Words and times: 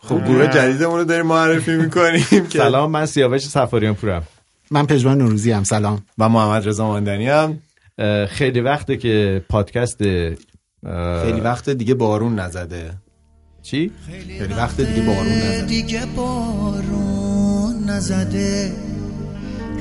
خب 0.00 0.24
گروه 0.24 0.46
جدیدمون 0.46 0.98
رو 0.98 1.04
داریم 1.04 1.26
معرفی 1.26 1.76
می‌کنیم 1.76 2.46
که 2.50 2.58
سلام 2.58 2.90
من 2.90 3.06
سیاوش 3.06 3.46
سفاریان 3.46 3.94
پورم 3.94 4.22
من 4.70 4.86
پژمان 4.86 5.18
نوروزی 5.18 5.52
هم 5.52 5.64
سلام. 5.64 6.02
و 6.18 6.28
محمد 6.28 6.68
رضا 6.68 6.86
ماندنی 6.86 7.28
هم 7.28 7.58
خیلی 8.28 8.60
وقته 8.60 8.96
که 8.96 9.44
پادکست 9.48 9.98
خیلی 11.22 11.40
وقت 11.44 11.70
دیگه 11.70 11.94
بارون 11.94 12.38
نزده. 12.38 12.90
چی؟ 13.62 13.90
خیلی 14.06 14.54
وقت 14.54 14.80
دیگه 14.80 15.02
بارون 15.02 15.26
نزده. 15.28 15.64
دیگه 15.66 16.06
بارون 16.16 17.90
نزده. 17.90 18.72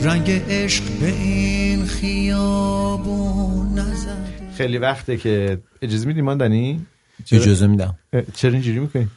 رنگ 0.01 0.31
عشق 0.49 0.83
به 1.01 1.07
این 1.07 1.85
خیابون 1.85 3.79
نزده 3.79 4.11
خیلی 4.57 4.77
وقته 4.77 5.17
که 5.17 5.61
اجازه 5.81 6.07
میدی 6.07 6.21
ماندنی؟ 6.21 6.85
اجازه 7.31 7.67
میدم. 7.67 7.97
چرا 8.33 8.51
اینجوری 8.51 8.79
می‌کنی؟ 8.79 9.07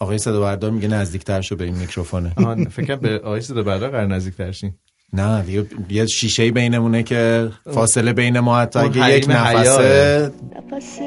آقای 0.00 0.18
صدا 0.18 0.40
بردار 0.40 0.70
میگه 0.70 0.88
نزدیکتر 0.88 1.40
شو 1.40 1.56
به 1.56 1.64
این 1.64 1.74
میکروفونه. 1.74 2.30
فکر 2.70 2.86
کنم 2.86 2.96
به 2.96 3.18
آقای 3.18 3.40
صدا 3.40 3.62
بردار 3.62 3.90
قرار 3.90 4.06
نزدیک 4.06 4.34
ترشین 4.34 4.72
نه 5.12 5.42
دیگه 5.42 5.66
یه 5.90 6.06
شیشه 6.06 6.50
بینمونه 6.50 7.02
که 7.02 7.50
فاصله 7.74 8.12
بین 8.12 8.40
ما 8.40 8.58
حتی 8.58 8.78
اگه 8.78 9.16
یک 9.16 9.26
نفسه. 9.28 10.32
نفس 10.56 10.98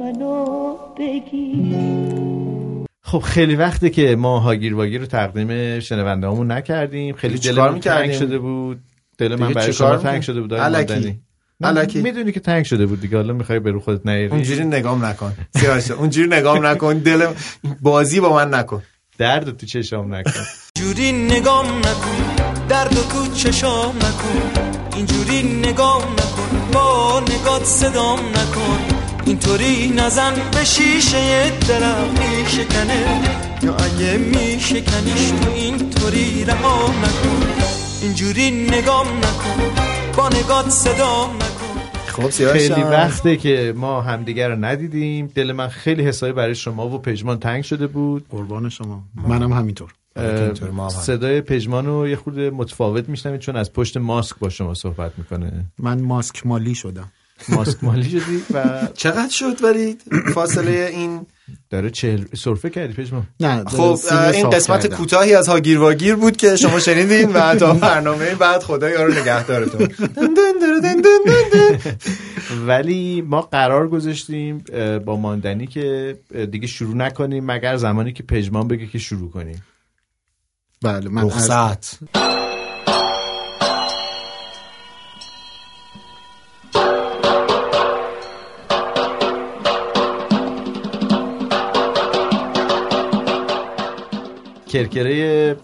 منو 0.00 0.76
بگیر. 0.98 2.73
خب 3.06 3.18
خیلی 3.18 3.56
وقته 3.56 3.90
که 3.90 4.16
ما 4.16 4.38
هاگیر 4.38 4.74
واگیر 4.74 5.00
رو 5.00 5.06
تقدیم 5.06 5.80
شنونده 5.80 6.26
همون 6.26 6.52
نکردیم. 6.52 7.14
خیلی 7.14 7.38
دلمون؟ 7.38 7.80
تنگ 7.80 8.12
شده 8.12 8.38
بود. 8.38 8.80
دل 9.18 9.34
من 9.34 9.52
برای 9.52 9.72
شما 9.72 9.96
تنگ؟ 9.96 10.22
شده 10.22 10.40
بود. 10.40 10.54
ماندنی. 10.54 11.20
الکی. 11.64 12.02
می‌دونی 12.02 12.32
که 12.32 12.40
تنگ 12.40 12.64
شده 12.64 12.86
بود 12.86 13.00
دیگه. 13.00 13.16
حالا 13.16 13.32
می‌خوای 13.32 13.58
به 13.58 13.70
رو 13.70 13.80
خودت 13.80 14.06
نیاری. 14.06 14.26
اونجوری 14.26 14.64
نگام 14.64 15.04
نکن. 15.04 15.32
اونجوری 15.98 16.28
نگام 16.28 16.66
نکن. 16.66 16.98
دل 16.98 17.26
بازی 17.80 18.20
با 18.20 18.34
من 18.34 18.54
نکن. 18.54 18.82
درد 19.18 19.56
تو 19.56 19.66
چشام 19.66 20.14
نکن. 20.14 20.30
جوری 20.74 21.12
نگام 21.12 21.66
نکن. 21.78 22.44
درد 22.68 22.94
تو 22.94 23.34
چشام 23.34 23.96
نکن. 23.96 24.60
اینجوری 24.96 25.42
نگام 25.42 26.02
نکن. 26.02 26.72
با 26.72 27.20
نگات 27.20 27.64
صدام 27.64 28.18
نکن. 28.18 28.93
اینطوری 29.26 29.88
نزن 29.96 30.34
به 30.52 30.64
شیشه 30.64 31.50
دلم 31.68 32.08
میشکنه. 32.10 33.22
یا 33.62 33.76
اگه 33.76 34.16
میشکنیش 34.16 35.30
تو 35.30 35.50
اینطوری 35.50 36.44
رها 36.44 36.88
نکن. 36.88 37.46
اینجوری 38.02 38.50
نگام 38.50 39.06
نکن. 39.06 39.60
با 40.16 40.28
نگات 40.28 40.88
نکن. 40.88 41.30
خب 42.06 42.52
خیلی. 42.52 42.82
وقته 42.82 43.36
که 43.36 43.74
ما 43.76 44.00
همدیگر 44.02 44.48
رو 44.48 44.64
ندیدیم. 44.64 45.26
دل 45.34 45.52
من 45.52 45.68
خیلی 45.68 46.02
حسابی 46.02 46.32
برای 46.32 46.54
شما 46.54 46.88
و 46.88 46.98
پژمان 46.98 47.38
تنگ 47.38 47.64
شده 47.64 47.86
بود. 47.86 48.26
قربان 48.30 48.68
شما. 48.68 49.02
منم 49.28 49.52
همینطور. 49.52 49.92
صدای 50.88 51.40
پژمان 51.40 51.86
رو 51.86 52.08
یه 52.08 52.16
خورده 52.16 52.50
متفاوت 52.50 53.08
میشنوید 53.08 53.40
چون 53.40 53.56
از 53.56 53.72
پشت 53.72 53.96
ماسک 53.96 54.38
با 54.38 54.48
شما 54.48 54.74
صحبت 54.74 55.12
می‌کنه. 55.18 55.64
من 55.78 56.00
ماسک 56.00 56.46
مالی 56.46 56.74
شدم. 56.74 57.12
ماسک 57.48 57.84
مالی 57.84 58.10
شدی 58.10 58.42
و 58.54 58.88
چقدر 58.94 59.28
شد 59.30 59.64
ولی 59.64 59.96
فاصله 60.34 60.88
این 60.92 61.26
داره 61.70 61.90
چهل 61.90 62.24
سرفه 62.36 62.70
کردی 62.70 62.92
پژمان 62.92 63.26
نه 63.40 63.64
خب 63.64 63.98
این 64.32 64.50
قسمت. 64.50 64.86
کوتاهی 64.94 65.34
از 65.34 65.48
هاگیر 65.48 65.78
واگیر 65.78 66.16
بود 66.16 66.36
که 66.36 66.56
شما 66.56 66.78
شنیدین 66.80 67.32
و 67.32 67.54
تا 67.54 67.74
برنامه 67.74 68.34
بعد 68.34 68.62
خدا 68.62 68.90
یارو 68.90 69.14
نگهدارتون. 69.20 69.88
ولی 72.66 73.22
ما 73.22 73.40
قرار 73.40 73.88
گذاشتیم 73.88 74.64
با 75.04 75.16
ماندنی 75.16 75.66
که 75.66 76.18
دیگه 76.50 76.66
شروع 76.66 76.96
نکنیم 76.96 77.44
مگر 77.46 77.76
زمانی 77.76 78.12
که 78.12 78.22
پژمان 78.22 78.68
بگه 78.68 78.86
که 78.86 78.98
شروع 78.98 79.30
کنیم. 79.30 79.62
بله 80.82 81.08
من 81.08 81.24
از- 81.24 81.50
رخصت. 81.50 81.98
کرکره 94.74 95.56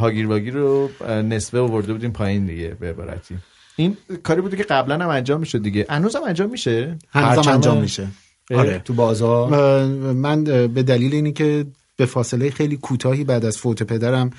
هاگیر 0.00 0.26
واگیر 0.26 0.54
رو 0.54 0.90
نصفه 1.08 1.58
آورده 1.58 1.92
بودیم 1.92 2.12
پایین 2.12 2.46
دیگه 2.46 2.76
به 2.80 2.90
عبارتی. 2.90 3.34
این 3.76 3.96
کاری 4.22 4.40
بوده 4.40 4.56
که 4.56 4.62
قبلا 4.62 5.04
هم 5.04 5.08
انجام 5.08 5.40
می‌شد 5.40 5.62
دیگه. 5.62 5.86
هنوز 5.88 6.16
هم 6.16 6.22
انجام 6.26 6.50
میشه؟ 6.50 6.98
هنوزم 7.10 7.50
انجام 7.50 7.80
میشه. 7.80 8.06
آره. 8.54 8.78
تو 8.84 8.94
بازار؟ 8.94 9.84
من 10.12 10.44
به 10.44 10.82
دلیل 10.82 11.14
اینی 11.14 11.32
که 11.32 11.66
به 11.96 12.06
فاصله 12.06 12.50
خیلی 12.50 12.76
کوتاهی 12.76 13.24
بعد 13.24 13.44
از 13.44 13.58
فوت 13.58 13.82
پدرم 13.82 14.30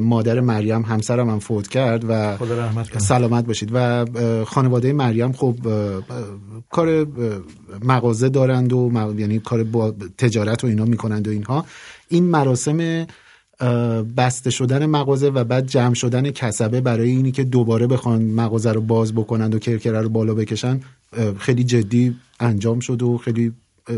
مادر 0.00 0.40
مریم 0.40 0.82
همسرم 0.82 1.30
هم 1.30 1.38
فوت 1.38 1.68
کرد 1.68 2.04
و 2.08 2.36
خدا 2.36 2.58
رحمت 2.58 2.90
کنه. 2.90 2.98
سلامت 2.98 3.46
باشید. 3.46 3.70
و 3.72 4.06
خانواده 4.44 4.92
مریم 4.92 5.32
خب 5.32 5.56
کار 6.70 7.06
مغازه 7.84 8.28
دارند 8.28 8.72
و 8.72 9.14
یعنی 9.18 9.38
کار 9.38 9.64
با 9.64 9.94
تجارت 10.18 10.64
و 10.64 10.66
اینا 10.66 10.84
می‌کنند 10.84 11.28
و 11.28 11.30
اینها. 11.30 11.66
این 12.08 12.24
مراسم 12.24 13.06
بسته 14.16 14.50
شدن 14.50 14.86
مغازه 14.86 15.28
و 15.28 15.44
بعد 15.44 15.66
جمع 15.66 15.94
شدن 15.94 16.30
کسبه 16.30 16.80
برای 16.80 17.10
اینی 17.10 17.32
که 17.32 17.44
دوباره 17.44 17.86
بخوان 17.86 18.22
مغازه 18.22 18.72
رو 18.72 18.80
باز 18.80 19.14
بکنند 19.14 19.54
و 19.54 19.58
کرکره 19.58 20.00
رو 20.00 20.08
بالا 20.08 20.34
بکشن 20.34 20.80
خیلی 21.38 21.64
جدی 21.64 22.16
انجام 22.40 22.80
شد 22.80 23.02
و 23.02 23.18
خیلی 23.18 23.52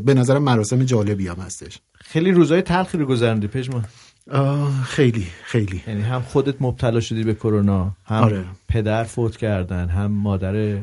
به 0.04 0.14
نظر 0.14 0.38
مراسم 0.38 0.84
جالبی 0.84 1.28
هم 1.28 1.36
هستش. 1.36 1.78
خیلی 1.94 2.32
روزای 2.32 2.62
تلخی 2.62 2.98
رو 2.98 3.06
گذروندی 3.06 3.46
پژمان. 3.46 3.84
خیلی 4.84 5.26
خیلی 5.44 5.82
یعنی 5.86 6.02
هم 6.02 6.22
خودت 6.22 6.54
مبتلا 6.60 7.00
شدی 7.00 7.24
به 7.24 7.34
کرونا 7.34 7.92
هم 8.04 8.22
آره. 8.22 8.44
پدر 8.68 9.04
فوت 9.04 9.36
کردن 9.36 9.88
هم 9.88 10.06
مادر 10.06 10.78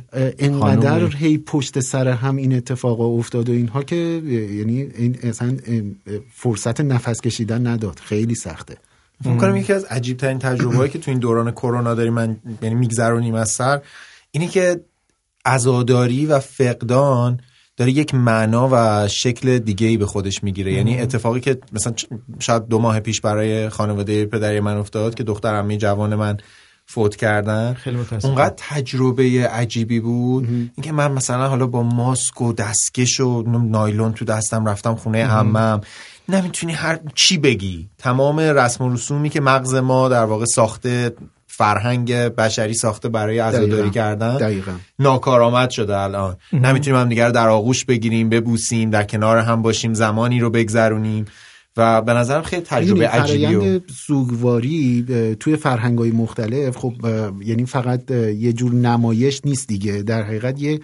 خانم. 0.60 1.10
هی 1.18 1.38
پشت 1.38 1.80
سر 1.80 2.08
هم 2.08 2.36
این 2.36 2.56
اتفاق 2.56 3.02
افتاد 3.02 3.50
و 3.50 3.52
اینها 3.52 3.84
که 3.84 3.96
یعنی 3.96 4.82
این 4.82 5.20
اصلا 5.24 5.58
فرصت 6.34 6.82
نفس 6.82 7.22
کشیدن 7.22 7.68
نداد 7.68 8.00
خیلی 8.00 8.36
سخته 8.36 8.78
فکر 9.24 9.38
کنم 9.38 9.56
یکی 9.56 9.74
از 9.74 9.84
عجیب 9.84 10.18
ترین 10.18 10.40
تجربه 10.40 10.90
که 10.90 11.00
تو 11.00 11.12
این 11.12 11.20
دوران 11.20 11.52
کرونا 11.52 11.94
داریم 11.94 12.14
من 12.14 12.38
یعنی 12.62 12.76
میگذرونیم 12.76 13.36
از 13.36 13.50
سر 13.50 13.82
اینه 14.32 14.48
که 14.48 14.82
عزاداری 15.46 16.26
و 16.26 16.40
فقدان 16.40 17.40
داره 17.82 17.92
یک 17.92 18.16
معنا 18.16 18.70
و 18.72 19.08
شکل 19.08 19.60
دیگه 19.60 19.88
ای 19.88 19.98
به 19.98 20.06
خودش 20.06 20.44
می‌گیره. 20.44 20.74
یعنی 20.74 21.02
اتفاقی 21.02 21.40
که 21.40 21.58
مثلا 21.74 21.94
شاید 22.40 22.68
دو 22.68 22.80
ماه 22.80 23.00
پیش 23.00 23.22
برای 23.22 23.70
خانواده 23.70 24.26
پدری 24.26 24.60
من 24.60 24.78
افتاد 24.78 25.16
که 25.16 25.24
دختر 25.24 25.56
عمه 25.56 25.78
جوان 25.78 26.16
من 26.16 26.38
فوت 26.86 27.16
کردن. 27.16 27.74
خیلی. 27.74 27.98
اونقدر 28.24 28.54
تجربه 28.58 29.24
عجیبی 29.48 30.00
بود. 30.00 30.48
اینکه 30.76 30.92
من 30.92 31.12
مثلا 31.12 31.48
حالا 31.48 31.68
با 31.68 31.84
ماسک 31.84 32.42
و 32.42 32.54
دستکش 32.54 33.20
و 33.20 33.44
نایلون 33.48 34.14
تو 34.14 34.26
دستم 34.26 34.66
رفتم 34.66 34.96
خونه 34.96 35.26
عمم. 35.26 35.82
نمی‌تونی 36.30 36.74
هر 36.74 37.00
چی 37.16 37.38
بگی. 37.38 37.90
تمام 37.98 38.40
رسم 38.40 38.84
و 38.84 38.94
رسومی 38.94 39.30
که 39.30 39.42
مغز 39.42 39.76
ما 39.76 40.10
در 40.10 40.24
واقع 40.24 40.46
ساخته 40.46 41.16
فرهنگ 41.62 42.14
بشری 42.14 42.74
ساخته 42.74 43.10
برای 43.10 43.40
عزاداری. 43.40 43.90
کردن. 43.90 44.38
دقیقا. 44.38 44.72
ناکارآمد 45.00 45.70
شده 45.70 45.98
الان. 45.98 46.38
نمی‌تونیم 46.54 47.00
هم 47.00 47.10
دیگر 47.10 47.30
در 47.30 47.50
آغوش 47.50 47.86
بگیریم 47.86 48.30
ببوسیم 48.30 48.90
در 48.90 49.04
کنار 49.04 49.38
هم 49.38 49.62
باشیم 49.62 49.94
زمانی 49.94 50.40
رو 50.40 50.50
بگذرونیم. 50.50 51.26
و 51.78 52.02
به 52.02 52.14
نظرم 52.14 52.42
خیلی 52.42 52.62
تجربه 52.62 53.08
عجیبی 53.08 53.56
و 53.56 53.80
سوگواری 53.96 55.06
توی 55.40 55.56
فرهنگ 55.56 56.00
های 56.00 56.12
مختلف 56.12 56.78
خب 56.78 56.94
یعنی 57.46 57.66
فقط 57.66 58.12
یه 58.12 58.54
جور 58.54 58.74
نمایش 58.74 59.42
نیست 59.46 59.68
دیگه. 59.68 60.04
در 60.04 60.24
حقیقت 60.24 60.62
یه 60.62 60.80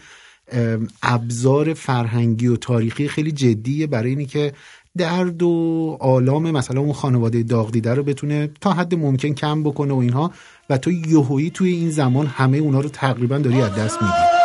ابزار 1.03 1.73
فرهنگی 1.73 2.47
و 2.47 2.55
تاریخی 2.55 3.07
خیلی 3.07 3.31
جدیه 3.31 3.87
برای 3.87 4.09
اینی 4.09 4.25
که 4.25 4.53
درد 4.97 5.43
و 5.43 5.97
آلام 5.99 6.51
مثلا 6.51 6.81
اون 6.81 6.93
خانواده 6.93 7.43
داغ 7.43 7.71
دیده 7.71 7.93
رو 7.93 8.03
بتونه 8.03 8.49
تا 8.61 8.73
حد 8.73 8.95
ممکن 8.95 9.33
کم 9.33 9.63
بکنه 9.63 9.93
و 9.93 9.97
اینها. 9.97 10.31
و 10.69 10.77
تو 10.77 10.91
یهویی 10.91 11.49
توی 11.49 11.69
این 11.69 11.89
زمان 11.89 12.25
همه 12.25 12.57
اونا 12.57 12.79
رو 12.79 12.89
تقریبا 12.89 13.37
داری 13.37 13.61
از 13.61 13.75
دست 13.75 14.01
میدی. 14.01 14.36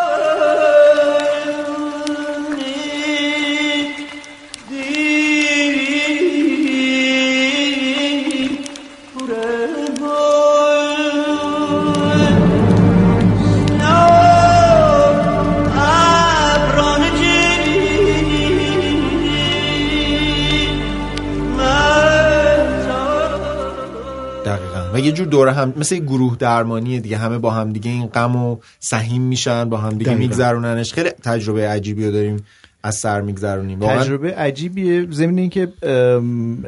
و 24.93 25.01
یه 25.01 25.13
جور 25.13 25.27
دوره 25.27 25.53
هم 25.53 25.75
مثل 25.77 25.99
گروه 25.99 26.37
درمانیه 26.37 27.01
دیگه 27.01 27.17
همه 27.17 27.39
با 27.39 27.51
هم 27.51 27.73
دیگه 27.73 27.91
این 27.91 28.07
غم 28.07 28.37
و 28.37 28.57
سهیم 28.79 29.23
میشن 29.23 29.69
با 29.69 29.77
هم 29.77 29.99
دیگه. 29.99 30.15
میگذروننش. 30.15 30.93
خیلی 30.93 31.11
تجربه 31.11 31.69
عجیبی 31.69 32.05
رو 32.05 32.13
داریم 32.13 32.45
از 32.83 32.97
سر 32.97 33.21
میگذرونیم. 33.21 33.81
تجربه 33.81 34.35
عجیبیه. 34.35 35.07
ضمن 35.11 35.39
اینکه 35.39 35.73
ام، 35.83 36.65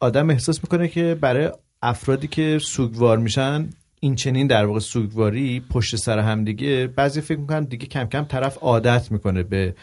آدم 0.00 0.30
احساس 0.30 0.60
می‌کنه 0.62 0.88
که 0.88 1.18
برای 1.20 1.50
افرادی 1.82 2.28
که 2.28 2.58
سوگوار 2.62 3.18
میشن 3.18 3.68
این 4.00 4.14
چنین 4.14 4.46
در 4.46 4.64
واقع 4.64 4.78
سوگواری 4.78 5.62
پشت 5.70 5.96
سر 5.96 6.18
هم 6.18 6.44
دیگه 6.44 6.86
بعضی 6.96 7.20
فکر 7.20 7.38
می‌کنن 7.38 7.64
دیگه 7.64 7.86
کم 7.86 8.04
کم 8.04 8.24
طرف 8.24 8.58
عادت 8.58 9.12
می‌کنه 9.12 9.42
به 9.42 9.74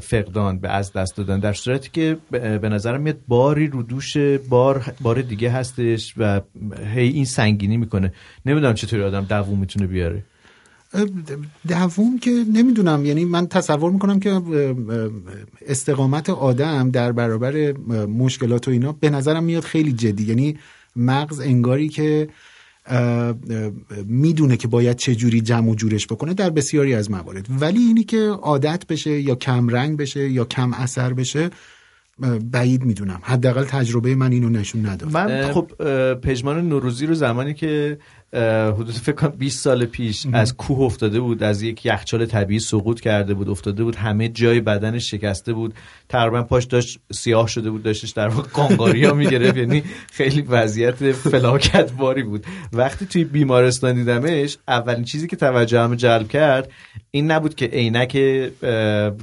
فقدان 0.00 0.58
به 0.58 0.68
از 0.68 0.92
دست 0.92 1.16
دادن 1.16 1.40
در 1.40 1.52
صورتی 1.52 1.90
که 1.92 2.16
به 2.30 2.68
نظرم 2.68 3.00
میاد 3.00 3.18
باری 3.28 3.66
رو 3.66 3.82
دوش 3.82 4.16
بار 4.48 4.94
بار 5.00 5.22
دیگه 5.22 5.50
هستش 5.50 6.14
و 6.16 6.40
هی 6.94 7.08
این 7.08 7.24
سنگینی 7.24 7.76
می‌کنه. 7.76 8.12
نمی‌دونم 8.46 8.74
چطوری 8.74 9.02
آدم 9.02 9.24
دووم 9.24 9.58
می‌تونه 9.58 9.86
بیاره. 9.86 10.24
دووم 11.68 12.18
که 12.18 12.30
نمی‌دونم 12.52 13.04
یعنی 13.04 13.24
من 13.24 13.46
تصور 13.46 13.90
می‌کنم 13.90 14.20
که 14.20 14.40
استقامت 15.66 16.30
آدم 16.30 16.90
در 16.90 17.12
برابر 17.12 17.72
مشکلات 18.06 18.68
و 18.68 18.70
اینا 18.70 18.92
به 18.92 19.10
نظرم 19.10 19.44
میاد 19.44 19.62
خیلی 19.62 19.92
جدی. 19.92 20.24
یعنی 20.24 20.58
مغز 20.96 21.40
انگاری 21.40 21.88
که 21.88 22.28
می‌دونه 24.06 24.56
که 24.56 24.68
باید 24.68 24.96
چه 24.96 25.14
جوری 25.14 25.40
جمع 25.40 25.70
و 25.70 25.74
جورش 25.74 26.06
بکنه 26.06 26.34
در 26.34 26.50
بسیاری 26.50 26.94
از 26.94 27.10
موارد 27.10 27.46
ولی 27.60 27.78
اینی 27.78 28.04
که 28.04 28.20
عادت 28.42 28.86
بشه 28.86 29.20
یا 29.20 29.34
کم 29.34 29.68
رنگ 29.68 29.96
بشه 29.96 30.28
یا 30.28 30.44
کم 30.44 30.72
اثر 30.72 31.12
بشه 31.12 31.50
بعید 32.52 32.84
می‌دونم 32.84 33.20
حداقل 33.22 33.64
تجربه 33.64 34.14
من 34.14 34.32
اینو 34.32 34.48
نشون 34.48 34.86
نداد 34.86 35.12
من. 35.12 35.52
خب 35.52 35.70
پژمان 36.14 36.68
نوروزی 36.68 37.06
رو 37.06 37.14
زمانی 37.14 37.54
که 37.54 37.98
حدود 38.74 38.90
فکر 38.90 39.12
کنم 39.12 39.30
20 39.30 39.64
سال 39.64 39.84
پیش 39.84 40.26
از 40.32 40.56
کوه 40.56 40.80
افتاده 40.80 41.20
بود 41.20 41.42
از 41.42 41.62
یک 41.62 41.86
یخچال 41.86 42.26
طبیعی 42.26 42.60
سقوط 42.60 43.00
کرده 43.00 43.34
بود 43.34 43.48
افتاده 43.48 43.84
بود. 43.84 43.96
همه 43.96 44.28
جای 44.28 44.60
بدنش 44.60 45.10
شکسته 45.10 45.52
بود. 45.52 45.74
تقریبا 46.08 46.42
پاش 46.42 46.64
داشت 46.64 46.98
سیاه 47.12 47.48
شده 47.48 47.70
بود 47.70 47.82
داشتش 47.82 48.10
در 48.10 48.28
واقع 48.28 48.48
قانقاریا 48.48 49.14
می‌گرفت. 49.20 49.56
یعنی 49.56 49.82
خیلی 50.12 50.42
وضعیت 50.42 51.12
فلاکت 51.12 51.92
باری 51.92 52.22
بود. 52.22 52.46
وقتی 52.72 53.06
توی 53.06 53.24
بیمارستان 53.24 53.94
دیدمش 53.94 54.58
اولین 54.68 55.04
چیزی 55.04 55.26
که 55.26 55.36
توجهم 55.36 55.94
جلب 55.94 56.28
کرد 56.28 56.70
این 57.10 57.30
نبود 57.30 57.54
که 57.54 57.66
عینک 57.66 58.16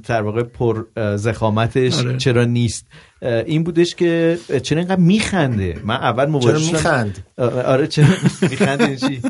در 0.07 0.21
واقع 0.21 0.43
پر 0.43 0.85
زخامتش 1.15 1.99
آره. 1.99 2.17
چرا 2.17 2.43
نیست. 2.45 2.87
این 3.21 3.63
بودش 3.63 3.95
که 3.95 4.39
چرا 4.63 4.79
اینقدر 4.79 5.01
میخنده؟ 5.01 5.81
من 5.83 5.95
اول 5.95 6.23
چرا 6.25 6.31
مواجه 6.31 6.59
شدم- 6.59 6.71
میخند 6.77 7.25
آره 7.65 7.87
چرا 7.87 8.05
میخند 8.51 8.95
چی؟ 8.95 9.21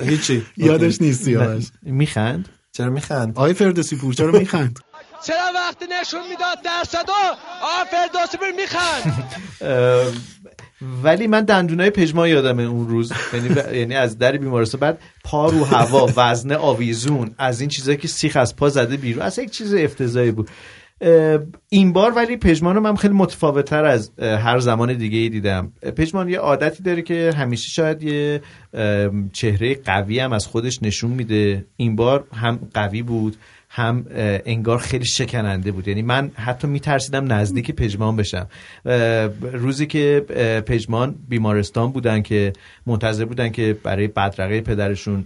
هیچی. 0.10 0.42
یادش 0.56 1.00
نیست 1.02 1.22
سیاوش 1.24 1.64
میخند؟ 1.82 2.48
چرا 2.72 2.90
میخند؟ 2.90 3.36
آقای 3.36 3.54
فردوسی 3.54 3.96
پور 3.96 4.14
چرا 4.14 4.32
میخند؟ 4.38 4.78
چرا 5.26 5.36
وقتی 5.54 5.84
نشون 6.00 6.20
می‌داد 6.30 6.58
درصدو 6.64 7.12
آ 7.62 7.84
فردوسی 7.90 8.36
بر 8.36 8.52
میخند؟ 8.56 9.24
ولی 11.02 11.26
من 11.26 11.44
دندونای 11.44 11.90
پژمان 11.90 12.28
یادمه 12.28 12.62
اون 12.62 12.88
روز. 12.88 13.12
یعنی 13.32 13.48
ب- 13.48 13.72
یعنی 13.74 13.94
از 13.94 14.18
در 14.18 14.36
بیمارستان. 14.36 14.80
بعد 14.80 14.98
پا 15.24 15.48
رو 15.48 15.64
هوا 15.64 16.10
وزنه 16.16 16.56
آویزون 16.56 17.34
از 17.38 17.60
این 17.60 17.68
چیزایی 17.70 17.96
که 17.98 18.08
سیخ 18.08 18.36
از 18.36 18.56
پا 18.56 18.68
زده 18.68 18.96
بیرون. 18.96 19.22
اصلا 19.22 19.44
یک 19.44 19.50
چیز 19.50 19.74
افتضاحی 19.74 20.30
بود. 20.30 20.50
این 21.68 21.92
بار 21.92 22.12
ولی 22.16 22.36
پژمان 22.36 22.74
رو 22.74 22.80
من 22.80 22.96
خیلی 22.96 23.14
متفاوتتر 23.14 23.84
از 23.84 24.10
هر 24.18 24.58
زمان 24.58 24.94
دیگه 24.94 25.18
ای 25.18 25.28
دیدم 25.28 25.72
پژمان 25.96 26.28
یه 26.28 26.38
عادتی 26.38 26.82
داره 26.82 27.02
که 27.02 27.32
همیشه 27.36 27.70
شاید 27.70 28.02
یه 28.02 28.42
چهره 29.32 29.74
قوی 29.74 30.18
هم 30.18 30.32
از 30.32 30.46
خودش 30.46 30.82
نشون 30.82 31.10
میده. 31.10 31.64
این 31.76 31.96
بار 31.96 32.24
هم 32.32 32.58
قوی 32.74 33.02
بود. 33.02 33.36
هم 33.76 34.06
انگار 34.46 34.78
خیلی 34.78 35.04
شکننده 35.04 35.72
بود. 35.72 35.88
یعنی 35.88 36.02
من 36.02 36.30
حتی 36.34 36.68
میترسیدم 36.68 37.32
نزدیک 37.32 37.70
پژمان 37.70 38.16
بشم. 38.16 38.46
روزی 39.52 39.86
که 39.86 40.24
پژمان 40.66 41.14
بیمارستان 41.28 41.92
بودن 41.92 42.22
که 42.22 42.52
منتظر 42.86 43.24
بودن 43.24 43.48
که 43.48 43.76
برای 43.82 44.06
بدرقه 44.06 44.60
پدرشون 44.60 45.24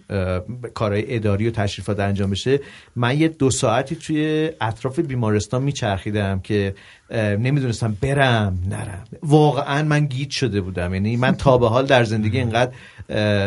کارهای 0.74 1.16
اداری 1.16 1.48
و 1.48 1.50
تشریفات 1.50 2.00
انجام 2.00 2.30
بشه 2.30 2.60
من 2.96 3.18
یه 3.18 3.28
دو 3.28 3.50
ساعتی 3.50 3.96
توی 3.96 4.50
اطراف 4.60 4.98
بیمارستان 4.98 5.62
میچرخیدم 5.62 6.40
که 6.40 6.74
نمی‌دونستم 7.14 7.96
برم 8.00 8.58
نرم. 8.68 9.04
واقعا 9.22 9.82
من 9.82 10.06
گیج 10.06 10.30
شده 10.30 10.60
بودم. 10.60 10.94
یعنی 10.94 11.16
من 11.16 11.34
تا 11.34 11.58
به 11.58 11.68
حال 11.68 11.86
در 11.86 12.04
زندگی 12.04 12.38
اینقدر 12.38 12.72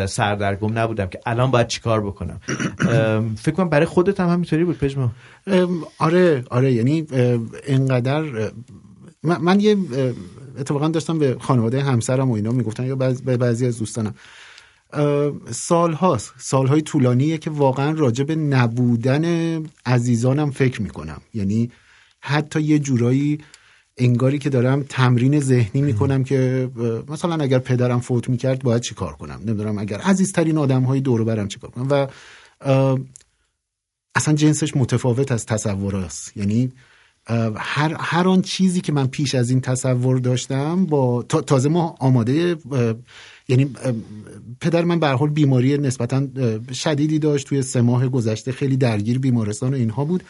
سردرگم 0.06 0.80
نبودم 0.80 1.06
که 1.06 1.20
الان 1.26 1.52
باید 1.52 1.68
چیکار 1.68 2.02
بکنم. 2.02 2.40
فکر 3.38 3.56
کنم 3.56 3.70
برای 3.70 3.86
خودت 3.86 4.20
هم 4.20 4.30
همینطوری 4.30 4.64
بود. 4.64 4.76
پژمان 4.96 5.12
آره 6.00 6.44
آره 6.50 6.74
یعنی 6.74 7.06
انقدر 7.68 8.42
اه، 8.42 8.52
من, 9.24 9.42
من 9.42 9.60
یه 9.60 9.78
اتفاقا 10.58 10.88
داشتم 10.88 11.20
به 11.20 11.38
خانواده 11.40 11.84
همسرم 11.84 12.32
و 12.32 12.34
اینا 12.34 12.52
می‌گفتن 12.52 12.86
یا 12.86 12.96
به 12.96 13.38
بعضی 13.38 13.68
از 13.68 13.80
دوستانم. 13.80 14.14
اه، 14.94 15.32
سالهاست. 15.52 16.34
سالهای 16.38 16.82
طولانیه 16.82 17.38
که 17.38 17.50
واقعا 17.50 17.92
راجع 17.92 18.24
به 18.24 18.36
نبودن 18.36 19.26
عزیزانم 19.86 20.52
فکر 20.52 20.82
می‌کنم. 20.82 21.22
یعنی 21.34 21.72
حتی 22.20 22.62
یه 22.62 22.80
جورایی 22.80 23.40
انگاری 23.98 24.40
که 24.40 24.50
دارم 24.50 24.84
تمرین 24.90 25.40
ذهنی 25.40 25.82
می‌کنم 25.82 26.24
که 26.24 26.70
مثلا 27.08 27.44
اگر 27.44 27.60
پدرم 27.60 28.00
فوت 28.00 28.30
می‌کرد 28.30 28.64
باید 28.64 28.82
چی 28.82 28.96
کار 28.96 29.14
کنم؟ 29.14 29.42
نمی‌دونم 29.46 29.78
اگر 29.78 29.98
عزیزترین 29.98 30.58
آدم 30.58 30.84
های 30.84 31.02
دور 31.02 31.24
برم 31.24 31.48
چی 31.48 31.60
کار 31.60 31.72
کنم؟ 31.72 31.88
و 31.90 32.08
اصلا 34.16 34.34
جنسش 34.34 34.78
متفاوت 34.78 35.32
از 35.32 35.46
تصور 35.46 35.96
است. 35.96 36.38
یعنی 36.38 36.72
هر 37.56 37.96
هر 38.00 38.28
آن 38.28 38.42
چیزی 38.42 38.82
که 38.82 38.92
من 38.92 39.08
پیش 39.08 39.36
از 39.36 39.50
این 39.50 39.62
تصور 39.62 40.20
داشتم 40.20 40.86
با 40.86 41.24
تا- 41.30 41.42
تازه 41.42 41.70
ما 41.70 41.96
آماده 42.00 42.56
یعنی 43.48 43.76
پدر 44.62 44.84
من 44.84 45.00
به 45.00 45.08
حال 45.08 45.30
بیماری 45.30 45.78
نسبتا 45.78 46.28
شدیدی 46.74 47.20
داشت. 47.20 47.48
توی 47.48 47.62
سه 47.62 47.82
ماه 47.82 48.08
گذشته 48.08 48.52
خیلی 48.52 48.78
درگیر 48.78 49.20
بیمارستان 49.20 49.74
و 49.74 49.78
اینها 49.78 50.06
بود. 50.06 50.24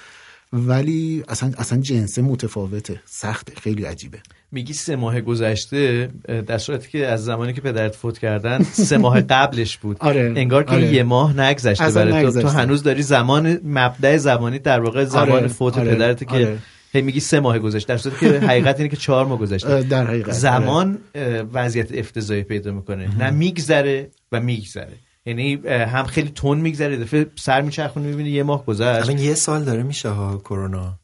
ولی 0.53 1.23
اصلا 1.27 1.51
اصلا 1.57 1.81
جنسه 1.81 2.21
متفاوته. 2.21 3.01
سخته. 3.05 3.53
خیلی 3.61 3.85
عجیبه. 3.85 4.17
میگی 4.51 4.73
سه 4.73 4.95
ماه 4.95 5.21
گذشته 5.21 6.09
در 6.47 6.57
صورتی 6.57 6.89
که 6.89 7.07
از 7.07 7.25
زمانی 7.25 7.53
که 7.53 7.61
پدرت 7.61 7.95
فوت 7.95 8.17
کردن 8.17 8.63
سه 8.63 8.97
ماه 8.97 9.21
قبلش 9.21 9.77
بود. 9.77 9.97
آره، 10.09 10.33
انگار 10.35 10.63
که 10.63 10.71
آره. 10.71 10.93
یه 10.93 11.03
ماه 11.03 11.39
نگذشته 11.39 11.91
برای 11.91 12.23
تو. 12.31 12.41
تو. 12.41 12.47
هنوز 12.47 12.83
داری 12.83 13.03
زمان 13.03 13.59
مبدع 13.63 14.17
زمانی 14.17 14.59
در 14.59 14.79
واقع 14.79 15.05
زمان 15.05 15.31
آره، 15.31 15.47
فوت 15.47 15.77
آره، 15.77 15.95
پدرت 15.95 16.23
که 16.23 16.35
آره. 16.35 16.57
هی 16.93 17.01
میگی 17.01 17.19
سه 17.19 17.39
ماه 17.39 17.59
گذشته. 17.59 17.93
در 17.93 17.97
صورتی 17.97 18.19
که 18.19 18.39
حقیقت 18.39 18.77
اینه 18.77 18.89
که 18.89 18.97
چهار 18.97 19.25
ماه 19.25 19.39
گذشته. 19.39 19.83
در 19.83 20.07
حقیقت. 20.07 20.31
زمان 20.31 20.97
وضعیت 21.53 21.97
افتضاحی 21.97 22.43
پیدا 22.43 22.71
می‌کنه. 22.71 23.17
نه 23.17 23.29
میگذره 23.29 24.09
و 24.31 24.39
میگذره. 24.39 24.93
یعنی 25.25 25.53
هم 25.67 26.03
خیلی 26.03 26.29
تون 26.29 26.57
میگذره 26.61 26.97
دفعه 26.97 27.31
سر 27.35 27.61
میچرخونی 27.61 28.07
می‌بینی 28.07 28.29
یه 28.29 28.43
ماه 28.43 28.65
گذشت. 28.65 29.09
الان 29.09 29.17
یه 29.17 29.33
سال 29.33 29.63
داره 29.63 29.83
میشه 29.83 30.09
ها 30.09 30.37
کرونا. 30.37 30.99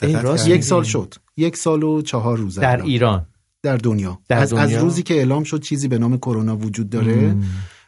راست؟ 0.00 0.48
یک 0.48 0.64
سال 0.64 0.82
شد. 0.82 1.14
یک 1.36 1.56
سال 1.56 1.82
و 1.82 2.02
چهار 2.02 2.38
روز 2.38 2.58
در 2.58 2.72
الان. 2.72 2.86
ایران. 2.86 3.26
در 3.62 3.76
دنیا. 3.76 4.18
در 4.28 4.38
از, 4.38 4.52
از؟ 4.52 4.72
روزی 4.72 5.02
که 5.02 5.14
اعلام 5.14 5.44
شد 5.44 5.62
چیزی 5.62 5.88
به 5.88 5.98
نام 5.98 6.16
کرونا 6.16 6.56
وجود 6.56 6.90
داره. 6.90 7.36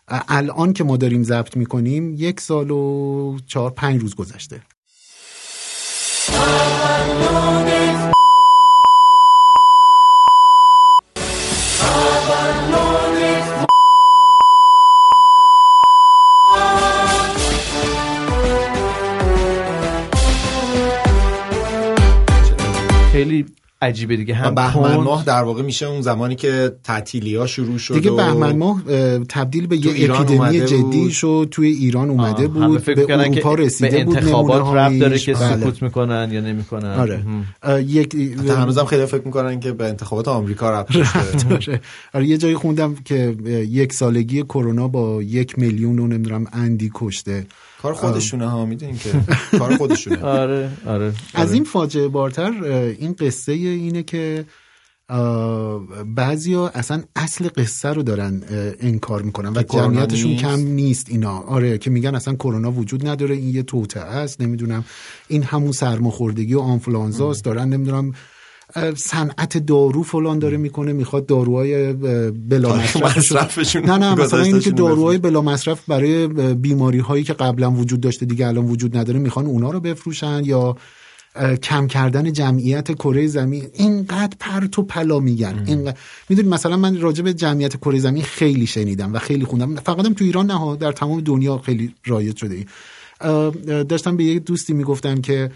الان 0.08 0.72
که 0.72 0.84
ما 0.84 0.96
داریم 0.96 1.22
ضبط 1.22 1.56
می‌کنیم 1.56 2.14
یک 2.14 2.40
سال 2.40 2.70
و 2.70 3.38
چهار 3.46 3.70
پنج 3.70 4.00
روز 4.00 4.14
گذشته. 4.14 4.60
عجیبه 23.82 24.16
دیگه 24.16 24.34
هم 24.34 24.54
بهمن. 24.54 24.96
ماه 24.96 25.24
در 25.24 25.42
واقع 25.42 25.62
میشه 25.62 25.86
اون 25.86 26.00
زمانی 26.00 26.34
که 26.34 26.72
تعطیلی 26.84 27.36
ها 27.36 27.46
شروع 27.46 27.78
شد 27.78 27.94
دیگه 27.94 28.10
بهمن 28.10 28.56
ماه 28.56 28.82
اه، 28.88 29.18
تبدیل 29.18 29.66
به 29.66 29.86
یه 29.86 30.12
اپیدمی 30.12 30.60
جدی. 30.60 31.10
شد 31.10 31.48
توی 31.50 31.68
ایران 31.68 32.10
اومده 32.10 32.48
بود 32.48 32.78
فکر 32.78 32.94
به 32.94 33.00
می‌کردن 33.02 33.24
اروپا 33.24 33.54
رسیده 33.54 33.90
به 33.90 34.04
بود 34.04 34.16
انتخابات. 34.16 34.76
ربط 34.76 34.98
داره 34.98 35.18
که 35.18 35.34
بله. 35.34 35.56
سکوت 35.56 35.82
می‌کنن 35.82 36.28
یا 36.32 36.40
نمی‌کنن 36.40 36.94
آره 36.94 37.24
یک 37.82 38.14
هنوزم 38.48 38.84
خیلی 38.84 39.06
فکر 39.06 39.22
می‌کنن 39.24 39.60
که 39.60 39.72
به 39.72 39.84
انتخابات 39.84 40.28
آمریکا 40.28 40.70
ربط 40.70 40.92
داشته 40.96 41.72
آره. 41.72 41.80
آره 42.14 42.26
یه 42.26 42.38
جایی 42.38 42.54
خوندم 42.54 42.94
که 43.04 43.36
یک 43.70 43.92
سالگی 43.92 44.42
کرونا 44.42 44.88
با 44.88 45.22
یک 45.22 45.58
میلیون 45.58 45.98
و 45.98 46.06
نمی‌دونم 46.06 46.44
اندی 46.52 46.90
کشته 46.94 47.46
کار 47.82 47.92
خودشونه 47.92 48.48
ها 48.48 48.66
می‌دونین 48.66 48.98
که 48.98 49.10
کار 49.58 49.76
خودشونه. 49.76 50.22
آره 50.22 50.70
آره. 50.86 51.12
از 51.34 51.46
آره. 51.46 51.52
این 51.52 51.64
فاجعه 51.64 52.08
بارتر 52.08 52.64
این 52.98 53.12
قصه 53.12 53.52
اینه 53.52 54.02
که 54.02 54.44
بعضیا 56.16 56.68
اصلا 56.68 57.02
اصل 57.16 57.48
قصه 57.56 57.88
رو 57.88 58.02
دارن 58.02 58.42
انکار 58.80 59.22
می‌کنن 59.22 59.52
و 59.56 59.62
جمعیتشون 59.62 60.30
نیست؟ 60.30 60.42
کم 60.44 60.60
نیست 60.60 61.06
اینا. 61.10 61.38
آره 61.38 61.78
که 61.78 61.90
میگن 61.90 62.14
اصلا 62.14 62.34
کرونا 62.34 62.72
وجود 62.72 63.06
نداره 63.08 63.34
این 63.34 63.54
یه 63.54 63.62
توطعه 63.62 64.02
است 64.02 64.40
نمی‌دونم 64.40 64.84
این 65.28 65.42
همون 65.42 65.72
سرماخوردگی 65.72 66.54
و 66.54 66.60
آنفلانزا 66.60 67.30
است 67.30 67.44
دارن 67.44 67.68
نمی‌دونم 67.68 68.12
صنعت 68.96 69.58
دارو 69.58 70.02
فلان 70.02 70.38
داره 70.38 70.56
می‌کنه 70.56 70.92
می‌خواد 70.92 71.26
داروهای 71.26 71.92
بلا 72.32 72.76
مصرف 72.76 73.76
نه 73.76 73.98
نه 73.98 74.14
مثلا 74.14 74.42
این 74.42 74.60
که 74.60 74.70
داروهای 74.70 75.18
بلا 75.18 75.42
مصرف 75.42 75.88
برای 75.88 76.26
بیماری 76.54 76.98
هایی 76.98 77.24
که 77.24 77.32
قبلا 77.32 77.70
وجود 77.70 78.00
داشته 78.00 78.26
دیگه 78.26 78.46
الان 78.46 78.64
وجود 78.64 78.96
نداره 78.96 79.18
می‌خوان 79.18 79.46
اونا 79.46 79.70
رو 79.70 79.80
بفروشن 79.80 80.42
یا 80.44 80.76
کم 81.62 81.86
کردن 81.86 82.32
جمعیت 82.32 82.92
کره 82.92 83.26
زمین. 83.26 83.66
اینقدر 83.72 84.36
پرت 84.40 84.78
و 84.78 84.82
پلا 84.82 85.20
میگن. 85.20 85.62
اینقدر 85.66 85.96
می‌دونی 86.28 86.48
مثلا 86.48 86.76
من 86.76 87.00
راجع 87.00 87.24
به 87.24 87.34
جمعیت 87.34 87.76
کره 87.76 87.98
زمین 87.98 88.22
خیلی 88.22 88.66
شنیدم 88.66 89.14
و 89.14 89.18
خیلی 89.18 89.44
خوندم. 89.44 89.74
فقط 89.74 90.06
هم 90.06 90.14
تو 90.14 90.24
ایران 90.24 90.50
نه 90.50 90.76
در 90.76 90.92
تمام 90.92 91.20
دنیا 91.20 91.58
خیلی 91.58 91.94
رایج 92.06 92.36
شده 92.36 92.66
داشتم 93.84 94.16
به 94.16 94.24
یک 94.24 94.44
دوستی 94.44 94.72
می‌گفتم 94.72 95.20
که 95.20 95.50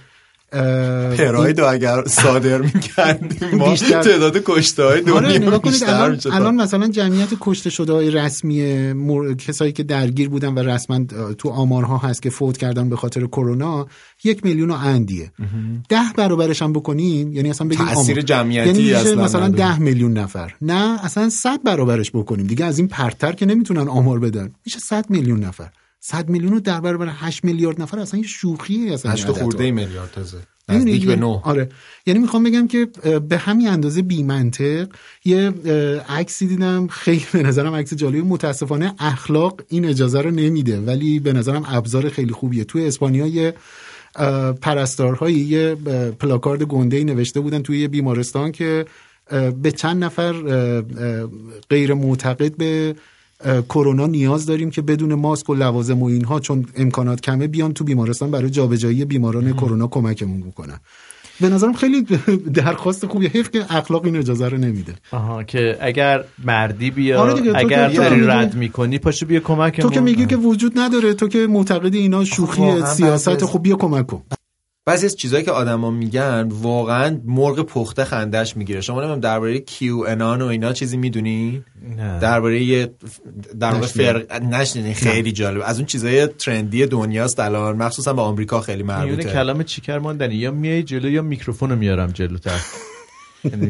اه، 0.52 1.16
پراید 1.16 1.60
اگر 1.60 2.04
صادر 2.06 2.58
می‌کردیم 2.58 3.58
ما 3.58 3.70
بیشتر- 3.70 4.02
تعداد 4.02 4.42
کشته 4.44 4.84
های 4.84 5.10
آره 5.10 5.38
دنیا 5.38 5.58
بیشتر 5.58 5.94
الان, 5.94 6.20
الان 6.32 6.54
مثلا 6.54 6.88
جمعیت 6.88 7.28
کشته 7.40 7.70
شده 7.70 7.92
های 7.92 8.10
رسمی 8.10 8.92
مر... 8.92 9.34
کسایی 9.34 9.72
که 9.72 9.82
درگیر 9.82 10.28
بودن 10.28 10.54
و 10.54 10.58
رسما 10.58 11.04
تو 11.38 11.48
آمارها 11.48 11.98
هست 11.98 12.22
که 12.22 12.30
فوت 12.30 12.56
کردن 12.56 12.88
به 12.88 12.96
خاطر 12.96 13.26
کرونا 13.26 13.86
یک 14.24 14.44
میلیون 14.44 14.70
و 14.70 14.74
اندیه. 14.74 15.32
ده 15.88 16.12
برابرش 16.16 16.62
هم 16.62 16.72
بکنیم 16.72 17.32
یعنی 17.32 17.50
اصلا 17.50 17.68
بگیم 17.68 17.86
تأثیر 17.86 18.14
آمار. 18.14 18.20
جمعیتی 18.20 18.82
یعنی 18.82 18.92
اصلا 18.92 19.24
مثلا 19.24 19.46
نداره. 19.46 19.70
ده 19.72 19.78
میلیون 19.78 20.12
نفر. 20.12 20.54
نه 20.62 21.04
اصلا 21.04 21.28
صد 21.28 21.62
برابرش 21.64 22.10
بکنیم. 22.10 22.46
دیگه 22.46 22.64
از 22.64 22.78
این 22.78 22.88
پرتر 22.88 23.32
که 23.32 23.46
نمی‌تونن 23.46 23.88
آمار 23.88 24.18
بدن. 24.18 24.52
میشه 24.66 24.78
صد 24.78 25.04
میلیون 25.10 25.44
نفر. 25.44 25.68
صد 26.00 26.28
میلیون 26.28 26.52
رو 26.52 26.60
در 26.60 26.80
برابر 26.80 27.08
8 27.16 27.44
میلیارد 27.44 27.82
نفر 27.82 27.98
اصلا 27.98 28.20
یه 28.20 28.26
شوخیه 28.26 28.92
اصلا 28.92 29.12
هشت 29.12 29.24
این 29.24 29.30
عددها. 29.34 29.44
خورده 29.50 29.70
میلیارد 29.70 30.10
تازه. 30.10 30.38
نزدیک 30.68 31.04
به 31.06 31.12
یه- 31.12 31.18
نه. 31.18 31.40
آره. 31.44 31.68
یعنی 32.06 32.20
می‌خوام 32.20 32.42
بگم 32.42 32.68
که 32.68 32.88
به 33.28 33.38
همین 33.38 33.68
اندازه 33.68 34.02
بی 34.02 34.22
منطق 34.22 34.88
یه 35.24 35.50
عکسی 36.08 36.46
دیدم. 36.46 36.86
خیلی 36.86 37.24
به 37.32 37.42
نظرم 37.42 37.74
عکس 37.74 37.94
جالبی. 37.94 38.20
متاسفانه 38.20 38.94
اخلاق 38.98 39.60
این 39.68 39.84
اجازه 39.84 40.20
رو 40.20 40.30
نمیده. 40.30 40.80
ولی 40.80 41.20
به 41.20 41.32
نظرم 41.32 41.62
ابزار 41.68 42.08
خیلی 42.08 42.32
خوبیه. 42.32 42.64
توی 42.64 42.86
اسپانیا 42.86 43.26
یه 43.26 43.54
پرستارهایی 44.62 45.36
یه 45.36 45.74
پلاکارد 46.20 46.62
گنده 46.62 46.96
ای 46.96 47.04
نوشته 47.04 47.40
بودن 47.40 47.62
توی 47.62 47.80
یه 47.80 47.88
بیمارستان 47.88 48.52
که 48.52 48.84
به 49.62 49.72
چند 49.72 50.04
نفر 50.04 50.32
غیر 51.70 51.94
معتقد 51.94 52.56
به 52.56 52.94
کرونا 53.44 54.06
نیاز 54.06 54.46
داریم 54.46 54.70
که 54.70 54.82
بدون 54.82 55.14
ماسک 55.14 55.50
و 55.50 55.54
لوازم 55.54 56.02
و 56.02 56.06
اینها 56.06 56.40
چون 56.40 56.66
امکانات 56.76 57.20
کمه 57.20 57.46
بیان 57.46 57.72
تو 57.72 57.84
بیمارستان 57.84 58.30
برای 58.30 58.50
جابجایی 58.50 59.04
بیماران 59.04 59.52
کرونا 59.52 59.86
کمکمون 59.86 60.40
بکنن. 60.40 60.80
به 61.40 61.48
نظرم 61.48 61.72
خیلی 61.72 62.06
درخواست 62.54 63.06
خوبیه 63.06 63.30
حیف 63.30 63.50
که 63.50 63.64
اخلاق 63.70 64.04
این 64.04 64.16
اجازه 64.16 64.48
رو 64.48 64.58
نمیده. 64.58 64.94
آها 65.12 65.42
که 65.42 65.78
اگر 65.80 66.24
مردی 66.44 66.90
بیا 66.90 67.20
آره 67.20 67.56
اگر 67.56 67.88
داری 67.88 68.26
رد 68.26 68.54
می‌کنی 68.54 68.98
پاشو 68.98 69.26
بیا 69.26 69.40
کمک 69.40 69.80
تو 69.80 69.90
که 69.90 70.00
میگی 70.00 70.26
که 70.26 70.36
وجود 70.36 70.78
نداره 70.78 71.14
تو 71.14 71.28
که 71.28 71.46
معتقد 71.46 71.94
اینا 71.94 72.24
شوخی 72.24 72.60
واقعا 72.60 72.86
سیاست 72.86 73.44
خب 73.44 73.62
بیا 73.62 73.76
کمک 73.76 74.06
کن 74.06 74.22
بعضی 74.86 75.06
از 75.06 75.16
چیزهایی 75.16 75.44
که 75.44 75.50
آدما 75.50 75.90
میگن 75.90 76.48
واقعا 76.50 77.20
مرغ 77.24 77.60
پخته 77.60 78.04
خندش 78.04 78.56
می‌گیره. 78.56 78.80
شما 78.80 78.96
نمی‌دونم 79.00 79.20
درباره 79.20 79.58
کیو 79.58 80.04
انان 80.08 80.42
و 80.42 80.46
اینا 80.46 80.72
چیزی 80.72 80.96
می‌دونی؟ 80.96 81.64
درباره 82.20 82.86
در 83.60 83.70
واقع. 83.70 83.86
فرق 83.86 84.42
نشنیدین 84.42 84.94
خیلی 84.94 85.32
جالب 85.32 85.62
از 85.64 85.76
اون 85.76 85.86
چیزای 85.86 86.26
ترندی 86.26 86.86
دنیاست 86.86 87.40
الان. 87.40 87.76
مخصوصا 87.76 88.12
به 88.12 88.22
آمریکا 88.22 88.60
خیلی 88.60 88.82
میونه 88.82 89.04
مربوطه. 89.04 89.32
کلام 89.32 89.62
چیکر 89.62 89.98
ماندنی 89.98 90.34
یا 90.34 90.50
میای 90.50 90.82
جلو 90.82 91.10
یا 91.10 91.22
میکروفون 91.22 91.70
رو 91.70 91.76
میارم 91.76 92.10
جلوتر. 92.10 92.60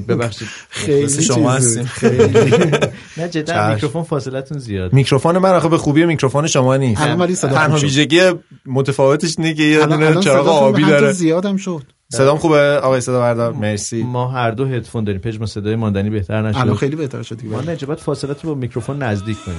ببخشید 0.08 0.48
خیلی 0.70 1.22
شما. 1.22 1.52
هستیم. 1.52 1.84
خیلی. 1.84 2.70
نه 3.16 3.28
جدا. 3.28 3.74
میکروفون 3.74 4.02
فاصلتون 4.02 4.58
زیاد 4.58 4.92
میکروفون 4.92 5.38
من 5.38 5.54
آخه 5.54 5.68
به 5.68 5.78
خوبی 5.78 6.04
میکروفون 6.04 6.46
شما 6.46 6.76
نیست. 6.76 7.02
تنها. 7.46 7.76
ویژگی 7.76 8.20
متفاوتش 8.66 9.34
اینه 9.38 9.54
که 9.54 9.62
یه 9.62 9.86
دونه 9.86 10.20
چراغ 10.20 10.48
آبی 10.48 10.84
داره. 10.84 11.12
زیادم 11.12 11.56
شد. 11.56 11.82
صدام 12.12 12.38
خوبه؟ 12.38 12.78
آقای 12.82 13.00
صدا 13.00 13.20
بردار 13.20 13.52
مرسی. 13.52 14.02
ما 14.02 14.28
هر 14.28 14.50
دو 14.50 14.64
هدفون 14.64 15.04
داریم. 15.04 15.20
پژمان 15.20 15.46
صدای 15.46 15.76
ماندنی 15.76 16.10
بهتر 16.10 16.42
نشد. 16.42 16.58
الان 16.58 16.76
خیلی 16.76 16.96
بهتر 16.96 17.22
شد 17.22 17.36
دیگه. 17.36 17.54
ما 17.56 17.60
نجابت 17.60 18.00
فاصلت 18.00 18.44
رو 18.44 18.54
با 18.54 18.60
میکروفون 18.60 19.02
نزدیک 19.02 19.44
کنیم. 19.44 19.56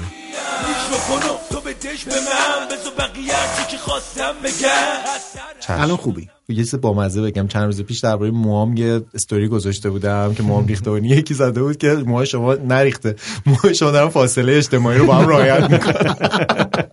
میکروفونو 0.67 1.33
تو 1.49 1.61
بتش 1.69 2.03
به 2.05 2.11
من 2.11 2.67
بزو 2.75 2.89
بقیه 2.99 3.33
چی 3.57 3.71
که 3.71 3.77
خواستم 3.77 4.33
بگم. 4.43 5.79
الان 5.81 5.97
خوبی. 5.97 6.29
یه 6.51 6.63
چیز 6.63 6.75
بامزه 6.75 7.21
بگم. 7.21 7.47
چند 7.47 7.65
روز 7.65 7.81
پیش 7.81 7.99
درباره 7.99 8.31
موام 8.31 8.77
یه 8.77 9.01
استوری 9.13 9.47
گذاشته 9.47 9.89
بودم 9.89 10.33
که 10.33 10.43
موام 10.43 10.67
ریخته 10.67 10.89
بود. 10.89 11.05
یکی 11.05 11.33
زده 11.33 11.63
بود 11.63 11.77
که 11.77 11.93
موهای 11.93 12.25
شما 12.25 12.53
نریخته. 12.53 13.15
موهای 13.45 13.75
شما 13.75 13.91
دارن 13.91 14.09
فاصله 14.09 14.53
اجتماعی 14.53 14.97
رو 14.97 15.05
با 15.05 15.15
هم 15.15 15.27
رعایت 15.29 15.71
می‌کنن. 15.71 16.15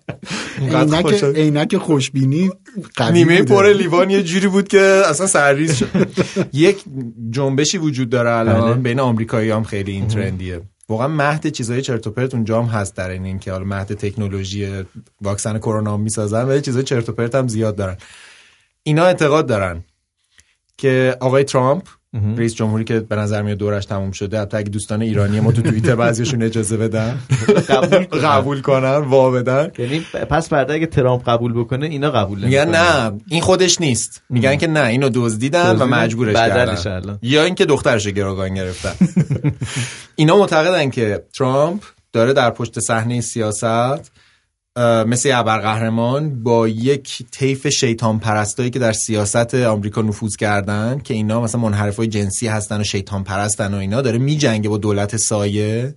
عینک 0.61 1.25
عینک 1.25 1.77
خوشبینی 1.77 2.50
نیمه. 3.12 3.43
پر 3.43 3.73
لیوان 3.73 4.11
یه 4.11 4.23
جوری 4.23 4.49
بود 4.49 4.69
که 4.69 5.03
اصلا 5.11 5.27
سرریز 5.27 5.75
شد. 5.75 6.09
یک 6.53 6.85
جنبشی 7.31 7.79
وجود 7.79 8.11
داره 8.11 8.31
الان 8.31 8.61
بله. 8.61 8.75
بین 8.75 9.00
آمریکایی 9.00 9.50
هم 9.50 9.62
خیلی 9.62 9.93
این 9.93 10.09
ترندیه. 10.09 10.61
واقعا 10.88 11.09
مهد 11.09 11.47
چیزای 11.47 11.83
چرت 11.83 12.07
و 12.07 12.11
پرت 12.11 12.35
اونجا 12.35 12.62
هم 12.62 12.69
هست 12.69 12.97
در 12.97 13.11
این 13.11 13.25
اینکه 13.25 13.53
حالا 13.53 13.65
مهد 13.65 13.95
تکنولوژی 13.95 14.85
واکسن 15.23 15.59
کرونا 15.59 15.97
می‌سازن 15.97 16.49
ولی 16.49 16.61
چیزای 16.61 16.83
چرت 16.83 17.09
و 17.09 17.12
پرت 17.12 17.35
هم 17.35 17.49
زیاد 17.49 17.77
دارن. 17.77 17.97
اینا 18.82 19.04
اعتقاد 19.04 19.47
دارن 19.47 19.85
که 20.76 21.16
آقای 21.20 21.44
ترامپ 21.44 21.82
رئیس 22.37 22.54
جمهوری 22.54 22.85
که 22.85 23.00
به 23.00 23.16
نظر 23.16 23.42
میاد 23.42 23.58
دورش 23.58 23.85
تموم 23.85 24.11
شده 24.11 24.40
حتی 24.40 24.56
اگه 24.56 24.68
دوستان 24.68 25.02
ایرانی 25.02 25.40
ما 25.40 25.52
تو 25.52 25.62
توییتر 25.62 25.94
بعضیشون 25.94 26.42
اجازه 26.42 26.76
بدن 26.76 27.18
قبول 28.23 28.61
کنن. 28.61 28.97
وا 28.97 29.30
بدن 29.30 29.70
یعنی 29.78 30.00
پس 30.00 30.49
فردا 30.49 30.75
اگه 30.75 30.87
ترامپ 30.87 31.28
قبول 31.28 31.52
بکنه 31.52 31.87
اینا 31.87 32.11
قبول 32.11 32.44
میگن 32.44 32.64
نمی‌کنن. 32.64 33.12
نه 33.12 33.20
این 33.30 33.40
خودش 33.40 33.80
نیست 33.80 34.23
میگن 34.30 34.56
که 34.56 34.66
نه 34.66 34.85
اینو 34.85 35.11
دزدیدن 35.14 35.76
و 35.76 35.87
مجبورش 35.87 36.37
کردن. 36.37 37.18
یا 37.23 37.44
اینکه 37.44 37.64
دخترش 37.64 38.06
رو 38.06 38.12
گروگان 38.12 38.54
گرفتن 38.54 38.94
اینا 40.16 40.37
معتقدن 40.37 40.90
که 40.90 41.25
ترامپ 41.38 41.82
داره 42.12 42.32
در 42.32 42.50
پشت 42.50 42.80
صحنه 42.80 43.20
سیاست 43.20 44.12
مثل 45.06 45.32
ابرقهرمان 45.35 46.42
با 46.42 46.68
یک 46.68 47.23
طیف 47.30 47.68
شیطان 47.68 48.18
پرستایی 48.18 48.70
که 48.70 48.78
در 48.78 48.92
سیاست 48.92 49.54
آمریکا 49.54 50.02
نفوذ 50.02 50.37
کردن 50.37 51.00
که 51.04 51.14
اینا 51.14 51.40
مثلا 51.40 51.61
منحرفای 51.61 52.06
جنسی 52.06 52.47
هستن 52.47 52.80
و 52.80 52.85
شیطان 52.85 53.25
پرستن 53.25 53.75
و 53.75 53.76
اینا 53.76 54.00
داره 54.02 54.18
میجنگه 54.18 54.68
با 54.68 54.78
دولت 54.78 55.16
سایه 55.16 55.94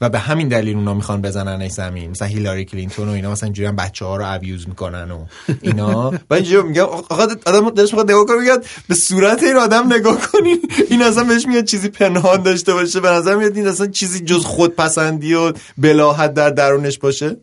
و 0.00 0.08
به 0.08 0.18
همین 0.18 0.48
دلیل 0.48 0.76
اونا 0.76 0.94
می‌خوان 0.94 1.22
بزنن 1.22 1.68
زمین. 1.68 2.10
مثلا 2.10 2.28
هیلاری 2.28 2.64
کلینتون 2.64 3.08
و 3.08 3.12
اینا 3.12 3.30
مثلا 3.30 3.46
اینجوری 3.46 3.68
هم 3.68 3.76
بچه 3.76 4.04
ها 4.04 4.16
رو 4.16 4.24
ابیوز 4.26 4.68
می‌کنن 4.68 5.10
و 5.10 5.24
اینا. 5.62 6.10
و 6.30 6.34
اینجوری 6.34 6.68
میگم 6.68 6.82
آقا 6.82 7.26
آدم 7.46 7.70
دلش 7.70 7.92
می‌خواد 7.92 8.10
نگاه 8.10 8.26
کنه 8.26 8.40
میگه 8.40 8.58
به 8.88 8.94
صورت 8.94 9.42
این 9.42 9.56
آدم 9.56 9.92
نگاه 9.92 10.18
کنین 10.32 10.62
این 10.90 11.02
اصلا 11.02 11.24
بهش 11.24 11.46
میاد 11.46 11.64
چیزی 11.64 11.88
پنهان 11.88 12.42
داشته 12.42 12.72
باشه 12.72 13.00
به 13.00 13.10
نظر 13.10 13.36
میاد 13.36 13.56
این 13.56 13.68
اصلا 13.68 13.86
چیزی 13.86 14.20
جز 14.20 14.44
خودپسندی 14.44 15.34
و 15.34 15.52
بلاحت 15.78 16.34
در 16.34 16.50
درونش 16.50 16.98
باشه. 16.98 17.36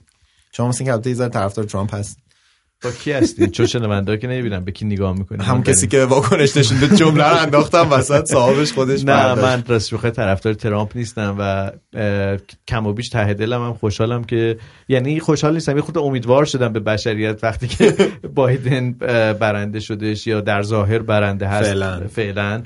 شما 0.52 0.68
مثل 0.68 0.86
که 0.86 0.92
البته 0.92 1.10
یه 1.10 1.16
ذره 1.16 1.30
طرفدار 1.30 1.66
ترامپ 1.66 1.96
هست. 1.96 2.18
با 2.84 2.92
کی 2.92 3.12
هستین؟ 3.12 3.52
چون 3.52 3.66
شنونده 3.66 4.18
که 4.18 4.28
نمی‌بینم 4.28 4.66
به 4.66 4.72
کی 4.72 4.86
نگاه 4.86 5.18
می‌کنی 5.18 5.44
همون 5.44 5.64
کسی 5.64 5.88
که 5.88 6.06
واکنش 6.06 6.58
نشون 6.58 6.80
داد 6.80 6.94
جمله 6.96 7.30
رو 7.30 7.36
انداختم 7.36 7.92
وسط 7.92 8.26
صاحبش 8.26 8.74
خودش 8.74 9.06
نه. 9.06 9.34
من 9.36 9.64
راست 9.68 9.90
شوخه 9.90 10.10
طرفدار 10.10 10.54
ترامپ 10.54 10.98
نیستم 10.98 11.36
و 11.40 11.72
کم 12.68 12.88
و 12.88 12.94
بیش 12.94 13.10
ته 13.10 13.34
دلم 13.34 13.66
هم 13.66 13.74
خوشحالم 13.74 14.24
که 14.24 14.58
یعنی 14.88 15.20
خوشحال 15.20 15.54
نیستم. 15.54 15.76
یه 15.76 15.82
خود 15.82 15.98
امیدوار 15.98 16.46
شدم 16.46 16.74
به 16.74 16.80
بشریت 16.80 17.44
وقتی 17.44 17.68
که 17.68 17.96
بایدن 18.36 18.92
برنده 19.34 19.80
شدش 19.80 20.28
یا 20.28 20.42
در 20.42 20.62
ظاهر 20.62 21.00
برنده 21.00 21.48
هست. 21.48 22.08
فعلاً. 22.08 22.64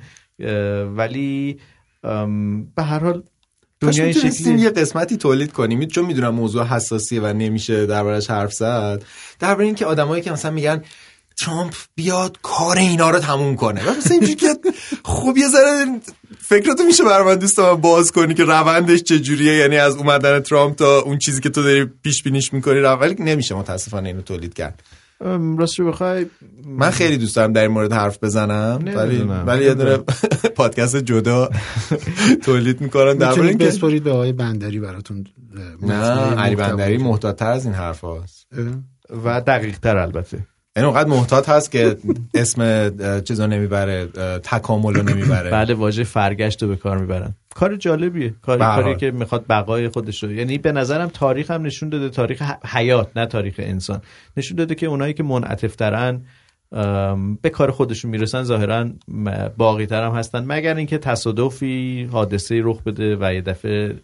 ولی 0.95 1.59
به 2.75 2.83
هر 2.83 2.99
حال 2.99 3.23
کاش 3.85 3.95
دنیا 3.95 4.05
این 4.05 4.15
می‌تونستیم 4.15 4.57
شکلی 4.57 4.63
یه 4.63 4.69
قسمتی 4.69 5.17
تولید 5.17 5.53
کنیم. 5.53 5.85
چون 5.85 6.05
می‌دونم 6.05 6.35
موضوع 6.35 6.65
حساسیه 6.65 7.21
و 7.21 7.25
نمیشه 7.25 7.85
دربارش 7.85 8.29
حرف 8.29 8.53
زد. 8.53 9.03
درباره 9.39 9.65
اینکه 9.65 9.85
آدمایی 9.85 10.23
که 10.23 10.31
مثلا 10.31 10.51
میگن 10.51 10.83
ترامپ 11.37 11.73
بیاد 11.95 12.37
کار 12.41 12.77
اینا 12.77 13.09
رو 13.09 13.19
تموم 13.19 13.55
کنه. 13.55 13.89
و 13.89 13.97
مثلا 13.97 14.11
اینجوری 14.11 14.35
که 14.35 14.47
خب 15.03 15.37
یه 15.37 15.47
ذره 15.47 15.85
فکراتو 16.39 16.83
میشه 16.83 17.03
برای 17.03 17.25
من 17.25 17.35
دوست 17.35 17.57
دارم 17.57 17.81
باز 17.81 18.11
کنی 18.11 18.33
که 18.33 18.43
روندش 18.43 19.03
چجوریه. 19.03 19.53
یعنی 19.53 19.77
از 19.77 19.95
اومدن 19.95 20.39
ترامپ 20.39 20.75
تا 20.75 20.99
اون 20.99 21.17
چیزی 21.17 21.41
که 21.41 21.49
تو 21.49 21.63
داری 21.63 21.85
پیش 22.03 22.23
بینیش 22.23 22.53
می‌کنی 22.53 22.79
ولی 22.79 23.15
نمیشه 23.19 23.55
متاسفانه 23.55 24.09
اینو 24.09 24.21
تولید 24.21 24.53
کرد. 24.53 24.83
ام، 25.21 25.57
راست 25.57 25.79
رو 25.79 25.91
بخوای 25.91 26.25
من 26.65 26.89
خیلی 26.89 27.17
دوست 27.17 27.35
دارم 27.35 27.53
در 27.53 27.61
این 27.61 27.71
مورد 27.71 27.93
حرف 27.93 28.23
بزنم 28.23 28.79
ولی. 28.95 29.21
ولی 29.21 29.65
یه 29.65 29.73
دونه 29.73 29.97
پادکست 30.57 30.97
جدا 30.97 31.49
تولید 32.45 32.81
می‌کنم 32.81 33.13
در 33.13 33.29
می‌تونید 33.29 33.49
اینکه 33.49 33.65
بسپارید 33.65 34.03
به 34.03 34.11
آقای 34.11 34.33
بندری 34.33 34.79
براتون 34.79 35.23
نه 35.81 35.95
علی 36.35 36.55
بندری 36.55 36.97
محتاط‌تر 36.97 37.51
از 37.51 37.65
این 37.65 37.73
حرف 37.73 38.01
هاست 38.01 38.47
اه. 38.57 39.19
و 39.25 39.41
دقیق 39.41 39.79
تر 39.79 39.97
البته 39.97 40.47
یعنی 40.77 40.87
اونقدر 40.89 41.09
محتاط 41.09 41.49
هست 41.49 41.71
که 41.71 41.97
اسم 42.33 42.89
چیزا 43.21 43.45
نمی‌بره 43.45 44.05
تکامل 44.43 44.93
رو 44.93 45.03
نمی‌بره. 45.03 45.49
بعد 45.49 45.69
واژه 45.69 46.03
فرگشت 46.03 46.63
رو 46.63 46.69
به 46.69 46.75
کار 46.75 46.97
می‌برن. 46.97 47.33
کار 47.55 47.75
جالبیه. 47.75 48.33
کار 48.41 48.57
کاری. 48.57 48.95
که 48.95 49.11
می‌خواد 49.11 49.45
بقای 49.49 49.89
خودش 49.89 50.23
رو 50.23 50.31
یعنی 50.31 50.57
به 50.57 50.71
نظرم 50.71 51.07
تاریخ 51.07 51.51
هم 51.51 51.61
نشون 51.61 51.89
داده 51.89 52.09
تاریخ 52.09 52.41
حیات 52.65 53.09
نه 53.15 53.25
تاریخ 53.25 53.55
انسان. 53.57 54.01
نشون 54.37 54.57
داده 54.57 54.75
که 54.75 54.85
اونایی 54.85 55.13
که 55.13 55.23
منعطف 55.23 55.75
ترن 55.75 56.21
به 57.41 57.49
کار 57.49 57.71
خودشون 57.71 58.11
می‌رسن 58.11 58.43
ظاهرا 58.43 58.89
باقی 59.57 59.85
تر 59.85 60.03
هم 60.03 60.11
هستن. 60.11 60.45
مگر 60.45 60.75
اینکه 60.75 60.97
تصادفی 60.97 62.03
حادثه 62.11 62.61
رخ 62.63 62.83
بده 62.83 63.17
و 63.19 63.33
یه 63.33 63.41
دفعه 63.41 63.95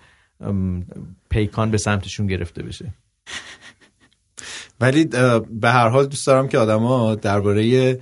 پیکان 1.29 1.71
به 1.71 1.77
سمتشون 1.77 2.27
گرفته 2.27 2.63
بشه. 2.63 2.85
ولی 4.81 5.05
به 5.51 5.69
هر 5.69 5.87
حال 5.89 6.05
دوست 6.05 6.27
دارم 6.27 6.47
که 6.47 6.57
آدما 6.57 7.15
درباره 7.15 7.99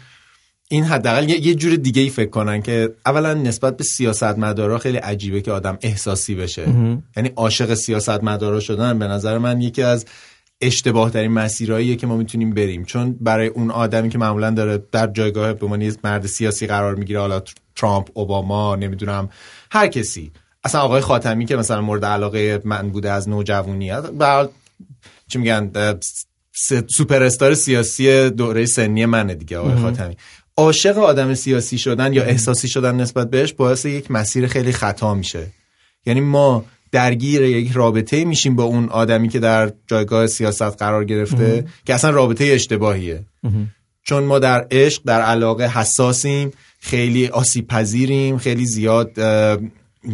این 0.71 0.83
حداقل 0.83 1.29
یه, 1.29 1.55
جور 1.55 1.75
دیگه 1.75 2.01
ای 2.01 2.09
فکر 2.09 2.29
کنن 2.29 2.61
که 2.61 2.89
اولا 3.05 3.33
نسبت 3.33 3.77
به 3.77 3.83
سیاستمدارا 3.83 4.77
خیلی 4.77 4.97
عجیبه 4.97 5.41
که 5.41 5.51
آدم 5.51 5.77
احساسی 5.81 6.35
بشه. 6.35 6.67
یعنی 7.17 7.31
عاشق 7.35 7.73
سیاستمدارا 7.73 8.59
شدن. 8.59 8.99
به 8.99 9.07
نظر 9.07 9.37
من 9.37 9.61
یکی 9.61 9.83
از 9.83 10.05
اشتباه 10.61 11.09
ترین 11.11 11.31
مسیرهاییه 11.31 11.95
که 11.95 12.07
ما 12.07 12.17
می‌تونیم 12.17 12.53
بریم. 12.53 12.85
چون 12.85 13.17
برای 13.21 13.47
اون 13.47 13.71
آدمی 13.71 14.09
که 14.09 14.17
معمولا 14.17 14.51
داره 14.51 14.83
در 14.91 15.07
جایگاه 15.07 15.53
به 15.53 15.65
عنوان 15.65 15.95
مرد 16.03 16.25
سیاسی 16.25 16.67
قرار 16.67 16.95
می‌گیره 16.95 17.19
حالا 17.19 17.41
ترامپ 17.75 18.09
اوباما 18.13 18.75
نمی‌دونم 18.75 19.29
هر 19.71 19.87
کسی. 19.87 20.31
اصلا 20.63 20.81
آقای 20.81 21.01
خاتمی 21.01 21.45
که 21.45 21.55
مثلا 21.55 21.81
مورد 21.81 22.05
علاقه 22.05 22.61
من 22.65 22.89
بوده 22.89 23.11
از 23.11 23.29
نوجوانی 23.29 23.91
به 24.19 24.49
چی 25.27 25.37
میگن 25.37 25.71
سوپر 26.87 27.23
استار 27.23 27.53
سیاسی 27.53 28.29
دوره 28.29 28.65
سنی 28.65 29.05
منه 29.05 29.35
دیگه 29.35 29.57
آقای 29.57 29.75
خاتمی. 29.75 30.17
عاشق 30.57 30.97
آدم 30.97 31.33
سیاسی 31.33 31.77
شدن 31.77 32.13
یا 32.13 32.23
احساسی 32.23 32.67
شدن 32.67 32.95
نسبت 32.95 33.29
بهش 33.29 33.53
باعث 33.53 33.85
یک 33.85 34.11
مسیر 34.11 34.47
خیلی 34.47 34.71
خطا 34.71 35.13
میشه. 35.13 35.47
یعنی 36.05 36.21
ما 36.21 36.65
درگیر 36.91 37.41
یک 37.41 37.71
رابطه 37.71 38.25
میشیم 38.25 38.55
با 38.55 38.63
اون 38.63 38.89
آدمی 38.89 39.29
که 39.29 39.39
در 39.39 39.71
جایگاه 39.87 40.27
سیاست 40.27 40.61
قرار 40.61 41.05
گرفته 41.05 41.65
که 41.85 41.93
اصلا 41.93 42.09
رابطه 42.09 42.45
اشتباهیه. 42.45 43.25
چون 44.03 44.23
ما 44.23 44.39
در 44.39 44.67
عشق 44.71 45.01
در 45.05 45.21
علاقه 45.21 45.79
حساسیم 45.79 46.51
خیلی 46.79 47.27
آسیب 47.27 47.67
پذیریم 47.67 48.37
خیلی 48.37 48.65
زیاد 48.65 49.11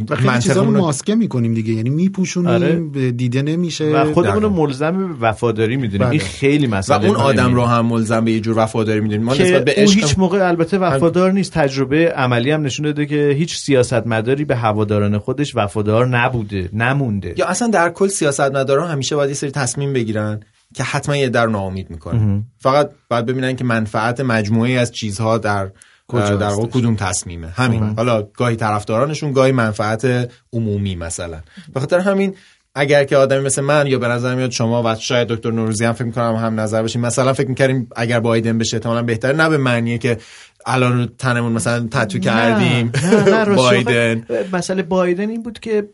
و 0.09 0.15
خیلی 0.15 0.39
چیزا 0.39 0.63
رو 0.63 0.71
ماسکه 0.71 1.15
می‌کنیم 1.15 1.53
دیگه. 1.53 1.73
یعنی 1.73 1.89
میپوشونیم 1.89 2.49
آره. 2.49 3.11
دیده 3.11 3.41
نمیشه. 3.41 3.85
و 3.85 4.13
خودمون 4.13 4.43
رو. 4.43 4.49
ملزم 4.49 5.07
به 5.07 5.27
وفاداری 5.27 5.77
می‌دونیم. 5.77 5.99
بله. 5.99 6.11
این 6.11 6.19
خیلی 6.19 6.67
و 6.67 6.75
مسئله 6.75 7.07
اون 7.07 7.15
آدم. 7.15 7.53
رو 7.53 7.65
هم 7.65 7.85
ملزم 7.85 8.25
به 8.25 8.31
یه 8.31 8.39
جور 8.39 8.57
وفاداری 8.57 8.99
می‌دونیم. 8.99 9.25
ما 9.25 9.35
که 9.35 9.43
نسبت 9.43 9.65
به 9.65 9.73
عشق 9.77 9.99
هیچ 9.99 10.19
موقع 10.19 10.47
البته 10.47 10.77
وفادار 10.77 11.31
نیست. 11.31 11.51
تجربه 11.51 12.09
عملی 12.11 12.51
هم 12.51 12.61
نشون 12.61 12.85
داده 12.85 13.05
که 13.05 13.35
هیچ 13.37 13.57
سیاستمداری 13.57 14.45
به 14.45 14.55
هواداران 14.55 15.17
خودش 15.17 15.55
وفادار 15.55 16.07
نبوده 16.07 16.69
نمونده. 16.73 17.33
یا 17.37 17.45
اصلا 17.45 17.67
در 17.67 17.89
کل 17.89 18.07
سیاستمداران 18.07 18.91
همیشه 18.91 19.15
باید 19.15 19.29
یه 19.29 19.35
سری 19.35 19.51
تصمیم 19.51 19.93
بگیرن 19.93 20.39
که 20.75 20.83
حتما 20.83 21.17
یه 21.17 21.29
در 21.29 21.45
ناامید 21.45 21.89
می‌کنه 21.89 22.43
فقط 22.59 22.89
باید 23.09 23.25
ببینن 23.25 23.55
که 23.55 23.63
منفعت 23.63 24.19
مجموعی 24.19 24.77
از 24.77 24.91
چیزها 24.91 25.37
در 25.37 25.71
در 26.13 26.43
واقع؟ 26.43 26.67
کدوم 26.67 26.95
تصمیمه؟ 26.95 27.47
همین. 27.47 27.83
حالا 27.83 28.21
گاهی 28.21 28.55
طرفدارانشون 28.55 29.33
گاهی 29.33 29.51
منفعت 29.51 30.31
عمومی 30.53 30.95
مثلا. 30.95 31.39
به 31.73 31.79
خاطر 31.79 31.99
همین 31.99 32.35
اگر 32.75 33.03
که 33.03 33.17
آدمی 33.17 33.39
مثل 33.45 33.61
من 33.61 33.87
یا 33.87 33.99
به 33.99 34.07
نظر 34.07 34.35
میاد 34.35 34.51
شما 34.51 34.83
و 34.85 34.95
شاید 34.95 35.27
دکتر 35.27 35.51
نوروزی 35.51 35.85
هم 35.85 35.93
فکر 35.93 36.03
می‌کنم 36.03 36.35
هم 36.35 36.59
نظر 36.59 36.81
باشیم 36.81 37.01
مثلا 37.01 37.33
فکر 37.33 37.47
می‌کردیم 37.47 37.89
اگر 37.95 38.19
بایدن 38.19 38.57
بشه 38.57 38.77
احتمالاً 38.77 39.01
بهتره 39.03 39.35
نه 39.35 39.49
به 39.49 39.57
معنیه 39.57 39.97
که 39.97 40.17
الان 40.65 40.99
رو 40.99 41.05
تنمون 41.05 41.51
مثلا 41.51 41.87
تتو 41.91 42.19
کردیم. 42.19 42.91
نه 43.03 43.45
نه 43.45 43.55
بایدن. 43.55 44.25
مسئله 44.53 44.83
بایدن 44.83 45.29
این 45.29 45.43
بود 45.43 45.59
که 45.59 45.89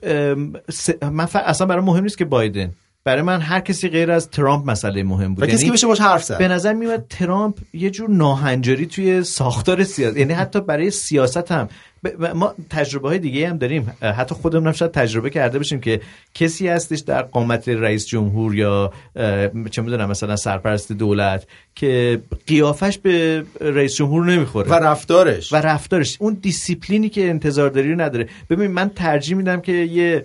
اصلا 1.34 1.68
برای 1.68 1.86
مهم 1.86 2.04
نیست 2.04 2.18
که 2.18 2.26
بایدن. 2.26 2.72
برای 3.04 3.22
من 3.22 3.42
هر 3.42 3.60
کسی 3.60 3.90
غیر 3.90 4.12
از 4.12 4.30
ترامپ 4.30 4.70
مسئله 4.70 5.04
مهم 5.04 5.36
بود. 5.36 5.46
کسی 5.46 5.58
یعنی 5.58 5.72
بشه 5.72 5.88
باش 5.88 6.02
حرف 6.02 6.24
زد. 6.24 6.38
به 6.38 6.48
نظر 6.48 6.74
میاد 6.74 7.06
ترامپ 7.10 7.58
یه 7.74 7.90
جور 7.90 8.10
ناهنجاری 8.10 8.86
توی 8.86 9.24
ساختار 9.24 9.84
سیاست. 9.84 10.18
یعنی 10.18 10.34
حتی 10.34 10.62
برای 10.62 10.92
سیاست 10.92 11.52
هم 11.52 11.68
ب- 12.04 12.26
ما 12.26 12.54
تجربه 12.70 13.08
های 13.08 13.20
دیگه 13.20 13.50
هم 13.50 13.58
داریم. 13.58 13.94
حتی 14.02 14.36
خودمون 14.36 14.68
هم 14.68 14.74
شاید 14.74 14.92
تجربه 14.92 15.30
کرده 15.30 15.58
باشیم 15.58 15.80
که 15.80 16.02
کسی 16.34 16.68
هستش 16.68 17.00
در 17.00 17.22
قامت 17.22 17.70
رئیس 17.70 18.08
جمهور 18.08 18.56
یا 18.56 18.94
چه 19.72 19.82
می‌دونم 19.82 20.10
مثلا 20.10 20.36
سرپرست 20.36 20.92
دولت 20.92 21.48
که 21.76 22.22
قیافش 22.48 22.98
به 22.98 23.44
رئیس 23.62 23.96
جمهور 23.96 24.26
نمی‌خوره. 24.26 24.70
و 24.70 24.74
رفتارش. 24.74 25.54
و 25.54 25.56
رفتارش. 25.56 26.18
اون 26.20 26.38
دیسیپلینی 26.42 27.10
که 27.10 27.30
انتظار 27.30 27.70
داری 27.70 27.92
رو 27.94 28.02
نداره. 28.02 28.28
ببین 28.50 28.72
من 28.72 28.90
ترجیح 28.90 29.38
میدم 29.38 29.62
که 29.62 29.72
یه 29.72 30.24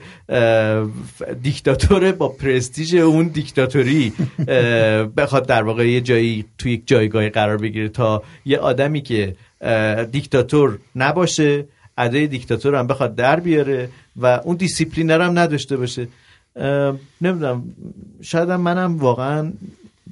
دیکتاتور 1.42 2.12
با 2.12 2.28
پرستیژ 2.28 2.94
اون 2.94 3.28
دیکتاتوری 3.28 4.12
بخواد 5.16 5.46
در 5.46 5.62
واقع 5.62 5.88
یه 5.88 6.00
جایی 6.00 6.44
توی 6.58 6.72
یک 6.72 6.82
جایگاهی 6.86 7.30
قرار 7.30 7.56
بگیره 7.56 7.88
تا 7.88 8.22
یه 8.44 8.58
آدمی 8.58 9.00
که 9.00 9.36
دیکتاتور 10.12 10.78
نباشه 10.96 11.64
ادای 11.98 12.26
دیکتاتور 12.26 12.74
هم 12.74 12.86
بخواد 12.86 13.14
در 13.14 13.40
بیاره 13.40 13.88
و 14.16 14.26
اون 14.26 14.56
دیسیپلین 14.56 15.10
هم 15.10 15.38
نداشته 15.38 15.76
باشه. 15.76 16.08
نمی‌دونم 17.20 17.64
شاید 18.22 18.50
منم 18.50 18.96
واقعا 18.98 19.52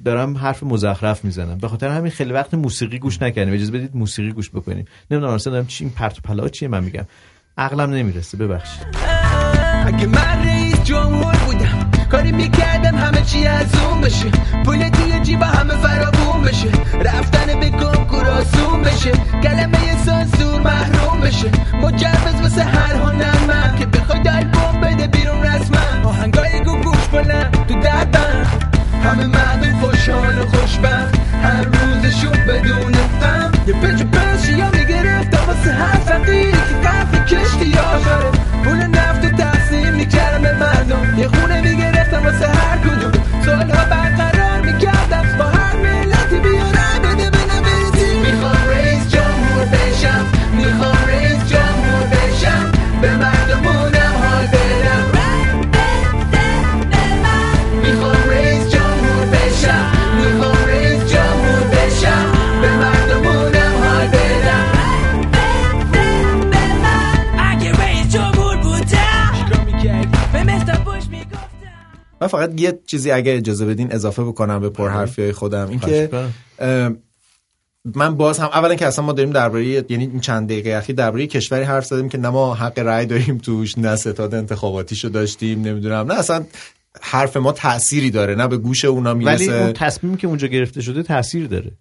دارم 0.05 0.37
حرف 0.37 0.63
مزخرف 0.63 1.25
می‌زنم. 1.25 1.57
به 1.57 1.67
خاطر 1.67 1.87
همین 1.87 2.11
خیلی 2.11 2.33
وقت 2.33 2.53
موسیقی 2.53 2.99
گوش 2.99 3.21
نکردیم. 3.21 3.53
اجازه 3.53 3.71
بدید 3.71 3.95
موسیقی 3.95 4.31
گوش 4.31 4.49
بکنیم. 4.49 4.85
نمی‌دونم 5.11 5.33
اصلا 5.33 5.53
دارم 5.53 5.67
چی 5.67 5.83
این 5.83 5.93
پرت 5.93 6.17
و 6.17 6.21
پلا 6.21 6.49
چیه 6.49 6.67
من 6.67 6.83
میگم. 6.83 7.05
عقلم 7.57 7.89
نمی‌رسه 7.89 8.37
ببخشید. 8.37 8.87
اگه 9.85 10.05
من 10.05 10.45
رئیس 10.47 10.83
جمهور 10.83 11.35
بودم 11.45 11.84
کاری 12.11 12.31
می‌کردم 12.31 12.97
همه 12.97 13.21
چی 13.21 13.47
از 13.47 13.65
اون 13.75 14.01
بشه. 14.01 14.29
پول 14.65 14.89
توی 14.89 15.19
جیب 15.19 15.41
همه 15.41 15.73
فراوون 15.73 16.41
بشه. 16.43 16.67
رفتن 17.05 17.59
به 17.59 17.69
کنکور 17.69 18.27
آسون 18.27 18.81
بشه. 18.81 19.11
کلمه 19.43 20.05
سانسور 20.05 20.61
محروم 20.61 21.19
بشه. 21.21 21.49
مجوز 21.81 22.41
واسه 22.41 22.63
هر 22.63 22.95
هنرمند 22.95 23.75
که 23.79 23.85
بخواد 23.85 24.27
آلبوم 24.27 24.81
بده 24.81 25.07
بیرون 25.07 25.43
رسما. 25.43 26.09
آهنگای 26.09 26.59
گو 26.65 26.75
گوش 26.77 27.07
بلند 27.11 27.65
تو 27.67 27.79
دردن 27.79 28.45
همه 29.03 29.25
مردم 29.25 29.79
خوشحال 29.81 30.39
و 30.39 30.45
خوشبخت. 30.45 31.15
هر 31.43 31.63
روزشون 31.63 32.31
بدون 32.47 32.91
غم. 33.21 33.51
یه 33.67 33.73
پنج 33.73 34.03
پنج 34.03 34.49
یا 34.49 34.69
می‌گرفتم 34.69 35.45
واسه 35.47 35.73
هر 35.73 35.99
فقیری 35.99 36.51
که 36.51 36.87
قبل 36.87 37.17
کشتی 37.25 37.77
آخره. 37.77 38.31
پول 38.63 38.77
نفت 38.77 39.25
و 39.25 39.29
تقسیم 39.29 40.05
مردم. 40.59 41.19
یه 41.19 41.27
خونه 41.27 41.61
می‌گرفتم 41.61 42.23
واسه 42.23 42.47
هر 42.47 42.77
کدوم. 42.77 43.11
سالها 43.45 43.85
برقرار 43.89 44.34
من 72.25 72.29
فقط 72.29 72.61
یه 72.61 72.79
چیزی 72.85 73.11
اگه 73.11 73.35
اجازه 73.35 73.65
بدین 73.65 73.91
اضافه 73.91 74.23
بکنم 74.23 74.59
به 74.59 74.69
پرحرفی 74.69 75.21
های 75.21 75.31
خودم. 75.31 75.69
این 75.69 75.79
که 75.79 76.09
اه، 76.59 76.91
من 77.95 78.15
باز 78.15 78.39
هم 78.39 78.49
اولا 78.53 78.75
که 78.75 78.85
اصلا 78.85 79.05
ما 79.05 79.11
داریم 79.11 79.31
درباره 79.31 79.65
یعنی 79.65 79.85
این 79.89 80.19
چند 80.19 80.47
دقیقه 80.47 80.69
اخیر 80.69 80.95
درباره 80.95 81.27
کشوری 81.27 81.63
حرف 81.63 81.85
زدیم 81.85 82.09
که 82.09 82.17
نه 82.17 82.29
ما 82.29 82.53
حق 82.53 82.79
رأی 82.79 83.05
داریم 83.05 83.37
توش 83.37 83.77
نه 83.77 83.95
ستاد 83.95 84.35
انتخاباتیشو 84.35 85.07
داشتیم 85.07 85.61
نمی‌دونم 85.61 86.11
نه 86.11 86.19
اصلا 86.19 86.45
حرف 87.01 87.37
ما 87.37 87.51
تأثیری 87.51 88.11
داره 88.11 88.35
نه 88.35 88.47
به 88.47 88.57
گوش 88.57 88.85
اونا 88.85 89.15
ولی 89.15 89.25
می‌رسه 89.25 89.53
اون 89.53 89.73
تصمیمی 89.73 90.17
که 90.17 90.27
اونجا 90.27 90.47
گرفته 90.47 90.81
شده 90.81 91.03
تاثیر 91.03 91.47
داره. 91.47 91.71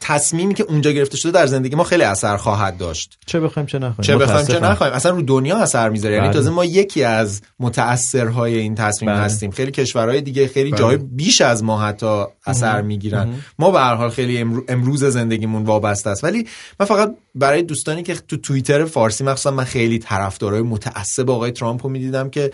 تصمیمی 0.00 0.54
که 0.54 0.62
اونجا 0.62 0.90
گرفته 0.90 1.16
شده 1.16 1.32
در 1.32 1.46
زندگی 1.46 1.76
ما 1.76 1.84
خیلی 1.84 2.02
اثر 2.02 2.36
خواهد 2.36 2.76
داشت. 2.76 3.18
چه 3.26 3.40
بخوایم 3.40 3.66
چه 3.66 3.78
نخوایم. 3.78 4.00
چه 4.00 4.16
بخوایم 4.16 4.46
چه. 4.46 4.60
نخوایم. 4.60 4.92
اصلا 4.92 5.12
رو 5.12 5.22
دنیا 5.22 5.58
اثر 5.58 5.88
می‌ذاره. 5.88 6.14
یعنی 6.14 6.26
بله. 6.26 6.34
تازه 6.34 6.50
ما 6.50 6.64
یکی 6.64 7.04
از 7.04 7.42
متاثرهای 7.60 8.56
این 8.58 8.74
تصمیم 8.74 9.12
بله. 9.12 9.20
هستیم. 9.20 9.50
خیلی 9.50 9.70
کشورهای 9.70 10.20
دیگه 10.20 10.48
خیلی 10.48 10.72
جای 10.72 10.96
بیش 10.96 11.40
از 11.40 11.64
ما 11.64 11.80
حتی 11.80 12.24
اثر 12.46 12.82
می‌گیرن. 12.82 13.34
ما 13.58 13.70
به 13.70 13.80
هر 13.80 13.94
حال 13.94 14.10
خیلی 14.10 14.38
امرو- 14.38 14.64
امروز 14.68 15.04
زندگیمون 15.04 15.62
وابسته 15.62 16.10
است. 16.10 16.24
ولی 16.24 16.46
من 16.80 16.86
فقط 16.86 17.14
برای 17.34 17.62
دوستانی 17.62 18.02
که 18.02 18.14
تو 18.14 18.36
توییتر 18.36 18.84
فارسی 18.84 19.24
مخصوصا 19.24 19.50
من 19.50 19.64
خیلی 19.64 19.98
طرفدارای 19.98 20.62
متعصب 20.62 21.30
آقای 21.30 21.50
ترامپ 21.50 21.84
رو 21.86 21.90
می‌دیدم 21.90 22.30
که 22.30 22.50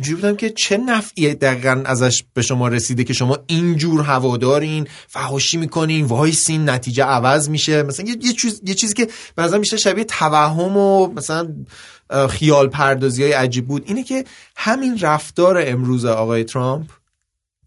اینجوری 0.00 0.20
بودم 0.20 0.36
که 0.36 0.50
چه 0.50 0.76
نفعی 0.76 1.34
دقیقا 1.34 1.82
ازش 1.84 2.24
به 2.34 2.42
شما 2.42 2.68
رسیده 2.68 3.04
که 3.04 3.12
شما 3.12 3.38
اینجور 3.46 4.02
هوادارین 4.02 4.86
فحاشی 5.08 5.56
می‌کنین 5.56 6.04
وایسین 6.04 6.68
نتیجه 6.68 7.04
عوض 7.04 7.48
میشه؟ 7.48 7.82
مثلا 7.82 8.06
یه, 8.06 8.32
چیز، 8.32 8.60
یه 8.64 8.74
چیزی 8.74 8.94
که 8.94 9.08
نظر 9.38 9.58
میشه 9.58 9.76
شبیه 9.76 10.04
توهم 10.04 10.76
و 10.76 11.06
مثلا 11.06 11.48
خیال 12.28 12.68
پردازی 12.68 13.22
های 13.22 13.32
عجیب 13.32 13.66
بود. 13.66 13.84
اینه 13.86 14.02
که 14.02 14.24
همین 14.56 14.98
رفتار 14.98 15.64
امروز 15.66 16.04
آقای 16.04 16.44
ترامپ 16.44 16.90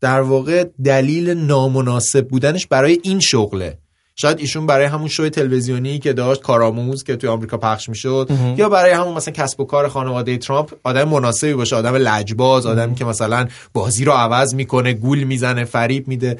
در 0.01 0.21
واقع 0.21 0.65
دلیل 0.83 1.29
نامناسب 1.29 2.27
بودنش 2.27 2.67
برای 2.67 2.99
این 3.03 3.19
شغله. 3.19 3.77
شاید 4.15 4.39
ایشون 4.39 4.65
برای 4.65 4.85
همون 4.85 5.07
شو 5.07 5.29
تلویزیونی 5.29 5.99
که 5.99 6.13
داشت 6.13 6.41
کارآموز 6.41 7.03
که 7.03 7.15
توی 7.15 7.29
آمریکا 7.29 7.57
پخش 7.57 7.89
می‌شد 7.89 8.29
یا 8.57 8.69
برای 8.69 8.91
همون 8.91 9.13
مثلا 9.13 9.33
کسب 9.33 9.59
و 9.59 9.65
کار 9.65 9.87
خانواده 9.87 10.37
ترامپ 10.37 10.73
آدم 10.83 11.09
مناسبی 11.09 11.53
باشه 11.53 11.75
آدم 11.75 11.95
لجباز 11.95 12.65
آدمی 12.65 12.95
که 12.95 13.05
مثلا 13.05 13.47
بازی 13.73 14.05
رو 14.05 14.11
عوض 14.11 14.55
می‌کنه 14.55 14.93
گول 14.93 15.23
می‌زنه 15.23 15.65
فریب 15.65 16.07
میده. 16.07 16.37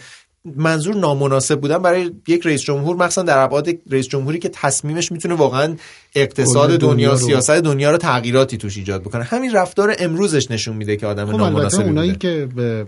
منظور 0.55 0.95
نامناسب 0.95 1.61
بودن 1.61 1.77
برای 1.77 2.11
یک 2.27 2.45
رئیس 2.45 2.61
جمهور 2.61 2.95
مخصوصا 2.95 3.21
در 3.21 3.37
ابعاد 3.37 3.69
رئیس 3.91 4.07
جمهوری 4.07 4.39
که 4.39 4.49
تصمیمش 4.49 5.11
می‌تونه 5.11 5.33
واقعا 5.33 5.75
اقتصاد 6.15 6.69
دنیا, 6.69 6.93
دنیا 6.93 7.15
سیاست 7.15 7.51
دنیا 7.51 7.91
رو 7.91 7.97
تغییراتی 7.97 8.57
توش 8.57 8.77
ایجاد 8.77 9.01
بکنه. 9.01 9.23
همین 9.23 9.53
رفتار 9.53 9.95
امروزش 9.99 10.51
نشون 10.51 10.75
میده 10.75 10.95
که 10.95 11.07
آدم 11.07 11.31
خب 11.31 11.37
نامناسبی 11.37 11.83
اونایی 11.83 12.15
که 12.15 12.49
به, 12.55 12.85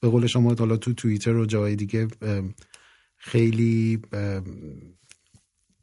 به 0.00 0.08
قول 0.08 0.26
شما 0.26 0.54
حالا 0.58 0.76
تو 0.76 0.94
توییتر 0.94 1.34
و 1.34 1.46
جای 1.46 1.76
دیگه 1.76 2.08
خیلی 3.18 4.00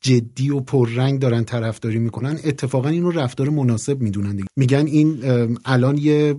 جدی 0.02 0.50
و 0.50 0.60
پررنگ 0.60 1.20
دارن 1.20 1.44
طرفداری 1.44 2.00
می‌کنن. 2.00 2.40
اتفاقا 2.44 2.90
اینو 2.90 3.12
رفتار 3.12 3.50
مناسب 3.50 4.02
می‌دونن 4.02 4.32
دیگه. 4.32 4.48
میگن 4.56 4.86
این 4.86 5.20
الان 5.66 5.98
یه 5.98 6.34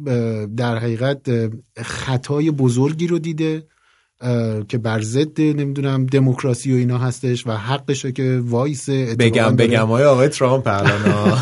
در 0.57 0.79
حقیقت 0.79 1.51
خطای 1.83 2.51
بزرگی 2.51 3.07
رو 3.07 3.19
دیده 3.19 3.67
که 4.69 4.79
بر 4.79 5.01
ضد 5.01 5.41
نمی‌دونم 5.41 6.07
دموکراسی 6.07 6.73
و 6.73 6.77
اینا 6.77 6.99
هستش 6.99 7.47
و 7.47 7.51
حقشه 7.53 8.13
که 8.13 8.41
وایس 8.45 8.91
بگم 8.91 9.57
بگم 9.57 9.87
های 9.87 10.05
آقای 10.05 10.29
ترامپ 10.29 10.67
الان. 10.67 11.39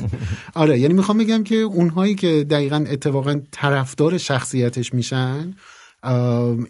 آره 0.54 0.78
یعنی 0.80 0.94
می‌خوام 0.94 1.18
بگم 1.18 1.44
که 1.44 1.56
اونهایی 1.56 2.14
که 2.14 2.46
دقیقا 2.50 2.84
اتفاقا 2.88 3.40
طرفدار 3.50 4.18
شخصیتش 4.18 4.94
میشن 4.94 5.54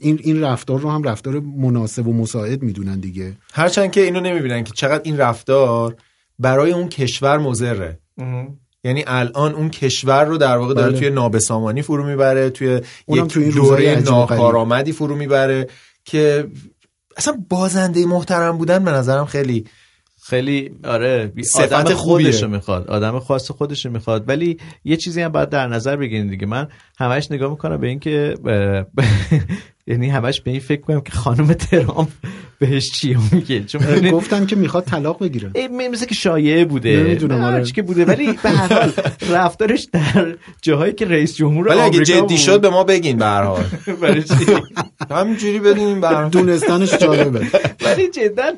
این 0.00 0.20
این 0.22 0.40
رفتار 0.40 0.80
رو 0.80 0.90
هم 0.90 1.02
رفتار 1.02 1.40
مناسب 1.40 2.06
و 2.06 2.12
مساعد 2.12 2.62
می‌دونن 2.62 3.00
دیگه 3.00 3.36
هرچند 3.52 3.90
که 3.90 4.00
اینو 4.00 4.20
نمی‌بینن 4.20 4.64
که 4.64 4.72
چقدر 4.72 5.02
این 5.04 5.18
رفتار 5.18 5.96
برای 6.38 6.72
اون 6.72 6.88
کشور 6.88 7.38
مضره 7.38 7.98
یعنی 8.84 9.04
الان 9.06 9.54
اون 9.54 9.70
کشور 9.70 10.24
رو 10.24 10.38
در 10.38 10.56
واقع 10.56 10.74
داره 10.74 10.90
بله. 10.90 10.98
توی 10.98 11.10
نابسامانی 11.10 11.82
فرو 11.82 12.04
می‌بره 12.04 12.50
توی 12.50 12.80
یک 13.08 13.24
توی 13.24 13.50
دوره. 13.50 14.00
ناکارآمدی 14.00 14.92
فرو 14.92 15.16
می‌بره 15.16 15.66
که 16.04 16.48
اصلا 17.16 17.36
بازنده 17.48 18.06
محترم 18.06 18.58
بودن 18.58 18.84
به 18.84 18.90
نظرم 18.90 19.24
خیلی 19.26 19.64
خیلی 20.26 20.70
آره 20.84 21.32
صفت 21.42 21.72
آدم. 21.72 21.94
خودشو 21.94 22.48
می‌خواد 22.48 22.88
آدم 22.88 23.18
خاص 23.18 23.50
خودشو 23.50 23.90
می‌خواد. 23.90 24.28
ولی 24.28 24.56
یه 24.84 24.96
چیزی 24.96 25.22
هم 25.22 25.28
باید 25.28 25.48
در 25.48 25.66
نظر 25.66 25.96
بگیرین 25.96 26.26
دیگه. 26.26 26.46
من 26.46 26.68
همش 26.98 27.30
نگاه 27.30 27.50
می‌کنم 27.50 27.76
به 27.76 27.86
این 27.86 27.98
که 27.98 28.34
اه، 28.46 28.84
یعنی 29.86 30.08
همش 30.08 30.40
به 30.40 30.50
این 30.50 30.60
فکر 30.60 30.80
کنم 30.80 31.00
که 31.00 31.12
خانم 31.12 31.52
ترامپ 31.52 32.08
بهش 32.58 32.90
چی 32.90 33.16
میگه. 33.32 33.64
چون 33.64 34.10
گفتن 34.10 34.46
که 34.46 34.56
می‌خواد 34.56 34.84
طلاق 34.84 35.22
بگیره. 35.22 35.50
این 35.54 35.88
مثل 35.88 36.06
که 36.06 36.14
شایعه 36.14 36.64
بوده. 36.64 36.96
نمی‌دونم، 36.96 37.34
نه، 37.34 37.46
آره. 37.46 37.64
که 37.64 37.82
بوده. 37.82 38.04
ولی 38.04 38.32
به 38.42 38.50
هر 38.50 38.72
حال 38.80 38.92
رفتارش 39.30 39.88
در 39.92 40.34
جاهایی 40.62 40.92
که 40.92 41.04
رئیس 41.06 41.36
جمهور 41.36 41.68
ولی 41.68 41.80
اگه 41.80 42.04
جدی 42.04 42.38
شد 42.38 42.60
به 42.60 42.70
ما 42.70 42.84
بگین 42.84 43.16
به 43.16 43.24
هر 43.24 43.42
حال. 43.42 43.64
برای 44.02 44.22
چی؟ 44.22 44.34
همینجوری 45.10 45.58
بدونیم 45.58 46.00
به. 46.00 46.28
دونستانش 46.28 46.94
جالبه. 46.94 47.46
ولی 47.86 48.08
جدا 48.08 48.52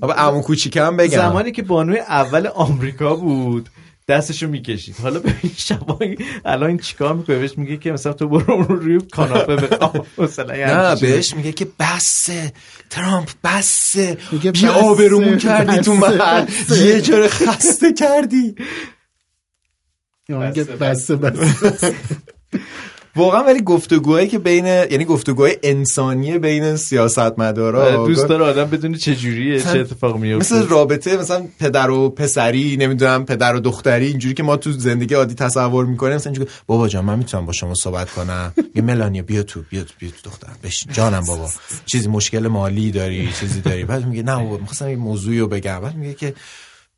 بابا 0.00 0.14
عمو 0.14 0.42
کوچیکم 0.42 0.96
بگم. 0.96 1.16
زمانی 1.18 1.52
که 1.52 1.62
بانوی 1.62 1.98
اول 1.98 2.46
آمریکا 2.46 3.14
بود 3.16 3.68
دستشو 4.08 4.48
می‌کشید. 4.48 4.96
حالا 5.02 5.20
ببین 5.20 5.50
شبا 5.56 5.98
الان 6.44 6.68
این 6.68 6.78
چیکار 6.78 7.14
می‌کنه؟ 7.14 7.38
بهش 7.38 7.58
میگه 7.58 7.76
که 7.76 7.92
مثلا 7.92 8.12
تو 8.12 8.28
برو 8.28 8.62
رو 8.62 8.76
روی 8.76 9.00
کاناپه 9.12 9.56
بخواب. 9.56 10.06
نه. 10.48 10.96
بهش 11.00 11.34
میگه 11.34 11.52
که 11.52 11.66
بسه 11.80 12.52
ترامپ 12.90 13.28
بسه. 13.44 14.18
میگه 14.32 14.52
بی 14.52 14.58
بسه، 14.58 14.70
آبرومون 14.70 15.38
کردی 15.38 15.78
تو 15.78 15.94
محل. 15.94 16.46
یه 16.70 17.00
جور 17.00 17.28
خسته 17.28 17.92
کردی. 17.92 18.54
بسه. 20.80 21.16
بسه. 21.16 21.94
واقعا 23.16 23.42
ولی 23.42 23.60
گفتگوهایی 23.62 24.28
که 24.28 24.38
بین 24.38 24.66
یعنی 24.66 25.04
گفتگوهای 25.04 25.56
انسانی 25.62 26.38
بین 26.38 26.76
سیاستمدارا 26.76 28.06
دوست 28.06 28.26
داره 28.26 28.44
آدم 28.44 28.64
بدونه 28.64 28.98
چه 28.98 29.14
جوریه 29.14 29.62
چه 29.62 29.68
اتفاق 29.68 30.16
میفته. 30.16 30.56
مثل 30.56 30.68
رابطه 30.68 31.16
مثلا 31.16 31.46
پدر 31.60 31.90
و 31.90 32.10
پسری 32.10 32.76
نمی‌دونم 32.76 33.24
پدر 33.24 33.54
و 33.54 33.60
دختری 33.60 34.06
اینجوری 34.06 34.34
که 34.34 34.42
ما 34.42 34.56
تو 34.56 34.72
زندگی 34.72 35.14
عادی 35.14 35.34
تصور 35.34 35.84
می‌کنیم 35.84 36.14
مثلا 36.14 36.30
اینجوری 36.30 36.50
بابا 36.66 36.88
جان 36.88 37.04
من 37.04 37.18
می‌تونم 37.18 37.46
با 37.46 37.52
شما 37.52 37.74
صحبت 37.74 38.10
کنم. 38.10 38.52
یه 38.74 38.82
ملانیا 38.82 39.22
بیا 39.22 39.42
تو 39.42 39.62
بیا 39.70 39.84
تو 39.84 39.92
بیا 39.98 40.10
تو 40.10 40.30
دخترم. 40.30 40.56
بشین 40.62 40.92
جانم 40.92 41.24
بابا 41.26 41.50
چیزی 41.86 42.08
مشکل 42.08 42.48
مالی 42.48 42.90
داری 42.90 43.28
چیزی 43.40 43.60
داری. 43.60 43.84
بعد 43.84 44.06
میگه 44.06 44.22
نه 44.22 44.36
بابا 44.36 44.56
می‌خواستم 44.56 44.88
یه 44.88 44.96
موضوعی 44.96 45.38
رو 45.38 45.48
بگم. 45.48 45.80
بعد 45.80 45.96
میگه 45.96 46.14
که 46.14 46.34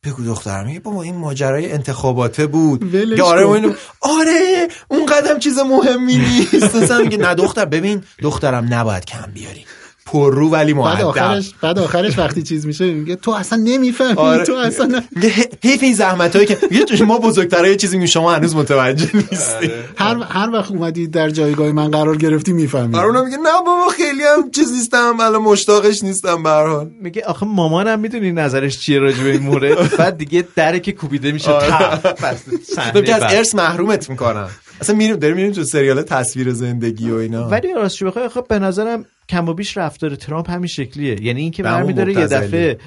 بگو 0.07 0.25
دخترم. 0.25 0.67
میگه 0.67 0.81
بابا 0.81 1.03
این 1.03 1.17
ماجرای 1.17 1.73
انتخاباته 1.73 2.47
بود. 2.47 2.97
آره 3.21 3.49
اینو 3.49 3.73
آره 4.01 4.69
اون 4.89 5.07
قدم 5.07 5.39
چیز 5.39 5.59
مهمی 5.59 6.17
نیست. 6.17 6.77
مثلا 6.77 6.99
میگه 6.99 7.17
نه 7.17 7.35
دختر 7.35 7.65
ببین 7.65 8.05
دخترم 8.23 8.75
نباید 8.75 9.05
کم 9.05 9.31
بیاری. 9.35 9.65
پررو 10.07 10.51
ولی 10.51 10.75
بعد 10.75 10.85
مؤدب. 10.97 11.07
آخرش 11.07 11.55
بعد 11.63 11.79
آخرش 11.79 12.19
وقتی 12.19 12.43
چیز 12.43 12.67
میشه 12.67 12.85
میگه 12.91 13.17
تو 13.17 13.31
اصلا 13.31 13.59
نمی‌فهمی 13.65 14.13
آره. 14.17 14.45
تو 14.45 14.53
اصلا 14.55 15.03
ح- 15.17 15.55
حیف 15.65 15.83
این 15.83 15.95
زحمت 15.95 16.37
هایی 16.37 16.49
که 16.49 16.59
میگه 16.71 17.05
ما 17.05 17.19
بزرگترها 17.19 17.67
یه 17.69 17.77
چیزی 17.77 17.97
میگه 17.97 18.11
شما 18.11 18.33
هنوز 18.35 18.57
متوجه 18.57 19.11
نیستی. 19.17 19.71
هر 19.97 20.17
هر 20.17 20.51
وقت 20.51 20.71
اومدی 20.71 21.07
در 21.07 21.31
جایگاه 21.31 21.73
من 21.73 21.91
قرار 21.91 22.17
گرفتی 22.17 22.53
می‌فهمی. 22.53 22.97
آره 22.97 23.07
اونم 23.07 23.25
میگه 23.25 23.37
نه 23.37 23.51
بابا 23.67 23.89
خیلی 23.97 24.23
هم 24.23 24.51
چیز 24.51 24.73
نیستم 24.73 25.21
الان 25.21 25.43
مشتاقش 25.43 26.03
نیستم 26.03 26.43
به 26.43 26.51
هر 26.51 26.67
حال. 26.67 26.91
میگه 27.01 27.23
آخه 27.25 27.47
مامانم 27.47 28.01
می‌دونی 28.01 28.33
نظرش 28.33 28.79
چیه 28.79 28.99
راجع 28.99 29.23
به 29.25 29.31
این 29.31 29.43
مورد 29.43 29.97
بعد 29.99 30.19
دیگه 30.19 30.45
در 30.57 30.79
که 30.79 30.93
کوبیده 30.93 31.33
میشه 31.33 31.51
آره. 31.51 31.69
که 33.03 33.15
از 33.15 33.21
بعد. 33.21 33.35
ارث 33.35 33.55
محرومت 33.55 34.11
می‌کنن 34.11 34.47
اصلا 34.81 34.97
میریم 34.97 35.17
داریم 35.17 35.37
میریم 35.37 35.53
تو 35.53 35.65
سریال 35.65 36.03
تصویر 36.03 36.53
زندگی 36.53 37.11
و 37.11 37.15
اینا. 37.15 37.49
ولی 37.49 37.73
راستش 37.75 38.03
بخوای 38.03 38.29
خب 38.29 38.47
به 38.49 38.59
نظرم 38.59 39.05
کم 39.29 39.49
و 39.49 39.55
بیش 39.55 39.77
رفتار 39.77 40.15
ترامپ 40.15 40.51
همین 40.51 40.67
شکلیه. 40.67 41.23
یعنی 41.23 41.41
اینکه 41.41 41.63
به 41.63 41.69
همون 41.69 41.81
برمیداره 41.81 42.13
یه. 42.13 42.27
دفعه 42.27 42.79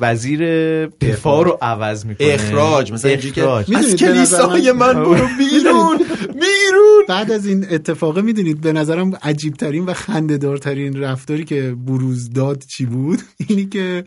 وزیر 0.00 0.40
دفاع 0.86 1.44
رو 1.44 1.58
عوض 1.62 2.06
می‌کنه. 2.06 2.26
اخراج 2.28 2.92
مثلا 2.92 3.10
اینجوری 3.10 3.34
که 3.34 3.42
اخراج. 3.44 3.74
از 3.76 3.96
کلیسای 3.96 4.72
من- 4.72 4.86
من 4.96 5.04
برو 5.04 5.28
بیرون 5.38 5.98
بیرون. 6.28 7.04
بعد 7.08 7.30
از 7.30 7.46
این 7.46 7.66
اتفاقه 7.70 8.22
می‌دونید 8.22 8.60
به 8.60 8.72
نظرم 8.72 9.12
عجیب 9.22 9.54
ترین 9.54 9.84
و 9.84 9.92
خنده 9.92 10.38
دارترین 10.38 11.00
رفتاری 11.00 11.44
که 11.44 11.74
بروز 11.86 12.30
داد 12.30 12.64
چی 12.68 12.86
بود؟ 12.86 13.18
اینی 13.48 13.66
که 13.66 14.04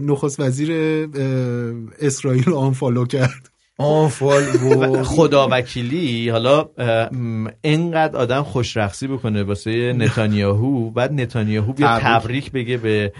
نخست 0.00 0.40
وزیر 0.40 0.72
اسرائیل 2.00 2.44
رو 2.44 2.56
آنفالو 2.56 3.06
کرد. 3.06 3.47
آنفال 3.78 4.42
و 4.42 5.02
خدا 5.16 5.48
وکیلی 5.50 6.28
حالا 6.28 6.68
انقدر 7.64 8.16
آدم 8.16 8.42
خوشرخصی 8.42 9.06
بکنه 9.06 9.42
واسه 9.42 9.92
نتانیاهو 9.92 10.90
بعد 10.90 11.12
نتانیاهو 11.12 11.72
بیا 11.72 11.98
تبریک. 11.98 12.22
تبریک 12.22 12.52
بگه 12.52 12.76
به 12.76 13.12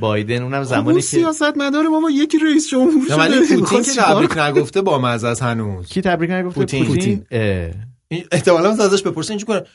بایدن. 0.00 0.42
اونم 0.42 0.54
اون 0.54 0.64
زمانی 0.64 0.96
که 0.96 1.02
سیاست 1.02 1.56
مدار 1.56 1.88
بابا 1.90 2.10
یکی 2.10 2.38
رئیس 2.38 2.68
جمهور 2.70 3.10
نه، 3.10 3.16
ولی 3.16 3.46
شده 3.46 3.56
پوتین 3.56 3.82
که 3.82 3.90
چیکار 3.90 4.06
تبریک 4.06 4.38
نگفته 4.38 4.82
با 4.82 4.98
مزه 4.98 5.28
از 5.28 5.40
هنوز. 5.40 5.86
کی 5.86 6.00
تبریک 6.00 6.30
نگفته؟ 6.30 6.60
پوتین. 6.60 6.84
پوتین؟ 6.84 7.26
احتمالا 8.32 8.70
ازش 8.70 9.02
بپرسه 9.02 9.30
اینجوری 9.30 9.60
کنه. 9.60 9.68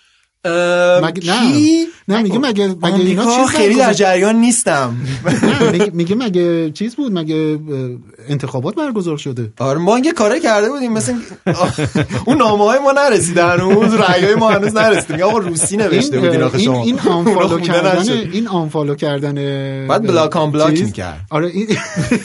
مگه 0.45 1.31
نه. 1.31 1.51
کی؟ 1.51 1.85
نه 2.07 2.21
میگه 2.21 2.37
مگه 2.39 2.67
مگه 2.67 2.95
اینا 2.95 3.23
چیز 3.37 3.47
خیلی 3.47 3.75
در 3.75 3.93
جریان 3.93 4.35
نیستم. 4.35 4.97
نه، 5.25 5.89
میگه- 5.93 6.15
مگه 6.15 6.71
چیز 6.71 6.95
بود؟ 6.95 7.11
مگه 7.17 7.59
انتخابات 8.29 8.75
برگزار 8.75 9.17
شده؟ 9.17 9.53
آره 9.59 9.79
ما 9.79 9.99
یه 9.99 10.11
کاره 10.11 10.39
کرده 10.39 10.69
بودیم 10.69 10.93
مثل 10.93 11.13
اون 12.25 12.37
نامه 12.37 12.63
های 12.65 12.79
ما 12.79 12.91
نرسیده 12.91 13.45
هنوز 13.45 13.93
رأی 13.93 14.25
های 14.25 14.35
ما 14.35 14.49
هنوز 14.49 14.75
نرسیده 14.75 15.13
میگه 15.13 15.25
آقا 15.25 15.37
روسی 15.37 15.77
نوشته 15.77 16.17
این 16.17 16.25
بودین 16.25 16.43
آخه 16.43 16.55
این 16.57 16.65
شما. 16.65 16.83
این 16.83 16.99
آنفالو 17.09 17.59
کردن. 17.59 18.09
این 18.09 18.47
آنفالو 18.47 18.95
کردن 18.95 19.35
بعد 19.87 20.07
بلاک 20.07 20.35
آن 20.37 20.51
بلاک 20.51 20.81
می‌کرد. 20.81 21.19
آره 21.29 21.47
این 21.47 21.67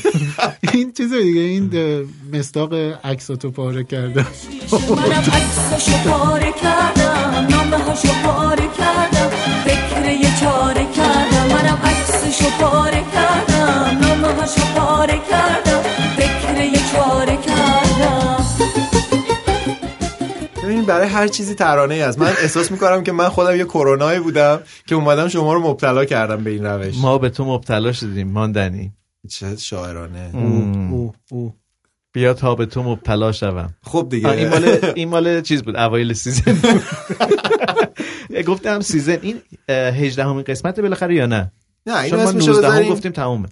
این 0.72 0.92
چیز 0.92 1.12
دیگه 1.12 1.40
این 1.40 1.70
مصداق 2.32 2.74
عکساتو 3.04 3.50
پاره 3.50 3.84
کرده 3.84 4.26
منم 4.72 5.24
عکسشو 5.32 5.96
پاره 6.10 6.52
کردم. 6.62 7.53
هاشو 8.04 8.28
پاره 8.28 8.68
کردم. 8.78 9.28
فکر 9.64 10.10
یه 10.10 10.40
چاره 10.40 10.84
کردم. 10.84 11.46
منم 11.48 11.78
عکسشو 11.84 12.50
پاره 12.60 13.04
کردم. 13.14 13.98
نامه 14.00 14.28
هاشو 14.40 14.60
پاره 14.76 15.18
کردم. 15.30 15.82
فکر 16.16 16.64
یه 16.64 16.80
چاره 16.92 17.36
کردم. 17.36 18.44
ببینید 20.64 20.86
برای 20.86 21.08
هر 21.08 21.28
چیزی 21.28 21.54
ترانه 21.54 21.94
ای 21.94 22.00
هست. 22.00 22.18
من 22.18 22.26
احساس 22.26 22.70
می‌کنم 22.70 23.04
که 23.04 23.12
من 23.12 23.28
خودم 23.28 23.56
یه 23.56 23.64
کرونایی 23.64 24.20
بودم 24.20 24.60
که 24.86 24.94
اومدم 24.94 25.28
شما 25.28 25.54
رو 25.54 25.70
مبتلا 25.70 26.04
کردم 26.04 26.44
به 26.44 26.50
این 26.50 26.66
روش. 26.66 26.94
ما 27.00 27.18
به 27.18 27.30
تو 27.30 27.44
مبتلا 27.44 27.92
شدیم 27.92 28.28
ماندنی. 28.28 28.92
چه 29.30 29.56
شاعرانه. 29.56 30.30
او 30.34 31.12
او 31.30 31.54
بیا 32.14 32.34
تا 32.34 32.54
به 32.54 32.66
تو 32.66 32.82
مبتلا 32.82 33.32
شوم. 33.32 33.74
خب 33.82 34.06
دیگه. 34.10 34.28
این 34.28 34.48
مال 34.48 34.78
این 34.94 35.08
مال 35.08 35.40
چیز 35.40 35.62
بود؟ 35.62 35.76
اوایل 35.76 36.12
سیزن 36.12 36.52
بود. 36.52 36.82
گفتم 38.48 38.80
سیزن 38.80 39.18
این 39.22 39.40
18 39.68 40.24
همین 40.24 40.42
قسمت 40.42 40.80
بالاخره 40.80 41.14
یا 41.14 41.26
نه؟ 41.26 41.52
نه 41.86 41.98
این 41.98 42.10
چون 42.10 42.22
ما 42.22 42.28
اسمشو 42.28 42.50
19 42.52 42.66
هم 42.66 42.72
بذاریم. 42.72 42.92
گفتیم 42.92 43.12
تمومه. 43.12 43.48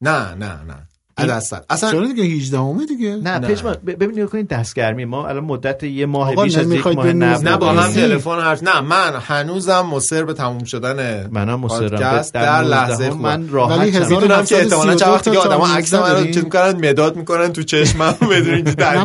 نه 0.00 0.34
نه 0.34 0.62
نه. 0.64 0.88
اصلا 1.16 1.60
اصلا 1.70 1.90
چرا 1.90 2.06
دیگه 2.06 2.24
18 2.24 2.58
همه 2.58 2.86
دیگه؟ 2.86 3.16
نه 3.16 3.38
پشما 3.38 3.70
ببینید 3.86 4.28
کنید 4.28 4.48
دستگرمی. 4.48 5.04
ما 5.04 5.26
الان 5.28 5.44
مدت 5.44 5.82
یه 5.82 6.06
ماه 6.06 6.34
بیش 6.44 6.56
از 6.56 6.72
یک 6.72 6.86
ماه 6.86 6.94
نبود. 6.94 7.06
نوزده 7.22 7.50
نه 7.50 7.56
با 7.56 7.72
هم. 7.72 7.92
تلفن 7.92 8.40
حرف 8.40 8.62
نه 8.62 8.80
من 8.80 9.12
هنوزم 9.20 9.80
مصر 9.80 10.24
به 10.24 10.32
تموم 10.32 10.64
شدن 10.64 11.26
منم 11.30 11.60
مصرم. 11.60 11.88
در 11.88 12.24
در 12.32 12.60
19 12.62 12.68
لحظه 12.68 13.04
هم 13.04 13.10
خوبم. 13.10 13.22
من 13.22 13.48
راحت 13.48 14.10
می‌دونم 14.10 14.44
که 14.44 14.56
احتمالاً 14.56 14.94
چند 14.94 15.08
وقتی 15.08 15.30
که 15.30 15.36
732 15.38 15.40
آدما 15.40 15.66
عکس 15.76 15.94
من 15.94 16.16
رو. 16.16 16.24
چیز 16.26 16.44
می‌کنن 16.44 16.88
مداد 16.88 17.16
می‌کنن 17.16 17.52
تو 17.52 17.62
چشمم 17.62 18.14
بدون 18.30 18.54
اینکه 18.54 18.74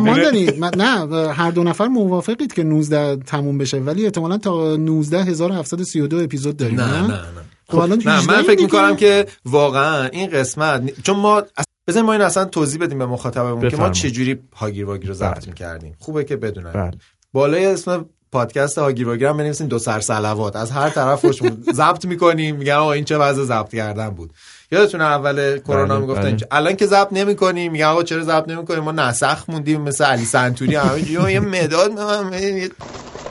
من- 0.58 0.70
نه 0.76 1.28
هر 1.32 1.50
دو 1.50 1.64
نفر 1.64 1.86
موافقید 1.86 2.52
که 2.54 2.62
19 2.64 3.16
تموم 3.16 3.58
بشه. 3.58 3.76
ولی 3.78 4.04
احتمالا 4.04 4.38
تا 4.38 4.76
19732 4.76 6.16
اپیزود 6.18 6.56
داریم 6.56 6.80
نه 6.80 7.00
نه؟ 7.00 7.06
نه 7.08 7.18
خب 7.68 7.78
الان 7.78 8.02
نه 8.06 8.12
18 8.12 8.36
من 8.36 8.42
فکر. 8.42 8.60
می‌کنم 8.62 8.96
که 8.96 9.26
واقعا 9.44 10.04
این 10.06 10.30
قسمت 10.30 11.02
چون 11.02 11.16
ما 11.16 11.42
بزن 11.88 12.00
ما 12.00 12.12
این 12.12 12.22
اصلا 12.22 12.44
توضیح 12.44 12.80
بدیم 12.80 12.98
به 12.98 13.06
مخاطبمون 13.06 13.60
که 13.60 13.66
ما 13.66 13.70
بفرمایید. 13.70 13.94
چجوری 13.94 14.38
هاگیر 14.56 14.84
واگیر 14.84 15.08
رو 15.08 15.14
ضبط 15.14 15.38
بله. 15.38 15.46
می‌کردیم 15.46 15.96
خوبه 15.98 16.24
که 16.24 16.36
بدونن 16.36 16.72
بله. 16.72 16.90
بالای 17.32 17.66
اسم 17.66 18.06
پادکست 18.32 18.78
هاگیر 18.78 19.08
واگیر 19.08 19.26
هم 19.26 19.36
بنویسیم 19.36 19.66
دو 19.66 19.78
سر 19.78 20.00
صلوات 20.00 20.56
از 20.56 20.70
هر 20.70 20.90
طرف 20.90 21.20
خوشمون 21.20 21.64
ضبط 21.74 22.04
می‌کنیم 22.04 22.56
میگن 22.56 22.72
آقا 22.72 22.92
این 22.92 23.04
چه 23.04 23.18
وضع 23.18 23.44
ضبط 23.44 23.74
کردن 23.74 24.08
بود 24.08 24.30
یادتونه 24.72 25.04
اول 25.04 25.58
کرونا 25.58 25.86
بله، 25.86 25.98
می‌گفتن. 25.98 26.36
الان 26.50 26.76
که 26.76 26.86
ضبط 26.86 27.12
نمی‌کنیم 27.12 27.72
میگن 27.72 27.84
آقا 27.84 28.02
چرا 28.02 28.24
ضبط 28.24 28.48
نمی‌کنیم 28.48 28.82
ما 28.82 28.92
نسخ 28.92 29.44
موندیم 29.50 29.80
مثل 29.80 30.04
علی 30.04 30.24
سنتوری 30.24 30.74
همه 30.74 31.10
یه 31.32 31.40
مداد 31.40 31.94
به 31.94 32.04
من 32.04 32.30
بدین. 32.30 32.70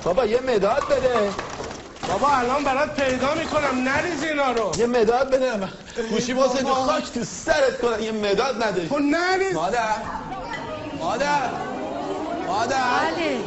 بابا 0.03 0.25
یه 0.25 0.39
مداد 0.47 0.83
بده 0.89 1.29
بابا 2.07 2.27
الان 2.27 2.63
برات 2.63 3.01
پیدا 3.01 3.33
می‌کنم. 3.33 3.83
نریز 3.83 4.23
اینا 4.23 4.51
رو. 4.51 4.71
یه 4.79 4.85
مداد 4.85 5.29
بده 5.29 5.67
گوشی 6.09 6.33
واسه 6.33 6.63
تو 6.63 6.73
خاک 6.73 7.11
تو 7.13 7.23
سرت 7.23 7.81
کنن 7.81 8.03
یه 8.03 8.11
مداد 8.11 8.63
نداری 8.63 8.87
تو 8.89 8.99
نریز. 8.99 9.53
مادر. 9.53 9.95
مادر. 10.99 11.49
مادر. 12.47 12.77
بله. 12.77 13.37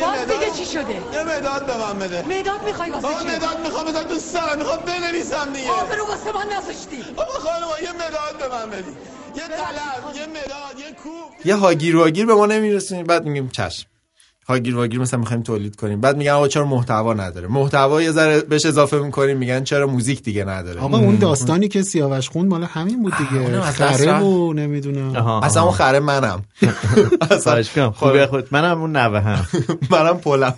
باز 0.00 0.28
دیگه 0.28 0.50
چی 0.50 0.64
شده؟ 0.64 0.94
یه 1.12 1.22
مداد 1.22 1.66
به 1.66 1.76
من 1.76 1.98
بده. 1.98 2.22
مداد 2.22 2.62
می‌خوای 2.64 2.90
واسه 2.90 3.08
چی؟ 3.08 3.36
مداد 3.36 3.60
می‌خوام. 3.60 3.84
بزن 3.86 4.02
تو 4.02 4.18
سرم. 4.18 4.58
می‌خوام 4.58 4.78
بنویسم 4.78 5.52
دیگه. 5.52 5.70
آبرو 5.70 6.06
واسه 6.06 6.32
من 6.32 6.56
نذاشتی. 6.56 7.02
بابا 7.16 7.32
خانم 7.32 7.68
یه 7.82 7.92
مداد 7.92 8.38
به 8.38 8.48
من 8.48 8.70
بدی. 8.70 8.90
یه 9.36 9.42
قلم 9.42 10.14
یه 10.16 10.26
مداد 10.26 10.78
یه 10.78 10.92
کوب. 11.02 11.30
یه 11.44 11.54
هاگیر 11.54 11.96
واگیر 11.96 12.26
به 12.26 12.34
ما 12.34 12.46
نمیرسونیم 12.46 13.04
بعد 13.06 13.24
میگیم 13.24 13.48
چشم. 13.48 13.86
هاگیر 14.48 14.76
واگیر 14.76 15.00
مثلا 15.00 15.20
می‌خوایم 15.20 15.42
تولید 15.42 15.76
کنیم. 15.76 16.00
بعد 16.00 16.16
میگن 16.16 16.30
آقا 16.30 16.48
چرا 16.48 16.64
محتوا 16.64 17.14
نداره؟ 17.14 17.48
محتوا 17.48 18.02
یه 18.02 18.10
ذره 18.10 18.40
بهش 18.40 18.66
اضافه 18.66 18.98
می‌کنیم 18.98 19.38
میگن 19.38 19.64
چرا 19.64 19.86
موزیک 19.86 20.22
دیگه 20.22 20.44
نداره؟ 20.44 20.80
آقا 20.80 20.98
اون 20.98 21.16
داستانی 21.16 21.68
که 21.68 21.82
سیاوش 21.82 22.28
خوند 22.28 22.48
مال 22.48 22.64
همین 22.64 23.02
بود 23.02 23.12
دیگه. 23.18 23.60
خره. 23.60 24.20
و 24.20 24.52
نمی‌دونم. 24.52 25.16
اصلا. 25.16 25.62
اون 25.62 25.72
خره 25.72 26.00
منم. 26.00 26.42
کنم 27.74 27.90
خوبه 27.90 28.26
خود 28.26 28.48
منم 28.50 28.80
اون 28.80 28.96
نوه 28.96 29.20
هم. 29.20 29.46
منم 29.90 30.18
پلم. 30.18 30.54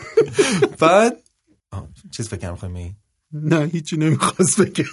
بعد 0.80 1.16
چیز 2.10 2.28
فکر 2.28 2.40
کنم 2.40 2.56
خواهیم 2.56 2.96
نه 3.32 3.70
هیچی 3.72 3.96
نمی‌خواست 3.96 4.60
بگه. 4.60 4.84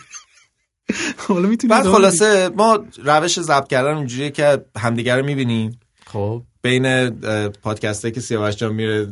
حالا 1.17 1.47
می‌تونی 1.47 1.71
بعد 1.71 1.85
خلاصه 1.85 2.49
ما 2.49 2.85
روش 3.03 3.39
ضبط 3.39 3.67
کردن 3.67 3.93
اونجوریه 3.93 4.31
که 4.31 4.65
همدیگه 4.77 5.15
رو 5.15 5.25
می‌بینیم. 5.25 5.79
خب. 6.05 6.41
بین 6.61 7.09
پادکست 7.49 8.13
که 8.13 8.21
سیاوش 8.21 8.55
جان 8.55 8.73
میره 8.73 9.07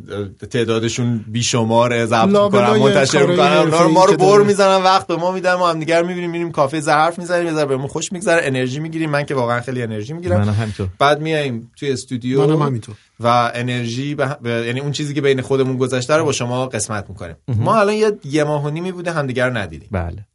تعدادشون 0.51 1.25
بیشماره 1.27 2.05
ضبط 2.05 2.27
می‌کنن 2.27 2.79
منتشر 2.79 3.25
می‌کنن. 3.25 3.63
ما 3.87 4.05
رو 4.05 4.17
بر. 4.17 4.43
می‌زنن 4.43 4.83
وقت 4.83 5.07
به 5.07 5.15
ما 5.15 5.31
میدن 5.31 5.53
ما 5.53 5.69
همدیگه 5.69 5.99
رو 5.99 6.07
می‌بینیم 6.07 6.31
میریم 6.31 6.51
کافه 6.51 6.79
ظرف 6.79 7.19
می‌زنیم 7.19 7.45
یه 7.45 7.53
ذره 7.53 7.65
بهمون 7.65 7.87
خوش 7.87 8.11
میگذره 8.11 8.47
انرژی 8.47 8.79
می‌گیریم. 8.79 9.09
من 9.09 9.23
که 9.23 9.35
واقعا 9.35 9.61
خیلی 9.61 9.81
انرژی 9.81 10.13
می‌گیرم. 10.13 10.41
منم 10.41 10.53
همینطور. 10.53 10.87
بعد 10.99 11.21
میایم 11.21 11.71
توی 11.75 11.91
استودیو 11.91 12.47
منم 12.47 12.61
همینطور. 12.61 12.95
و 13.19 13.51
انرژی 13.53 14.15
به... 14.15 14.37
به- 14.41 14.49
یعنی 14.49 14.79
اون 14.79 14.91
چیزی 14.91 15.13
که 15.13 15.21
بین 15.21 15.41
خودمون 15.41 15.77
گذشته 15.77 16.15
رو 16.15 16.25
با 16.25 16.31
شما 16.31 16.67
قسمت 16.67 17.09
می‌کنیم. 17.09 17.35
ما 17.47 17.75
الان 17.75 17.95
یه 17.95 18.11
یه 18.25 18.43
ماه 18.43 18.65
و 18.65 18.69
نیمی 18.69 18.91
بوده 18.91 19.11
همدیگه 19.11 19.45
رو 19.45 19.57
ندیدیم. 19.57 19.89
بله. 19.91 20.27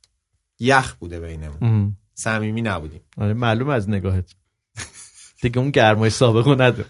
یخ 0.61 0.95
بوده 0.95 1.21
بینمون. 1.21 1.97
صمیمی 2.15 2.63
نبودیم. 2.63 3.01
آره 3.19 3.35
معلوم 3.35 3.69
از 3.69 3.91
نگاهت. 3.91 4.25
دیگه 5.43 5.59
اون 5.59 5.71
گرمای 5.71 6.11
سابقو 6.11 6.55
نداره 6.55 6.85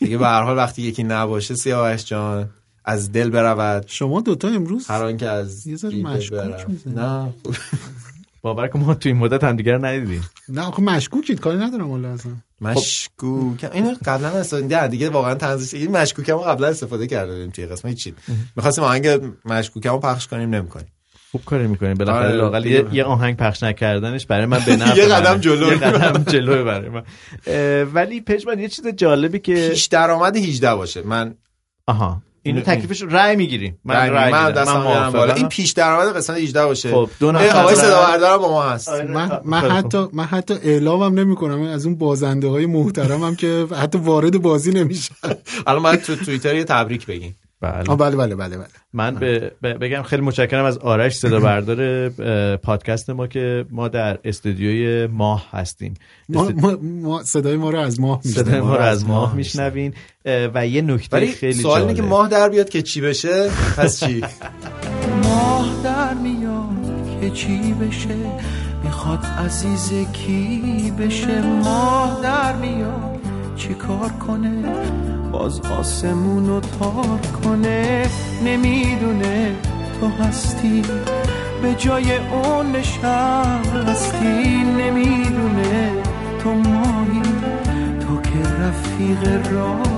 دیگه 0.00 0.18
به 0.18 0.26
هر 0.26 0.42
حال 0.42 0.56
وقتی 0.56 0.82
یکی 0.82 1.04
نباشه 1.04 1.54
سیاوش 1.54 2.04
جان. 2.04 2.50
از 2.84 3.12
دل 3.12 3.30
برود. 3.30 3.84
شما 3.86 4.20
دوتا 4.20 4.48
امروز 4.48 4.86
هر 4.86 5.04
آن 5.04 5.16
که 5.16 5.28
از 5.28 5.66
یه 5.66 5.76
ذره 5.76 6.02
مشکوک. 6.02 6.66
نه. 6.86 7.32
باور 8.42 8.68
کن 8.68 8.80
ما 8.80 8.94
توی 8.94 9.12
این 9.12 9.20
مدت 9.20 9.44
هم 9.44 9.56
دیگه 9.56 9.72
ندیدیم. 9.72 10.30
نه 10.48 10.62
آخه 10.62 10.82
مشکوکید. 10.82 11.40
کاری 11.40 11.58
ندارم 11.58 11.90
والا 11.90 12.08
اصلا. 12.08 12.32
مشکوک. 12.60 13.70
اینو 13.72 13.94
قبلا 14.04 14.28
استفاده 14.28 14.76
نه 14.80 14.88
دیگه 14.88 15.10
واقعا 15.10 15.34
تنظیش 15.34 15.74
این 15.74 15.96
مشکوکمو 15.96 16.38
قبلا 16.38 16.68
استفاده 16.68 17.06
کرده 17.06 17.32
بودیم 17.32 17.50
توی 17.50 17.66
قسمت 17.66 17.94
چی؟ 17.94 18.14
می‌خواستیم 18.56 18.84
آهنگ 18.84 19.20
مشکوکمو 19.44 19.98
پخش 19.98 20.26
کنیم 20.26 20.54
نمی‌کنیم. 20.54 20.86
خوب 21.32 21.44
کاری 21.44 21.66
می‌کنیم 21.66 21.94
بالاخره 21.94 22.26
آره، 22.26 22.36
لاقل. 22.36 22.66
یه, 22.66 22.84
یه 22.92 23.04
آهنگ 23.04 23.36
پخش 23.36 23.62
نکردنش 23.62 24.26
برای 24.26 24.46
من 24.46 24.58
به 24.66 24.76
نفع 24.76 24.96
یه. 25.02 25.04
قدم 25.04 25.38
جلو. 25.40 25.66
یه 25.66 25.76
قدم 25.76 26.24
جلو 26.32 26.64
برای 26.64 26.88
من 26.88 27.02
ولی 27.94 28.20
پشمان 28.20 28.58
یه 28.58 28.68
چیز 28.68 28.86
جالبی 28.88 29.38
که 29.38 29.68
پیش 29.70 29.86
درآمد 29.86 30.36
18 30.36 30.74
باشه 30.74 31.02
من 31.02 31.34
آها 31.86 32.22
اینو 32.42 32.56
این- 32.58 32.64
تکلیفش 32.66 33.02
رأی 33.02 33.36
می‌گیریم 33.36 33.78
من 33.84 33.94
رأی 33.94 34.10
رأی 34.10 34.32
من. 34.32 34.50
دستم 34.52 34.80
میارم. 34.80 35.12
بالا 35.12 35.34
این 35.34 35.48
پیش 35.48 35.72
درآمد 35.72 36.16
قسمت 36.16 36.36
18 36.36 36.64
باشه 36.64 36.90
خب، 36.92 37.10
دو 37.20 37.32
نفر 37.32 37.60
آقای. 37.60 37.74
صدا 37.74 38.00
بردارم 38.02 38.38
با 38.38 38.48
ما 38.50 38.62
هست 38.62 38.88
من, 38.88 39.40
من 39.44 39.58
حتی 39.70 40.06
من 40.12 40.24
حتی 40.24 40.54
اعلامم 40.62 41.18
نمی‌کنم 41.18 41.62
از 41.62 41.86
اون 41.86 41.96
بازنده 41.96 42.48
های 42.48 42.66
محترمم 42.66 43.36
که 43.36 43.66
حتی 43.82 43.98
وارد 43.98 44.42
بازی 44.42 44.70
نمیشن 44.70 45.14
الان 45.66 45.82
باید 45.82 46.02
تو 46.02 46.16
توییتر 46.16 46.54
یه 46.54 46.64
تبریک 46.64 47.06
بگین 47.06 47.34
بله. 47.60 47.96
بله 47.96 48.16
بله 48.16 48.34
بله 48.34 48.56
بله. 48.56 48.66
من 48.92 49.14
به 49.14 49.52
ب- 49.62 49.66
بگم 49.84 50.02
خیلی 50.02 50.22
متشکرم 50.22 50.64
از 50.64 50.78
آرش 50.78 51.14
صدا 51.16 51.40
بردار 51.40 52.08
پادکست 52.56 53.10
ما 53.10 53.26
که 53.26 53.64
ما 53.70 53.88
در 53.88 54.18
استودیوی 54.24 55.06
ماه 55.06 55.46
هستیم. 55.50 55.94
ما, 56.28 56.48
ما, 56.56 56.76
ما 56.82 57.22
صدای 57.22 57.56
ما 57.56 57.70
رو 57.70 57.78
از 57.78 58.00
ماه 58.00 58.22
صدای 58.22 58.44
میشنویم 58.44 58.64
ما 58.68 58.76
رو 58.76 58.82
از 58.82 59.06
ماه 59.06 59.34
میشنوین 59.34 59.94
و 60.54 60.66
یه 60.66 60.82
نکته 60.82 61.26
خیلی 61.26 61.52
سوال 61.52 61.80
اینه 61.80 61.94
که. 61.94 62.02
ماه 62.02 62.28
در 62.28 62.48
بیاد 62.48 62.68
که 62.68 62.82
چی 62.82 63.00
بشه؟ 63.00 63.50
پس 63.76 64.00
چی؟ 64.04 64.24
ماه 65.24 65.68
در 65.84 66.14
میاد 66.14 67.20
که 67.20 67.30
چی 67.30 67.74
بشه؟ 67.74 68.14
می‌خواد 68.84 69.24
عزیز 69.38 69.92
کی 70.12 70.92
بشه؟ 70.98 71.42
ماه 71.42 72.20
در 72.22 72.56
میاد 72.56 73.20
چی 73.56 73.74
کار 73.74 74.08
کنه؟ 74.10 74.62
باز 75.38 75.60
آسمون 75.60 76.46
رو 76.46 76.60
تار 76.60 77.20
کنه 77.44 78.06
نمی‌دونه 78.44 79.54
تو 80.00 80.08
هستی. 80.08 80.82
به 81.62 81.74
جای 81.74 82.16
اون 82.16 82.72
نشستی 82.76 84.64
نمی‌دونه 84.78 85.92
تو 86.42 86.50
ماهی. 86.52 87.22
تو 88.00 88.20
که 88.22 88.48
رفیق 88.48 89.52
راهی 89.52 89.95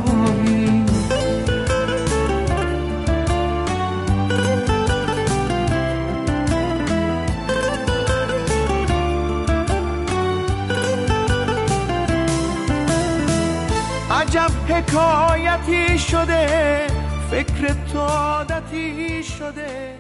حکایتی 14.37 15.99
شده 15.99 16.87
فکر 17.31 17.75
تو 17.93 17.99
عادتی 17.99 19.25
شده 19.25 19.99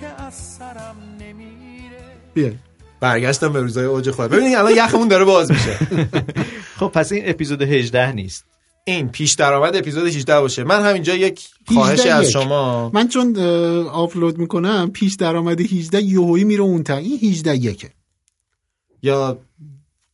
که 0.00 0.22
از 0.22 0.34
سرم 0.34 0.96
نمیره. 1.20 1.98
بیا 2.34 2.50
برگشتم 3.00 3.52
به 3.52 3.60
روزای 3.60 3.84
اوج 3.84 4.10
خودم 4.10 4.36
ببینید 4.36 4.54
الان 4.54 4.72
یخمون 4.76 5.08
داره 5.08 5.24
باز 5.24 5.50
میشه. 5.50 5.78
خب 6.78 6.86
پس 6.86 7.12
این 7.12 7.22
اپیزود 7.26 7.62
18 7.62 8.12
نیست. 8.12 8.44
این 8.84 9.08
پیش 9.08 9.32
درآمد 9.32 9.76
اپیزود 9.76 10.06
18 10.06 10.40
باشه. 10.40 10.64
من 10.64 10.82
همینجا 10.82 11.14
یک 11.14 11.48
خواهشی 11.66 12.02
18 12.02 12.14
از 12.14 12.24
یک. 12.24 12.30
شما. 12.32 12.90
من 12.94 13.08
چون 13.08 13.36
آپلود 13.86 14.38
می‌کنم 14.38 14.90
پیش 14.92 15.14
درآمد 15.14 15.60
18 15.60 16.02
یهویی 16.02 16.44
میره 16.44 16.62
اون 16.62 16.82
تا 16.82 16.96
این 16.96 17.18
18 17.22 17.56
یکه. 17.56 17.90
یا 19.02 19.38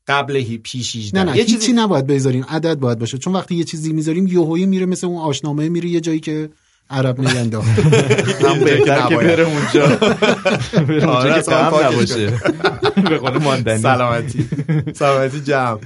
قبل 0.09 0.37
هی 0.37 0.59
پیش 0.59 0.97
18 0.97 1.19
نه 1.19 1.25
نه 1.31 1.37
یه 1.37 1.43
هیچی 1.43 1.59
چیزی 1.59 1.73
نباید 1.73 2.07
بذاریم 2.07 2.45
عدد 2.49 2.75
باید 2.79 2.99
باشه. 2.99 3.19
چون 3.19 3.33
وقتی 3.33 3.55
یه 3.55 3.65
چیزی 3.65 3.93
می‌ذاریم 3.93 4.27
یهویی 4.27 4.67
میره 4.67 4.87
مثل 4.87 5.07
اون 5.07 5.19
آشنامه 5.19 5.69
میره 5.69 5.89
یه 5.89 6.01
جایی 6.01 6.21
که 6.21 6.51
عرب 6.91 7.21
نگنده 7.21 7.59
هم 8.49 8.61
بهتر 8.65 9.09
که. 9.09 9.17
بره 9.17 9.45
اونجا. 9.45 9.87
بره 9.87 11.07
آره، 11.07 11.33
اونجا 11.35 11.43
که 11.43 11.71
پاکش 11.71 11.95
نباشه. 11.95 12.41
به 13.11 13.19
قول 13.19 13.39
ماندنی. 13.39 13.79
سلامتی. 13.79 14.49
سلامتی 14.95 15.41
جمع. 15.41 15.79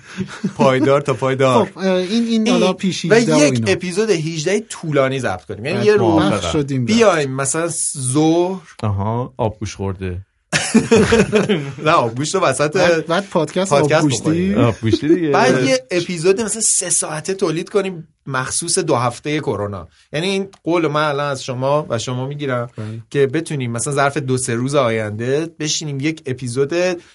پایدار 0.56 1.00
تا 1.00 1.14
پایدار. 1.14 1.64
خب 1.66 1.78
این 1.78 2.24
این 2.26 2.48
حالا 2.48 2.72
پیش 2.72 3.04
و 3.04 3.14
18 3.14 3.34
و 3.34 3.54
یک. 3.54 3.64
اپیزود 3.66 4.10
18 4.10 4.60
طولانی 4.60 5.20
ضبط 5.20 5.44
کنیم. 5.44 5.64
یعنی 5.64 5.84
یه 5.86 5.94
روز. 5.94 6.56
بیایم 6.66 7.30
مثلا 7.30 7.68
ظهر. 7.98 8.74
آها 8.82 9.34
آبگوش 9.36 9.74
خورده. 9.74 10.18
نه 11.84 11.90
آبگوشت 11.90 12.34
رو 12.34 12.40
وسط 12.40 12.76
بعد, 13.06 13.28
پادکست 13.28 13.70
پادکست 13.70 13.92
آبگوشتی 13.92 14.20
بکنیم. 14.20 14.58
آبگوشتی 14.58 15.08
دیگه. 15.08 15.30
بعد 15.30 15.64
یه 15.64 15.86
اپیزود 15.90 16.40
مثلا 16.40 16.62
سه 16.78 16.90
ساعته 16.90 17.34
تولید 17.34 17.68
کنیم 17.68 18.08
مخصوص 18.26 18.78
دو 18.78 18.96
هفته 18.96 19.40
کرونا. 19.40 19.88
یعنی 20.12 20.26
این 20.26 20.48
قول 20.64 20.86
من 20.86 21.02
الان 21.04 21.30
از 21.30 21.44
شما 21.44 21.86
و 21.88 21.98
شما 21.98 22.26
می‌گیرم 22.26 22.70
که 23.10 23.26
بتونیم 23.26 23.72
مثلا 23.72 23.92
ظرف 23.92 24.16
دو 24.16 24.38
سه 24.38 24.54
روز 24.54 24.74
آینده 24.74 25.50
بشینیم 25.58 26.00
یک 26.00 26.22
اپیزود 26.26 26.72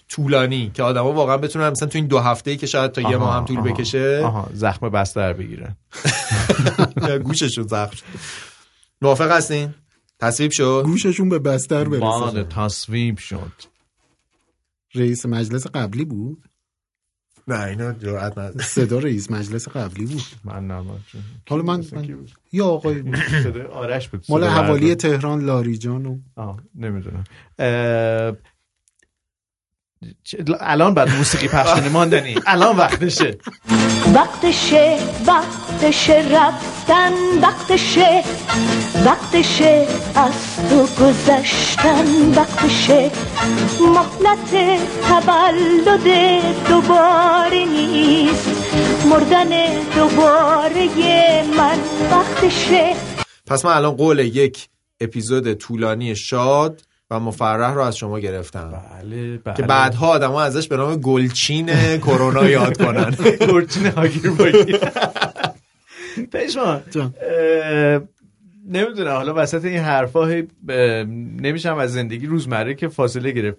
طولانی 0.09 0.71
که 0.73 0.83
آدما 0.83 1.13
واقعا 1.13 1.37
بتونن 1.37 1.69
مثلا 1.69 1.87
تو 1.87 1.97
این 1.97 2.07
دو 2.07 2.19
هفته 2.19 2.51
ای 2.51 2.57
که 2.57 2.67
شاید 2.67 2.91
تا 2.91 3.01
یه 3.01 3.17
ماه 3.17 3.35
هم 3.35 3.45
طول 3.45 3.61
بکشه. 3.61 4.31
زخم 4.53 4.89
بستر 4.89 5.33
بگیرن 5.33 5.75
گوششون 7.25 7.67
زخم 7.67 7.97
موافق 9.01 9.31
هستین؟ 9.31 9.73
تصویب 10.23 10.51
شد؟ 10.51 10.83
گوششون 10.85 11.29
به 11.29 11.39
بستر 11.39 11.83
بله 11.83 11.99
برسه 11.99 12.43
تصویب 12.43 13.17
شد. 13.17 13.51
رئیس 14.95 15.25
مجلس 15.25 15.67
قبلی 15.67 16.05
بود؟ 16.05 16.43
نه 17.47 17.63
اینا 17.63 17.93
جرأت 17.93 18.37
نداره. 18.37 18.65
صدا 18.65 18.99
رئیس 18.99 19.31
مجلس 19.31 19.67
قبلی 19.67 20.05
بود. 20.05 20.21
من 20.43 20.67
نماد 20.67 20.99
حالا 21.49 21.63
من, 21.63 21.83
من 21.91 22.25
یا 22.51 22.65
آقای 22.65 23.01
بود. 23.01 23.15
صدای 23.15 23.61
آرش 23.61 24.09
بود. 24.09 24.25
مال 24.29 24.43
حوالی. 24.43 24.95
تهران 24.95 25.45
لاریجان 25.45 26.05
و 26.05 26.19
آه 26.35 26.59
نمی‌دونم. 26.75 27.23
الان 30.59 30.93
بعد 30.93 31.09
موسیقی 31.09 31.47
پخش 31.47 31.73
کنی 31.73 31.89
ماندنی. 31.89 32.35
الان 32.47 32.77
وقتشه. 32.77 33.37
وقتشه 34.15 34.97
وقتشه 35.27 36.25
رفتن 36.31 37.13
وقتشه 37.41 38.23
وقتشه 39.05 39.87
از 40.15 40.69
تو 40.69 41.03
گذشتن 41.03 42.05
وقتشه 42.35 43.11
مهلت 43.79 44.79
تولد 45.07 46.07
دوباره 46.69 47.65
نیست 47.65 48.47
مردن 49.05 49.49
دوباره 49.95 51.43
من. 51.57 51.77
وقتشه 52.11 52.93
پس 53.47 53.65
من 53.65 53.71
الان 53.71 53.95
قول 53.95 54.19
یک 54.19 54.69
اپیزود 55.01 55.53
طولانی 55.53 56.15
شاد 56.15 56.81
و 57.09 57.19
مفرح 57.19 57.73
رو 57.73 57.81
از 57.81 57.97
شما 57.97 58.19
گرفتم. 58.19 58.83
بله 58.91 59.37
بله. 59.37 59.55
که 59.55 59.63
بعدها 59.63 60.07
آدما 60.07 60.41
ازش 60.41 60.67
به 60.67 60.77
نام 60.77 60.95
گلچین 60.95 61.97
کرونا 61.97 62.49
یاد 62.49 62.77
کنن. 62.77 63.15
گرچین 63.49 63.85
هاگیر 63.85 64.31
باگیر 64.31 64.79
پشمان 66.31 66.83
نمی‌دونم 68.67 69.11
حالا 69.11 69.33
وسط 69.35 69.65
این 69.65 69.79
حرفا 69.79 70.43
نمیشم 71.41 71.77
از 71.77 71.93
زندگی 71.93 72.27
روزمره 72.27 72.73
که 72.73 72.87
فاصله 72.87 73.31
گرفت. 73.31 73.57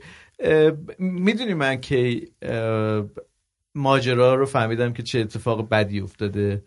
می‌دونی 0.98 1.54
من 1.54 1.80
که 1.80 2.20
اه، 2.42 3.04
ماجرا 3.74 4.35
رو 4.35 4.46
فهمیدم 4.46 4.92
که 4.92 5.02
چه 5.02 5.20
اتفاق 5.20 5.68
بدی 5.68 6.00
افتاده. 6.00 6.62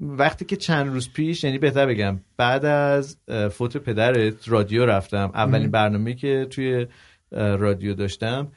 وقتی 0.00 0.44
که 0.44 0.56
چند 0.56 0.88
روز 0.88 1.12
پیش 1.12 1.44
یعنی 1.44 1.58
بهتر 1.58 1.86
بگم 1.86 2.20
بعد 2.36 2.64
از 2.64 3.16
فوت 3.50 3.76
پدرت 3.76 4.48
رادیو 4.48 4.86
رفتم. 4.86 5.30
اولین 5.34 5.70
برنامه 5.70 6.14
که 6.14 6.46
توی 6.50 6.86
رادیو 7.32 7.94
داشتم 7.94 8.48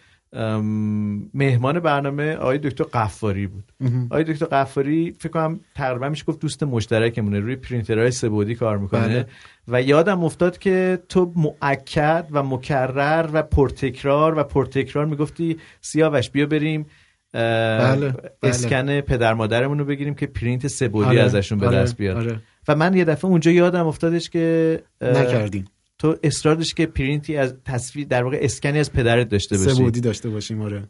مهمان 1.34 1.80
برنامه 1.80 2.36
آقای 2.36 2.58
دکتر 2.58 2.84
قفاری 2.84 3.48
بود. 3.48 3.72
آقای 4.06 4.24
دکتر 4.24 4.46
قفاری 4.46 5.16
فکر 5.20 5.30
کنم 5.30 5.60
تقریبا 5.76 6.10
میشه 6.10 6.26
گفت 6.26 6.40
دوست 6.40 6.64
مشترکمونه. 6.64 7.40
روی 7.40 7.56
پرینترهای 7.56 8.12
سه‌بعدی 8.12 8.56
کار 8.56 8.78
می‌کنه. 8.78 9.08
بله. 9.08 9.26
و 9.68 9.82
یادم 9.82 10.24
افتاد 10.24 10.58
که 10.58 11.00
تو 11.10 11.34
مؤکد 11.36 12.28
و 12.32 12.44
مکرر 12.44 13.30
و 13.34 13.44
پرتکرار 13.44 14.40
و 14.40 14.44
پرتکرار 14.44 15.06
می‌گفتی 15.06 15.58
سیاوش 15.82 16.30
بیا 16.30 16.46
بریم. 16.46 16.86
بله، 17.34 18.10
بله. 18.10 18.14
اسکن 18.44 19.02
پدر 19.02 19.34
مادرمون 19.34 19.80
رو 19.80 19.86
بگیریم 19.86 20.14
که 20.14 20.28
پرینت 20.28 20.68
سه‌بعدی 20.68 21.10
آره، 21.10 21.22
ازشون 21.22 21.60
به 21.60 21.68
آره، 21.68 21.78
دست 21.78 21.98
بیاد 21.98 22.18
آره. 22.18 22.42
و 22.68 22.76
من 22.76 22.98
یه 22.98 23.06
دفعه 23.06 23.32
اونجا 23.32 23.52
یادم 23.52 23.88
افتادش 23.88 24.30
که 24.30 24.80
نکردیم 25.02 25.66
تو 26.00 26.16
اصرار 26.24 26.56
داشت 26.56 26.76
که 26.76 26.86
پرینتی 26.86 27.38
از 27.38 27.54
تصویر 27.66 28.08
در 28.08 28.24
واقع 28.24 28.40
اسکنی 28.42 28.80
از 28.80 28.94
پدرت 28.94 29.30
داشته 29.30 29.58
باشی 29.58 29.70
سبودی 29.70 30.02
داشته 30.02 30.30
باشیم 30.30 30.62
آره 30.62 30.84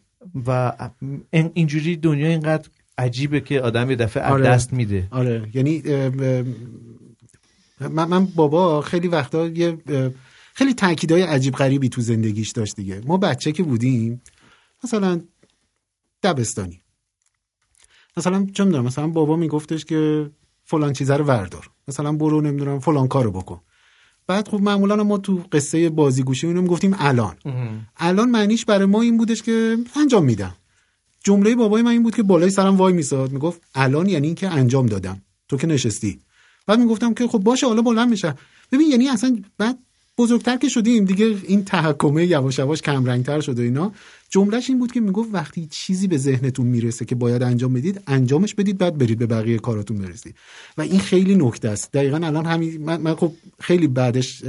و 0.47 0.73
این- 1.29 1.51
اینجوری 1.53 1.97
دنیا 1.97 2.27
اینقدر 2.27 2.69
عجیبه 2.97 3.39
که 3.39 3.61
آدم 3.61 3.89
یه 3.89 3.95
دفعه 3.95 4.23
آره. 4.23 4.45
دست 4.45 4.73
میده 4.73 5.07
آره 5.11 5.47
یعنی 5.53 5.83
من, 7.79 8.05
من 8.05 8.25
بابا 8.25 8.81
خیلی 8.81 9.07
وقتا 9.07 9.47
یه 9.47 9.77
خیلی 10.53 10.73
تاکیدهای 10.73 11.21
عجیب 11.21 11.53
غریبی 11.53 11.89
تو 11.89 12.01
زندگیش 12.01 12.51
داشت 12.51 12.75
دیگه 12.75 13.01
ما 13.05 13.17
بچه 13.17 13.51
که 13.51 13.63
بودیم 13.63 14.21
مثلا 14.83 15.21
دبستانی. 16.23 16.81
مثلا 18.17 18.47
چه 18.53 18.63
می‌دونم 18.63 18.85
مثلا 18.85 19.07
بابا 19.07 19.35
میگفتش 19.35 19.85
که 19.85 20.29
فلان 20.63 20.93
چیزه 20.93 21.17
رو 21.17 21.25
وردار. 21.25 21.69
مثلا 21.87 22.11
برو 22.11 22.41
نمی‌دونم 22.41 22.79
فلان 22.79 23.07
کارو 23.07 23.31
بکن. 23.31 23.61
بعد 24.27 24.47
خب 24.47 24.61
معمولا 24.61 25.03
ما 25.03 25.17
تو 25.17 25.43
قصه 25.51 25.89
بازیگوشی 25.89 26.47
اینو 26.47 26.61
می‌گفتیم 26.61 26.95
الان. 26.99 27.35
الان 27.97 28.29
معنیش 28.29 28.65
برای 28.65 28.85
ما 28.85 29.01
این 29.01 29.17
بودش 29.17 29.43
که 29.43 29.77
انجام 29.95 30.25
میدم. 30.25 30.55
جمله 31.23 31.55
بابای 31.55 31.81
من 31.81 31.91
این 31.91 32.03
بود 32.03 32.15
که 32.15 32.23
بالای 32.23 32.49
سرم 32.49 32.77
وای 32.77 32.93
میساد. 32.93 33.31
می‌گفت 33.31 33.61
الان 33.75 34.09
یعنی 34.09 34.27
اینکه 34.27 34.49
انجام 34.49 34.85
دادم. 34.85 35.21
تو 35.47 35.57
که 35.57 35.67
نشستی. 35.67 36.19
بعد 36.67 36.79
می‌گفتم 36.79 37.13
که 37.13 37.27
خب 37.27 37.39
باشه 37.39 37.67
حالا 37.67 37.81
بلند 37.81 38.09
میشه. 38.09 38.35
ببین 38.71 38.87
یعنی 38.87 39.09
اصلا 39.09 39.37
بعد 39.57 39.79
بزرگتر 40.17 40.57
که 40.57 40.69
شدیم. 40.69 41.05
دیگه 41.05 41.25
این 41.43 41.65
تحکمه 41.65 42.25
یواش 42.25 42.59
یواش 42.59 42.81
کم 42.81 43.05
رنگتر 43.05 43.41
شده 43.41 43.63
اینا. 43.63 43.93
جملهش 44.29 44.69
این 44.69 44.79
بود 44.79 44.91
که 44.91 44.99
می‌گفت 44.99 45.29
وقتی 45.33 45.67
چیزی 45.71 46.07
به 46.07 46.17
ذهنتون 46.17 46.65
می‌رسه 46.65 47.05
که 47.05 47.15
باید 47.15 47.43
انجام 47.43 47.73
بدید 47.73 48.01
انجامش 48.07 48.55
بدید 48.55 48.77
بعد 48.77 48.97
برید 48.97 49.19
به 49.19 49.25
بقیه 49.25 49.57
کاراتون 49.57 49.97
برسید. 49.97 50.35
و 50.77 50.81
این 50.81 50.99
خیلی 50.99 51.35
نکته 51.35 51.69
است. 51.69 51.91
دقیقا 51.91 52.17
الان 52.17 52.45
همین 52.45 52.85
من, 52.85 53.01
من 53.01 53.15
خب 53.15 53.31
خیلی 53.59 53.87
بعدش 53.87 54.43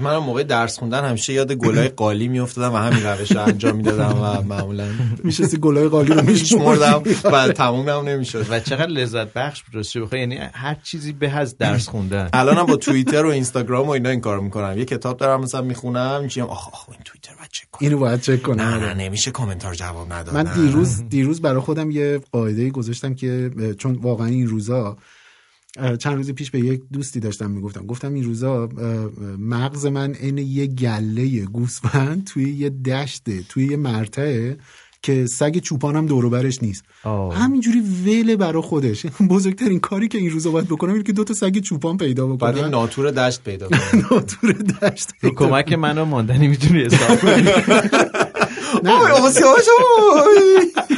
من 0.00 0.16
موقع 0.16 0.42
درس 0.42 0.78
خوندن 0.78 1.08
همیشه 1.08 1.32
یاد 1.32 1.52
گلای 1.52 1.88
قالی 1.88 2.28
میافتادم 2.28 2.74
و 2.74 2.76
همین 2.76 3.02
روش 3.06 3.32
رو 3.32 3.40
انجام 3.40 3.76
می‌دادم 3.76 4.18
و 4.22 4.42
معمولا 4.42 4.88
میشستی 5.24 5.56
گلای 5.56 5.88
قالی 5.88 6.12
رو 6.12 6.22
میشمردم 6.22 7.02
و 7.24 7.48
تموم 7.48 7.88
هم 7.88 8.08
نمی‌شد. 8.08 8.46
و 8.50 8.60
چقدر 8.60 8.86
لذت 8.86 9.32
بخش 9.32 9.62
بود 9.62 9.86
بخوای 10.02 10.20
یعنی 10.20 10.36
هر 10.36 10.76
چیزی 10.82 11.12
به 11.12 11.30
از 11.30 11.58
درس 11.58 11.88
خوندن. 11.88 12.28
الانم 12.32 12.66
با 12.66 12.76
توییتر 12.76 13.24
و 13.26 13.28
اینستاگرام 13.28 13.86
و 13.86 13.90
اینا 13.90 14.10
این 14.10 14.20
کارو 14.20 14.42
می‌کنم. 14.42 14.78
یه 14.78 14.84
کتاب 14.84 15.16
دارم 15.16 15.40
مثلا 15.40 15.62
می‌خونم 15.62 16.22
میگم 16.22 16.42
آخ 16.42 16.68
آخ 16.68 16.88
این 16.88 16.98
توییتر 17.04 17.34
باید 17.38 17.50
چک 17.52 17.70
کنم. 17.70 17.88
اینو 17.88 17.98
باید 17.98 18.20
چک 18.20 18.42
کنم. 18.42 18.60
نه 18.60 18.74
آره. 18.74 18.94
نه 18.94 19.13
نمیشه 19.14 19.30
کامنتار 19.30 19.74
جواب 19.74 20.12
نداد 20.12 20.34
من. 20.34 20.54
دیروز 20.54 21.08
دیروز 21.08 21.40
برای 21.40 21.60
خودم 21.60 21.90
یه 21.90 22.20
قاعده 22.32 22.70
گذاشتم 22.70 23.14
که 23.14 23.50
چون 23.78 23.94
واقعا 23.94 24.26
این 24.26 24.46
روزا 24.46 24.96
چند 25.98 26.16
روز 26.16 26.30
پیش 26.30 26.50
به 26.50 26.60
یک 26.60 26.82
دوستی 26.92 27.20
داشتم 27.20 27.50
می‌گفتم. 27.50 27.86
گفتم 27.86 28.14
این 28.14 28.24
روزا 28.24 28.68
مغز 29.38 29.86
من 29.86 30.12
عین 30.12 30.38
یه 30.38 30.66
گله 30.66 31.44
گوسفند 31.44 32.24
توی 32.24 32.52
یه 32.52 32.70
دشته 32.70 33.42
توی 33.48 33.66
یه 33.66 33.76
مرتعه 33.76 34.56
که 35.02 35.26
سگ 35.26 35.58
چوپانم 35.58 36.06
دور 36.06 36.24
و 36.24 36.30
برش 36.30 36.62
نیست. 36.62 36.84
آه. 37.04 37.36
همینجوری 37.36 37.80
وله 38.06 38.36
برای 38.36 38.62
خودش. 38.62 39.06
بزرگترین 39.30 39.80
کاری 39.80 40.08
که 40.08 40.18
این 40.18 40.30
روزا 40.30 40.50
باید 40.50 40.66
بکنم 40.66 40.92
اینه 40.92 41.04
که 41.04 41.12
دو 41.12 41.24
تا 41.24 41.34
سگ 41.34 41.58
چوپان 41.58 41.96
پیدا 41.96 42.26
بعد 42.26 42.44
این 42.44 42.64
بکنم 42.64 42.80
ناتور 42.80 43.10
دشت 43.10 43.42
پیدا 43.44 43.68
کنم 43.68 43.78
ناتور 44.10 44.52
دشت 44.52 45.08
رو 45.20 45.30
کمک 45.30 45.72
من 45.72 45.98
و 45.98 46.04
ماندنی 46.04 46.48
می‌تونی 46.48 46.82
حساب 46.82 47.20
کنی. 47.20 47.48
نه. 48.82 49.12
آقا 49.12 49.30
سیاوش 49.30 49.64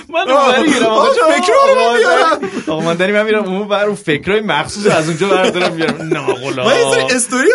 من 0.08 0.30
اونوری 0.30 0.70
میرم 0.72 0.86
آقا. 0.86 1.06
شما 1.14 1.32
فکرها 1.32 1.58
رو 1.66 2.72
آقا 2.72 2.78
من 2.80 2.84
ماندنی 2.84 3.12
من 3.12 3.22
میرم 3.24 3.44
اون 3.44 3.68
بر 3.68 3.84
اون 3.86 3.94
فکرای 3.94 4.40
مخصوص 4.40 4.86
از 4.86 5.08
اونجا 5.08 5.28
بردارم 5.28 5.72
میارم 5.74 6.08
ناقلا 6.12 6.64
من 6.64 6.76
یه 6.78 6.90
سری 6.90 7.16
استوری 7.16 7.48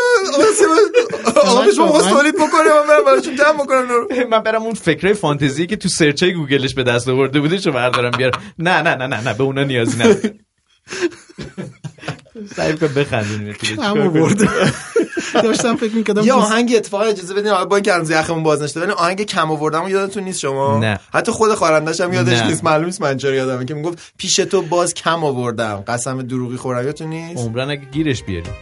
آقا 1.35 1.61
به 1.61 1.71
شما 1.71 1.85
من- 1.85 1.91
خواست 1.91 2.09
تولید 2.09 2.35
بکنه 2.35 2.63
من 2.81 2.87
برم 2.87 3.05
براشون 3.05 3.35
جمع 3.35 3.53
بکنم. 3.63 3.89
رو. 3.89 4.07
من 4.31 4.39
برم 4.39 4.61
اون 4.63 4.73
فکرای 4.73 5.13
فانتزی 5.13 5.67
که 5.67 5.75
تو 5.75 5.89
سرچ 5.89 6.23
گوگلش 6.23 6.73
به 6.73 6.83
دست 6.83 7.09
آورده 7.09 7.39
بوده 7.39 7.57
چه 7.57 7.71
بردارم 7.71 8.11
بیارم. 8.11 8.39
نه 8.59 8.81
نه 8.81 8.95
نه 8.95 9.07
نه 9.07 9.21
نه 9.23 9.33
به 9.33 9.43
اونا 9.43 9.63
نیازی 9.63 9.97
نداره 9.99 10.33
سعی 12.55 12.73
کن 12.73 13.83
آورده 13.83 14.49
داشتم 15.33 15.75
فکر 15.75 15.95
می‌کردم 15.95 16.23
یه 16.23 16.33
آهنگ 16.33 16.73
اتفاقا 16.77 17.03
اجازه 17.03 17.33
بدین 17.33 17.51
حالا 17.51 17.65
با 17.65 17.75
اینکه 17.75 17.93
هنوز 17.93 18.09
یخمون 18.09 18.43
باز 18.43 18.61
نشده 18.61 18.81
ولی 18.81 18.91
آهنگ 18.91 19.23
کم 19.23 19.51
آوردم 19.51 19.87
یادتون 19.87 20.23
نیست 20.23 20.39
شما؟ 20.39 20.79
نه. 20.79 20.99
حتی 21.13 21.31
خود 21.31 21.53
خواننده‌ش 21.53 22.01
هم 22.01 22.13
یادش. 22.13 22.41
نیست 22.41 22.63
معلوم 22.63 22.85
نیست 22.85 23.01
من 23.01 23.17
چرا 23.17 23.33
یادمه 23.33 23.65
که 23.65 23.73
می‌گفت 23.73 24.13
پیش 24.17 24.35
تو 24.35 24.61
باز 24.61 24.93
کم 24.93 25.23
آوردم. 25.23 25.83
قسم 25.87 26.21
دروغی 26.21 26.57
خورم 26.57 26.85
یادتون 26.85 27.07
نیست؟ 27.07 27.37
عمرن 27.37 27.69
اگه 27.69 27.85
گیرش 27.91 28.23
بیاریم. 28.23 28.53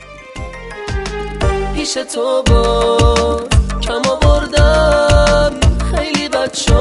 پیش 1.75 1.93
تو 1.93 2.43
با 2.47 3.47
کم 3.81 4.01
آوردم 4.09 5.51
خیلی 5.95 6.29
بچه 6.29 6.73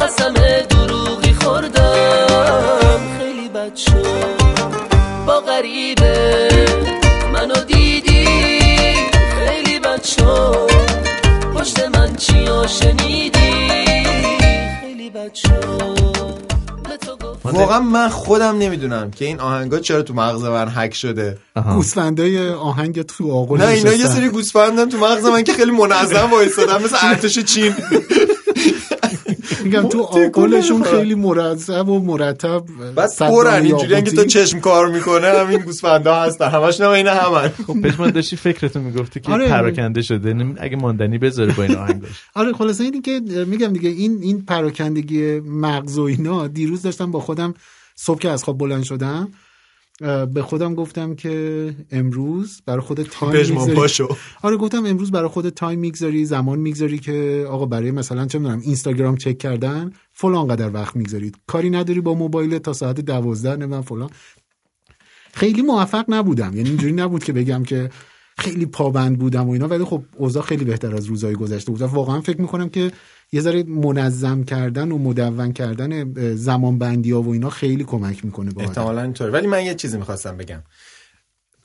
قسم 0.00 0.34
واقعا 17.44 17.80
من 17.80 18.08
خودم 18.08 18.58
نمی‌دونم 18.58 19.10
که 19.10 19.24
این 19.24 19.40
آهنگا 19.40 19.78
چرا 19.78 20.02
تو 20.02 20.14
مغز 20.14 20.44
من 20.44 20.68
هک 20.74 20.94
شده. 20.94 21.38
گوسفندای 21.74 22.48
آهنگ 22.48 23.02
تو 23.02 23.32
آغل 23.32 23.58
نه 23.58 23.66
اینا 23.66 23.92
یه. 23.92 24.06
سری 24.06 24.28
گوسفندن 24.28 24.88
تو 24.88 24.98
مغز 24.98 25.24
من 25.24 25.42
که 25.42 25.52
خیلی 25.52 25.70
منظم 25.70 26.30
وایسادن 26.32 26.84
مثل 26.84 26.96
ارتش 27.02 27.38
چین. 27.38 27.74
میگم 29.64 29.88
تو 29.88 30.02
آغلشون 30.02 30.82
خیلی 30.82 31.14
مرتب 31.14 31.88
و 31.88 31.98
مرتب 31.98 32.64
بعد 32.96 33.08
صدام 33.08 33.44
پرن 33.44 33.62
اینجوری 33.62 34.02
که 34.02 34.10
تو. 34.10 34.24
چشم 34.24 34.60
کار 34.60 34.88
می‌کنه 34.88 35.28
همین 35.28 35.58
گوسفندا 35.58 36.14
هستن. 36.14 36.48
همش 36.50 36.80
نه 36.80 36.88
این 36.88 37.06
همن. 37.06 37.48
خب 37.48 37.80
پشمان 37.80 38.10
داشتی 38.10 38.36
فکرتو 38.36 38.80
می‌گفتی 38.80 39.20
که 39.20 39.32
آره. 39.32 39.48
پراکنده 39.48 40.02
شده. 40.02 40.54
اگه 40.58 40.76
ماندنی 40.76 41.18
بذاره 41.18 41.52
با 41.54 41.62
این 41.62 41.76
آهنگاش. 41.76 42.10
آره 42.34 42.52
خلاصه 42.52 42.84
اینی 42.84 43.00
که 43.00 43.20
میگم 43.46 43.72
دیگه 43.72 43.88
این 43.88 44.18
این 44.22 44.44
پراکندگی 44.44 45.40
مغز 45.40 45.98
و 45.98 46.02
اینا 46.02 46.46
دیروز 46.46 46.82
داشتم 46.82 47.10
با 47.10 47.20
خودم 47.20 47.54
صبح 47.94 48.18
که 48.18 48.30
از 48.30 48.44
خواب 48.44 48.58
بلند 48.58 48.82
شدم 48.82 49.28
به 50.34 50.42
خودم 50.42 50.74
گفتم 50.74 51.14
که 51.14 51.74
امروز 51.90 52.62
برای 52.66 52.80
خودت 52.80 53.06
time 53.10 53.46
می‌گذاری. 53.46 54.08
آره 54.42 54.56
گفتم 54.56 54.86
امروز 54.86 55.10
برای 55.10 55.28
خودت 55.28 55.54
time 55.54 55.78
می‌گذاری 55.78 56.24
زمان 56.24 56.58
می‌گذاری 56.58 56.98
که 56.98 57.46
آقا 57.48 57.66
برای 57.66 57.90
مثلا 57.90 58.26
چه 58.26 58.38
می‌دونم 58.38 58.60
اینستاگرام 58.60 59.16
چک 59.16 59.38
کردن 59.38 59.92
فلان 60.12 60.48
قدر 60.48 60.70
وقت 60.70 60.96
می‌گذاری 60.96 61.32
کاری 61.46 61.70
نداری 61.70 62.00
با 62.00 62.14
موبایل 62.14 62.58
تا 62.58 62.72
ساعت 62.72 63.00
دوازده 63.00 63.56
نه 63.56 63.66
من 63.66 63.80
فلان. 63.80 64.10
خیلی 65.32 65.62
موفق 65.62 66.04
نبودم. 66.08 66.56
یعنی 66.56 66.68
اینجوری 66.68 66.92
نبود 66.92 67.24
که 67.24 67.32
بگم 67.32 67.62
که 67.62 67.90
خیلی 68.38 68.66
پابند 68.66 69.18
بودم 69.18 69.48
و 69.48 69.50
اینا. 69.50 69.68
ولی 69.68 69.84
خب 69.84 70.02
اوضاع 70.16 70.42
خیلی 70.42 70.64
بهتر 70.64 70.96
از 70.96 71.06
روزهای 71.06 71.34
گذشته 71.34 71.72
بود. 71.72 71.82
واقعا 71.82 72.20
فکر 72.20 72.40
می‌کنم 72.40 72.68
که 72.68 72.92
یه 73.32 73.40
ذره 73.40 73.62
منظم 73.62 74.44
کردن 74.44 74.92
و 74.92 74.98
مدون 74.98 75.52
کردن 75.52 76.14
زمان 76.34 76.78
بندی 76.78 77.10
ها 77.10 77.22
و 77.22 77.32
اینا 77.32 77.50
خیلی 77.50 77.84
کمک 77.84 78.24
می‌کنه 78.24 78.50
به. 78.50 78.62
احتمالا 78.62 79.02
اینطوره. 79.02 79.30
ولی 79.30 79.46
من 79.46 79.64
یه 79.64 79.74
چیزی 79.74 79.98
می‌خواستم 79.98 80.36
بگم. 80.36 80.62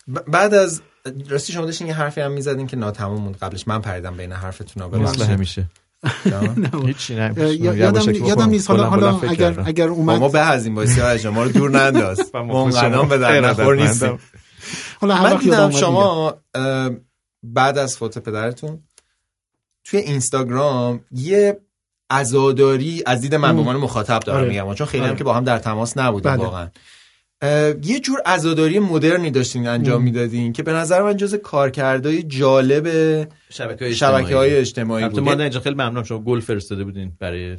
ب- 0.08 0.32
بعد 0.32 0.54
از 0.54 0.82
راستی 1.30 1.54
شما 1.54 1.66
داشتین 1.66 1.88
یه 1.88 1.94
حرفی 1.94 2.22
هم 2.22 2.32
می‌زدین 2.32 2.68
که 2.68 2.78
ناتمام 2.78 3.22
موند 3.22 3.38
قبلش. 3.38 3.68
من 3.68 3.82
پریدم 3.82 4.18
بین 4.18 4.32
حرفتون 4.32 4.84
مثل 5.02 5.26
همیشه. 5.26 5.66
یادم 7.60 8.12
یادم 8.12 8.50
نیست. 8.50 8.70
حالا 8.70 8.84
حالا 8.90 9.20
اگر 9.20 9.60
اگر 9.66 9.88
ما 9.88 9.94
اومد 9.94 10.32
به 10.32 10.44
هزین 10.46 10.76
بایستی 10.76 11.02
های 11.02 11.20
شما 11.20 11.44
رو 11.44 11.52
دور 11.52 11.70
ننداز؟ 11.72 12.22
ما 12.34 12.66
منقنام 12.66 13.08
به 13.10 13.18
در 13.18 13.40
نخور 13.40 13.76
نیستیم. 13.76 14.20
حالا 15.02 15.24
من 15.24 15.38
دیدم. 15.38 15.72
شما 15.72 16.38
بعد 17.44 17.78
از 17.78 17.98
فوت 17.98 18.18
پدرتون 18.18 18.84
توی 19.88 20.00
اینستاگرام 20.00 21.00
یه 21.12 21.60
عزاداری 22.10 23.04
از 23.06 23.22
دید 23.22 23.36
من 23.36 23.54
به 23.54 23.60
عنوان 23.60 23.76
مخاطب 23.76 24.20
دارم 24.20 24.40
آره. 24.40 24.50
میگم 24.50 24.74
چون 24.74 24.88
خیلی 24.88 25.02
آره. 25.04 25.12
هم 25.12 25.18
که 25.18 25.24
با 25.24 25.34
هم 25.34 25.44
در 25.44 25.60
تماس 25.60 25.98
نبودیم 25.98 26.32
بله. 26.32 26.44
واقعا. 26.44 26.70
یه 27.84 28.00
جور 28.00 28.22
عزاداری 28.26 28.80
مدرنی 28.80 29.32
داشتین 29.32 29.68
انجام 29.68 30.04
می‌دادین 30.04 30.54
که 30.54 30.64
به 30.64 30.74
نظر 30.74 31.02
من 31.02 31.18
جز 31.18 31.36
کارکردهای 31.36 32.24
جالب 32.24 32.88
شبکه 33.50 33.94
شبکه 33.94 34.36
های 34.36 34.56
اجتماعی 34.56 35.10
بود 35.10 35.20
ماندنی 35.20 35.44
اینجا 35.44 35.60
خیلی 35.60 35.76
ممنون 35.76 36.04
شما 36.04 36.20
گل 36.20 36.40
فرستاده 36.40 36.84
بودین 36.84 37.12
برای 37.20 37.52
اه، 37.52 37.58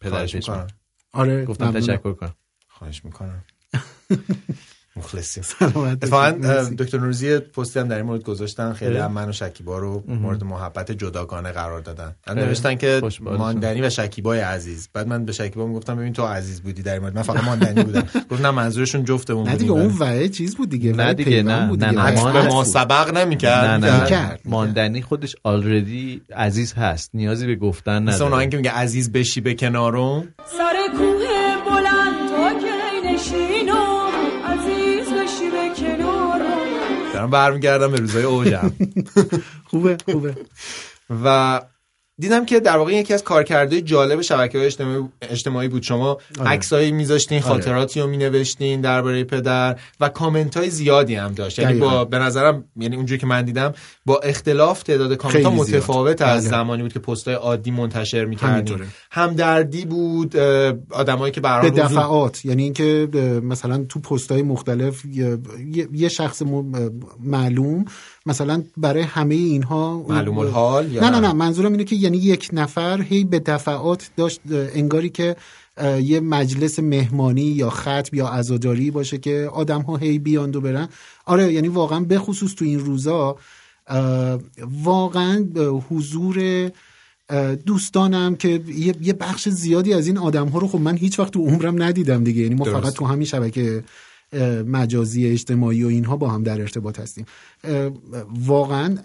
پدر 0.00 0.10
خواهش 0.10 0.36
پژمان 0.36 0.58
می‌کنم. 0.58 0.76
آره 1.12 1.44
گفتم 1.44 1.64
ممنونم. 1.64 1.86
تشکر 1.86 2.12
کنم. 2.12 2.34
خواهش 2.68 3.04
می‌کنم. 3.04 3.44
مخلصیم 4.96 5.42
سلامت 5.42 5.76
اتفاقا. 6.04 6.30
دکتر 6.78 6.98
نوروزی 6.98 7.38
پستی 7.38 7.80
هم 7.80 7.88
در 7.88 7.96
این 7.96 8.06
مورد 8.06 8.22
گذاشتن 8.22 8.72
خیلی 8.72 8.96
اه. 8.96 9.04
هم 9.04 9.12
من 9.12 9.28
و 9.28 9.32
شکیبا 9.32 9.78
رو 9.78 10.04
مورد 10.08 10.44
محبت 10.44 10.92
جداگانه 10.92 11.52
قرار 11.52 11.80
دادن 11.80 12.14
هم 12.26 12.38
اه. 12.38 12.44
نوشتن 12.44 12.74
که. 12.74 13.02
ماندنی 13.20 13.80
و 13.80 13.90
شکیبای 13.90 14.40
عزیز 14.40 14.88
بعد 14.92 15.08
من 15.08 15.24
به 15.24 15.32
شکیبا 15.32 15.66
می‌گفتم 15.66 15.96
ببین 15.96 16.12
تو 16.12 16.22
عزیز 16.26 16.62
بودی 16.62 16.82
در 16.82 16.92
این 16.92 17.02
مورد 17.02 17.16
من 17.16 17.22
فقط 17.22 17.44
ماندنی 17.44 17.82
بودم 17.84 18.00
گفت 18.30 18.40
نه 18.40 18.50
منظورشون 18.50 19.04
جفتمون 19.04 19.48
نه 19.48 19.56
دیگه. 19.56 19.70
اون 19.70 19.96
وعه 19.98 20.28
چیز 20.28 20.56
بود 20.56 20.70
دیگه 20.70 20.92
نه 20.92 21.14
دیگه، 21.14 21.42
نه، 21.42 21.68
بود 21.68 21.84
نه،. 21.84 21.90
نه، 21.90 22.46
ما 22.48 22.56
بود. 22.56 22.64
سبق 22.64 23.16
نمی‌کرد 23.16 23.64
نه 23.64 23.76
می‌کرد. 23.76 24.02
نه 24.02 24.08
کرد. 24.08 24.40
ماندنی 24.44 25.02
خودش 25.02 25.36
آلردی 25.44 26.22
عزیز 26.36 26.72
هست 26.72 27.10
نیازی 27.14 27.46
به 27.46 27.56
گفتن 27.56 28.02
مثل 28.02 28.22
اون 28.22 28.32
نداره 28.32 28.48
که 28.48 28.56
میگه 28.56 28.70
عزیز 28.70 29.12
بشی 29.12 29.40
به 29.40 29.54
کنارم 29.54 30.28
سر 30.58 30.74
کوه 30.98 31.15
برمیگردم 37.30 37.90
به 37.90 37.98
روزای 37.98 38.22
اوجم. 38.22 38.72
خوبه 39.70 39.96
خوبه. 40.04 40.36
و 41.24 41.60
دیدم 42.18 42.46
که 42.46 42.60
در 42.60 42.76
واقع 42.76 42.92
یکی 42.92 43.14
از 43.14 43.24
کارکردهای 43.24 43.82
جالب 43.82 44.20
شبکه 44.20 44.58
های 44.58 44.66
اجتماعی, 44.66 45.04
اجتماعی 45.22 45.68
بود 45.68 45.82
شما 45.82 46.18
آره. 46.40 46.50
عکسایی 46.50 46.92
میذاشتین 46.92 47.42
آره. 47.42 47.48
خاطراتی 47.48 48.00
رو 48.00 48.06
مینوشتین 48.06 48.80
درباره 48.80 49.24
پدر 49.24 49.76
و 50.00 50.08
کامنت 50.08 50.56
های 50.56 50.70
زیادی 50.70 51.14
هم 51.14 51.32
داشت 51.32 51.58
یعنی. 51.58 51.78
با 51.80 52.04
به 52.04 52.18
نظرم 52.18 52.64
یعنی 52.76 52.96
اونجوری 52.96 53.20
که 53.20 53.26
من 53.26 53.42
دیدم 53.42 53.72
با 54.06 54.18
اختلاف 54.18 54.82
تعداد 54.82 55.14
کامنت 55.14 55.44
ها. 55.44 55.50
متفاوت 55.50 56.22
از 56.22 56.40
بله. 56.40 56.50
زمانی 56.50 56.82
بود 56.82 56.92
که 56.92 56.98
پست 56.98 57.28
عادی 57.28 57.70
منتشر 57.70 58.24
می‌کردین 58.24 58.54
همینطوره. 58.54 58.86
همدردی 59.10 59.84
بود 59.84 60.36
آدمایی 60.90 61.32
که 61.32 61.40
به 61.40 61.70
دفعات 61.70 62.44
یعنی 62.44 62.62
اینکه 62.62 63.08
مثلا 63.42 63.84
تو 63.84 64.00
پست 64.00 64.32
های 64.32 64.42
مختلف 64.42 65.04
یه, 65.92 66.08
شخص 66.08 66.42
معلوم 67.20 67.84
مثلا 68.26 68.62
برای 68.76 69.02
همه 69.02 69.34
اینها 69.34 70.04
معلوم 70.08 70.38
الحال 70.38 70.86
نه 70.86 71.10
نه 71.10 71.20
نه؟ 71.20 71.32
منظورم 71.32 71.72
اینه 71.72 71.84
که 71.84 71.96
یعنی 71.96 72.18
یک 72.18 72.50
نفر 72.52 73.02
هی 73.02 73.24
به 73.24 73.38
دفعات 73.38 74.10
داشت 74.16 74.40
انگاری 74.50 75.08
که 75.08 75.36
یه 76.02 76.20
مجلس 76.20 76.78
مهمانی 76.78 77.42
یا 77.42 77.70
ختم 77.70 78.16
یا 78.16 78.26
عزاداری 78.26 78.90
باشه 78.90 79.18
که 79.18 79.50
آدم 79.52 79.80
ها 79.82 79.96
هی 79.96 80.18
بیاند 80.18 80.56
و 80.56 80.60
برن. 80.60 80.88
آره 81.24 81.52
یعنی 81.52 81.68
واقعا 81.68 82.00
به 82.00 82.18
خصوص 82.18 82.54
تو 82.54 82.64
این 82.64 82.78
روزا 82.78 83.36
واقعا 84.84 85.46
حضور 85.90 86.70
دوستانم 87.66 88.36
که 88.36 88.60
یه, 89.00 89.12
بخش 89.12 89.48
زیادی 89.48 89.94
از 89.94 90.06
این 90.06 90.18
آدم 90.18 90.48
ها 90.48 90.58
رو 90.58 90.68
خب 90.68 90.80
من 90.80 90.96
هیچ 90.96 91.18
وقت 91.18 91.32
تو 91.32 91.40
عمرم 91.40 91.82
ندیدم 91.82 92.24
دیگه. 92.24 92.42
یعنی 92.42 92.54
ما 92.54 92.64
درست. 92.64 92.80
فقط 92.80 92.92
تو 92.92 93.04
همین 93.04 93.24
شبکه 93.24 93.84
مجازی 94.66 95.26
اجتماعی 95.26 95.84
و 95.84 95.88
اینها 95.88 96.16
با 96.16 96.28
هم 96.28 96.42
در 96.42 96.60
ارتباط 96.60 97.00
هستیم. 97.00 97.24
واقعا 98.28 98.98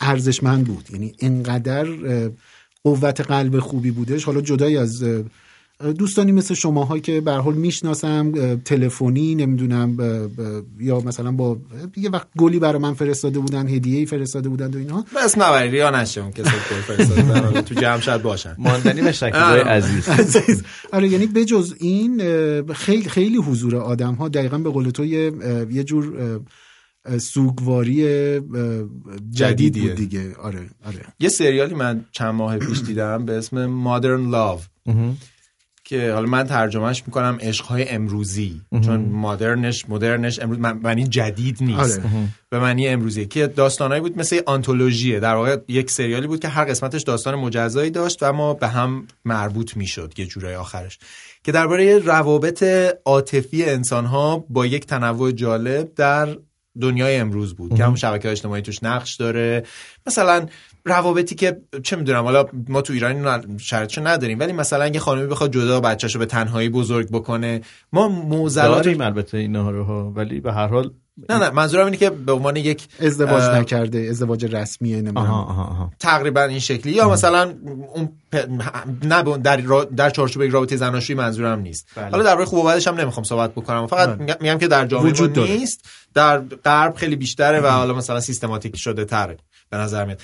ارزشمند 0.00 0.66
بود. 0.66 0.88
یعنی 0.92 1.12
انقدر 1.20 1.86
اه، 2.06 2.30
قوت 2.84 3.20
قلب 3.20 3.58
خوبی 3.58 3.90
بودش. 3.90 4.24
حالا 4.24 4.40
جدای 4.40 4.76
از 4.76 5.04
دوستانی 5.92 6.32
مثل 6.32 6.54
شماها 6.54 6.98
که 6.98 7.20
به 7.20 7.32
هر 7.32 7.38
حال 7.40 7.54
می‌شناسم 7.54 8.32
تلفنی 8.64 9.34
نمی‌دونم 9.34 9.96
ب- 9.96 10.02
ب- 10.02 10.64
یا 10.80 11.00
مثلا 11.00 11.32
با 11.32 11.58
یه 11.96 12.10
وقت 12.10 12.26
گلی 12.38 12.58
برای 12.58 12.82
من 12.82 12.94
فرستاده 12.94 13.38
بودن 13.38 13.68
هدیه‌ای 13.68 14.06
فرستاده 14.06 14.48
بودن 14.48 14.74
و 14.74 14.78
اینها 14.78 15.04
بس 15.24 15.38
نبری 15.38 15.70
ریا 15.70 15.90
نشه 15.90 16.20
اون 16.20 16.30
کسی 16.30 16.42
که 16.42 16.94
فرستاده 16.94 17.62
تو 17.62 17.74
جمع 17.74 18.00
شاید 18.00 18.22
باشن. 18.22 18.54
ماندنی 18.58 19.00
و 19.00 19.12
شکیبای 19.12 19.40
آره. 19.42 19.62
عزیز. 19.64 20.08
عزیز. 20.08 20.62
آره 20.92 21.08
یعنی 21.08 21.26
بجز 21.26 21.74
این 21.80 22.22
خیلی 22.72 23.08
خیلی 23.08 23.36
حضور 23.36 23.76
آدم 23.76 24.14
ها 24.14 24.28
دقیقا 24.28 24.58
به 24.58 24.70
قول 24.70 24.90
تو 24.90 25.04
یه 25.04 25.84
جور 25.84 26.40
سوگواری 27.18 28.02
جدید 28.02 28.40
جدیدیه. 29.32 29.82
بود 29.82 29.94
دیگه. 29.94 30.34
آره 30.42 30.60
آره. 30.86 30.98
یه 31.20 31.28
سریالی 31.28 31.74
من 31.74 32.04
چند 32.12 32.34
ماه 32.34 32.58
پیش 32.58 32.80
دیدم 32.80 33.24
به 33.24 33.32
اسم 33.32 33.66
مادرن 33.66 34.30
لاو 34.30 34.60
که 35.84 36.12
حالا 36.12 36.26
من 36.26 36.44
ترجمهش 36.44 37.02
می‌کنم 37.06 37.38
عشقهای 37.40 37.88
امروزی. 37.88 38.60
چون 38.84 39.00
مادرنش 39.00 39.88
مدرنش 39.88 40.40
امروز 40.40 40.58
معنی 40.58 41.08
جدید 41.08 41.58
نیست. 41.60 41.98
آره. 41.98 42.10
به 42.50 42.58
معنی 42.58 42.88
امروزی. 42.88 43.26
که 43.26 43.46
داستانایی 43.46 44.00
بود 44.00 44.18
مثل 44.18 44.36
یه 44.36 44.42
آنتولوژیه. 44.46 45.20
در 45.20 45.34
واقع 45.34 45.56
یک 45.68 45.90
سریالی 45.90 46.26
بود 46.26 46.40
که 46.40 46.48
هر 46.48 46.64
قسمتش 46.64 47.02
داستان 47.02 47.34
مجزایی 47.34 47.90
داشت 47.90 48.22
و 48.22 48.32
ما 48.32 48.54
به 48.54 48.68
هم 48.68 49.06
مربوط 49.24 49.76
می‌شد 49.76 50.12
یه 50.16 50.26
جورای 50.26 50.54
آخرش. 50.54 50.98
که 51.44 51.52
درباره 51.52 51.98
روابط 51.98 52.64
عاطفی 53.04 53.64
انسان 53.64 54.04
ها 54.04 54.44
با 54.48 54.66
یک 54.66 54.86
تنوع 54.86 55.32
جالب 55.32 55.94
در 55.96 56.36
دنیای 56.80 57.16
امروز 57.16 57.54
بود. 57.54 57.74
که 57.74 57.84
همون 57.84 57.96
شبکه 57.96 58.30
اجتماعی 58.30 58.62
توش 58.62 58.82
نقش 58.82 59.16
داره. 59.16 59.64
مثلا 60.06 60.46
روابطی 60.86 61.34
که 61.34 61.60
چه 61.82 61.96
می‌دونم 61.96 62.24
حالا 62.24 62.44
ما 62.68 62.82
تو 62.82 62.92
ایران 62.92 63.16
اینو 63.16 63.58
شرطشو 63.58 64.06
نداریم 64.06 64.40
ولی 64.40 64.52
مثلا 64.52 64.88
یه 64.88 65.00
خانمی 65.00 65.26
بخواد 65.26 65.52
جدا 65.52 65.80
بچه‌شو 65.80 66.18
به 66.18 66.26
تنهایی 66.26 66.68
بزرگ 66.68 67.08
بکنه 67.10 67.60
ما 67.92 68.08
موزلات 68.08 68.84
داریم 68.84 69.00
البته 69.00 69.38
اینا 69.38 69.70
رو 69.70 69.84
ها 69.84 70.12
ولی 70.16 70.40
به 70.40 70.52
هر 70.52 70.66
حال 70.66 70.90
نه 71.28 71.38
نه 71.38 71.50
منظورم 71.50 71.84
اینه 71.84 71.96
که 71.96 72.10
به 72.10 72.32
عنوان 72.32 72.56
یک 72.56 72.88
ازدواج 73.00 73.42
اه، 73.42 73.58
نکرده 73.58 73.98
ازدواج 74.10 74.44
رسمیه 74.54 74.96
نمی‌دونم 74.96 75.90
تقریبا 75.98 76.42
این 76.42 76.58
شکلی. 76.58 76.92
یا 76.92 77.10
مثلا 77.10 77.54
اون 77.94 78.08
پ- 78.34 78.48
نه 79.04 79.22
در 79.38 79.56
را- 79.60 79.84
در 79.84 80.10
چارچوب 80.10 80.42
یک 80.42 80.50
رابطه 80.50 80.76
زناشویی 80.76 81.18
منظورم 81.18 81.60
نیست. 81.60 81.86
بله. 81.96 82.10
حالا 82.10 82.22
درباره 82.22 82.44
خوب 82.46 82.58
و 82.64 82.68
بدش 82.68 82.88
هم 82.88 83.00
نمی‌خوام 83.00 83.24
صحبت 83.24 83.52
بکنم. 83.52 83.86
فقط 83.86 84.08
بله. 84.08 84.36
میگم- 84.40 84.58
که 84.58 84.68
در 84.68 84.86
جامعه 84.86 85.10
وجود. 85.10 85.38
نیست. 85.38 85.84
در 86.14 86.38
غرب 86.38 86.94
خیلی 86.94 87.16
بیشتره 87.16 87.60
و 87.60 87.66
حالا 87.66 87.94
مثلا 87.94 88.20
سیستماتیک 88.20 88.76
شده 88.76 89.04
تره. 89.04 89.36
به 89.74 89.80
نظر 89.80 90.04
میاد. 90.04 90.20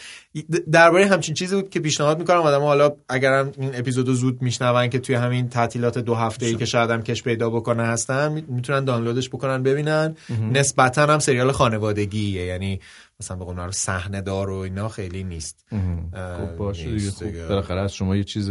درباره 0.73 1.07
همچین 1.07 1.35
چیزی 1.35 1.55
بود 1.57 1.71
که 1.71 1.81
پیشنهاد 1.81 2.19
می‌کنم. 2.19 2.41
آدم 2.41 2.61
حالا 2.61 2.93
اگرم 3.09 3.53
این 3.59 3.71
اپیزودو 3.75 4.15
زود 4.15 4.43
میشنون 4.43 4.89
که 4.89 4.99
توی 4.99 5.15
همین 5.15 5.49
تعطیلات 5.49 5.99
دو 5.99 6.15
هفته 6.15 6.47
ای 6.47 6.55
که 6.55 6.65
شاید 6.65 6.91
هم 6.91 7.03
کش 7.03 7.23
پیدا 7.23 7.51
بکنه 7.51 7.83
هستن 7.83 8.33
می- 8.33 8.45
می‌تونن 8.49 8.85
دانلودش 8.85 9.29
بکنن 9.29 9.63
ببینن. 9.63 10.17
نسبتا 10.53 11.07
هم 11.07 11.19
سریال 11.19 11.53
خانوادگیه. 11.53 12.45
یعنی 12.47 12.81
مثلا 13.21 13.37
به 13.37 13.45
قول 13.45 13.57
معروف 13.57 13.75
صحنه 13.75 14.21
دار 14.21 14.51
و 14.51 14.55
اینا 14.55 14.89
خیلی 14.89 15.25
نیست. 15.25 15.65
خب 16.13 16.57
باشه 16.57 16.85
دیگه. 16.85 17.11
دیگه. 17.11 17.47
بالاخره 17.47 17.81
از 17.81 17.95
شما 17.95 18.17
یه 18.17 18.25
چیز 18.25 18.51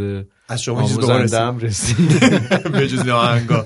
از 0.50 0.62
شما 0.62 0.84
چیز 0.84 1.00
آموزنده 1.00 1.66
رسید. 1.66 2.20
به 2.72 2.88
جز 2.88 3.00
این 3.00 3.10
آهنگا 3.10 3.66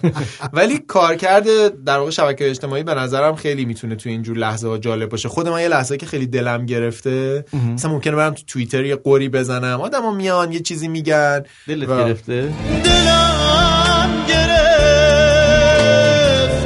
ولی 0.53 0.79
کارکرد 0.79 1.43
در 1.83 1.97
واقع 1.97 2.11
شبکه 2.11 2.49
اجتماعی 2.49 2.83
به 2.83 2.93
نظرم 2.93 3.35
خیلی 3.35 3.65
می‌تونه 3.65 3.95
تو 3.95 4.09
اینجور 4.09 4.37
لحظه 4.37 4.67
ها 4.67 4.77
جالب 4.77 5.09
باشه. 5.09 5.29
خود 5.29 5.47
من 5.47 5.61
یه 5.61 5.67
لحظه 5.67 5.97
که 5.97 6.05
خیلی 6.05 6.27
دلم 6.27 6.65
گرفته 6.65 7.45
مثلا 7.53 7.91
ممکنه 7.91 8.15
برم 8.15 8.33
تو 8.33 8.43
توییتر 8.47 8.85
یه 8.85 8.95
قوری 8.95 9.29
بزنم. 9.29 9.81
آدما 9.81 10.11
میان 10.11 10.51
یه 10.51 10.59
چیزی 10.59 10.87
میگن 10.87 11.43
دلت 11.67 11.89
گرفته؟ 11.89 12.53
دلم 12.83 14.25
گرفته 14.27 14.63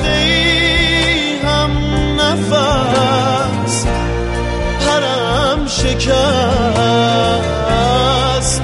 ای 0.09 1.38
هم 1.38 1.71
نفس 2.19 2.49
پرم 2.49 3.16
شکست 6.00 7.45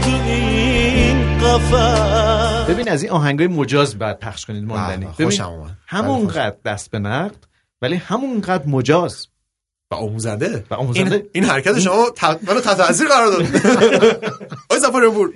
تو 0.01 0.09
این 0.09 1.37
قفس. 1.37 2.69
ببین 2.69 2.89
از 2.89 3.03
این 3.03 3.11
آهنگای 3.11 3.47
مجاز 3.47 3.95
بعد 3.95 4.19
پخش 4.19 4.45
کنید 4.45 4.63
ماندنی. 4.63 5.05
بله، 5.05 5.13
خوشم 5.13 5.43
اومد. 5.43 5.63
بله، 5.65 5.73
همونقدر 5.87 6.55
دست 6.65 6.91
به 6.91 6.99
نقد 6.99 7.45
ولی 7.81 7.95
همونقدر 7.95 8.67
مجاز. 8.67 9.27
و 9.93 9.95
آموزنده. 9.97 10.63
و 10.71 10.73
آموزنده. 10.73 11.15
این, 11.15 11.23
این 11.31 11.43
حرکت 11.43 11.79
شما 11.79 12.09
ت- 12.15 12.49
منو 12.49 12.59
تحت 12.59 12.77
تاثیر 12.77 13.07
قرار 13.07 13.31
داد. 13.31 13.43
آی 14.71 14.79
زفارپور 14.79 15.33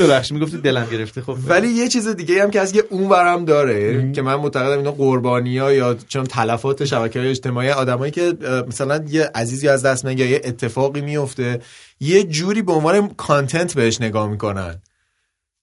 ببخشید 0.00 0.36
می‌گفتی 0.36 0.58
دلم 0.58 0.86
گرفته. 0.92 1.20
خب. 1.20 1.36
ولی 1.48 1.68
یه 1.68 1.88
چیز 1.88 2.08
دیگه 2.08 2.42
هم 2.42 2.50
که 2.50 2.60
از 2.60 2.74
یه 2.76 2.84
اون 2.90 3.08
برم 3.08 3.44
داره 3.44 4.12
که 4.12 4.22
من 4.22 4.34
معتقدم 4.34 4.78
اینا 4.78 4.92
قربانی 4.92 5.58
ها 5.58 5.72
یا 5.72 5.96
چون 6.08 6.24
تلفات 6.24 6.84
شبکه 6.84 7.18
های 7.18 7.28
اجتماعی 7.28 7.70
آدمایی 7.70 8.12
که 8.12 8.32
مثلا 8.68 9.04
یه 9.08 9.30
عزیزی 9.34 9.68
از 9.68 9.82
دست 9.84 10.04
میگه 10.04 10.24
یا 10.24 10.30
یه 10.30 10.40
اتفاقی 10.44 11.00
میفته 11.00 11.60
یه 12.00 12.24
جوری 12.24 12.62
به 12.62 12.72
عنوان 12.72 13.08
کانتنت 13.08 13.74
بهش 13.74 14.00
نگاه 14.00 14.28
می‌کنن. 14.28 14.80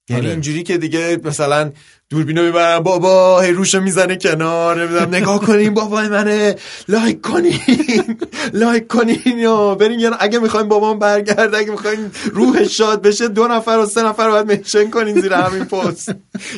یعنی 0.10 0.22
آره. 0.22 0.32
اینجوری 0.32 0.64
که 0.64 0.78
دیگه 0.78 1.20
مثلا 1.24 1.72
دوربینو 2.10 2.44
می‌برن 2.44 2.80
بابا 2.80 3.42
هی 3.42 3.52
روشو 3.52 3.82
می‌زنه 3.82 4.16
کنار 4.16 4.82
نمی‌دونم 4.84 5.16
نگاه 5.16 5.40
کنین 5.46 5.74
بابای 5.74 6.08
منه 6.08 6.56
لایک 6.88 7.22
کنین 7.22 7.60
لایک 8.54 8.88
کنین 8.88 9.20
یا 9.38 9.76
برین 9.76 10.00
یا 10.00 10.16
اگه 10.20 10.40
می‌خواین 10.40 10.68
بابام 10.68 11.00
برگرده 11.00 11.58
اگه 11.58 11.72
می‌خواین 11.72 12.12
روحش 12.34 12.78
شاد 12.78 13.02
بشه 13.02 13.28
دو 13.28 13.48
نفر 13.48 13.72
و 13.84 13.86
سه 13.86 14.04
نفر 14.04 14.30
باید 14.30 14.52
منشن 14.52 14.90
کنین 14.90 15.22
زیر 15.22 15.34
همین 15.34 15.66
پست. 15.66 16.16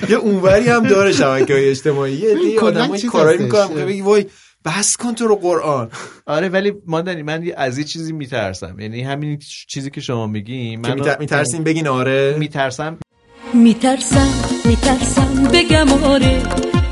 یه 0.09 0.15
اونوری 0.15 0.69
هم 0.69 0.87
داره 0.87 1.11
شبکه 1.11 1.53
های 1.53 1.69
اجتماعی. 1.69 2.13
یه 2.13 2.59
آدمای 2.61 3.01
کارایی. 3.01 3.37
می‌کنم 3.43 3.67
که 3.67 3.85
بگی 3.85 4.01
وای 4.01 4.25
بس 4.65 4.97
کن 4.97 5.15
تو 5.15 5.27
رو 5.27 5.35
قرآن. 5.35 5.89
آره 6.25 6.49
ولی 6.49 6.73
ماندنی 6.87 7.21
من 7.23 7.43
یه- 7.43 7.53
از 7.57 7.77
یه 7.77 7.83
چیزی 7.83 8.13
میترسم. 8.13 8.79
یعنی 8.79 9.01
همین 9.03 9.39
چیزی 9.67 9.89
که 9.89 10.01
شما 10.01 10.27
میگی 10.27 10.77
من 10.77 10.93
میتر- 10.93 11.19
میترسین 11.19 11.63
بگین 11.63 11.87
آره. 11.87 12.35
میترسم 12.39 12.97
میترسم 13.53 14.27
میترسم 14.65 15.43
بگم 15.53 16.03
آره 16.03 16.41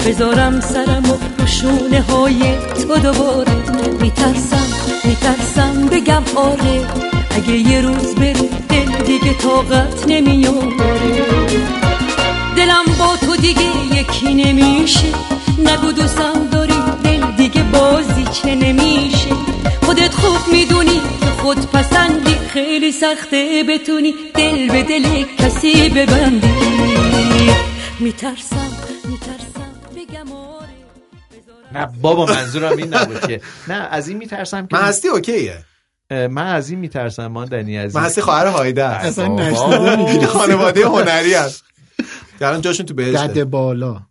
بذارم 0.07 0.59
سرم 0.61 1.03
و 1.09 1.45
شونه 1.45 2.01
های 2.01 2.39
تو 2.75 2.97
دوباره. 2.97 3.55
میترسم 4.01 4.67
میترسم 5.03 5.85
بگم 5.91 6.23
آره 6.35 6.87
اگه 7.31 7.53
یه 7.53 7.81
روز 7.81 8.15
بری 8.15 8.49
دل 8.69 9.03
دیگه 9.05 9.33
طاقت 9.33 10.07
نمیاره 10.07 10.67
دلم 12.57 12.85
با 12.99 13.17
تو 13.25 13.35
دیگه 13.35 13.99
یکی 13.99 14.33
نمیشه. 14.33 15.07
نگو 15.59 15.91
دوستم 15.91 16.47
داری 16.51 16.73
دل 17.03 17.21
دیگه 17.37 17.63
بازی 17.63 18.25
چه 18.31 18.55
نمیشه. 18.55 19.29
خودت 19.85 20.13
خوب 20.13 20.53
می‌دونی 20.53 21.01
خود 21.47 21.71
پسندی. 21.71 22.35
خیلی 22.35 22.91
سخته 22.91 23.63
بتونی 23.69 24.13
دل 24.35 24.67
به 24.67 24.83
دل 24.83 25.23
کسی 25.37 25.89
ببندی. 25.89 26.47
میترسم 27.99 28.71
میترسم 29.09 29.71
بگم 29.95 30.31
آره. 30.31 30.67
نه 31.73 31.87
بابا 32.01 32.25
منظورم 32.25 32.77
این 32.77 32.93
نبود 32.93 33.27
که. 33.27 33.41
نه 33.67 33.73
از 33.73 34.07
این 34.07 34.17
میترسم 34.17 34.67
که 34.67 34.75
من 34.75 34.81
هستی 34.81 35.07
اوکیه 35.07 35.57
من 36.11 36.47
از 36.47 36.69
این 36.69 36.79
میترسم 36.79 37.27
ماندنی 37.27 37.77
از 37.77 37.95
من 37.95 38.01
این 38.01 38.07
هستی 38.07 38.21
خواهر 38.21 38.47
هایده 38.47 38.85
اصلا 38.85 39.55
خانواده 40.27 40.85
هنری 40.85 41.33
هست 41.33 41.63
الان 42.41 42.61
جاشون 42.61 42.85
تو 42.85 42.93
بهشته. 42.93 43.27
دد 43.27 43.43
بالا. 43.43 44.01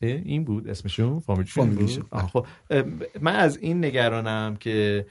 این 0.00 0.44
بود 0.44 0.68
اسمشون؟ 0.68 1.20
فامیلشون. 1.20 1.70
بود؟ 1.70 2.06
خب. 2.32 2.46
من 3.20 3.36
از 3.36 3.56
این 3.56 3.84
نگرانم 3.84 4.56
که 4.56 5.06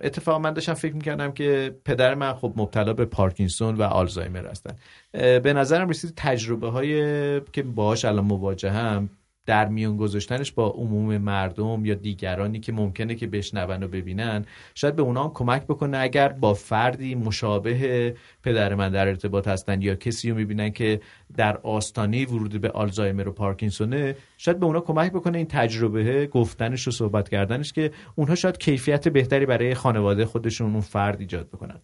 اتفاقا 0.00 0.38
من 0.38 0.52
داشتم 0.52 0.74
فکر 0.74 0.94
می‌کردم 0.94 1.32
که 1.32 1.76
پدر 1.84 2.14
من 2.14 2.32
خب 2.34 2.52
مبتلا 2.56 2.92
به 2.92 3.04
پارکینسون 3.04 3.74
و 3.74 3.82
آلزایمر 3.82 4.46
هستن. 4.46 4.76
به 5.12 5.52
نظرم 5.52 5.88
رسید 5.88 6.12
تجربه 6.16 6.68
های 6.70 7.40
که 7.40 7.62
باهاش 7.62 8.04
الان 8.04 8.24
مواجهم 8.24 9.10
در 9.46 9.68
میون 9.68 9.96
گذاشتنش 9.96 10.52
با 10.52 10.68
عموم 10.68 11.18
مردم 11.18 11.84
یا 11.84 11.94
دیگرانی 11.94 12.60
که 12.60 12.72
ممکنه 12.72 13.14
که 13.14 13.26
بشنون 13.26 13.82
و 13.82 13.88
ببینن 13.88 14.44
شاید 14.74 14.96
به 14.96 15.02
اونا 15.02 15.24
هم 15.24 15.30
کمک 15.34 15.62
بکنه 15.62 15.98
اگر 15.98 16.28
با 16.28 16.54
فردی 16.54 17.14
مشابه 17.14 18.14
پدر 18.42 18.74
من 18.74 18.90
در 18.90 19.08
ارتباط 19.08 19.48
هستن 19.48 19.82
یا 19.82 19.94
کسی 19.94 20.30
رو 20.30 20.36
می‌بینن 20.36 20.70
که 20.70 21.00
در 21.36 21.56
آستانه 21.56 22.26
ورود 22.26 22.60
به 22.60 22.70
آلزایمر 22.70 23.28
و 23.28 23.32
پارکینسونه 23.32 24.16
شاید 24.38 24.60
به 24.60 24.66
اونا 24.66 24.80
کمک 24.80 25.12
بکنه 25.12 25.38
این 25.38 25.46
تجربه 25.46 26.26
گفتنش 26.26 26.88
و 26.88 26.90
صحبت 26.90 27.28
کردنش 27.28 27.72
که 27.72 27.90
اونها 28.14 28.34
شاید 28.34 28.58
کیفیت 28.58 29.08
بهتری 29.08 29.46
برای 29.46 29.74
خانواده 29.74 30.24
خودشون 30.24 30.72
اون 30.72 30.80
فرد 30.80 31.20
ایجاد 31.20 31.48
بکنن. 31.48 31.80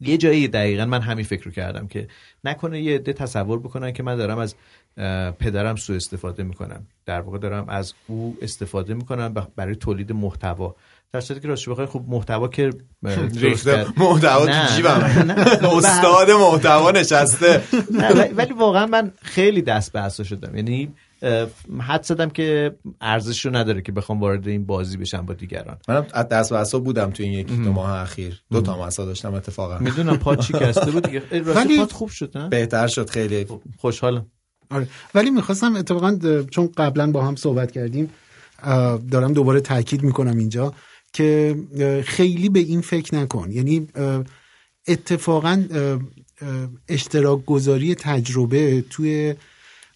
یه 0.00 0.16
جایی 0.16 0.48
دقیقا 0.48 0.84
من 0.84 1.00
همین 1.00 1.24
فکر 1.24 1.44
رو 1.44 1.50
کردم 1.50 1.86
که 1.86 2.08
نکنه 2.44 2.82
یه 2.82 2.94
عده 2.94 3.12
تصور 3.12 3.58
بکنن 3.58 3.92
که 3.92 4.02
من 4.02 4.16
دارم 4.16 4.38
از 4.38 4.54
پدرم 5.38 5.76
سوء 5.76 5.96
استفاده 5.96 6.42
می‌کنم. 6.42 6.86
در 7.06 7.20
واقع 7.20 7.38
دارم 7.38 7.68
از 7.68 7.94
او 8.06 8.36
استفاده 8.42 8.94
می‌کنم 8.94 9.34
برای 9.56 9.74
تولید 9.76 10.12
محتوا. 10.12 10.74
در 11.12 11.20
صورتی 11.20 11.42
که 11.42 11.48
راستش 11.48 11.68
بخوای 11.68 11.86
خب 11.86 12.04
محتوا 12.08 12.48
که 12.48 12.70
ریخته 13.34 13.86
محتوا 13.96 14.46
تو 14.46 14.74
جیبم. 14.76 14.90
استاد 15.78 16.30
محتوا 16.30 16.90
نشسته. 16.90 17.62
ولی- 18.36 18.52
واقعا 18.52 18.86
من 18.86 19.12
خیلی 19.22 19.62
دست 19.62 19.92
به 19.92 20.00
عصا 20.00 20.24
شدم. 20.24 20.56
یعنی 20.56 20.94
حد 21.80 22.02
زدم 22.02 22.30
که 22.30 22.74
ارزش 23.00 23.46
رو 23.46 23.56
نداره 23.56 23.82
که 23.82 23.92
بخوام 23.92 24.20
وارد 24.20 24.48
این 24.48 24.66
بازی 24.66 24.96
بشم 24.96 25.26
با 25.26 25.34
دیگران. 25.34 25.76
منم 25.88 26.06
از 26.12 26.28
دست 26.28 26.52
و 26.52 26.54
اصاب 26.54 26.84
بودم 26.84 27.10
تو 27.10 27.22
این 27.22 27.32
یک 27.32 27.46
دو 27.46 27.72
ماه 27.72 27.90
اخیر. 28.00 28.42
دو 28.52 28.60
تا 28.60 28.82
مسا 28.86 29.04
داشتم 29.04 29.34
اتفاقا. 29.34 29.78
می‌دونم 29.78 30.16
پات 30.16 30.40
شکسته 30.42 30.90
بود 30.90 31.06
دیگه. 31.06 31.22
ولی- 31.42 31.78
پات 31.78 31.92
خوب 31.92 32.08
شد 32.08 32.38
نه؟ 32.38 32.48
بهتر 32.48 32.86
شد 32.86 33.10
خیلی. 33.10 33.46
خوشحالم. 33.78 34.26
آره. 34.74 34.88
ولی 35.14 35.30
می‌خواستم 35.30 35.76
اتفاقا 35.76 36.18
چون 36.50 36.66
قبلا 36.76 37.10
با 37.10 37.24
هم 37.24 37.36
صحبت 37.36 37.72
کردیم 37.72 38.10
دارم 39.10 39.32
دوباره 39.32 39.60
تاکید 39.60 40.02
می‌کنم 40.02 40.38
اینجا 40.38 40.74
که 41.12 41.56
خیلی 42.06 42.48
به 42.48 42.60
این 42.60 42.80
فکر 42.80 43.14
نکن 43.14 43.50
یعنی 43.50 43.88
اتفاقا 44.88 45.64
اشتراک 46.88 47.44
گذاری 47.44 47.94
تجربه 47.94 48.84
توی 48.90 49.34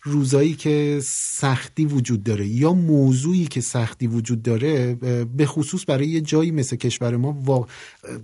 روزایی 0.09 0.54
که 0.54 1.00
سختی 1.02 1.84
وجود 1.84 2.22
داره 2.22 2.46
یا 2.46 2.72
موضوعی 2.72 3.46
که 3.46 3.61
سختی 3.61 4.06
وجود 4.06 4.42
داره 4.42 4.94
به 5.36 5.46
خصوص 5.46 5.84
برای 5.88 6.06
یه 6.06 6.20
جایی 6.20 6.50
مثل 6.50 6.76
کشور 6.76 7.16
ما 7.16 7.66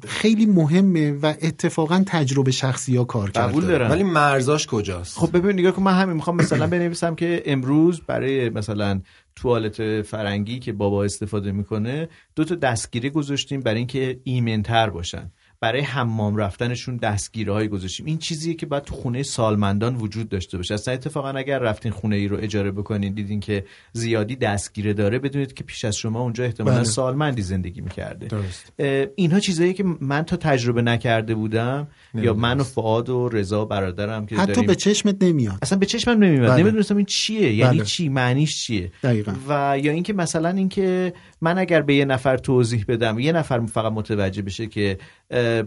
خیلی 0.07 0.47
مهمه 0.47 1.13
و 1.13 1.35
اتفاقا 1.43 2.05
تجربه 2.07 2.51
شخصی 2.51 2.97
ها 2.97 3.05
کار 3.05 3.31
کرده. 3.31 3.89
ولی 3.89 4.03
مرزاش 4.03 4.67
کجاست؟ 4.67 5.19
خب 5.19 5.37
ببین 5.37 5.59
نگاه 5.59 5.73
کن 5.73 5.83
من 5.83 6.01
همین 6.01 6.17
می‌خوام 6.17 6.37
مثلا 6.37 6.67
بنویسم 6.67 7.15
که 7.15 7.43
امروز 7.47 8.01
برای 8.07 8.51
مثلا 8.51 9.01
توالت 9.37 10.03
فرنگی 10.03 10.59
که 10.59 10.73
بابا 10.73 11.05
استفاده 11.05 11.53
می‌کنه 11.53 12.09
دو 12.37 12.45
تا 12.45 12.55
دستگیره 12.55 13.11
گذاشتیم 13.11 13.61
برای 13.61 13.79
اینکه 13.79 14.21
ایمنتر 14.25 14.91
باشن. 14.91 15.31
برای 15.65 15.81
حمام 15.81 16.37
رفتنشون 16.37 16.97
دستگیره 16.97 17.53
های 17.53 17.69
گذاشتیم 17.69 18.07
این 18.07 18.19
چیزیه 18.19 18.55
که 18.55 18.67
باید 18.67 18.83
تو 18.83 18.95
خونه 18.95 19.23
سالمندان 19.23 19.97
وجود 19.97 20.29
داشته 20.29 20.57
باشه 20.57 20.75
اصلا 20.75 20.95
اتفاقا 20.95 21.29
اگر 21.29 21.59
رفتین 21.59 21.93
خونه 21.93 22.17
ای 22.17 22.29
رو 22.29 22.37
اجاره 22.41 22.71
بکنین 22.71 23.15
دیدین 23.15 23.41
که 23.41 23.65
زیادی 23.93 24.37
دستگیره 24.37 24.93
داره 24.93 25.19
بدونید 25.19 25.55
که 25.55 25.65
پیش 25.65 25.85
از 25.85 25.97
شما 25.97 26.21
اونجا 26.21 26.45
احتمالا 26.45 26.77
بله. 26.77 26.85
سالمندی 26.85 27.43
زندگی 27.43 27.81
می‌کرده 27.81 28.27
درست. 28.27 28.73
اینها 29.17 29.41
چیزایی 29.41 29.75
که 29.75 29.85
من 30.01 30.23
تا 30.23 30.37
تجربه 30.37 30.83
نکرده 30.83 31.35
بودم 31.35 31.89
یا. 32.15 32.35
من 32.35 32.61
و 32.61 32.65
فعاد 32.65 33.09
و 33.09 33.29
رضا 33.29 33.65
برادرم 33.65 34.27
که 34.27 34.37
حتی 34.37 34.53
داریم 34.53 34.67
به 34.67 34.75
چشمت 34.75 35.23
نمیاد 35.23 35.59
اصلا 35.63 35.79
به 35.79 35.87
چشمم 35.87 36.25
نمیاد 36.25 36.51
بله. 36.51 36.63
نمی‌دونستم 36.63 36.97
این 36.97 37.07
چیه 37.07 37.55
یعنی 37.55 37.77
بله. 37.77 37.85
چی 37.85 38.09
معنیش 38.09 38.63
چیه 38.63 38.93
دقیقا 39.03 39.33
و 39.49 39.79
یا 39.83 39.93
اینکه 39.93 40.13
مثلا 40.13 40.49
اینکه 40.49 41.13
من 41.45 41.59
اگر 41.59 41.83
به 41.83 41.95
یه 41.95 42.05
نفر 42.05 42.37
توضیح 42.37 42.85
بدم 42.89 43.19
یه 43.19 43.33
نفر 43.33 43.67
فقط 43.67 43.93
متوجه 43.93 44.43
بشه 44.43 44.67
که 44.67 44.99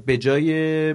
به 0.05 0.17
جای 0.19 0.93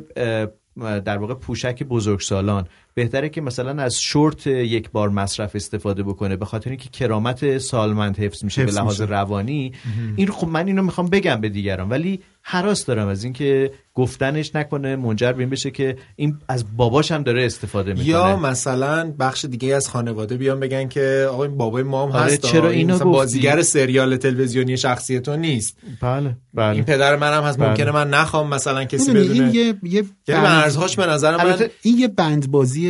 در 1.04 1.18
واقع 1.18 1.34
پوشک 1.34 1.82
بزرگسالان 1.82 2.68
بهتره 2.94 3.28
که 3.28 3.40
مثلا 3.40 3.82
از 3.82 4.00
شورت 4.00 4.46
یک 4.46 4.90
بار 4.90 5.08
مصرف 5.08 5.56
استفاده 5.56 6.02
بکنه 6.02 6.36
به 6.36 6.44
خاطر 6.44 6.70
اینکه 6.70 6.88
کرامت 6.88 7.58
سالمند 7.58 8.18
حفظ 8.18 8.44
میشه 8.44 8.62
حفظ 8.62 8.74
به 8.74 8.80
لحاظ 8.80 9.00
میشه. 9.00 9.12
روانی 9.12 9.72
این 10.16 10.28
خب 10.28 10.48
من 10.48 10.66
اینو 10.66 10.82
می‌خوام 10.82 11.06
بگم 11.06 11.40
به 11.40 11.48
دیگران 11.48 11.88
ولی 11.88 12.20
حراس 12.42 12.86
دارم 12.86 13.08
از 13.08 13.24
اینکه 13.24 13.72
گفتنش 13.94 14.54
نکنه 14.54 14.96
منجر 14.96 15.32
به 15.32 15.40
این 15.40 15.50
بشه 15.50 15.70
که 15.70 15.96
این 16.16 16.38
از 16.48 16.76
باباش 16.76 17.12
هم 17.12 17.22
داره 17.22 17.44
استفاده 17.46 17.92
می‌کنه 17.92 18.06
یا 18.06 18.36
مثلا 18.36 19.14
بخش 19.18 19.44
دیگه 19.44 19.74
از 19.74 19.88
خانواده 19.88 20.36
بیان 20.36 20.60
بگن 20.60 20.88
که 20.88 21.26
آقا 21.30 21.44
این 21.44 21.56
بابای 21.56 21.82
ما 21.82 22.06
هم 22.06 22.12
آره، 22.12 22.24
هست 22.24 22.46
چرا 22.46 22.68
این 22.68 22.78
اینو 22.78 22.94
گفتی؟ 22.94 23.04
بازیگر 23.04 23.62
سریال 23.62 24.16
تلویزیونی 24.16 24.76
شخصی 24.76 25.20
تو 25.20 25.36
نیست 25.36 25.76
بله 26.00 26.36
بله 26.54 26.70
این 26.74 26.84
پدر 26.84 27.16
منم 27.16 27.42
هست 27.42 27.58
بله. 27.58 27.68
ممکنه 27.68 27.90
من 27.90 28.10
نخوام 28.10 28.48
مثلا 28.48 28.84
کسی 28.84 29.12
بدونه 29.12 29.32
این 29.44 29.54
یه 29.54 29.74
یه 29.82 30.04
یعنی 30.28 30.42
بند- 30.42 30.46
مرزهاش 30.46 30.96
به 30.96 31.06
نظر 31.06 31.36
من 31.36 31.68
این 31.82 31.98
یه 31.98 32.08
بندبازی 32.08 32.81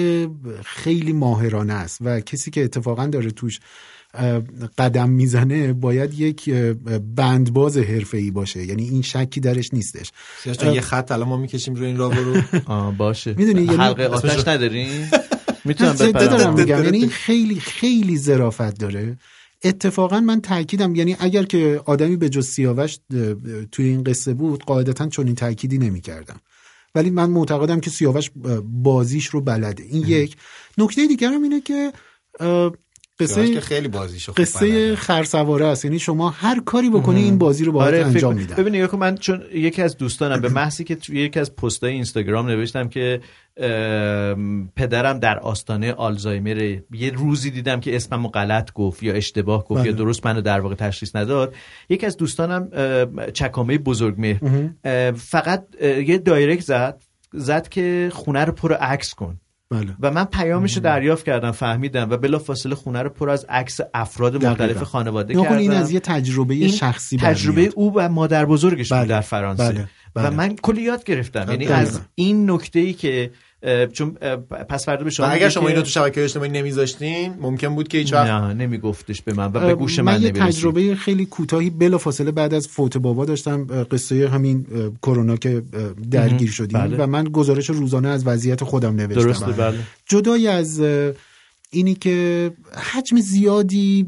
خیلی 0.64 1.12
ماهرانه 1.12 1.72
است 1.72 1.98
و 2.00 2.20
کسی 2.20 2.50
که 2.50 2.64
اتفاقا 2.64 3.06
داره 3.06 3.30
توش 3.30 3.60
قدم 4.78 5.10
می‌زنه 5.10 5.72
باید 5.72 6.20
یک 6.20 6.50
بندباز 7.16 7.76
حرفه‌ای 7.78 8.30
باشه. 8.30 8.66
یعنی 8.66 8.88
این 8.88 9.02
شکی 9.02 9.40
درش 9.40 9.72
نیستش. 9.72 10.12
یه 10.46 10.80
خط 10.80 11.12
الان 11.12 11.28
ما 11.28 11.36
می‌کشیم 11.36 11.74
روی 11.74 11.86
این 11.86 11.96
راه 11.96 12.14
برو. 12.14 12.42
آه 12.66 12.96
باشه. 12.96 13.34
می‌دونی، 13.38 13.62
یعنی- 13.62 13.76
حلقه 13.76 14.04
آتش 14.04 14.48
ندارین 14.48 14.88
می‌تونم 15.64 15.92
بپرم. 15.92 16.54
میگم. 16.54 16.84
یعنی 16.84 16.98
این 16.98 17.08
خیلی 17.26 17.60
خیلی 17.60 18.18
ظرافت 18.18 18.78
داره. 18.78 19.16
اتفاقا 19.64 20.20
من 20.20 20.40
تاکیدم 20.40 20.94
یعنی 20.94 21.16
اگر 21.18 21.42
که 21.42 21.80
آدمی 21.84 22.16
به 22.16 22.28
جز 22.28 22.46
سیاوش 22.46 22.98
توی 23.72 23.86
این 23.86 24.04
قصه 24.04 24.34
بود 24.34 24.64
قاعدتا 24.64 25.08
چون 25.08 25.26
این 25.26 25.34
تاکیدی 25.34 25.78
نمی‌کردم. 25.78 26.40
ولی 26.94 27.10
من 27.10 27.30
معتقدم 27.30 27.80
که 27.80 27.90
سیاوش 27.90 28.30
بازیش 28.64 29.26
رو 29.26 29.40
بلده. 29.40 29.82
این 29.82 30.04
یک. 30.06 30.36
نکته 30.78 31.06
دیگرم 31.06 31.42
اینه 31.42 31.60
که 31.60 31.92
قصه 33.20 33.54
که 33.54 33.60
خیلی 33.60 33.88
بازیشو 33.88 34.32
خوب 34.32 34.44
قصه. 34.44 34.96
خرسواره 34.96 35.66
است. 35.66 35.84
یعنی 35.84 35.98
شما 35.98 36.30
هر 36.30 36.60
کاری 36.60 36.90
بکنی 36.90 37.22
این 37.22 37.38
بازی 37.38 37.64
رو 37.64 37.72
باید 37.72 37.94
آره 37.94 38.06
انجام 38.06 38.34
میدن 38.34 38.56
ببین 38.56 38.74
نگاه 38.74 38.88
کن 38.88 38.98
من 38.98 39.16
چون 39.16 39.42
یکی 39.54 39.82
از 39.82 39.96
دوستانم 39.96 40.40
به 40.40 40.48
محضی 40.48 40.84
که 40.84 40.94
توی 40.94 41.20
یکی 41.20 41.40
از 41.40 41.56
پستای 41.56 41.92
اینستاگرام 41.92 42.46
نوشتم 42.46 42.88
که 42.88 43.20
پدرم 44.76 45.18
در 45.18 45.38
آستانه 45.38 45.92
آلزایمر 45.92 46.78
یه 46.90 47.10
روزی 47.14 47.50
دیدم 47.50 47.80
که 47.80 47.96
اسممو 47.96 48.28
غلط 48.28 48.72
گفت 48.72 49.02
یا 49.02 49.14
اشتباه 49.14 49.64
گفت 49.64 49.80
بله. 49.80 49.90
یا 49.90 49.96
درست 49.96 50.26
منو 50.26 50.40
در 50.40 50.60
واقع 50.60 50.74
تشخیص 50.74 51.16
نداد. 51.16 51.54
یکی 51.88 52.06
از 52.06 52.16
دوستانم 52.16 52.68
ام، 52.72 53.30
چکامه 53.30 53.78
بزرگمهر 53.78 54.40
ام، 54.84 55.12
فقط 55.12 55.66
یه 55.82 56.18
دایرکت 56.18 56.64
زد 56.64 57.02
زد 57.32 57.68
که 57.68 58.10
خونه 58.12 58.44
رو 58.44 58.52
پر 58.52 58.72
عکس 58.72 59.14
کن. 59.14 59.40
بله 59.72 59.96
و 60.00 60.10
من 60.10 60.24
پیامش 60.24 60.76
رو 60.76 60.82
دریافت 60.82 61.24
کردم 61.24 61.50
فهمیدم 61.50 62.10
و 62.10 62.16
بلافاصله 62.16 62.74
خونه 62.74 63.02
رو 63.02 63.10
پر 63.10 63.30
از 63.30 63.46
عکس 63.48 63.80
افراد. 63.94 64.46
مختلف 64.46 64.82
خانواده 64.82 65.34
کردم 65.34 65.56
این 65.56 65.72
از 65.72 65.90
یه 65.90 66.00
تجربه 66.00 66.54
این 66.54 66.68
شخصی 66.68 67.16
تجربه 67.16 67.54
برمیاد. 67.54 67.72
او 67.76 67.94
و 67.94 68.08
مادر 68.08 68.44
بزرگش 68.44 68.88
بود 68.88 68.98
بله، 68.98 69.08
در 69.08 69.20
فرانسه 69.20 69.72
بله، 69.72 69.88
بله. 70.14 70.28
و 70.28 70.30
من 70.30 70.56
کلی 70.56 70.82
یاد 70.82 71.04
گرفتم 71.04 71.46
یعنی. 71.50 71.66
از 71.66 72.00
این 72.14 72.50
نکته 72.50 72.80
ای 72.80 72.92
که 72.92 73.30
چون 73.92 74.10
پس 74.68 74.86
فردا 74.86 75.04
به 75.04 75.10
شما 75.10 75.26
و 75.26 75.32
اگر 75.32 75.48
شما 75.48 75.68
اینو 75.68 75.82
تو 75.82 75.88
شبکه 75.88 76.24
اجتماعی 76.24 76.50
نمیذاشتین 76.50 77.34
ممکن 77.40 77.74
بود 77.74 77.88
که 77.88 77.98
هیچ 77.98 78.12
وقت 78.12 78.30
نه 78.30 78.54
نمیگفتش 78.54 79.22
به 79.22 79.32
من 79.32 79.46
و 79.46 79.66
به 79.66 79.74
گوش 79.74 79.98
من, 79.98 80.14
من 80.14 80.22
یه 80.22 80.30
تجربه 80.30 80.94
خیلی 80.94 81.26
کوتاهی 81.26 81.70
بلا 81.70 81.98
فاصله 81.98 82.30
بعد 82.30 82.54
از 82.54 82.68
فوت 82.68 82.96
بابا 82.96 83.24
داشتم 83.24 83.84
قصه 83.90 84.28
همین 84.28 84.66
کرونا 85.02 85.36
که 85.36 85.62
درگیر 86.10 86.50
شدیم 86.50 86.80
بله. 86.80 86.96
و 86.96 87.06
من 87.06 87.24
گزارش 87.24 87.70
روزانه 87.70 88.08
از 88.08 88.26
وضعیت 88.26 88.64
خودم 88.64 88.94
نوشتم. 88.96 89.22
درسته 89.22 89.52
بله. 89.52 89.78
جدای 90.06 90.48
از 90.48 90.80
اینی 91.70 91.94
که 91.94 92.50
حجم 92.92 93.20
زیادی 93.20 94.06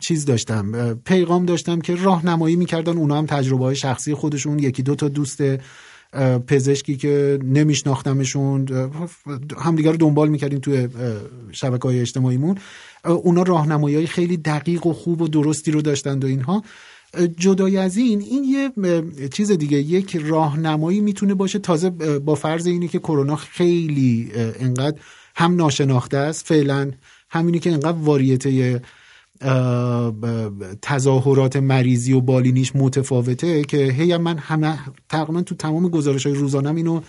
چیز 0.00 0.24
داشتم 0.24 0.94
پیغام 1.04 1.46
داشتم 1.46 1.80
که 1.80 1.94
راهنمایی 1.94 2.56
می‌کردن 2.56 2.96
اونا 2.96 3.18
هم 3.18 3.26
تجربه 3.26 3.64
های 3.64 3.76
شخصی 3.76 4.14
خودشون 4.14 4.58
یکی 4.58 4.82
دو 4.82 4.94
تا 4.94 5.08
دوست 5.08 5.42
پزشکی 6.46 6.96
که 6.96 7.38
نمیشناختمشون 7.44 8.66
همدیگه 9.58 9.90
رو 9.90 9.96
دنبال 9.96 10.28
می‌کردیم 10.28 10.58
توی 10.58 10.88
شبکه 11.52 11.82
های 11.82 12.00
اجتماعیمون. 12.00 12.58
اونا 13.04 13.42
راهنمایی 13.42 13.96
های 13.96 14.06
خیلی 14.06 14.36
دقیق 14.36 14.86
و 14.86 14.92
خوب 14.92 15.22
و 15.22 15.28
درستی 15.28 15.70
رو 15.70 15.82
داشتند 15.82 16.24
و 16.24 16.26
اینها. 16.26 16.62
جدای 17.38 17.76
از 17.76 17.96
این 17.96 18.20
این 18.20 18.44
یه 18.44 18.72
چیز 19.28 19.50
دیگه 19.50 19.78
یک 19.78 20.16
راهنمایی 20.16 21.00
می‌تونه 21.00 21.34
باشه. 21.34 21.58
تازه 21.58 21.90
با 22.18 22.34
فرض 22.34 22.66
اینه 22.66 22.88
که 22.88 22.98
کرونا 22.98 23.36
خیلی 23.36 24.30
انقدر 24.34 24.98
هم 25.36 25.56
ناشناخته 25.56 26.16
است. 26.16 26.46
فعلا 26.46 26.90
همینی 27.30 27.58
که 27.58 27.72
انقدر 27.72 27.98
واریته 27.98 28.80
تظاهرات 30.82 31.56
مریضی 31.56 32.12
و 32.12 32.20
بالینیش 32.20 32.76
متفاوته 32.76 33.64
که 33.64 33.76
هی 33.76 34.16
من 34.16 34.38
همه 34.38 34.78
تقریبا 35.08 35.42
تو 35.42 35.54
تمام 35.54 35.88
گزارش 35.88 36.26
های 36.26 36.34
روزانم 36.34 36.76
اینو 36.76 37.00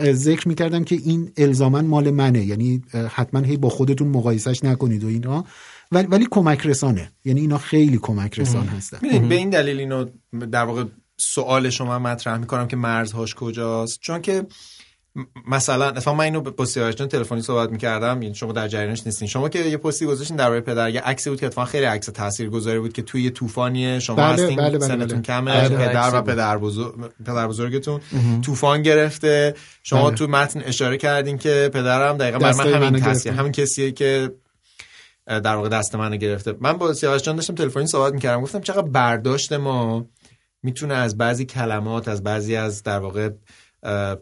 ذکر 0.00 0.48
می‌کردم 0.48 0.84
که 0.84 0.96
این 1.04 1.32
الزاما 1.36 1.82
مال 1.82 2.10
منه. 2.10 2.44
یعنی 2.44 2.82
حتما 3.10 3.40
هی 3.40 3.56
با 3.56 3.68
خودتون 3.68 4.08
مقایسش 4.08 4.64
نکنید 4.64 5.04
و 5.04 5.06
اینا 5.06 5.44
ولی, 5.92 6.06
ولی 6.06 6.26
کمک 6.30 6.66
رسانه. 6.66 7.12
یعنی 7.24 7.40
اینا 7.40 7.58
خیلی 7.58 7.98
کمک 8.02 8.38
رسان 8.38 8.66
هستن. 8.66 9.28
به 9.28 9.34
این 9.34 9.50
دلیل 9.50 9.78
اینو 9.78 10.04
در 10.52 10.64
واقع 10.64 10.84
سوال 11.16 11.70
شما 11.70 11.98
مطرح 11.98 12.38
می‌کنم 12.38 12.68
که 12.68 12.76
مرزهاش 12.76 13.34
کجاست. 13.34 14.00
چون 14.00 14.22
که 14.22 14.46
مثلا 15.48 15.90
اصلا 15.90 16.14
من 16.14 16.24
اینو 16.24 16.40
با 16.40 16.64
سیاوش 16.64 16.94
جان 16.94 17.08
تلفنی 17.08 17.42
صحبت 17.42 17.70
می‌کردم 17.70 18.22
یعنی 18.22 18.34
شما 18.34 18.52
در 18.52 18.68
جریانش 18.68 19.06
نیستین 19.06 19.28
شما 19.28 19.48
که 19.48 19.58
یه 19.58 19.76
پستی 19.76 20.06
گذاشتین 20.06 20.36
درباره 20.36 20.60
پدر 20.60 20.90
یه 20.90 21.00
عکسی 21.00 21.30
بود 21.30 21.40
که 21.40 21.46
اتفاقا 21.46 21.66
خیلی 21.66 21.84
عکس 21.84 22.06
تاثیرگذاری 22.06 22.78
بود 22.78 22.92
که 22.92 23.02
توی 23.02 23.22
یه 23.22 23.30
طوفانی 23.30 24.00
شما 24.00 24.16
بله، 24.16 24.26
هستین 24.26 24.56
بله، 24.56 24.78
بله، 24.78 24.88
سنتون 24.88 25.06
بله. 25.06 25.20
کمه 25.22 25.68
بله، 25.68 25.68
پدر 25.68 26.00
عکسی 26.00 26.16
و. 26.16 26.22
پدر, 26.22 26.58
بزرگ... 26.58 26.94
پدر 27.26 27.48
بزرگتون 27.48 28.00
طوفان 28.44 28.82
گرفته 28.82 29.54
شما 29.82 30.06
بله. 30.06 30.18
تو 30.18 30.26
متن 30.26 30.60
اشاره 30.60 30.96
کردین 30.96 31.38
که 31.38 31.70
پدرم 31.74 32.16
دقیقا 32.16 32.38
دستای 32.38 32.72
من 32.72 32.82
همین 32.82 33.00
گرفتن. 33.00 33.34
همین 33.34 33.52
کسیه 33.52 33.92
که 33.92 34.30
در 35.26 35.56
واقع 35.56 35.68
دست 35.68 35.94
منو 35.94 36.16
گرفته 36.16 36.54
من 36.60 36.72
با 36.72 36.92
سیاوش 36.92 37.22
جان 37.22 37.36
داشتم 37.36 37.54
تلفنی 37.54 37.86
صحبت 37.86 38.12
می‌کردم 38.12 38.42
گفتم 38.42 38.60
چقدر 38.60 38.88
برداشت 38.88 39.52
ما 39.52 40.06
می‌تونه 40.62 40.94
از 40.94 41.18
بعضی 41.18 41.44
کلمات 41.44 42.08
از 42.08 42.22
بعضی 42.22 42.56
از 42.56 42.82
در 42.82 42.98
واقع 42.98 43.30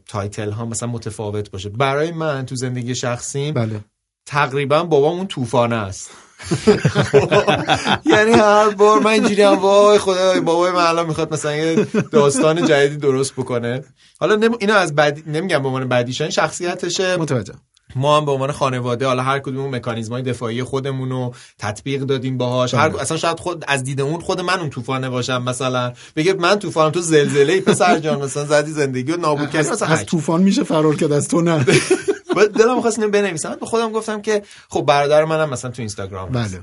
تایتل 0.09 0.51
ها 0.51 0.65
مثلا 0.65 0.89
متفاوت 0.89 1.51
باشه. 1.51 1.69
برای 1.69 2.11
من 2.11 2.47
تو 2.47 2.57
زندگی 2.57 2.95
شخصیم 2.95 3.55
بله. 3.55 3.81
تقریبا 4.27 4.85
بابام 4.85 5.19
اون 5.19 5.27
طوفانه 5.27 5.77
است. 5.77 6.11
یعنی 8.13 8.33
هر 8.33 8.71
بار 8.71 9.01
من 9.01 9.11
اینجوری 9.11 9.43
هم 9.43 9.55
وای 9.55 9.99
خدا 9.99 10.41
بابای 10.41 10.73
من 10.73 10.83
الان 10.83 11.07
می‌خواد 11.07 11.33
مثلا 11.33 11.57
یه 11.57 11.87
داستان 12.13 12.67
جدیدی 12.67 12.97
درست 12.97 13.33
بکنه. 13.33 13.85
حالا 14.21 14.35
نم... 14.35 14.53
اینو 14.61 14.75
از 14.75 14.95
بعدی 14.95 15.23
نمیگم 15.27 15.63
به 15.63 15.69
عنوان 15.69 15.89
بعدیشان 15.89 16.31
شخصیتشه. 16.31 17.17
متوجه 17.17 17.55
ما 17.97 18.17
هم 18.17 18.25
به 18.25 18.33
عنوان 18.33 18.53
خانواده 18.53 19.07
حالا 19.07 19.23
هر 19.23 19.39
کدوم 19.39 19.75
مکانیزمای 19.75 20.23
دفاعی 20.23 20.63
خودمون 20.63 21.11
رو 21.11 21.35
تطبیق 21.59 22.03
دادیم 22.03 22.39
باهاش. 22.39 22.75
هر 22.75 22.97
اصلا 22.97 23.17
شاید 23.17 23.41
خود 23.41 23.65
از 23.69 23.85
دید 23.85 24.01
اون 24.01 24.21
خود 24.21 24.41
من 24.41 24.61
اون 24.61 24.71
طوفانه 24.71 25.11
باشم 25.11 25.43
مثلا. 25.43 25.93
بگه 26.17 26.33
من 26.33 26.59
طوفانم 26.59 26.91
تو 26.91 27.01
زلزله 27.01 27.53
ای 27.53 27.61
پسر 27.61 27.99
جان 27.99 28.23
مثلا 28.23 28.45
زدی 28.45 28.71
زندگی 28.71 29.13
رو 29.13 29.21
نابود 29.21 29.51
کردی. 29.51 29.59
از, 29.59 29.71
مثلا 29.71 29.89
از. 29.89 30.07
طوفان 30.07 30.43
میشه 30.43 30.65
فرار 30.65 30.97
کرد 30.97 31.13
از 31.13 31.29
تو 31.29 31.41
نه. 31.41 31.65
دلم 32.59 32.81
خواست 32.81 32.99
اینو 32.99 33.11
بنویسم. 33.11 33.57
به 33.61 33.67
خودم 33.67 33.93
گفتم 33.93 34.23
که 34.23 34.43
خب 34.69 34.81
برادر 34.81 35.25
منم 35.25 35.51
مثلا 35.51 35.71
تو 35.71 35.83
اینستاگرام. 35.83 36.29
بله. 36.29 36.61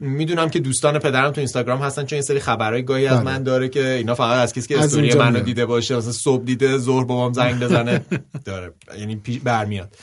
می‌دونم 0.00 0.50
که 0.50 0.58
دوستان 0.58 0.98
پدرم 0.98 1.30
تو 1.30 1.40
اینستاگرام 1.40 1.78
هستن 1.78 2.04
چون 2.04 2.16
این 2.16 2.22
سری 2.22 2.40
خبرهای 2.40 2.82
گاهی 2.82 3.06
از 3.06 3.16
بله. 3.16 3.24
من 3.24 3.42
داره 3.42 3.68
که 3.68 3.90
اینا 3.90 4.14
فقط 4.14 4.38
از 4.38 4.52
کسی 4.52 4.68
که 4.68 4.78
استوری 4.78 5.14
منو. 5.14 5.40
دیده 5.40 5.66
باشه 5.66 5.96
مثلا 5.96 6.12
صبح 6.12 6.44
دیده 6.44 6.78
ظهر 6.78 7.04
بابام 7.04 7.32
زنگ 7.32 7.60
بزنه. 7.60 8.04
داره. 8.44 8.72
یعنی 8.98 9.16
برمیاد. 9.44 9.96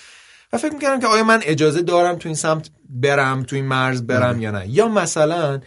و 0.53 0.57
فکر 0.57 0.73
می‌کردم 0.73 0.99
که 0.99 1.07
آیا 1.07 1.23
من 1.23 1.39
اجازه 1.43 1.81
دارم 1.81 2.15
تو 2.15 2.29
این 2.29 2.35
سمت 2.35 2.69
برم 2.89 3.43
تو 3.43 3.55
این 3.55 3.65
مرز 3.65 4.03
برم. 4.03 4.41
یا 4.41 4.51
نه 4.51 4.69
یا 4.69 4.87
مثلا 4.87 5.61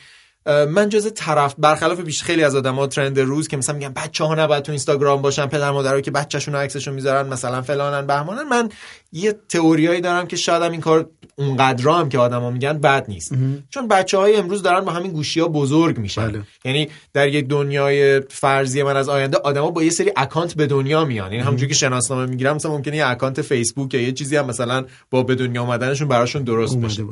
من 0.47 0.88
جز 0.88 1.12
طرف 1.14 1.55
برخلاف 1.59 2.01
پیش 2.01 2.22
خیلی 2.22 2.45
از 2.45 2.57
آدما 2.57 2.86
ترند 2.86 3.20
روز 3.20 3.49
که 3.49 3.57
مثلا 3.57 3.74
میگن 3.74 3.93
بچه 3.93 4.24
ها 4.24 4.34
نباید 4.34 4.62
تو 4.62 4.72
اینستاگرام 4.72 5.22
باشن 5.22 5.47
پدر 5.47 5.70
مادرها 5.70 6.01
که 6.01 6.11
بچه‌شون 6.11 6.55
رو 6.55 6.61
عکسشون 6.61 6.95
می‌ذارن 6.95 7.28
مثلا 7.28 7.62
فلانن 7.62 8.07
بهمانن 8.07 8.43
من 8.43 8.68
یه 9.12 9.34
تئوریایی 9.49 10.01
دارم 10.01 10.26
که 10.26 10.36
شاید 10.36 10.62
هم 10.62 10.72
این 10.72 10.80
کار 10.80 11.09
اونقدر 11.36 11.88
هم 11.88 12.09
که 12.09 12.18
آدما 12.18 12.51
میگن 12.51 12.78
بد 12.78 13.05
نیست. 13.09 13.32
چون 13.70 13.88
بچه 13.88 14.18
های 14.18 14.36
امروز 14.36 14.62
دارن 14.62 14.80
با 14.84 14.93
همین 14.93 15.12
گوشی 15.12 15.41
ها 15.41 15.49
بزرگ 15.49 15.99
میشن. 15.99 16.28
بله. 16.28 16.43
یعنی 16.64 16.88
در 17.12 17.28
یک 17.28 17.49
دنیای 17.49 18.20
فرضی 18.20 18.82
من 18.82 18.97
از 18.97 19.09
آینده 19.09 19.36
آدما 19.36 19.70
با 19.70 19.82
یه 19.82 19.91
سری 19.91 20.12
account 20.16 20.55
به 20.55 20.66
دنیا 20.66 21.05
میان. 21.05 21.32
یعنی 21.32 21.45
همونجوری 21.45 21.68
که 21.68 21.74
شناسنامه 21.74 22.26
می‌گیرم 22.26 22.57
مثلا 22.57 22.70
ممکنه 22.70 22.97
یه 22.97 23.07
account 23.07 23.43
فیسبوک 23.43 23.95
یا 23.95 24.01
یه 24.01 24.12
چیزی 24.12 24.36
هم 24.36 24.47
مثلا 24.47 24.84
با 25.11 25.22
به 25.22 25.34
دنیا 25.34 25.62
اومدنشون 25.62 26.09
براشون 26.09 26.43
درست 26.43 26.76
بشه 26.76 27.05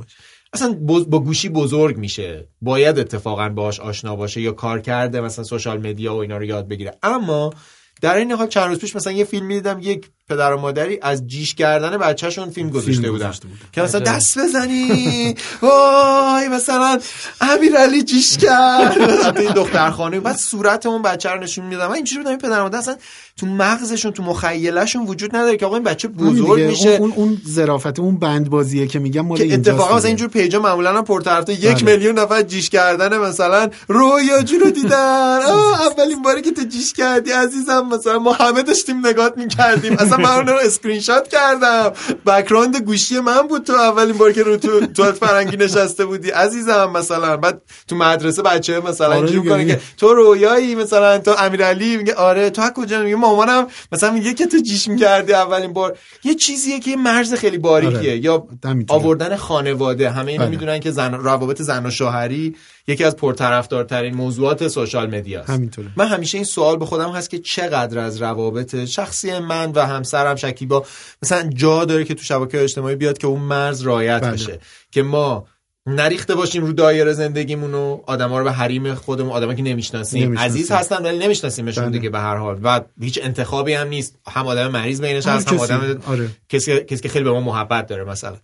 اصلا 0.53 0.73
با 1.09 1.19
گوشی 1.19 1.49
بزرگ 1.49 1.97
میشه. 1.97 2.49
باید 2.63 2.99
اتفاقا 2.99 3.49
باهاش 3.49 3.81
آشنا 3.81 4.17
باشه 4.17 4.41
یا 4.41 4.53
کار 4.53 4.81
کرده 4.81 5.21
مثلا 5.21 5.45
social 5.45 5.87
media 5.87 6.15
و 6.15 6.19
اینا 6.19 6.37
رو 6.37 6.45
یاد 6.45 6.69
بگیره. 6.69 6.99
اما 7.03 7.53
در 8.01 8.17
این 8.17 8.33
حال 8.33 8.47
چند 8.47 8.69
روز 8.69 8.79
پیش 8.79 8.97
مثلا 8.97 9.13
یه 9.13 9.25
فیلم 9.25 9.49
دیدم 9.49 9.79
یک 9.83 10.11
پدر 10.29 10.53
و 10.53 10.61
مادری 10.61 10.99
از 11.03 11.27
جیش 11.27 11.55
کردن 11.55 11.99
بچهشون 11.99 12.51
فیلم 12.51 12.71
گذاشته 12.71 13.11
بودن. 13.11 13.33
که 13.73 13.83
مثلا 13.83 14.01
دست 14.01 14.39
بزنی. 14.39 15.35
وای 15.63 16.49
مثلا 16.49 16.99
امیرعلی 17.41 18.03
جیش 18.03 18.37
کرد. 18.37 19.01
این 19.41 19.53
دخترخانه. 19.53 20.21
بعد 20.21 20.37
صورت 20.37 20.87
اون 20.87 21.03
بچه 21.03 21.31
رو 21.31 21.41
نشون 21.41 21.67
میدم 21.67 21.87
من 21.87 21.95
اینجوری 21.95 22.19
بودم 22.19 22.31
این 22.31 22.39
پدر 22.39 22.61
و 22.61 22.63
مادر 22.63 22.79
اصلا 22.79 22.97
تو 23.39 23.47
مغزشون 23.47 24.13
تو 24.13 24.23
مخیلشون 24.23 25.07
وجود 25.07 25.37
نداره 25.37 25.57
که 25.57 25.67
آقا 25.67 25.75
این 25.75 25.85
بچه 25.85 26.09
بزرگ. 26.09 26.61
میشه. 26.61 26.89
اون, 26.89 27.13
اون, 27.17 27.39
ظرافت 27.49 27.99
اون 27.99 28.19
بند 28.19 28.51
بازیه 28.51 28.87
که 28.87 28.99
میگم 28.99 29.21
مال 29.21 29.39
که 29.39 29.55
اتفاقا 29.55 29.97
مثلا. 29.97 30.09
اینجور 30.09 30.29
page 30.29 30.54
ا 30.54 30.61
معمولا 30.61 30.99
هم 30.99 31.05
پرطرفدار 31.05 31.57
یک 31.57 31.85
بله. 31.85 31.93
میلیون 31.93 32.19
نفر 32.19 32.43
جیش 32.43 32.71
کردن 32.71 33.19
مثلا 33.19 33.71
رویا 33.89 34.43
جو 34.43 34.59
رو 34.59 34.71
دیدن. 34.71 35.39
آه، 35.53 35.87
اولین 35.87 36.23
باری 36.23 36.43
که 36.43 36.51
تو 36.51 36.63
جیش 36.63 36.93
کردی 36.93 37.31
عزیزم. 37.31 37.89
مثلا 37.93 38.19
ما 38.19 38.33
همه 38.33 38.63
داشتیم 38.63 39.07
نگات 39.07 39.37
می‌کردیم. 39.39 39.93
اصلا 39.93 40.17
من 40.17 40.31
اون 40.31 40.47
رو 40.47 40.55
اسکرین 40.65 41.01
شات 41.01 41.29
کردم. 41.29 41.93
بکراند 42.27 42.77
گوشی 42.77 43.21
من 43.21 43.43
بود 43.43 43.65
تو 43.65 43.73
اولین 43.73 44.17
بار 44.19 44.33
که 44.33 44.43
رو 44.43 44.57
تو 44.57 44.87
تو 44.87 45.13
فرنگی 45.13 45.57
نشسته 45.57 46.05
بودی. 46.05 46.31
عزیزم 46.31 46.91
مثلا. 46.95 47.37
بعد 47.37 47.63
تو 47.89 47.97
مدرسه 47.97 48.43
بچه 48.43 48.81
مثلا 48.81 49.15
آره 49.17 49.67
که 49.67 49.81
تو 49.97 50.15
رویایی 50.15 50.75
مثلا 50.75 51.19
تو 51.19 51.35
امیرعلی. 51.39 51.97
میگه 51.97 52.15
آره 52.15 52.51
تو 52.51 52.63
کجا؟ 52.71 53.03
میگه 53.03 53.17
مامانم 53.31 53.67
مثلا 53.93 54.13
میگه 54.13 54.35
که 54.35 54.47
تو 54.47 54.59
جیش 54.59 54.89
می‌کردی 54.89 55.33
اولین 55.33 55.73
بار 55.73 55.99
یه 56.25 56.35
چیزیه 56.35 56.81
که 56.81 56.91
یه 56.91 56.97
مرز 56.97 57.35
خیلی 57.35 57.59
باریکیه 57.59 57.99
آره. 57.99 58.19
یا. 58.19 58.47
آوردن 58.89 59.37
خانواده 59.37 60.11
همه 60.11 60.33
اینو 60.33 60.43
بله. 60.43 60.51
می‌دونن 60.51 60.81
که 60.81 60.91
زن 60.91 61.15
روابط 61.15 61.63
زن 61.63 61.87
و 61.87 61.91
شوهری 61.91 62.57
یکی 62.87 63.05
از 63.05 63.17
پرطرفدارترین 63.17 64.15
موضوعات 64.15 64.69
سوشال 64.69 65.15
مدیاست 65.15 65.51
همینطوره. 65.51 65.89
من 65.97 66.07
همیشه 66.07 66.39
این 66.39 66.45
سوال 66.45 66.77
به 66.77 66.87
خودم 66.87 67.11
هست 67.11 67.31
که 67.31 67.39
چقدر 67.39 67.99
از 67.99 68.23
روابط 68.23 68.85
شخصی 68.85 69.39
من 69.39 69.73
و 69.73 69.87
همسرم 69.87 70.37
شکیبا 70.37 70.85
مثلا 71.23 71.51
جا 71.55 71.85
داره 71.85 72.05
که 72.05 72.15
تو 72.15 72.23
شبکه 72.23 72.63
اجتماعی 72.63 72.97
بیاد 72.97 73.19
که 73.19 73.27
اون 73.27 73.41
مرز 73.41 73.87
رعایت 73.87 74.23
بله. 74.23 74.33
بشه 74.33 74.59
که 74.91 75.03
ما 75.03 75.47
نریخته 75.89 76.35
باشیم 76.35 76.65
رو 76.65 76.73
دایره 76.73 77.13
زندگیمون 77.13 77.75
و 77.75 78.01
آدما 78.07 78.39
رو 78.39 78.45
به 78.45 78.53
حریم 78.53 78.95
خودمون 78.95 79.33
آدما 79.33 79.55
که 79.55 79.63
نمی‌شناسیم. 79.63 80.39
عزیز 80.39 80.71
هستن 80.71 81.03
ولی 81.03 81.19
نمیشناسیمشون 81.19 81.85
بله. 81.85 81.93
دیگه 81.93 82.11
به 82.11 82.19
هر 82.19 82.37
حال 82.37 82.61
و 82.63 82.81
هیچ 83.01 83.21
انتخابی 83.23 83.73
هم 83.73 83.89
نیست 83.89 84.19
هم 84.29 84.47
آدم 84.47 84.69
مریض 84.69 85.01
بینش 85.01 85.27
هست 85.27 85.53
هم. 85.53 85.59
آدم 85.59 86.03
آره. 86.07 86.29
کسی 86.49 86.81
کسی 86.81 87.03
که 87.03 87.09
خیلی 87.09 87.25
به 87.25 87.31
ما 87.31 87.41
محبت 87.41 87.87
داره 87.87 88.05
مثلا 88.05 88.37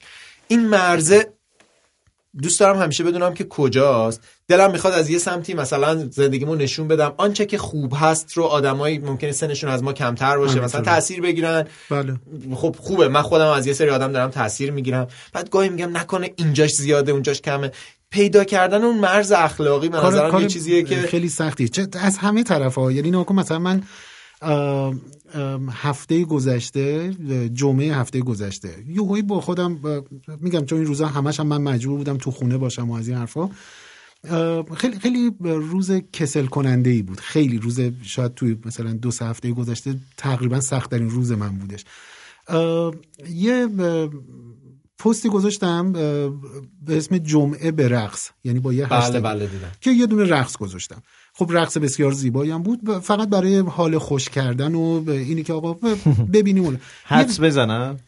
این 0.48 0.68
مرزه 0.68 1.26
دوست 2.42 2.60
دارم 2.60 2.82
همیشه 2.82 3.04
بدونم 3.04 3.34
که 3.34 3.44
کجاست. 3.44 4.20
دلم 4.48 4.70
می‌خواد 4.70 4.94
از 4.94 5.10
یه 5.10 5.18
سمتی 5.18 5.54
مثلا 5.54 6.08
زندگیمو 6.10 6.54
نشون 6.54 6.88
بدم. 6.88 7.14
آنچه 7.16 7.46
که 7.46 7.58
خوب 7.58 7.92
هست 7.96 8.32
رو 8.32 8.44
آدمایی 8.44 8.98
ممکنه 8.98 9.32
سنشون 9.32 9.70
از 9.70 9.82
ما 9.82 9.92
کمتر 9.92 10.38
باشه. 10.38 10.60
مثلا 10.60 10.80
تاثیر 10.80 11.20
بگیرن. 11.20 11.66
بله. 11.90 12.14
خب 12.54 12.76
خوبه. 12.78 13.08
من 13.08 13.22
خودم 13.22 13.46
از 13.46 13.66
یه 13.66 13.72
سری 13.72 13.90
آدم 13.90 14.12
دارم 14.12 14.30
تاثیر 14.30 14.70
می‌گیرم. 14.70 15.06
بعد 15.32 15.50
گاهی 15.50 15.68
میگم 15.68 15.96
نکنه 15.96 16.32
اینجاش 16.36 16.70
زیاده 16.70 17.12
اونجاش 17.12 17.40
کمه. 17.40 17.70
پیدا 18.10 18.44
کردن 18.44 18.84
اون 18.84 18.98
مرز 18.98 19.32
اخلاقی 19.32 19.88
به 19.88 19.96
نظرم 19.96 20.40
یه 20.40 20.46
چیزیه 20.46 20.82
که 20.82 20.96
خیلی 20.96 21.28
سختی. 21.28 21.68
چه 21.68 21.86
از 22.00 22.18
همه 22.18 22.42
طرف 22.42 22.74
ها 22.74 22.92
یعنی 22.92 23.10
نکن 23.10 23.34
مثلا 23.34 23.58
من 23.58 23.82
هفته 25.70 26.24
گذشته 26.24 27.14
جمعه 27.52 27.94
هفته 27.94 28.20
گذشته. 28.20 28.84
یهویی 28.88 29.22
با 29.22 29.40
خودم 29.40 29.80
میگم 30.40 30.64
چون 30.64 30.78
این 30.78 30.86
روزا 30.86 31.06
همش 31.06 31.40
هم 31.40 31.46
من 31.46 31.62
مجبور 31.62 31.96
بودم 31.98 32.16
تو 32.16 32.30
خونه 32.30 32.58
باشم 32.58 32.90
و 32.90 32.94
از 32.94 33.08
این 33.08 33.16
حرفا. 33.16 33.50
خیلی 34.76 34.98
خیلی 34.98 35.36
روز 35.40 35.90
کسل 36.12 36.46
کننده 36.46 36.90
ای 36.90 37.02
بود. 37.02 37.20
خیلی 37.20 37.58
روز 37.58 37.80
شاید 38.02 38.34
توی 38.34 38.58
مثلا 38.64 38.92
دو 38.92 39.10
سه 39.10 39.26
هفته 39.26 39.52
گذشته 39.52 39.96
تقریبا 40.16 40.60
سخت 40.60 40.90
ترین 40.90 41.10
روز 41.10 41.32
من 41.32 41.58
بودش. 41.58 41.84
یه 43.30 43.68
پستی 44.98 45.28
گذاشتم 45.28 45.92
به 45.92 46.96
اسم 46.96 47.18
جمعه 47.18 47.70
به 47.70 47.88
رقص. 47.88 48.30
یعنی 48.44 48.60
با 48.60 48.72
یه 48.72 48.86
بله 48.86 49.20
بله 49.20 49.46
دیدم. 49.46 49.72
که 49.80 49.90
یه 49.90 50.06
دونه 50.06 50.24
رقص 50.24 50.56
گذاشتم. 50.56 51.02
خب 51.36 51.46
رقص 51.50 51.76
بسیار 51.78 52.12
زیبایی 52.12 52.50
هم 52.50 52.62
بود. 52.62 52.98
فقط 52.98 53.28
برای 53.28 53.58
حال 53.58 53.98
خوش 53.98 54.28
کردن 54.28 54.74
و 54.74 55.04
اینی 55.08 55.42
که 55.42 55.52
آقا 55.52 55.72
ببینیم 56.32 56.64
اون. 56.64 56.80
حدس 57.04 57.40
بزنم؟ 57.40 58.00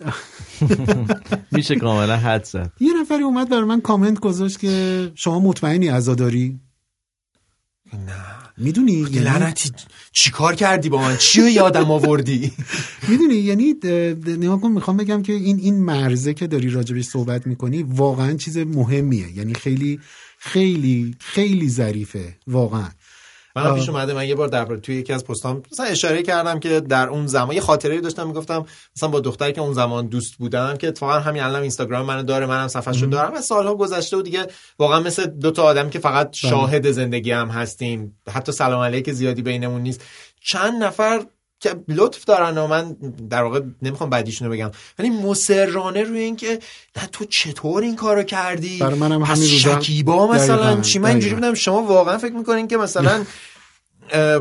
میشه 1.52 1.76
کاملا 1.76 2.16
حد 2.16 2.44
زد. 2.44 2.72
یه 2.80 3.00
نفری 3.00 3.22
اومد 3.22 3.48
برای 3.48 3.64
من 3.64 3.80
کامنت 3.80 4.20
گذاشت 4.20 4.58
که 4.58 5.12
شما 5.14 5.40
مطمئنی 5.40 5.88
عزاداری 5.88 6.60
نه. 7.92 8.31
می‌دونی 8.62 8.92
یعنی 8.92 9.18
لعنتی 9.18 9.70
چیکار 10.12 10.54
کردی 10.54 10.88
با 10.88 10.98
من؟ 11.00 11.16
چی 11.16 11.50
یادم 11.50 11.90
آوردی؟ 11.90 12.52
می‌دونی 13.08 13.34
یعنی 13.34 13.74
نگاه 14.26 14.60
کن 14.60 14.70
می‌خوام 14.70 14.96
بگم 14.96 15.22
که 15.22 15.32
این 15.32 15.58
این 15.58 15.84
مرزه 15.84 16.34
که 16.34 16.46
داری 16.46 16.70
راجبش 16.70 17.04
صحبت 17.04 17.46
می‌کنی 17.46 17.82
واقعا 17.82 18.36
چیز 18.36 18.58
مهمیه. 18.58 19.36
یعنی 19.36 19.54
خیلی 19.54 20.00
خیلی 20.38 21.14
خیلی 21.20 21.68
ظریفه 21.68 22.36
واقعا. 22.46 22.88
من 23.56 23.74
پیش 23.74 23.88
اومده 23.88 24.14
من 24.14 24.28
یه 24.28 24.34
بار 24.34 24.48
در 24.48 24.64
توی 24.64 24.94
یکی 24.94 25.12
از 25.12 25.24
پستام 25.24 25.62
مثلا 25.72 25.86
اشاره 25.86 26.22
کردم 26.22 26.60
که 26.60 26.80
در 26.80 27.08
اون 27.08 27.26
زمان 27.26 27.54
یه 27.54 27.60
خاطره 27.60 28.00
داشتم 28.00 28.26
می‌گفتم 28.26 28.66
مثلا 28.96 29.08
با 29.08 29.20
دختری 29.20 29.52
که 29.52 29.60
اون 29.60 29.72
زمان 29.72 30.06
دوست 30.06 30.34
بودم 30.34 30.76
که 30.76 30.88
اتفاقا 30.88 31.12
همین 31.12 31.42
الان 31.42 31.60
اینستاگرام 31.60 32.06
منو 32.06 32.22
داره 32.22 32.46
منم 32.46 32.68
صفحه‌شو 32.68 33.06
دارم 33.06 33.34
و 33.34 33.40
سالها 33.40 33.74
گذشته 33.74 34.16
و 34.16 34.22
دیگه 34.22 34.46
واقعا 34.78 35.00
مثل 35.00 35.26
دو 35.26 35.50
تا 35.50 35.62
آدم 35.62 35.90
که 35.90 35.98
فقط 35.98 36.28
شاهد 36.32 36.90
زندگی 36.90 37.32
هم 37.32 37.48
هستیم 37.48 38.18
حتی 38.30 38.52
سلام 38.52 38.82
علیک 38.82 39.12
زیادی 39.12 39.42
بینمون 39.42 39.82
نیست. 39.82 40.04
چند 40.44 40.82
نفر 40.82 41.26
که 41.62 41.74
لطف 41.88 42.24
دارن 42.24 42.58
و 42.58 42.66
من 42.66 42.96
در 43.30 43.42
واقع 43.42 43.60
نمی‌خوام 43.82 44.10
بعدیشونو 44.10 44.50
بگم. 44.50 44.70
ولی 44.98 45.10
مصرانه 45.10 46.02
روی 46.02 46.20
این 46.20 46.36
که 46.36 46.58
نه 46.96 47.06
تو 47.12 47.24
چطور 47.24 47.82
این 47.82 47.96
کارو 47.96 48.22
کردی؟ 48.22 48.78
برای 48.78 48.98
منم 48.98 49.22
همین 49.22 49.42
روزا- 49.50 49.80
شکیبا 49.80 50.26
مثلا 50.26 50.80
چی؟ 50.80 50.98
من 50.98 51.10
اینجوری. 51.10 51.34
بودم 51.34 51.54
شما 51.54 51.82
واقعا 51.82 52.18
فکر 52.18 52.32
می‌کنین 52.32 52.68
که 52.68 52.76
مثلا 52.76 53.24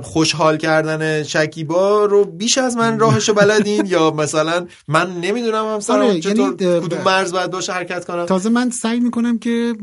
خوشحال 0.03 0.57
کردن 0.57 1.23
شکیبا 1.23 2.05
رو 2.05 2.25
بیش 2.25 2.57
از 2.57 2.77
من 2.77 2.99
راهشو 2.99 3.33
بلدین 3.33 3.85
یا 3.85 4.11
مثلا 4.11 4.65
من 4.87 5.11
نمی‌دونم 5.21 5.65
هم 5.73 5.79
سر 5.79 5.93
آره، 6.01 6.19
چطور 6.19 6.55
یعنی 6.61 6.79
کدوم 6.87 7.01
مرز 7.05 7.31
باید 7.33 7.51
باشه 7.51 7.73
حرکت 7.73 8.05
کنم. 8.05 8.25
تازه 8.25 8.49
من 8.49 8.69
سعی 8.69 8.99
می‌کنم 8.99 9.37
که 9.39 9.73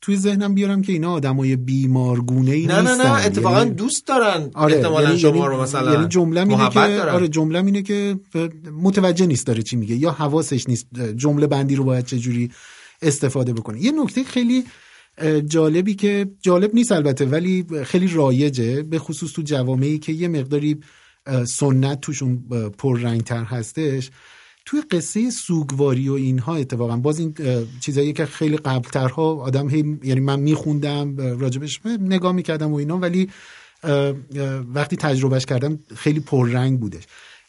توی 0.00 0.16
ذهنم 0.16 0.54
بیارم 0.54 0.82
که 0.82 0.92
اینا 0.92 1.12
آدمای 1.12 1.56
بیمارگونه 1.56 2.50
ای 2.50 2.66
نه 2.66 2.80
نه 2.80 2.94
نه 2.94 3.24
اتفاقا 3.26 3.58
یعنی- 3.58 3.70
دوست 3.70 4.06
دارن. 4.06 4.50
آره 4.54 4.74
احتمالا 4.76 5.04
یعنی- 5.08 5.18
شما 5.18 5.36
یعنی- 5.36 5.48
رو 5.48 5.62
مثلا 5.62 5.92
یعنی 5.92 6.08
جمله 6.08 6.40
اینه 6.40 6.68
که 6.70 6.74
دارن. 6.80 7.14
آره 7.14 7.28
جمله 7.28 7.58
اینه 7.64 7.82
که 7.82 8.16
متوجه 8.82 9.26
نیست 9.26 9.46
داره 9.46 9.62
چی 9.62 9.76
میگه 9.76 9.94
یا 9.96 10.10
حواسش 10.10 10.68
نیست 10.68 10.86
جمله 11.16 11.46
بندی 11.46 11.76
رو 11.76 11.84
باید 11.84 12.06
چجوری 12.06 12.50
استفاده 13.02 13.52
بکنه. 13.52 13.80
یه 13.84 13.92
نکته 14.02 14.24
خیلی 14.24 14.64
جالبی 15.46 15.94
که 15.94 16.30
جالب 16.40 16.74
نیست 16.74 16.92
البته 16.92 17.24
ولی 17.24 17.66
خیلی 17.84 18.08
رایجه 18.08 18.82
به 18.82 18.98
خصوص 18.98 19.32
تو 19.32 19.42
جوامعی 19.42 19.98
که 19.98 20.12
یه 20.12 20.28
مقداری 20.28 20.80
سنت 21.46 22.00
توشون 22.00 22.44
پررنگتر 22.78 23.44
هستش. 23.44 24.10
توی 24.64 24.82
قصه 24.90 25.30
سوگواری 25.30 26.08
و 26.08 26.12
اینها 26.12 26.56
اتفاقا 26.56 26.96
باز 26.96 27.18
این 27.18 27.34
چیزایی 27.80 28.12
که 28.12 28.26
خیلی 28.26 28.56
قبلترها 28.56 29.34
آدم 29.34 29.68
هی 29.68 29.98
یعنی 30.04 30.20
من 30.20 30.40
میخوندم 30.40 31.16
راجبش 31.16 31.80
نگاه 32.00 32.32
می‌کردم 32.32 32.72
و 32.72 32.76
اینا 32.76 32.98
ولی 32.98 33.28
وقتی 34.74 34.96
تجربهش 34.96 35.44
کردم 35.44 35.78
خیلی 35.96 36.20
پررنگ 36.20 36.80
بودش. 36.80 37.02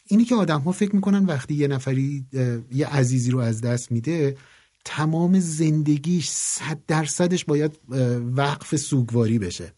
اینی 0.08 0.26
که 0.26 0.36
آدم 0.36 0.60
ها 0.60 0.72
فکر 0.72 0.96
می‌کنن 0.96 1.26
وقتی 1.26 1.54
یه 1.54 1.68
نفری 1.68 2.26
یه 2.72 2.88
عزیزی 2.88 3.32
رو 3.32 3.40
از 3.40 3.62
دست 3.62 3.92
میده 3.92 4.38
تمام 4.86 5.40
زندگیش 5.40 6.30
صد 6.30 6.78
درصدش 6.88 7.46
باید 7.46 7.80
وقف 8.36 8.76
سوگواری 8.76 9.40
بشه. 9.40 9.74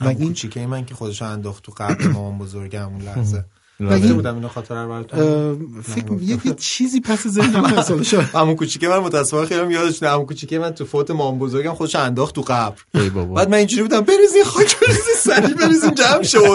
و 0.00 0.08
این 0.08 0.18
کوچیکه 0.28 0.66
من 0.66 0.84
که 0.86 0.94
خودش 0.94 1.22
انداخت 1.22 1.62
تو 1.64 1.72
قبل 1.76 2.06
مامان 2.06 2.38
بزرگم 2.38 2.88
اون 2.92 3.02
لحظه. 3.02 3.44
این- 3.80 4.12
بودم 4.14 4.34
اینو 4.34 4.48
خاطره 4.48 4.82
رو 4.82 4.88
براتون 4.88 5.80
فکر 5.82 6.12
یه 6.22 6.38
یه 6.46 6.54
چیزی 6.54 7.00
پس 7.00 7.26
ذهنم 7.28 7.66
حالا 7.66 8.02
شاید 8.02 8.28
عمو 8.34 8.54
کوچیکه 8.54 8.88
من 8.88 8.98
متاسفانه 8.98 9.46
خیلی 9.46 9.74
یادش 9.74 10.02
نه. 10.02 10.08
عمو 10.08 10.24
کوچیکه 10.24 10.58
من 10.58 10.70
تو 10.70 10.84
فوت 10.84 11.10
مام 11.10 11.38
بزرگم 11.38 11.74
خودش 11.74 11.94
انداخت 11.94 12.34
تو 12.34 12.40
قبر. 12.40 12.80
ای 12.94 13.10
بابا. 13.10 13.34
بعد 13.34 13.48
من 13.48 13.56
اینجوری 13.56 13.82
بودم 13.82 14.00
بریزین 14.00 14.44
خاک 14.44 14.80
بریزین 14.80 15.14
سری 15.18 15.54
بریزین 15.54 15.94
جمع 15.94 16.22
شه 16.22 16.38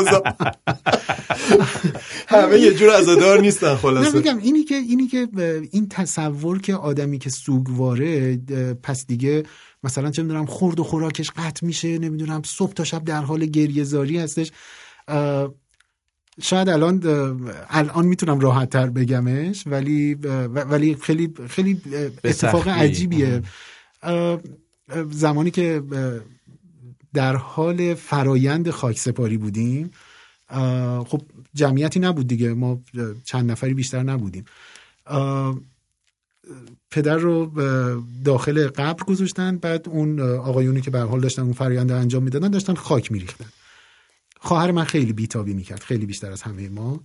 همه 2.30 2.60
یه 2.60 2.74
جور 2.74 2.96
عزادار 2.96 3.42
نیستن 3.42 3.76
خلاصه. 3.76 4.18
میگم 4.18 4.38
اینی 4.38 4.64
که 4.64 4.76
اینی 4.76 5.08
که 5.08 5.28
این 5.72 5.90
تصور 5.90 6.60
که 6.62 6.76
آدمی 6.76 7.20
که 7.20 7.30
سوگواره 7.30 8.38
پس 8.84 9.08
دیگه 9.08 9.44
مثلا 9.84 10.12
چه 10.12 10.24
می‌دونم 10.24 10.46
خورد 10.46 10.80
و 10.80 10.84
خوراکش 10.84 11.32
قطع 11.32 11.66
میشه 11.66 11.98
نمی‌دونم 11.98 12.42
صبح 12.46 12.74
تا 12.74 12.84
شب 12.84 13.04
در 13.04 13.22
حال 13.22 13.46
گریه 13.46 13.84
زاری 13.84 14.18
هستش. 14.18 14.52
شاید 16.42 16.70
الان 16.70 17.04
الان 17.70 18.06
می‌تونم 18.06 18.40
راحت 18.40 18.70
تر 18.70 18.88
بگمش 18.88 19.64
ولی 19.68 20.14
ولی 20.54 20.96
خیلی 20.96 21.34
خیلی 21.50 21.82
اتفاق. 22.24 22.68
عجیبیه. 22.68 23.42
زمانی 25.12 25.52
که 25.52 25.84
در 27.14 27.36
حال 27.36 27.94
فرایند 27.94 28.70
خاکسپاری 28.70 29.38
بودیم 29.38 29.92
خب 31.08 31.22
جمعیتی 31.54 32.00
نبود 32.00 32.28
دیگه. 32.28 32.54
ما 32.54 32.82
چند 33.24 33.52
نفری 33.52 33.74
بیشتر 33.74 34.04
نبودیم. 34.04 34.46
پدر 36.92 37.18
رو 37.18 37.52
داخل 38.26 38.68
قبر 38.68 39.04
گذاشتن 39.04 39.58
بعد 39.58 39.90
اون 39.90 40.20
آقایونی 40.20 40.82
که 40.82 40.92
به 40.92 41.00
حال 41.00 41.22
داشتن 41.22 41.42
اون 41.42 41.54
فرایند 41.54 41.92
رو 41.92 41.98
انجام 41.98 42.24
می‌دادن 42.24 42.52
داشتن 42.52 42.74
خاک 42.74 43.12
میریختن. 43.12 43.46
خواهر 44.40 44.72
من 44.72 44.84
خیلی 44.84 45.14
بیتابی 45.14 45.54
می‌کرد 45.54 45.80
خیلی 45.80 46.06
بیشتر 46.06 46.32
از 46.32 46.42
همه 46.42 46.70
ما. 46.70 47.00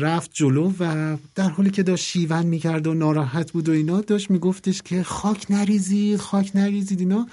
رفت 0.00 0.30
جلو 0.34 0.72
و 0.80 1.16
در 1.34 1.48
حالی 1.48 1.70
که 1.70 1.82
داشت 1.82 2.04
شیون 2.04 2.46
می‌کرد 2.46 2.86
و 2.86 2.94
ناراحت 2.94 3.52
بود 3.52 3.68
و 3.68 3.72
اینا 3.72 4.00
داشت 4.00 4.30
میگفتش 4.30 4.82
که 4.82 5.02
خاک 5.02 5.46
نریزید 5.50 6.16
خاک 6.16 6.50
نریزید 6.54 7.00
اینا. 7.00 7.28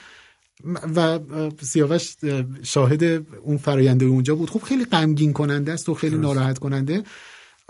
و 0.95 1.19
سیاوش 1.61 2.15
اه، 2.23 2.43
شاهد 2.63 3.03
اون 3.41 3.57
فراینده 3.57 4.05
اونجا 4.05 4.35
بود. 4.35 4.49
خب 4.49 4.61
خیلی 4.63 4.85
غمگین 4.85 5.33
کننده 5.33 5.71
است 5.71 5.89
و 5.89 5.93
خیلی 5.93 6.17
ناراحت 6.17 6.59
کننده. 6.59 7.03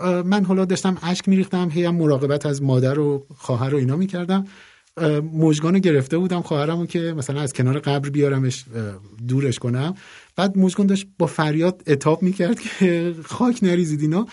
من 0.00 0.44
حالا 0.44 0.64
داشتم 0.64 0.98
اشک 1.02 1.28
میریختم 1.28 1.70
هی 1.70 1.84
هم 1.84 1.94
مراقبت 1.94 2.46
از 2.46 2.62
مادر 2.62 2.98
و 2.98 3.26
خواهر 3.36 3.74
و 3.74 3.78
اینا 3.78 3.96
می‌کردم. 3.96 4.46
مجگان 5.32 5.74
رو 5.74 5.80
گرفته 5.80 6.18
بودم 6.18 6.42
خواهرمو 6.42 6.86
که 6.86 6.98
مثلا 7.00 7.40
از 7.40 7.52
کنار 7.52 7.78
قبر 7.78 8.08
بیارمش 8.08 8.64
دورش 9.28 9.58
کنم. 9.58 9.94
بعد 10.36 10.58
مژگان 10.58 10.86
داشت 10.86 11.06
با 11.18 11.26
فریاد 11.26 11.82
عتاب 11.86 12.22
می‌کرد 12.22 12.60
که 12.60 13.14
خاک 13.24 13.58
نریزید 13.62 14.00
اینا. 14.00 14.26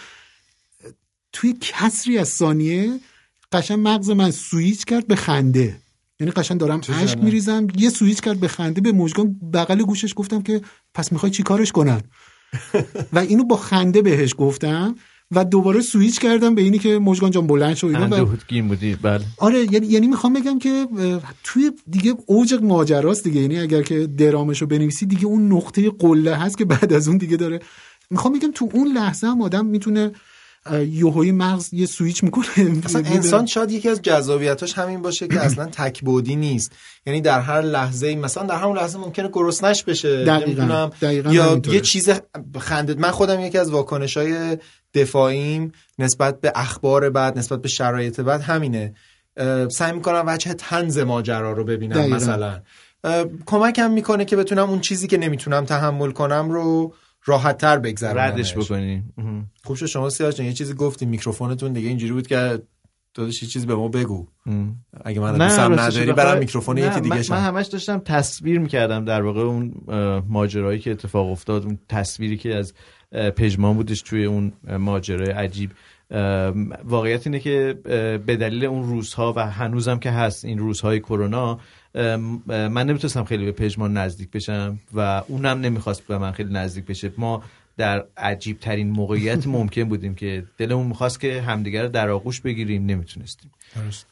توی 1.34 1.56
کسری 1.62 2.18
از 2.18 2.30
ثانیه 2.30 3.00
قشنگ 3.52 3.76
مغز 3.76 4.10
من 4.10 4.32
سویچ 4.32 4.86
کرد 4.86 5.08
به 5.08 5.16
خنده. 5.16 5.83
یعنی 6.20 6.32
قشنگ 6.32 6.58
دارم 6.58 6.82
اشک 6.90 7.18
میریزم. 7.18 7.68
یه 7.78 7.90
سویچ 7.90 8.22
کرد 8.22 8.40
به 8.40 8.48
خنده 8.48 8.82
به 8.82 8.92
مژگان 8.92 9.36
بغل 9.54 9.82
گوشش 9.82 10.14
گفتم 10.16 10.42
که 10.42 10.62
پس 10.94 11.12
می‌خوای 11.12 11.32
چی 11.32 11.44
کارش 11.44 11.72
کنن 11.72 12.02
و 13.14 13.20
اینو 13.20 13.44
با 13.44 13.58
خنده 13.58 14.02
بهش 14.02 14.36
گفتم 14.38 14.96
و 15.32 15.46
دوباره 15.46 15.82
سویچ 15.82 16.20
کردم 16.20 16.56
به 16.56 16.62
اینی 16.62 16.80
که 16.80 17.00
مژگان 17.00 17.32
جان 17.32 17.48
بلند 17.48 17.76
شو 17.76 17.88
اینا 17.88 18.08
بودی؟ 18.68 18.96
بله. 18.96 19.26
آره 19.38 19.74
یعنی 19.74 19.88
یعنی 19.88 20.08
می‌خوام 20.08 20.34
بگم 20.34 20.60
که 20.60 20.88
توی 21.44 21.72
دیگه 21.90 22.16
اوج 22.26 22.54
ماجراست 22.54 23.24
دیگه. 23.24 23.42
یعنی 23.42 23.60
اگر 23.60 23.82
که 23.82 24.08
درامشو 24.08 24.66
بنویسی 24.66 25.06
دیگه 25.06 25.26
اون 25.26 25.52
نقطه 25.52 25.90
قله 25.90 26.36
هست 26.36 26.58
که 26.58 26.66
بعد 26.66 26.94
از 26.94 27.08
اون 27.08 27.18
دیگه 27.18 27.38
داره 27.38 27.60
می‌خوام 28.10 28.34
بگم 28.34 28.52
تو 28.52 28.70
اون 28.74 28.88
لحظه 28.88 29.28
هم 29.28 29.42
آدم 29.42 29.66
می‌تونه 29.66 30.12
یوهوی 30.72 31.32
مغز 31.32 31.74
یه 31.74 31.86
سویچ 31.86 32.24
می‌کنه 32.24 32.46
اصلا 32.86 33.02
انسان 33.06 33.46
شاید 33.46 33.72
یکی 33.72 33.90
از 33.90 34.02
جذابیتاش 34.02 34.74
همین 34.74 35.02
باشه 35.02 35.28
که 35.28 35.40
اصلا 35.40 35.66
تکبودی 35.78 36.36
نیست 36.36 36.72
یعنی 37.06 37.22
در 37.22 37.40
هر 37.40 37.62
لحظه 37.62 38.16
مثلا 38.16 38.44
در 38.44 38.56
همون 38.56 38.78
لحظه 38.78 38.98
ممکنه 38.98 39.30
گرسنش 39.34 39.84
بشه 39.84 40.26
دقیقاً. 40.26 40.46
نمی‌دونم. 40.46 40.92
دقیقاً 41.02 41.34
یا 41.34 41.44
همینطوره. 41.44 41.76
یه 41.76 41.82
چیز 41.82 42.10
خندد 42.60 43.00
من 43.00 43.12
خودم 43.12 43.40
یکی 43.40 43.58
از 43.58 43.72
واکنش 43.72 44.18
های 44.18 44.58
دفاعیم 44.94 45.72
نسبت 46.00 46.42
به 46.42 46.52
اخبار 46.56 47.10
بعد 47.10 47.38
نسبت 47.38 47.62
به 47.62 47.68
شرایط 47.68 48.20
بعد 48.20 48.42
همینه 48.42 48.94
سعی 49.72 49.92
می‌کنم 49.92 50.24
وجه 50.28 50.54
تنز 50.54 50.98
ماجرا 50.98 51.52
رو 51.52 51.64
ببینم 51.64 51.96
دقیقاً. 51.96 52.16
مثلا 52.16 52.60
کمکم 53.46 53.92
می‌کنه 53.92 54.26
که 54.26 54.36
بتونم 54.36 54.70
اون 54.70 54.80
چیزی 54.80 55.08
که 55.08 55.18
نمی‌تونم 55.18 55.66
تحمل 55.66 56.12
کنم 56.12 56.50
رو 56.52 56.94
راحت 57.26 57.58
تر 57.58 57.80
بگذرونم 57.80 58.18
ردش 58.18 58.58
بکنی. 58.58 59.04
خوب 59.64 59.76
شد 59.76 59.86
شما 59.86 60.10
سیاوش 60.10 60.36
جان 60.36 60.48
یه 60.48 60.54
چیزی 60.54 60.74
گفتیم 60.74 61.10
میکروفونتون 61.10 61.74
دیگه 61.74 61.88
اینجوری 61.88 62.14
بود 62.14 62.28
که 62.28 62.62
داداش 63.14 63.44
یه 63.44 63.50
چیزی 63.50 63.66
به 63.66 63.76
ما 63.76 63.88
بگو. 63.88 64.28
اگه 65.06 65.20
من 65.20 65.38
دوستم 65.38 65.80
نداری 65.80 66.14
برم 66.14 66.40
میکروفون 66.40 66.78
یکی 66.78 67.00
دیگه 67.02 67.16
من, 67.16 67.22
شم. 67.22 67.34
من 67.34 67.42
همش 67.42 67.68
داشتم 67.68 68.00
تصویر 68.00 68.60
می‌کردم 68.60 69.06
در 69.06 69.22
واقع 69.22 69.42
اون 69.42 69.74
ماجرایی 70.30 70.80
که 70.80 70.92
اتفاق 70.92 71.32
افتاد 71.32 71.64
اون 71.64 71.80
تصویری 71.90 72.38
که 72.38 72.56
از 72.56 72.74
پژمان 73.36 73.76
بودش 73.76 74.02
توی 74.02 74.26
اون 74.26 74.54
ماجرای 74.78 75.32
عجیب. 75.32 75.72
واقعیت 76.84 77.28
اینه 77.28 77.40
که 77.40 77.80
به 78.26 78.36
دلیل 78.36 78.66
اون 78.66 78.84
روزها 78.84 79.34
و 79.36 79.52
هنوزم 79.52 80.00
که 80.00 80.12
هست 80.12 80.46
این 80.46 80.60
روزهای 80.60 81.00
کرونا 81.00 81.60
من 82.48 82.86
نمی‌تونستم 82.88 83.24
خیلی 83.24 83.46
به 83.46 83.52
پژمان 83.52 83.98
نزدیک 83.98 84.32
بشم 84.32 84.80
و 84.94 85.24
اونم 85.28 85.60
نمی‌خواست 85.60 86.08
به 86.08 86.18
من 86.18 86.32
خیلی 86.32 86.54
نزدیک 86.54 86.86
بشه. 86.86 87.12
ما 87.18 87.44
در 87.78 88.06
عجیب 88.18 88.60
ترین 88.60 88.90
موقعیت 88.90 89.48
ممکن 89.48 89.84
بودیم 89.84 90.16
که 90.16 90.44
دلمون 90.58 90.88
می‌خواست 90.88 91.20
که 91.20 91.42
همدیگر 91.42 91.84
رو 91.84 91.90
در 91.90 92.10
آغوش 92.10 92.42
بگیریم 92.42 92.86
نمی‌تونستیم 92.86 93.52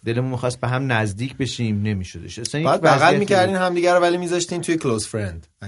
دلمون 0.06 0.32
می‌خواست 0.32 0.62
به 0.62 0.68
هم 0.68 0.92
نزدیک 0.92 1.38
بشیم 1.38 1.82
نمیشدش 1.82 2.40
اصلا 2.40 2.64
بعد 2.64 2.82
بغل 2.82 3.18
می‌کردین 3.18 3.56
بود. 3.56 3.64
همدیگه 3.64 3.94
رو 3.94 4.00
ولی 4.00 4.18
میذاشتین 4.18 4.62
توی 4.62 4.78
close 4.78 5.08
friend 5.08 5.48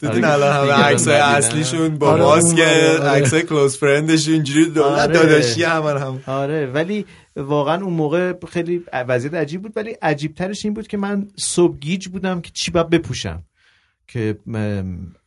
دیدین 0.00 0.24
الان 0.24 0.52
همه 0.56 0.72
عکسای. 0.72 1.14
اصلیشون 1.14 1.98
با 1.98 2.10
آره، 2.10 2.22
ماسک. 2.22 2.58
عکسای 2.58 3.42
close 3.42 3.76
friend 3.76 4.11
شون 4.11 4.34
اینجوری 4.34 4.70
دولت 4.70 4.98
آره. 4.98 5.12
داداشی 5.12 5.62
همه 5.62 6.00
هم 6.00 6.22
آره 6.26 6.66
ولی 6.66 7.06
واقعا 7.36 7.84
اون 7.84 7.92
موقع 7.92 8.32
خیلی 8.48 8.84
وضعیت 8.92 9.34
عجیب 9.34 9.62
بود 9.62 9.72
ولی 9.76 9.90
عجیب 9.90 10.34
ترش 10.34 10.64
این 10.64 10.74
بود 10.74 10.86
که 10.86 10.96
من 10.96 11.28
صبح 11.36 11.78
گیج 11.78 12.08
بودم 12.08 12.40
که 12.40 12.50
چی 12.54 12.70
باید 12.70 12.90
بپوشم 12.90 13.42
که 14.12 14.38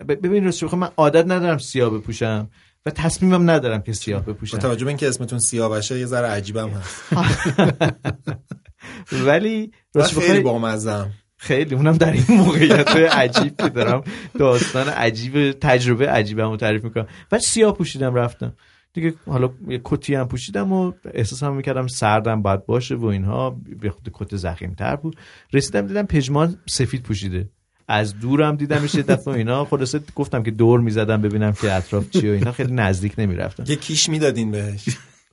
ببین 0.08 0.46
راستش 0.46 0.64
بخوام 0.64 0.80
من 0.80 0.90
عادت 0.98 1.26
ندارم 1.26 1.58
سیاه 1.58 1.90
بپوشم 1.90 2.50
و 2.86 2.90
تصمیمم 2.90 3.50
ندارم 3.50 3.82
که 3.82 3.94
سیاه 3.94 4.26
با 4.26 4.34
بپوشم. 4.34 4.58
توجه 4.58 4.86
به 4.86 4.90
اینکه 4.90 5.08
اسمتون 5.08 5.40
سیاوشه 5.40 6.00
یه 6.00 6.06
ذره 6.06 6.28
عجیبم 6.28 6.70
هست. 6.70 7.14
ولی 9.28 9.72
راستش 9.96 10.18
خیلی 10.18 10.40
بامزم 10.40 11.12
خیلی 11.38 11.76
اونم 11.76 11.98
در 11.98 12.12
این 12.12 12.26
موقعیت 12.30 12.88
عجیب 12.90 13.58
که 13.58 13.70
دارم. 13.70 14.04
داستان 14.40 14.88
عجیب 14.88 15.52
تجربه 15.52 16.10
عجیبم 16.10 16.58
تعریف 16.58 16.84
می‌کنم. 16.84 17.08
و 17.32 17.40
سیاه 17.40 17.74
پوشیدم 17.74 18.16
رفتم. 18.16 18.54
دیگه 18.94 19.14
حالا 19.26 19.50
یه 19.68 19.82
کتی 19.84 20.16
هم 20.16 20.28
پوشیدم 20.28 20.74
و 20.74 20.92
احساسم 21.14 21.54
می‌کردم 21.54 21.88
سردم 21.88 22.42
باید 22.42 22.66
باشه 22.66 22.96
و 22.96 23.06
اینها. 23.06 23.50
به 23.80 23.90
خود 23.90 24.10
کت 24.14 24.36
زخیم 24.36 24.74
تر 24.74 24.96
بود. 24.96 25.18
رسیدم 25.54 25.88
دیدم 25.88 26.06
پژمان 26.06 26.58
سفید 26.70 27.04
پوشیده. 27.04 27.50
از 27.88 28.20
دورم 28.20 28.56
دیدمش 28.56 28.96
یه 28.96 29.04
دفعه 29.04 29.34
و 29.34 29.38
اینا. 29.38 29.66
خلاصه 29.66 30.02
گفتم 30.16 30.44
که 30.44 30.52
دور 30.52 30.80
می‌زدم 30.80 31.22
ببینم 31.22 31.54
که 31.54 31.74
اطراف 31.74 32.10
چی 32.10 32.30
و 32.30 32.32
اینا. 32.32 32.52
خیلی 32.52 32.74
نزدیک 32.74 33.14
نمی‌رفتم. 33.18 33.64
یه 33.68 33.76
کیش 33.76 34.10
می‌دادین 34.10 34.52
بهش. 34.52 34.84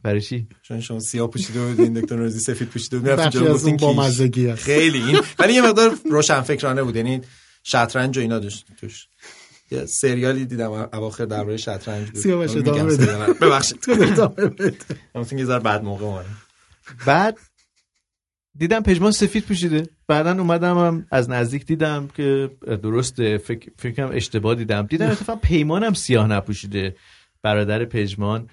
برای 0.02 0.20
چی؟ 0.20 0.46
چون 0.62 0.80
شما 0.80 1.00
سیاه 1.00 1.30
پوشیده 1.30 1.66
بودین 1.66 1.92
دکتر 1.92 2.16
نوزی 2.16 2.40
سفید 2.40 2.68
پوشیده 2.68 2.98
بود 2.98 3.10
می‌رفتین. 3.10 3.76
بامزگی 3.76 4.46
هست. 4.48 4.62
خیلی. 4.62 5.02
این 5.02 5.20
ولی 5.38 5.52
یه 5.52 5.62
مقدار 5.62 5.94
روشن 6.10 6.40
فکرانه 6.40 6.82
بود. 6.82 6.96
یعنی 6.96 7.20
شطرنج 7.62 8.18
و 8.18 8.20
اینا 8.20 8.38
داشت 8.38 8.66
توش. 8.80 9.06
یه 9.70 9.86
سریالی 9.86 10.44
دیدم 10.44 10.70
اواخر 10.70 11.24
درباره 11.24 11.56
شطرنج 11.56 12.10
بود. 12.10 12.20
سیاوش 12.20 12.50
میگم 12.50 12.72
ادامه 12.72 12.96
بده. 12.96 13.32
ببخشید. 13.32 13.80
تو 13.80 13.92
ادامه 14.00 14.46
بده. 14.46 14.76
مثلا 15.14 15.38
یه 15.38 15.44
ذره 15.44 15.58
بعد 15.58 15.84
موقع 15.84 16.04
اومدم. 16.04 16.36
بعد 17.06 17.38
دیدم 18.60 18.80
پژمان 18.80 19.10
سفید 19.10 19.44
پوشیده. 19.44 19.88
بعدا 20.08 20.32
اومدم 20.32 20.78
هم 20.78 21.06
از 21.10 21.30
نزدیک 21.30 21.66
دیدم 21.66 22.08
که 22.16 22.50
درسته. 22.82 23.38
فکر 23.38 23.70
فکرم 23.76 24.10
اشتباه 24.12 24.54
دیدم. 24.54 24.82
دیدم 24.82 25.06
اتفاقا 25.10 25.40
پیمانم 25.42 25.94
سیاه 25.94 26.26
نپوشیده. 26.26 26.96
برادر 27.42 27.84
پژمان 27.84 28.48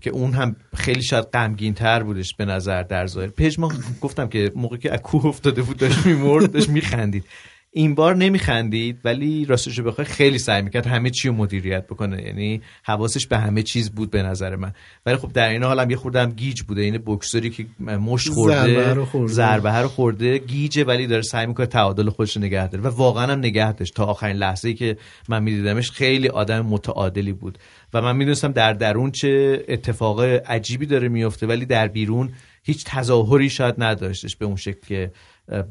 که 0.00 0.10
اون 0.12 0.32
هم 0.32 0.56
خیلی 0.74 1.02
شاید 1.02 1.24
غمگین 1.24 1.74
تر 1.74 2.02
بودش 2.02 2.34
به 2.34 2.44
نظر 2.44 2.82
در 2.82 3.06
ظاهر. 3.06 3.26
پژمان 3.26 3.84
گفتم 4.00 4.28
که 4.28 4.52
موقعی 4.54 4.78
که 4.78 4.92
از 4.92 5.00
کوه 5.00 5.26
افتاده 5.26 5.62
بود 5.62 5.76
داشت 5.76 6.06
میمرد 6.06 6.52
داشت 6.52 6.68
میخندید. 6.68 7.24
این 7.72 7.94
بار 7.94 8.16
نمیخندید 8.16 8.98
ولی 9.04 9.44
راستش 9.44 9.78
رو 9.78 9.84
بخوای 9.84 10.04
خیلی 10.04 10.38
سعی 10.38 10.62
می‌کرد 10.62 10.86
همه 10.86 11.10
چی 11.10 11.28
رو 11.28 11.34
مدیریت 11.34 11.86
بکنه. 11.86 12.22
یعنی 12.22 12.62
حواسش 12.82 13.26
به 13.26 13.38
همه 13.38 13.62
چیز 13.62 13.90
بود 13.90 14.10
به 14.10 14.22
نظر 14.22 14.56
من. 14.56 14.72
ولی 15.06 15.16
خب 15.16 15.32
در 15.32 15.48
این 15.48 15.62
حال 15.62 15.80
هم 15.80 15.90
یه 15.90 15.96
خورده 15.96 16.22
هم 16.22 16.30
گیج 16.30 16.62
بوده. 16.62 16.82
این 16.82 17.02
بکسوری 17.06 17.50
که 17.50 17.66
مش 17.80 18.28
خورده. 18.28 19.06
ضربه 19.26 19.78
رو 19.78 19.88
خورده. 19.88 20.38
گیجه 20.38 20.84
ولی 20.84 21.06
داره 21.06 21.22
سعی 21.22 21.46
می‌کنه 21.46 21.66
تعادل 21.66 22.10
خودش 22.10 22.36
رو 22.36 22.42
نگه 22.42 22.68
داره. 22.68 22.84
و 22.84 22.88
واقعا 22.88 23.32
هم 23.32 23.38
نگه 23.38 23.72
داشت. 23.72 23.94
تا 23.94 24.04
آخرین 24.04 24.36
لحظه 24.36 24.68
ای 24.68 24.74
که 24.74 24.96
من 25.28 25.42
میدیدمش 25.42 25.90
خیلی 25.90 26.28
آدم 26.28 26.66
متعادلی 26.66 27.32
بود. 27.32 27.58
و 27.94 28.02
من 28.02 28.16
می‌دونستم 28.16 28.52
در 28.52 28.72
درون 28.72 29.10
چه 29.10 29.64
اتفاق 29.68 30.20
عجیبی 30.46 30.86
داره 30.86 31.08
میفته 31.08 31.46
ولی 31.46 31.66
در 31.66 31.88
بیرون 31.88 32.32
هیچ 32.62 32.84
تظاهری 32.84 33.50
شاید 33.50 33.74
نداشتش 33.78 34.36
به 34.36 34.46
اون 34.46 34.56
شکل 34.56 34.80
که 34.86 35.10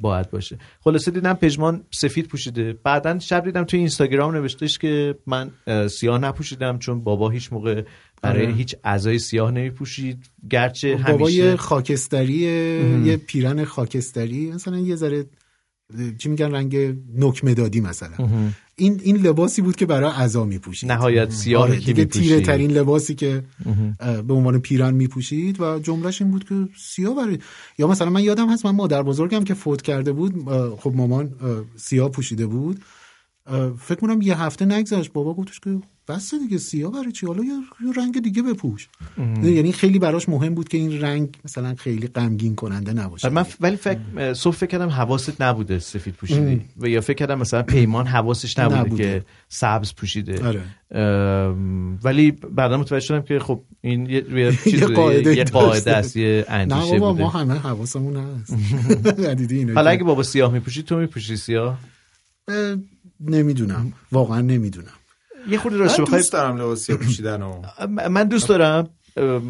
باید 0.01 0.29
باشه. 0.29 0.57
خلاصه 0.79 1.11
دیدم 1.11 1.33
پژمان 1.33 1.83
سفید 1.91 2.27
پوشیده. 2.27 2.73
بعدا 2.83 3.19
شب 3.19 3.45
دیدم 3.45 3.63
توی 3.63 3.79
اینستاگرام 3.79 4.35
نوشتش 4.35 4.77
که 4.77 5.15
من 5.27 5.51
اه، 5.67 5.87
سیاه 5.87 6.17
نپوشیدم 6.17 6.79
چون 6.79 7.03
بابا 7.03 7.29
هیچ 7.29 7.53
موقع 7.53 7.83
برای 8.21 8.45
آره. 8.45 8.55
هیچ 8.55 8.75
اعضای 8.83 9.19
سیاه 9.19 9.51
نمیپوشید. 9.51 10.29
گرچه 10.49 10.95
بابا 10.95 11.29
یه 11.29 11.43
همیشه 11.43 11.57
خاکستری 11.57 12.33
یه 13.05 13.17
پیرن 13.17 13.63
خاکستری. 13.63 14.51
مثلا 14.51 14.77
یه 14.77 14.95
ذره 14.95 15.25
چی 16.17 16.29
میگن 16.29 16.51
رنگ 16.51 16.75
نک 17.17 17.45
مدادی 17.45 17.81
مثلا. 17.81 18.27
این 18.75 19.01
این 19.03 19.17
لباسی 19.17 19.61
بود 19.61 19.75
که 19.75 19.85
برای 19.85 20.11
عزا 20.11 20.45
میپوشید. 20.45 20.91
نهایت 20.91 21.31
سیاه 21.31 21.61
آره 21.61 21.75
دیگه. 21.75 22.05
تیره 22.05 22.41
ترین 22.41 22.71
لباسی 22.71 23.15
که 23.15 23.43
به 24.27 24.33
عنوان 24.33 24.59
پیرن 24.59 24.93
میپوشید 24.93 25.61
و 25.61 25.79
جملهش 25.79 26.21
این 26.21 26.31
بود 26.31 26.43
که 26.49 26.67
سیاه 26.77 27.15
برای 27.15 27.39
یا 27.77 27.87
مثلا 27.87 28.09
من 28.09 28.23
یادم 28.23 28.49
هست 28.49 28.65
من 28.65 28.75
مادر 28.75 29.03
بزرگم 29.03 29.43
که 29.43 29.53
فوت 29.53 29.81
کرده 29.81 30.11
بود 30.11 30.33
خب 30.79 30.93
مامان 30.95 31.25
اه، 31.25 31.63
سیاه 31.75 32.09
پوشیده 32.11 32.47
بود. 32.47 32.81
فکر 33.79 33.99
کنم 34.01 34.21
یه 34.21 34.41
هفته 34.41 34.65
نگذشت 34.65 35.13
بابا 35.13 35.33
گفتش 35.33 35.59
که 35.59 35.79
بس 36.09 36.33
دیگه 36.35 36.57
سیاه 36.57 36.91
برای 36.91 37.11
چی؟ 37.11 37.25
حالا 37.25 37.43
یه 37.43 37.53
رنگ 37.97 38.21
دیگه 38.23 38.41
بپوش. 38.41 38.87
یعنی 39.43 39.71
خیلی 39.71 39.99
براش 39.99 40.29
مهم 40.29 40.55
بود 40.55 40.67
که 40.69 40.77
این 40.77 41.01
رنگ 41.01 41.29
مثلا 41.45 41.75
خیلی 41.75 42.07
غمگین 42.07 42.55
کننده 42.55 42.93
نباشه. 42.93 43.29
من 43.29 43.43
ف- 43.43 43.55
ولی 43.59 43.75
فکر 43.75 44.33
صبح 44.33 44.55
فکر 44.55 44.67
کردم 44.69 44.89
حواست 44.89 45.41
نبوده 45.41 45.79
سفید 45.79 46.13
پوشیدی. 46.13 46.61
و 46.77 46.87
یا 46.87 47.01
فکر 47.01 47.13
کردم 47.17 47.39
مثلا 47.39 47.63
پیمان 47.63 48.07
حواسش 48.07 48.59
نبوده, 48.59 48.79
نبوده. 48.79 49.03
که 49.03 49.25
سبز 49.49 49.93
پوشیده. 49.95 50.47
آره. 50.47 50.61
ولی 52.03 52.31
بعدا 52.31 52.77
متوجه 52.77 53.05
شدم 53.05 53.21
که 53.21 53.39
خب 53.39 53.61
این 53.81 54.05
یه, 54.09 54.21
چیز- 54.63 54.73
یه 54.81 54.87
قاعده 54.87 55.35
یه 55.37 55.43
قاعده. 55.43 55.95
است 55.95 56.17
یه 56.17 56.45
نه 56.49 56.55
اندیشه 56.55 56.99
بابا 56.99 57.11
بوده. 57.11 57.23
ما 57.23 57.29
همه 57.29 57.53
حواسمون 57.53 58.15
هست. 58.17 58.53
حالا 59.75 59.89
اگه 59.89 60.03
بابا 60.03 60.23
سیاه 60.23 60.53
میپوشی 60.53 60.83
تو 60.83 60.97
میپوشی 60.97 61.37
سیاه؟ 61.37 61.77
اه، 62.47 62.75
نمی‌دونم. 63.19 63.93
واقعا 64.11 64.41
نمی‌دونم. 64.41 64.87
یه 65.47 65.57
خورده 65.57 65.77
من 65.77 65.83
راستش 65.83 66.01
بخوای 66.01 66.21
دوست 66.21 66.33
دارم 66.33 66.57
لباس 66.57 66.79
سیاه 66.79 66.97
پوشیدن 66.99 67.41
و 67.41 67.61
من 67.87 68.23
دوست 68.23 68.49
دارم 68.49 68.89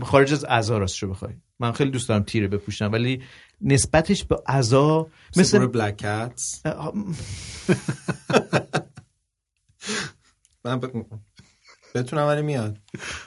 خارج 0.03 0.33
از 0.33 0.43
عزا 0.43 0.77
راستش 0.77 1.03
بخوای. 1.03 1.33
من 1.59 1.71
خیلی 1.71 1.91
دوست 1.91 2.09
دارم 2.09 2.23
تیره 2.23 2.47
بپوشم 2.47 2.91
ولی 2.91 3.21
نسبتش 3.61 4.23
به 4.23 4.41
عزا 4.47 5.07
مثل 5.37 5.41
مثل 5.41 5.67
بلک 5.67 5.97
کتس 5.97 6.61
من 10.65 10.79
ب... 10.79 11.05
بتونم 11.95 12.27
ولی 12.27 12.41
میاد. 12.41 12.77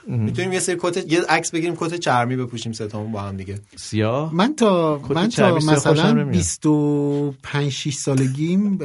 می‌تونیم 0.07 0.53
یه 0.53 0.61
سری 0.61 0.77
کت 0.81 1.13
یه 1.13 1.23
عکس 1.23 1.51
بگیریم 1.51 1.77
کت 1.77 1.95
چرمی 1.95 2.37
بپوشیم 2.37 2.73
ستامون 2.73 3.13
با 3.13 3.21
هم 3.21 3.37
دیگه. 3.37 3.59
سیاه. 3.77 4.35
من 4.35 4.57
تا 4.57 5.01
من 5.09 5.29
تا 5.29 5.55
مثلا 5.55 6.13
نمیاد. 6.13 6.29
25 6.29 7.73
6 7.73 7.95
سالگیم 7.95 8.79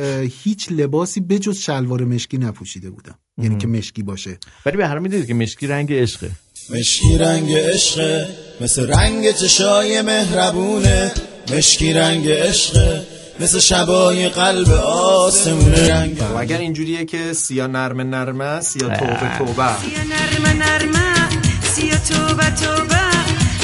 هیچ 0.43 0.67
لباسی 0.71 1.21
بجز 1.21 1.57
شلوار 1.57 2.03
مشکی 2.03 2.38
نپوشیده 2.38 2.89
بودم. 2.89 3.15
یعنی 3.38 3.57
که 3.57 3.67
مشکی 3.67 4.03
باشه. 4.03 4.38
ولی 4.65 4.78
به 4.78 4.86
هر 4.88 4.91
حال 4.91 5.01
می‌دونید 5.01 5.28
که 5.28 5.34
مشکی 5.34 5.67
رنگ 5.67 5.93
عشقه. 5.93 6.32
مشکی 6.75 7.17
رنگ 7.17 7.53
عشقه 7.53 8.28
مثل 8.61 8.88
رنگ 8.88 9.32
چشای 9.32 10.01
مهربونه. 10.01 11.11
مشکی 11.53 11.93
رنگ 11.93 12.30
عشقه. 12.30 13.16
مثل 13.39 13.59
شبای 13.59 14.29
قلب 14.29 14.71
آسمونه 14.71 15.89
رنگ 15.89 16.21
و 16.33 16.38
اگر 16.38 16.57
اینجوریه 16.57 17.05
که 17.05 17.33
سیاه 17.33 17.67
نرمه 17.67 18.03
نرمه 18.03 18.61
سیاه 18.61 18.97
توبه 18.97 19.38
توبه. 19.38 19.77
سیا 19.77 20.03
نرمه 20.03 20.53
نرمه 20.53 21.29
سیا 21.61 21.97
توبه 21.97 22.49
توبه. 22.49 22.97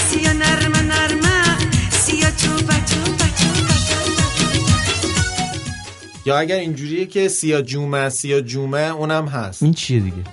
سیا 0.10 0.34
نرمه 0.34 0.82
نرمه 0.82 1.58
سیا 1.92 2.32
توبه 2.32 2.74
توبه 2.74 3.24
یا 6.26 6.40
اگر 6.40 6.56
اینجوریه 6.56 7.06
که 7.06 7.28
سیاه 7.28 7.62
جومه 7.62 8.10
سیاه 8.10 8.42
جومه 8.42 8.80
اونم 8.80 9.28
هست. 9.28 9.64
این 9.64 9.74
چیه 9.74 10.00
دیگه؟ 10.00 10.24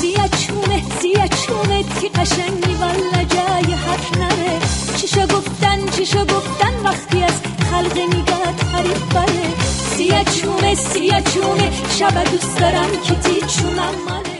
سیا 0.00 0.28
چونه 0.28 0.82
سیا 1.00 1.26
چونه 1.28 1.82
تی 1.82 2.08
قشنگی 2.08 2.74
والا 2.80 3.24
جای 3.24 3.72
حرف 3.72 4.18
نره. 4.18 4.67
چیشو 5.08 5.26
گفتن 5.26 5.86
چیشو 5.86 6.24
گفتن 6.24 6.82
وقتی 6.84 7.22
از 7.22 7.32
خلق 7.70 7.98
میگه 7.98 8.52
تعریف 8.52 9.14
بره 9.14 9.54
سیا 9.96 10.24
چونه 10.24 10.74
سیا 10.74 11.20
چونه 11.20 11.70
شب 11.98 12.24
دوست 12.30 12.60
دارم 12.60 12.90
که 13.04 13.14
تی 13.14 13.40
چونم 13.40 13.94
ماله 14.08 14.38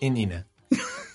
این 0.00 0.16
اینه. 0.16 0.44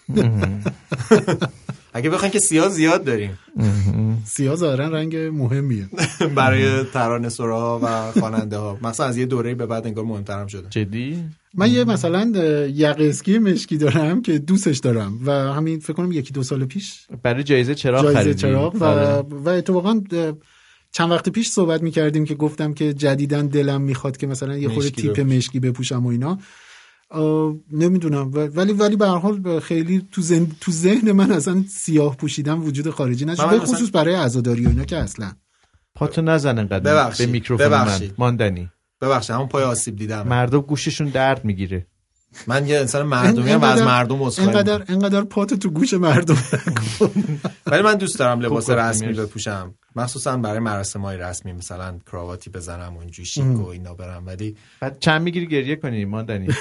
اگه 1.96 2.10
بخواین 2.10 2.32
که 2.32 2.40
سیاه 2.40 2.70
زیاد 2.70 3.04
داریم. 3.04 3.40
سیاه 4.36 4.56
ظاهرا 4.56 4.88
رنگ 4.88 5.16
مهمیه. 5.16 5.90
برای 6.36 6.84
ترانه 6.84 7.30
ها 7.40 7.80
و 7.84 8.12
خواننده 8.20 8.58
ها 8.58 8.78
مثلا 8.82 9.06
از 9.06 9.18
یه 9.18 9.26
دوره 9.26 9.56
به 9.56 9.66
بعد 9.66 9.88
انگار 9.88 10.06
مهمترم 10.06 10.48
شده. 10.48 10.68
جدی؟ 10.70 11.24
من 11.54 11.72
یه 11.72 11.84
مثلا 11.84 12.32
یقه 12.68 13.40
مشکی 13.40 13.78
دارم 13.78 14.22
که 14.22 14.40
دوستش 14.40 14.78
دارم 14.78 15.20
و 15.26 15.32
همین 15.32 15.80
فکر 15.80 15.94
کنم 15.94 16.12
یکی 16.12 16.34
دو 16.34 16.44
سال 16.44 16.66
پیش. 16.66 17.08
برای 17.24 17.44
جایزه 17.44 17.76
چراغ 17.76 18.04
جایزه 18.04 18.20
خریدی. 18.20 18.40
چراغ 18.40 18.76
و, 18.76 18.84
آره. 18.84 19.26
و 19.32 19.50
اتفاقا 19.50 20.02
چند 20.92 21.12
وقت 21.12 21.30
پیش 21.30 21.50
صحبت 21.50 21.84
می‌کردیم 21.84 22.26
که 22.26 22.36
گفتم 22.36 22.74
که 22.74 22.94
جدیدن 22.94 23.48
دلم 23.48 23.82
می‌خواد 23.82 24.18
که 24.18 24.28
مثلا 24.28 24.58
یه 24.58 24.70
خورده 24.70 24.90
تیپ. 24.90 25.20
مشکی 25.20 25.60
بپوشم 25.60 26.06
و 26.06 26.10
اینا. 26.10 26.40
نمی‌دونم. 27.72 28.32
ولی 28.34 28.74
ولی 28.74 28.96
به 28.96 29.08
هر 29.08 29.18
حال 29.18 29.60
خیلی 29.60 30.08
تو 30.12 30.22
ذهن 30.22 30.48
تو 30.62 30.72
ذهن 30.72 31.12
من 31.12 31.32
اصلا 31.32 31.64
سیاه 31.70 32.18
پوشیدن 32.18 32.54
وجود 32.54 32.90
خارجی 32.90 33.26
نشد. 33.26 33.42
من 33.42 33.50
به 33.50 33.56
مثلا- 33.56 33.76
خصوص 33.76 33.90
برای 33.94 34.16
عزاداری 34.16 34.66
و 34.66 34.70
اینا 34.70 34.84
که 34.84 34.98
اصلا. 34.98 35.32
پاتو 35.96 36.22
نزن 36.22 36.60
انقدر 36.60 36.80
ببخشید، 36.80 37.26
به 37.26 37.32
میکروفون 37.32 37.68
من. 37.68 37.84
ببخشید. 37.84 38.14
ماندنی. 38.18 38.70
ببخشید. 39.02 39.36
همون 39.36 39.48
پای 39.48 39.64
آسیب 39.64 39.96
دیدم. 39.96 40.28
مردم 40.28 40.60
گوششون 40.62 41.08
درد 41.08 41.46
می‌گیره. 41.46 41.88
من 42.48 42.68
یه 42.68 42.80
انسان 42.80 43.06
مردمی 43.06 43.52
هم 43.52 43.62
و 43.62 43.66
از 43.66 43.82
مردم 43.82 44.24
عذرخواهی 44.24 44.58
اینقدر. 44.58 44.84
اینقدر 44.90 45.22
پات 45.22 45.54
تو 45.54 45.70
گوش 45.70 45.94
مردم 45.94 46.38
ولی 47.68 47.82
من 47.82 47.96
دوست 47.96 48.20
دارم 48.20 48.40
لباس 48.40 48.70
رسمی. 48.70 49.14
بپوشم. 49.14 49.74
مخصوصا 49.96 50.38
برای 50.38 50.60
مراسم 50.60 51.02
های 51.02 51.18
رسمی 51.18 51.54
مثلا 51.54 52.00
کراواتی 52.12 52.50
بزنم 52.50 52.98
و 52.98 53.00
اینجوری 53.00 53.26
شیک 53.26 53.44
و 53.60 53.68
اینا 53.68 53.94
برم. 53.94 54.24
ولی 54.28 54.56
بعد 54.82 54.98
چند 55.00 55.22
می‌گیری 55.22 55.48
گریه 55.48 55.76
کنی 55.76 56.06
ماندنی 56.06 56.48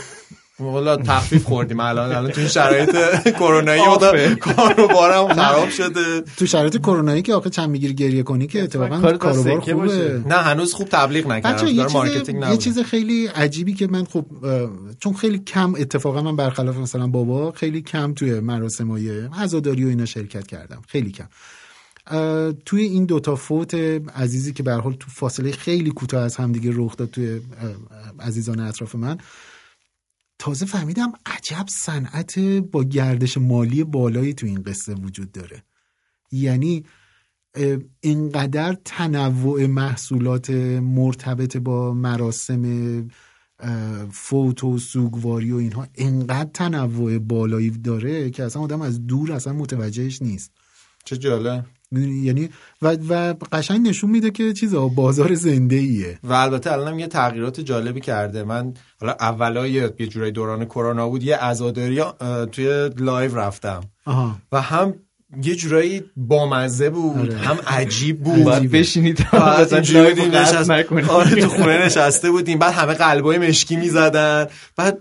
والا 0.60 0.96
تخفیف 0.96 1.44
خوردیم. 1.44 1.80
الان 1.80 2.12
الان 2.12 2.30
تو 2.30 2.40
این 2.40 2.48
شرایط 2.48 2.96
کرونایی 3.38 3.80
off 3.80 4.12
ه. 4.12 4.34
کار 4.34 4.80
و 4.80 4.88
بارم 4.88 5.34
خراب 5.34 5.68
شده. 5.70 6.20
تو 6.36 6.46
شرایط 6.46 6.76
کرونایی 6.78 7.22
که 7.22 7.34
آخه 7.34 7.50
چند 7.50 7.70
می‌گیری 7.70 7.94
گریه 7.94 8.22
کنی 8.22 8.46
که 8.46 8.62
اتفاقا 8.62 9.12
کاروبار 9.16 9.60
خوبه. 9.60 10.22
نه 10.26 10.34
هنوز 10.34 10.74
خوب 10.74 10.88
تبلیغ 10.88 11.26
نکردم. 11.26 11.66
یه 11.66 11.86
marketing 11.86 12.42
یه 12.50 12.56
چیز 12.56 12.78
خیلی 12.78 13.26
عجیبی 13.26 13.74
که 13.74 13.86
من 13.86 14.04
خب 14.04 14.26
چون 14.98 15.12
خیلی 15.12 15.38
کم 15.38 15.74
اتفاقا 15.74 16.22
من 16.22 16.36
برخلاف 16.36 16.76
مثلا 16.76 17.06
بابا 17.06 17.52
خیلی 17.52 17.82
کم 17.82 18.14
توی 18.14 18.40
مراسم 18.40 18.90
های 18.90 19.26
عزاداری 19.26 19.84
و 19.84 19.88
اینا 19.88 20.04
شرکت 20.04 20.46
کردم. 20.46 20.82
خیلی 20.88 21.10
کم. 21.10 21.26
توی 22.66 22.82
این 22.82 23.04
دوتا 23.04 23.36
فوت 23.36 23.74
عزیزی 24.14 24.52
که 24.52 24.62
به 24.62 24.72
حال 24.72 24.92
تو 24.92 25.10
فاصله 25.10 25.52
خیلی 25.52 25.90
کوتاه 25.90 26.22
از 26.22 26.36
همدیگه 26.36 26.70
رخ 26.74 26.96
داد 26.96 27.10
توی 27.10 27.40
عزیزان 28.20 28.60
اطراف 28.60 28.94
من 28.94 29.18
تازه 30.38 30.66
فهمیدم 30.66 31.12
عجب 31.26 31.66
صنعت 31.68 32.38
با 32.38 32.84
گردش 32.84 33.38
مالی 33.38 33.84
بالایی 33.84 34.34
تو 34.34 34.46
این 34.46 34.62
قصه 34.62 34.94
وجود 34.94 35.32
داره. 35.32 35.62
یعنی 36.32 36.84
اینقدر 38.00 38.76
تنوع 38.84 39.66
محصولات 39.66 40.50
مرتبط 40.80 41.56
با 41.56 41.94
مراسم 41.94 43.08
فوت 44.10 44.64
و 44.64 44.78
سوگواری 44.78 45.52
و 45.52 45.56
اینها 45.56 45.86
اینقدر 45.94 46.50
تنوع 46.54 47.18
بالایی 47.18 47.70
داره 47.70 48.30
که 48.30 48.44
اصلا 48.44 48.62
آدم 48.62 48.82
از 48.82 49.06
دور 49.06 49.32
اصلا 49.32 49.52
متوجهش 49.52 50.22
نیست. 50.22 50.52
چه 51.04 51.16
جالب. 51.16 51.66
یعنی 51.92 52.48
و, 52.82 52.96
و 53.08 53.34
قشنگ 53.52 53.88
نشون 53.88 54.10
میده 54.10 54.30
که 54.30 54.52
چیزا 54.52 54.88
بازار 54.88 55.34
زنده 55.34 55.76
ایه 55.76 56.18
و 56.24 56.32
البته 56.32 56.72
الان 56.72 56.88
هم 56.88 56.98
یه 56.98 57.06
تغییرات 57.06 57.60
جالبی 57.60 58.00
کرده. 58.00 58.44
من 58.44 58.74
حالا 59.00 59.12
اولای 59.20 59.70
یه 59.70 60.06
جورای 60.06 60.30
دوران 60.30 60.64
کرونا 60.64 61.08
بود 61.08 61.22
یه 61.22 61.36
عزاداری 61.36 62.02
توی 62.52 62.90
live 62.98 63.38
رفتم. 63.38 63.80
آها. 64.04 64.36
و 64.52 64.60
هم 64.60 64.94
یه 65.42 65.54
جورایی 65.54 66.02
بامزه 66.16 66.90
بود 66.90 67.30
آره. 67.30 67.36
هم 67.36 67.56
عجیب 67.66 68.22
بود. 68.22 68.44
باید 68.44 68.70
بشینید. 68.70 69.26
بعد 69.32 69.80
بودیم 69.80 70.30
قطع 70.30 70.30
نشست-. 70.30 71.10
آره 71.10 71.40
تو 71.40 71.48
خونه 71.48 71.86
نشسته 71.86 72.30
بودیم. 72.30 72.58
بعد 72.58 72.72
همه 72.72 72.94
قلبای 72.94 73.38
مشکی 73.38 73.76
می‌زدن. 73.76 74.46
بعد 74.76 74.98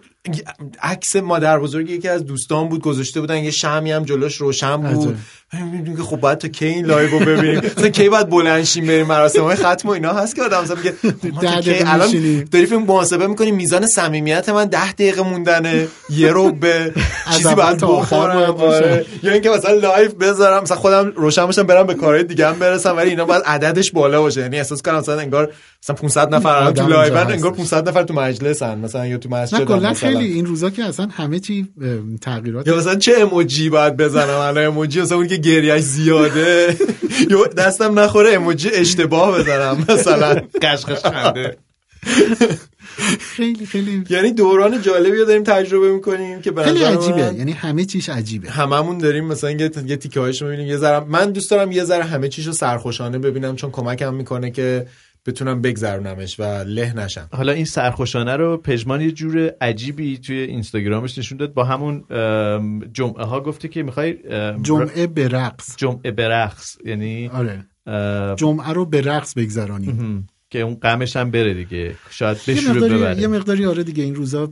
عکس 0.82 1.15
مادر 1.15 1.59
بزرگ 1.59 1.89
یکی 1.89 2.07
از 2.07 2.26
دوستان 2.26 2.69
بود 2.69 2.82
گذاشته 2.82 3.19
بودن 3.21 3.43
یه 3.43 3.51
شمعی 3.51 3.91
هم 3.91 4.03
جلوش 4.03 4.36
روشن 4.36 4.78
بود 4.78 5.17
میگه 5.61 6.03
خب 6.03 6.17
باید 6.19 6.38
تا 6.38 6.47
کی 6.47 6.65
این 6.65 6.86
live 6.86 7.09
رو 7.09 7.19
ببینیم 7.19 7.57
مثلا 7.78 7.89
کی 7.89 8.09
باید 8.09 8.30
بلند 8.30 8.63
شیم 8.63 8.86
بریم 8.88 9.07
مراسم 9.07 9.41
های 9.41 9.55
ختم 9.55 9.89
و 9.89 9.91
اینا 9.91 10.13
هست 10.13 10.36
که 10.36 10.43
آدم 10.43 10.61
مثلا 10.61 10.78
میگه 10.78 10.93
الان. 11.86 12.43
داری 12.51 12.65
فیلم 12.65 12.84
محاسبه 12.84 13.28
می‌کنیم 13.28 13.55
میزان 13.55 13.88
صمیمیت 13.88 14.49
من 14.49 14.65
ده 14.65 14.91
دقیقه 14.91 15.21
موندنه 15.21 15.88
یه 16.09 16.32
رو 16.32 16.51
به 16.51 16.93
چیزی 17.38 17.55
باید 17.55 17.78
بخورم. 17.82 18.55
آره. 18.55 19.05
یا 19.24 19.32
اینکه 19.32 19.49
مثلا 19.49 19.74
live 19.74 20.11
بذارم 20.11 20.63
مثلا 20.63 20.78
خودم 20.78 21.13
روشن 21.15 21.45
باشم 21.45 21.63
برم 21.63 21.88
به 21.88 21.93
کارهای 21.93 22.24
دیگه 22.24 22.47
هم 22.47 22.59
برسم 22.59 22.97
ولی 22.97 23.09
اینا 23.09 23.26
باید 23.26 23.43
عددش 23.45 23.91
بالا 23.91 24.21
باشه 24.21 24.41
یعنی 24.41 24.57
احساس 24.57 24.82
کنم 24.82 24.97
مثلا 24.97 25.19
انگار 25.19 25.51
مثلا 25.84 25.95
500 25.95 26.36
نفر 26.36 26.71
تو 26.71 26.88
live 26.88 27.17
انگار 27.17 27.51
هستش. 27.51 27.57
500 27.57 27.89
نفر 27.89 28.03
تو 28.03 28.13
مجلسن 28.13 28.78
مثلا 28.80 29.07
یا 29.07 29.17
تو 29.17 29.30
مسجد. 29.30 29.57
خیلی 30.18 30.34
این 30.34 30.45
روزا 30.45 30.70
که 30.70 30.84
اصلا 30.84 31.07
همه 31.11 31.39
چی 31.39 31.68
تغییرات 32.22 32.68
یا 32.68 32.78
مثلا 32.78 32.95
چه 32.95 33.14
اموجی 33.18 33.70
باید 33.70 33.97
بزنم 33.97 34.38
الان؟ 34.38 34.66
اموجی 34.66 35.01
مثلا 35.01 35.18
اون 35.18 35.28
که 35.28 35.38
گریهش 35.38 35.82
زیاده. 35.82 36.78
یا 37.32 37.47
دستم 37.47 37.99
نخوره 37.99 38.34
اموجی 38.34 38.70
اشتباه 38.70 39.39
بزنم 39.39 39.86
مثلا. 39.89 40.41
غش‌غش 40.61 41.05
خنده. 41.05 41.57
خیلی 43.20 43.66
خیلی. 43.66 44.03
یعنی 44.09 44.32
دوران 44.32 44.82
جالبی 44.82 45.18
رو 45.18 45.26
داریم 45.26 45.43
تجربه 45.43 45.91
می‌کنیم 45.91 46.41
که 46.41 46.51
خیلی 46.51 46.84
عجیبه. 46.84 47.32
من 47.32 47.38
یعنی 47.38 47.51
همه 47.51 47.86
چیش 47.86 48.09
عجیبه. 48.09 48.49
هممون 48.49 48.97
داریم 48.97 49.26
مثلا 49.26 49.51
یه, 49.51 49.72
یه 49.86 49.95
تیکه 49.95 50.20
هایش 50.20 50.41
می‌بینیم 50.41 50.68
یه 50.68 50.78
ذره 50.78 51.05
من 51.05 51.32
دوست 51.32 51.51
دارم 51.51 51.72
یه 51.72 51.84
ذره 51.84 52.03
همه 52.03 52.30
چیشو 52.30 52.51
سرخوشانه 52.51 53.20
ببینم 53.20 53.55
چون 53.55 53.72
کمکم 53.72 54.14
می‌کنه 54.14 54.51
که 54.51 54.88
بتونم 55.26 55.61
بگذرونمش 55.61 56.39
و 56.39 56.43
له 56.63 56.93
نشم. 56.93 57.28
حالا 57.32 57.51
این 57.51 57.65
سرخوشانه 57.65 58.36
رو 58.36 58.57
پژمان 58.57 59.01
یه 59.01 59.11
جور 59.11 59.51
عجیبی 59.61 60.17
توی 60.17 60.38
اینستاگرامش 60.38 61.17
نشون 61.17 61.38
داد 61.38 61.53
با 61.53 61.63
همون 61.63 62.03
جمعه 62.93 63.24
ها 63.24 63.41
گفته 63.41 63.67
که 63.67 63.84
می‌خوای 63.84 64.17
جمعه 64.61 65.07
به 65.07 65.28
رقص. 65.28 65.76
جمعه 65.78 66.11
برقص 66.11 66.78
یعنی 66.86 67.28
آره. 67.28 67.65
جمعه 68.36 68.69
رو 68.74 68.86
به 68.86 69.01
رقص 69.01 69.34
بگذرانیم. 69.34 70.28
که 70.49 70.61
اون 70.61 70.76
غمش 70.76 71.15
هم 71.15 71.32
بره 71.32 71.53
دیگه. 71.53 71.95
شاید 72.09 72.38
یه 72.47 72.55
بشوره 72.55 72.74
مقداری, 72.74 72.93
ببره. 72.93 73.21
یه 73.21 73.28
مقداری 73.28 73.65
آره 73.65 73.84
دیگه 73.84 74.03
این 74.03 74.15
روزا 74.15 74.49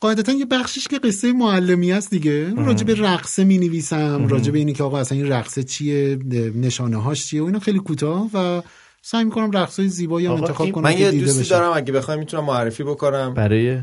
قاعدتا 0.00 0.32
یه 0.32 0.44
بخشش 0.44 0.88
که 0.88 0.98
قصه 0.98 1.32
معلمی 1.32 1.92
است 1.92 2.10
دیگه. 2.10 2.54
راجع 2.54 2.84
به 2.84 2.94
رقصه 2.94 3.44
می 3.44 3.58
نویسم 3.58 4.28
راجع 4.28 4.52
به 4.52 4.58
اینی 4.58 4.72
که 4.72 4.82
آقا 4.82 4.98
اصلا 4.98 5.18
این 5.18 5.28
رقصه 5.28 5.62
چیه 5.62 6.18
نشانه 6.54 6.96
هاش 7.02 7.26
چیه 7.26 7.42
و 7.42 7.44
اینا 7.44 7.58
خیلی 7.58 7.78
کوتاه 7.78 8.30
و 8.34 8.62
سعی 9.02 9.24
می‌کنم 9.24 9.50
رقصای 9.50 9.88
زیبایی 9.88 10.26
هم 10.26 10.32
انتخاب 10.32 10.70
کنم 10.70 10.84
من 10.84 10.98
یه 10.98 11.10
دوستی 11.10 11.40
بشه. 11.40 11.50
دارم 11.50 11.72
اگه 11.74 11.92
بخوام 11.92 12.18
می‌تونم 12.18 12.44
معرفی 12.44 12.82
بکنم. 12.82 13.34
برای؟ 13.34 13.80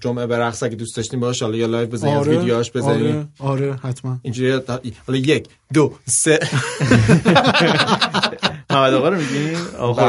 جمعه 0.00 0.26
به 0.26 0.38
رقص 0.38 0.62
اگه 0.62 0.76
دوست 0.76 0.96
داشتین 0.96 1.20
باش 1.20 1.42
حالا 1.42 1.56
یا 1.56 1.66
لایو 1.66 1.88
بزنید 1.88 2.14
آره، 2.14 2.38
ویدیوهاش 2.38 2.72
بزنین. 2.72 3.26
آره،, 3.38 3.70
آره 3.70 3.76
حتما. 3.82 4.18
اینجوری 4.22 4.60
حالا 5.06 5.18
یک 5.18 5.48
دو 5.74 5.94
سه. 6.04 6.38
محمد 8.70 8.94
آقا 8.94 9.08
رو 9.08 9.16
میگین؟ 9.16 9.56
آقا 9.78 10.02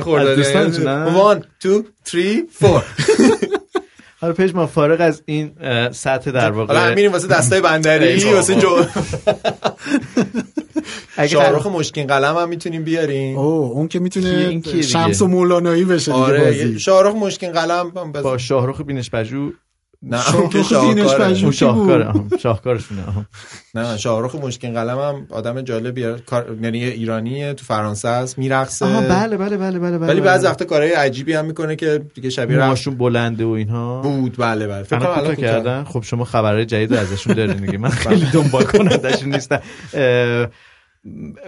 خردادیان 0.00 0.34
دوستان 0.34 0.66
1 1.36 1.44
2 1.60 1.84
3 2.04 2.42
4 2.60 2.84
حالا 4.20 4.32
پیش 4.32 4.54
ما 4.54 4.66
فارغ 4.66 5.00
از 5.00 5.22
این 5.26 5.50
سطح 5.90 6.30
در 6.30 6.50
واقع 6.50 6.74
حالا 6.74 6.94
میریم 6.94 7.12
واسه 7.12 7.28
دستای 7.28 7.60
بندری 7.60 8.24
واسه 8.24 8.54
جو 8.54 8.84
اگه 11.16 11.68
مشکین 11.68 12.06
قلم 12.06 12.36
هم 12.36 12.48
می‌تونیم 12.48 12.84
بیاریم. 12.84 13.38
اوه 13.38 13.70
اون 13.70 13.88
که 13.88 13.98
می‌تونه 13.98 14.62
شمس 14.82 15.22
و 15.22 15.26
مولانایی 15.26 15.84
بشه 15.84 16.12
آره 16.12 16.78
شاهرخ 16.78 17.14
مشکین 17.14 17.52
قلم 17.52 17.90
با 18.22 18.38
شاهرخ 18.38 18.80
بینش 18.80 19.10
پژو. 19.10 19.50
نه 20.02 20.20
شاهرخ 20.22 21.52
شاهکاره. 21.52 22.12
شاهکارشونه. 22.42 23.02
نه 23.74 23.96
شاهرخ 23.96 24.34
مشکین 24.34 24.74
قلم 24.74 24.98
هم 24.98 25.26
آدم 25.30 25.60
جالبیه. 25.60 26.16
کار- 26.26 26.56
یعنی 26.62 26.78
یه 26.78 26.88
ایرانیه 26.88 27.54
تو 27.54 27.64
فرانسه 27.64 28.08
است 28.08 28.38
میرقصه. 28.38 28.86
آها 28.86 29.00
بله 29.00 29.36
بله 29.36 29.56
بله 29.56 29.56
بله 29.56 29.78
بله 29.78 29.98
ولی 29.98 29.98
بله. 29.98 30.20
بعضی 30.20 30.46
وقتا 30.46 30.64
کارهای 30.64 30.92
عجیبی 30.92 31.32
هم 31.32 31.44
می‌کنه 31.44 31.76
که 31.76 32.02
دیگه 32.14 32.30
شبیه 32.30 32.56
رقص 32.56 32.64
موهاشون 32.64 32.94
بلنده 32.94 33.44
و 33.44 33.48
اینها؟ 33.48 34.00
بود 34.02 34.36
بله 34.38 34.66
بله. 34.66 34.82
فکر 34.82 34.98
کنم 34.98 35.08
الان. 35.10 35.34
کردن؟ 35.34 35.84
خب 35.84 36.02
شما 36.02 36.24
خبرهای 36.24 36.64
جدید 36.66 36.94
ازشون 36.94 37.34
دارین 37.34 37.56
دیگه. 37.56 37.78
من 37.78 37.90
خیلی 37.90 38.26
دنبال 38.32 38.64
کنندشون 38.64 39.34
نیستم. 39.34 39.60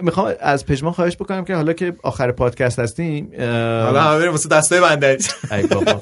می‌خوام 0.01 0.33
از 0.39 0.65
پژمان 0.65 0.93
خواهش 0.93 1.15
بکنم 1.15 1.45
که 1.45 1.55
حالا 1.55 1.73
که 1.73 1.95
آخر 2.03 2.31
پادکست 2.31 2.79
هستیم 2.79 3.31
حالا 3.39 4.01
همه 4.01 4.19
بریم 4.19 4.31
واسه 4.31 4.49
دستای 4.49 4.79
ای 5.51 5.67
بابا. 5.67 6.01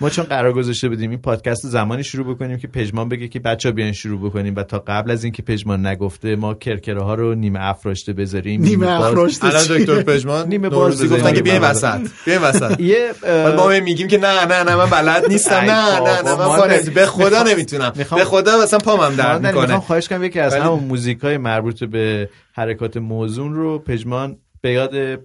ما 0.00 0.10
چون 0.10 0.24
قرار 0.24 0.52
گذاشته 0.52 0.88
بودیم 0.88 1.10
این 1.10 1.18
پادکست 1.18 1.64
رو 1.64 1.70
زمانی 1.70 2.04
شروع 2.04 2.34
بکنیم 2.34 2.58
که 2.58 2.68
پژمان 2.68 3.08
بگه 3.08 3.28
که 3.28 3.40
بچه 3.40 3.70
بیان 3.70 3.92
شروع 3.92 4.30
بکنیم 4.30 4.54
و 4.56 4.62
تا 4.62 4.78
قبل 4.86 5.10
از 5.10 5.24
اینکه 5.24 5.42
پژمان 5.42 5.86
نگفته 5.86 6.36
ما 6.36 6.54
کرکره 6.54 7.02
ها 7.02 7.14
رو 7.14 7.34
نیمه 7.34 7.58
افراشته 7.62 8.12
بذاریم 8.12 8.62
نیمه 8.62 8.90
افراشته 8.90 9.46
الان؟ 9.46 9.62
دکتر 9.62 10.02
پژمان 10.02 10.48
نیمه 10.48 10.68
باز 10.68 10.80
نوروزی 10.80 11.04
بزنیم. 11.04 11.20
گفتن 11.20 11.34
که 11.34 11.42
بیاین 11.42 11.60
بله. 11.60 11.70
وسط 11.70 12.00
بیاین 12.24 12.42
وسط 12.42 12.80
یه 12.90 13.10
اه، 13.22 13.44
بعد 13.44 13.54
ما 13.54 13.68
میگیم 13.68 14.08
که 14.08 14.18
نه 14.18 14.44
نه 14.44 14.62
نه 14.62 14.76
من 14.76 14.90
بلد 14.90 15.28
نیستم 15.28 15.54
نه 15.54 16.00
نه 16.00 16.22
نه 16.22 16.34
من 16.34 16.70
نمی‌تونم. 16.70 16.94
به 16.94 17.06
خدا 17.06 17.42
نمی‌تونم 17.42 17.92
به 17.96 18.24
خدا 18.24 18.62
مثلا 18.62 18.78
پامم 18.78 19.14
درد 19.14 19.46
می‌کنه 19.46 19.78
خواهش 19.80 20.08
کنم 20.08 20.24
یکی 20.24 20.40
از 20.40 20.54
همون 20.54 20.84
موزیک 20.84 21.18
های 21.18 21.38
مربوط 21.38 21.84
به 21.84 22.28
حرکات 22.52 22.96
موزون 22.96 23.54
رو 23.54 23.78
پژمان 23.78 24.36
به 24.60 24.70
یاد 24.72 25.20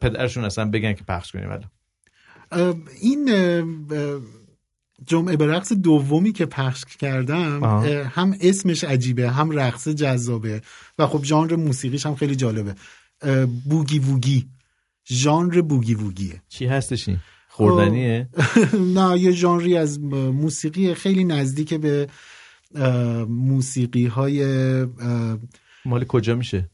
پدرشون 0.00 0.44
اصلا 0.44 0.70
بگن 0.70 0.92
که 0.92 1.04
پخش 1.08 1.32
کنیم 1.32 1.48
الان 1.48 1.62
اه، 1.62 1.81
این 3.00 3.28
جمعه 5.06 5.36
به 5.36 5.46
رقص 5.46 5.72
دومی 5.72 6.32
که 6.32 6.46
پخش 6.46 6.84
کردم 6.98 7.64
هم 8.14 8.36
اسمش 8.40 8.84
عجیبه 8.84 9.30
هم 9.30 9.50
رقص 9.50 9.88
جذابه. 9.88 10.62
و 10.98 11.06
خب 11.06 11.24
ژانر 11.24 11.56
موسیقیش 11.56 12.06
هم 12.06 12.14
خیلی 12.14 12.36
جالبه. 12.36 12.74
بوگی 13.68 13.98
ووگی. 13.98 14.48
ژانر 15.08 15.60
بوگی 15.60 15.94
ووگیه. 15.94 16.42
چی 16.48 16.66
هستش 16.66 17.08
این؟ 17.08 17.18
خوردنیه؟ 17.48 18.28
نه 18.96 19.18
یه 19.18 19.30
ژانری 19.30 19.76
از 19.76 20.00
موسیقی 20.00 20.94
خیلی 20.94 21.24
نزدیک 21.24 21.74
به 21.74 22.08
موسیقی 23.28 24.06
های 24.06 24.44
مال 25.84 26.04
کجا 26.04 26.34
میشه؟ 26.34 26.70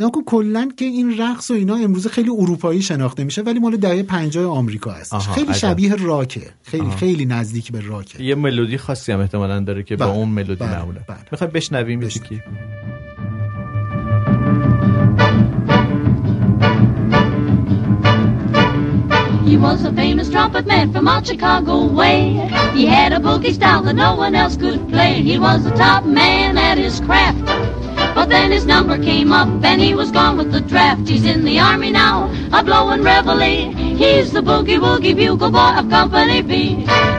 نه 0.00 0.10
کن 0.10 0.22
کلا 0.26 0.68
که 0.76 0.84
این 0.84 1.18
رقص 1.18 1.50
و 1.50 1.54
اینا 1.54 1.76
امروز 1.76 2.06
خیلی 2.06 2.30
اروپایی 2.30 2.82
شناخته 2.82 3.24
میشه 3.24 3.42
ولی 3.42 3.58
مال 3.58 3.76
دهه 3.76 4.02
50 4.02 4.50
آمریکا 4.50 4.90
هست 4.90 5.18
خیلی 5.18 5.46
عجب. 5.46 5.56
شبیه 5.56 5.94
راکه 5.94 6.50
خیلی 6.62 6.86
آها. 6.86 6.96
خیلی 6.96 7.26
نزدیک 7.26 7.72
به 7.72 7.80
راکه 7.80 8.22
یه 8.22 8.34
ملودی 8.34 8.78
خاصی 8.78 9.12
هم 9.12 9.20
احتمالا 9.20 9.60
داره 9.60 9.82
که 9.82 9.96
با 9.96 10.06
بله، 10.06 10.14
اون 10.14 10.28
ملودی 10.28 10.54
بله، 10.54 10.78
معموله 10.78 11.00
بله. 11.08 11.18
می‌خوای 11.32 11.50
بشنویم 11.50 12.00
بشنویم. 12.00 12.42
He 19.50 19.56
was 19.56 19.84
a 19.84 19.92
famous 19.92 20.28
trumpet 20.34 20.64
man 20.72 20.86
from 20.92 21.08
out 21.08 21.26
Chicago 21.26 21.74
way. 22.00 22.18
He 22.76 22.86
had 22.86 23.10
a 23.12 23.20
boogie 23.26 23.54
style 23.58 23.82
that 23.86 23.96
no 24.06 24.14
one 24.24 24.34
else 24.42 24.56
could 24.62 24.80
play. 24.94 25.12
He 25.30 25.36
was 25.46 25.58
the 25.68 25.74
top 25.86 26.02
man 26.20 26.56
at 26.68 26.76
his 26.78 26.96
craft. 27.00 27.46
But 28.17 28.27
then 28.29 28.47
his 28.51 28.65
number 28.65 28.97
came 28.97 29.29
up 29.39 29.49
and 29.69 29.81
he 29.81 29.91
was 29.93 30.09
gone 30.19 30.35
with 30.39 30.51
the 30.55 30.61
draft. 30.71 31.03
He's 31.11 31.25
in 31.33 31.41
the 31.49 31.57
army 31.59 31.91
now, 31.91 32.15
a 32.57 32.63
blowing 32.63 33.03
reveille. 33.09 33.53
He's 34.01 34.31
the 34.31 34.41
boogie 34.49 34.79
woogie 34.85 35.15
bugle 35.21 35.51
boy 35.51 35.71
of 35.79 35.85
Company 35.89 36.41
B. 36.41 36.51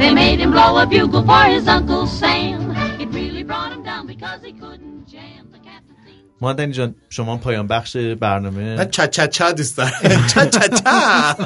They 0.01 0.11
made 0.23 0.39
him 0.43 0.51
blow 0.57 0.73
a 0.83 0.87
bugle 0.87 1.25
for 1.31 1.45
his 1.55 1.65
Uncle 1.77 2.07
Sam. 2.07 2.61
It 3.03 3.09
really 3.19 3.45
brought 3.51 3.73
him 3.75 3.83
down 3.91 4.05
because 4.13 4.41
he 4.49 4.53
couldn't 4.63 5.07
jam 5.13 5.43
the 5.55 5.61
captain 5.69 5.97
theme. 6.05 6.25
ماندنی 6.41 6.73
جان 6.73 6.95
شما 7.11 7.37
پایان 7.37 7.67
بخش 7.67 7.97
برنامه 7.97 8.77
من 8.77 8.91
چا 8.91 9.07
چا 9.07 9.27
چا 9.27 9.53
دوست 9.53 9.77
دارم 9.77 10.27
چا 10.27 10.47
چا 10.47 10.69
چا 10.69 11.37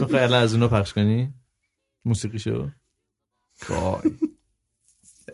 میخوای 0.00 0.22
الان 0.22 0.42
از 0.42 0.52
اونو 0.54 0.68
پخش 0.68 0.92
کنی 0.92 1.34
موسیقی 2.04 2.38
شو 2.38 2.70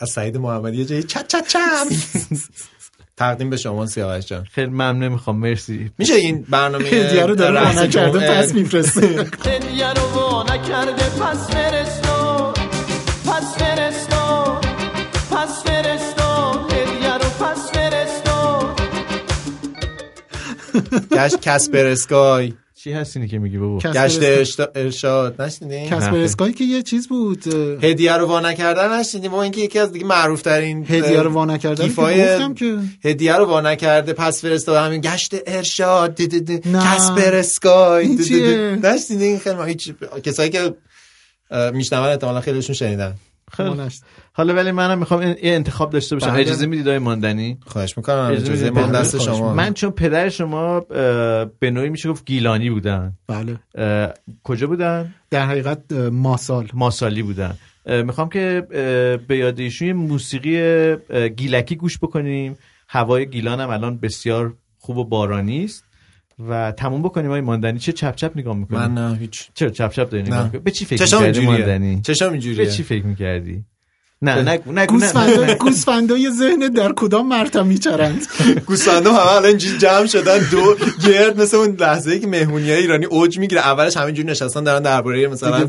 از 0.01 0.11
سعید 0.11 0.37
محمدی 0.37 0.77
یه 0.77 0.85
جایی 0.85 1.03
چا 1.03 1.23
چا 1.23 1.41
چا 1.41 1.59
تقدیم 3.20 3.50
به 3.50 3.58
شما 3.58 3.86
سیاوش 3.86 4.26
جان. 4.26 4.44
خیلی 4.52 4.68
ممنون 4.72 5.08
می‌خوام 5.08 5.36
مرسی. 5.38 5.92
میشه 5.98 6.14
این 6.14 6.46
برنامه 6.50 7.24
رو 7.28 7.36
داره 7.36 7.62
وانا 7.62 8.20
پس 8.20 8.54
میفرسته. 8.54 9.08
دیارو 9.72 10.02
وانا 10.16 10.54
نکرده 10.54 10.92
پس 11.10 11.48
فرستو. 11.50 12.52
پس 13.26 13.58
فرستو. 13.58 14.56
پس 15.32 15.64
فرستو. 15.64 16.68
دیارو 17.02 17.30
پس 17.40 17.72
فرستو. 17.72 18.70
گشت 21.12 21.42
کسپر 21.42 21.86
اسکای 21.86 22.54
چی 22.84 22.92
هستینی 22.92 23.28
که 23.28 23.40
میگی 23.40 23.58
بابا 23.58 23.78
گشت 23.78 24.60
ارشاد 24.76 25.42
نشنیدین 25.42 25.94
نه. 25.94 26.18
اسکای 26.18 26.54
که 26.54 26.64
یه 26.64 26.82
چیز 26.82 27.08
بود 27.08 27.48
هدیه 27.84 28.14
رو 28.14 28.26
وا 28.28 28.40
نکردن 28.40 29.00
نشنیدین 29.00 29.32
با 29.32 29.44
اینکه 29.44 29.62
یکی 29.62 29.80
از 29.80 29.92
دیگه 29.92 30.06
معروف 30.06 30.42
ترین 30.42 30.86
هدیه 30.90 31.22
رو 31.22 31.32
وا 31.32 31.46
نکردن 31.46 31.88
گفتم 31.88 32.54
که 32.54 32.78
هدیه 33.04 33.36
رو 33.36 33.46
وا 33.46 33.62
نکرده 33.62 34.14
پس 34.14 34.42
فرستاد 34.42 34.86
همین 34.86 35.02
گشت 35.02 35.36
ارشاد 35.48 36.16
دی 36.16 36.28
دی 36.28 36.42
دی. 36.42 36.62
نه. 36.70 36.80
کسپر 36.86 37.36
اسکای 37.36 38.08
این؟ 38.08 38.86
نشنیدین 38.86 39.40
خیلی 39.40 39.56
ما- 39.56 39.64
هیچ 39.64 39.94
کسایی 40.24 40.50
که 40.50 40.74
میشنون 41.74 42.04
احتمالاً 42.08 42.42
خیلیشون 42.42 42.76
شنیدن 42.76 43.16
خیلی. 43.52 43.90
حالا 44.34 44.54
ولی 44.54 44.72
منم 44.72 45.00
می‌خوام 45.00 45.20
این 45.20 45.30
یه 45.30 45.54
انتخاب 45.54 45.90
داشته 45.90 46.16
باشم. 46.16 46.34
اجازه 46.34 46.66
می‌دید 46.66 46.88
آقای 46.88 47.00
ماندنی؟ 47.00 47.58
خواهش 47.66 47.98
می‌کنم 47.98 48.30
اجازه؟ 48.32 48.70
ما 48.70 48.82
دست 48.82 49.22
شما. 49.22 49.54
من 49.54 49.74
چون 49.74 49.92
پدر 49.92 50.30
شما 50.30 50.80
به 51.60 51.72
نوعی 51.72 51.90
میشه 51.90 52.10
گفت 52.10 52.26
گیلانی 52.26 52.70
بودن. 52.70 53.14
بله. 53.28 53.60
کجا 54.44 54.68
بودن؟ 54.68 55.14
در 55.30 55.46
حقیقت 55.46 55.92
ماسال. 56.12 56.68
ماسالی 56.74 57.24
بودن. 57.24 57.58
می‌خوام 57.86 58.30
که 58.30 58.68
به 59.28 59.38
یاد 59.38 59.60
ایشون 59.60 59.88
یه 59.88 59.94
موسیقی 59.94 60.96
گیلکی 61.30 61.76
گوش 61.76 61.98
بکنیم. 61.98 62.58
هوای 62.88 63.30
گیلان 63.30 63.60
هم 63.60 63.70
الان 63.70 63.98
بسیار 63.98 64.54
خوب 64.78 64.98
و 64.98 65.06
بارانی 65.06 65.64
است. 65.64 65.84
و 66.40 66.72
تموم 66.72 67.02
بکنیم 67.02 67.28
آقای 67.28 67.42
ماندنی. 67.42 67.80
چه 67.80 67.92
چپ 67.92 68.16
چپ 68.16 68.32
نگاه 68.36 68.56
می‌کنی؟ 68.56 68.80
من 68.80 68.94
نه 68.94 69.18
هیچ. 69.18 69.50
چرا 69.54 69.70
چپ 69.70 69.92
چپ 69.92 70.10
داری 70.10 70.24
نگاه 70.24 70.50
به 70.50 70.72
چی 70.72 70.86
فکر 70.86 71.02
می‌کردی 71.02 71.46
ماندنی؟ 71.46 72.02
چشام 72.02 72.30
به 72.30 72.34
اینجوریه 72.34 72.66
چی 72.66 72.84
فکر 72.84 73.06
می‌کردی؟ 73.06 73.66
نه 74.22 74.42
نگو 74.42 74.72
نگو 74.72 74.72
نه، 74.72 74.80
نه 74.82 74.86
گوسفندا 74.86 75.46
نه. 75.46 75.56
گوسفندای 75.56 76.32
ذهن 76.32 76.60
در 76.60 76.92
کدام 76.96 77.28
مرتب 77.28 77.66
میچرند؟ 77.66 78.28
گوسفندا 78.68 79.14
همه 79.14 79.32
الان 79.32 79.58
جمع 79.58 80.06
شدن 80.06 80.38
دو 80.52 80.76
گرد 81.08 81.42
مثل 81.42 81.58
اون 81.58 81.78
لحظه 81.80 82.12
ای 82.12 82.20
که 82.20 82.28
مهمونی 82.28 82.72
ایرانی 82.72 83.06
اوج 83.06 83.40
می‌گیره 83.40 83.62
اولش 83.62 83.98
همینجوری 83.98 84.28
نشستن 84.28 84.64
دارن 84.64 84.82
درباره 84.82 85.28
مثلا 85.28 85.66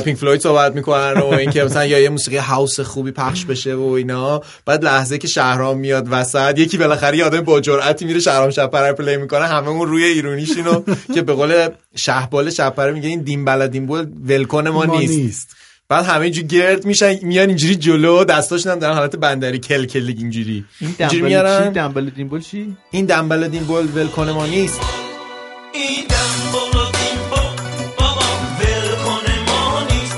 پینک 0.00 0.18
فلوید 0.18 0.40
صحبت 0.40 0.74
می‌کنن 0.74 1.12
و 1.12 1.24
اینکه 1.24 1.64
مثلا 1.64 1.84
یا 1.84 1.98
یه 1.98 2.08
موسیقی 2.08 2.36
house 2.36 2.80
خوبی 2.80 3.10
پخش 3.10 3.44
بشه 3.44 3.74
و 3.74 3.82
اینا. 3.82 4.42
بعد 4.66 4.84
لحظه 4.84 5.18
که 5.18 5.28
شهرام 5.28 5.78
میاد 5.78 6.08
وسط 6.10 6.58
یکی 6.58 6.78
بالاخره 6.78 7.18
یه 7.18 7.24
آدم 7.24 7.40
با 7.40 7.60
جرأتی 7.60 8.04
میره 8.04 8.20
شهرام 8.20 8.50
شپره 8.50 8.92
play 8.92 9.16
می‌کنه. 9.16 9.46
همه 9.46 9.68
اون 9.68 9.88
روی 9.88 10.04
ایرونیشینو 10.04 10.82
که 11.14 11.22
به 11.22 11.32
قول 11.32 11.68
شهبال 11.96 12.50
شپره 12.50 12.92
میگه 12.92 13.08
این 13.08 13.20
دیمبلا 13.20 13.66
دیمبول 13.66 14.06
ولکن 14.24 14.68
ما 14.68 14.84
نیست. 14.84 15.61
بعد 15.92 16.04
همه 16.06 16.20
اینجوری 16.20 16.46
گرد 16.46 16.84
میشن 16.84 17.18
میان 17.22 17.48
اینجوری 17.48 17.76
جلو 17.76 18.24
دستاشون 18.24 18.72
هم 18.72 18.78
در 18.78 18.92
حالت 18.92 19.16
بندری 19.16 19.58
کل 19.58 19.84
کل 19.84 20.14
اینجوری. 20.18 20.64
این 20.80 20.94
اینجوری 20.98 21.20
دنبل 21.20 21.28
میارن؟ 21.28 21.64
چی 21.64 21.70
دنبل 21.70 22.10
دیمبل 22.10 22.40
چی؟ 22.40 22.76
این 22.90 23.06
دنبل 23.06 23.48
دین 23.48 23.64
بول 23.64 23.88
ولکن 23.94 24.28
ما 24.30 24.46
نیست. 24.46 24.80
این 25.74 26.04
نیست. 29.90 30.16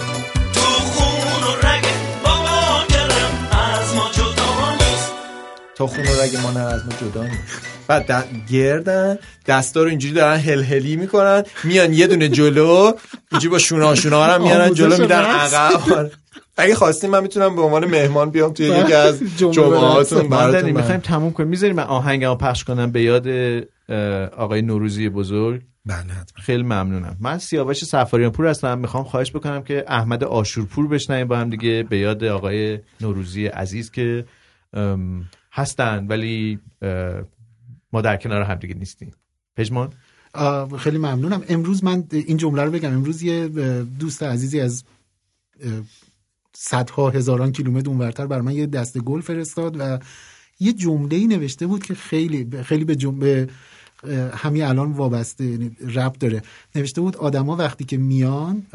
تو 0.52 0.60
خون 0.60 1.42
و 1.42 1.66
رگ 1.66 1.84
بابا 2.24 2.84
دلم 2.88 3.48
از 3.52 3.94
ما 3.94 4.10
جدا 4.12 4.72
نیست. 4.72 5.12
تا 5.74 5.86
خون 5.86 6.06
و 6.06 6.22
رگ 6.22 6.36
ما 6.36 6.50
نه 6.50 6.60
از 6.60 6.82
ما 6.86 6.92
جدا 7.00 7.22
نیست. 7.22 7.73
بعد 7.86 8.24
گردن 8.50 9.18
دستا 9.46 9.82
رو 9.82 9.88
اینجوری 9.88 10.14
دارن 10.14 10.36
هلهلی 10.36 10.96
می‌کنن 10.96 11.42
میان 11.64 11.92
یه 11.92 12.06
دونه 12.06 12.28
جلو 12.28 12.92
اینجوری 13.32 13.50
با 13.50 13.58
شونا 13.58 13.94
شونا 13.94 14.24
هم 14.24 14.42
میارن 14.42 14.74
جلو 14.74 15.00
میدن. 15.00 15.22
عقب. 15.22 16.10
اگه 16.56 16.74
خواستیم 16.74 17.10
من 17.10 17.22
می‌تونم 17.22 17.56
به 17.56 17.62
عنوان 17.62 17.84
مهمان 17.84 18.30
بیام 18.30 18.52
توی 18.52 18.66
یکی 18.66 18.92
از 18.92 19.22
جمعه 19.36 19.52
جمعهاتون 19.52 20.26
ماندنی 20.26 20.52
براتون 20.52 20.70
می‌خوایم 20.70 21.00
تموم 21.00 21.32
کنیم. 21.32 21.48
می‌ذاریم 21.48 21.76
من 21.76 21.82
آهنگمو 21.82 22.34
پخش 22.34 22.64
کنم 22.64 22.90
به 22.90 23.02
یاد 23.02 23.28
آقای 24.36 24.62
نوروزی 24.62 25.08
بزرگ. 25.08 25.62
بله 25.86 26.04
خیلی 26.34 26.62
ممنونم. 26.62 27.16
من 27.20 27.38
سیاوش 27.38 27.84
سفاریان 27.84 28.32
پور 28.32 28.46
هستم. 28.46 28.78
می‌خوام 28.78 29.04
خواهش 29.04 29.30
بکنم 29.30 29.62
که 29.62 29.84
احمد 29.88 30.24
آشورپور 30.24 30.88
بشنویم 30.88 31.28
با 31.28 31.36
هم 31.36 31.50
دیگه 31.50 31.86
به 31.90 31.98
یاد 31.98 32.24
آقای 32.24 32.78
نوروزی 33.00 33.46
عزیز 33.46 33.90
که 33.90 34.24
هستن 35.52 36.06
ولی 36.08 36.58
ما 37.94 38.00
در 38.00 38.16
کنار 38.16 38.42
هم 38.42 38.54
دیگه 38.54 38.74
نیستیم. 38.74 39.12
پژمان؟ 39.56 39.92
خیلی 40.78 40.98
ممنونم. 40.98 41.42
امروز 41.48 41.84
من 41.84 42.04
این 42.10 42.36
جمله 42.36 42.62
رو 42.62 42.70
بگم. 42.70 42.92
امروز 42.92 43.22
یه 43.22 43.48
دوست 43.98 44.22
عزیزی 44.22 44.60
از 44.60 44.84
صدها 46.52 47.10
هزاران 47.10 47.52
کیلومتر 47.52 47.88
اونورتر 47.88 48.26
بر 48.26 48.40
من 48.40 48.52
یه 48.52 48.66
دسته 48.66 49.00
گل 49.00 49.20
فرستاد 49.20 49.76
و 49.78 49.98
یه 50.60 50.72
جمله 50.72 51.16
ای 51.16 51.26
نوشته 51.26 51.66
بود 51.66 51.82
که 51.82 51.94
خیلی 51.94 52.62
خیلی 52.62 52.84
به 52.84 52.96
جمله 52.96 53.48
همین 54.32 54.62
الان 54.62 54.92
وابسته 54.92 55.44
یعنی 55.44 55.76
رب 55.80 56.12
داره. 56.12 56.42
نوشته 56.74 57.00
بود 57.00 57.16
آدما 57.16 57.56
وقتی 57.56 57.84
که 57.84 57.96
میان 57.96 58.66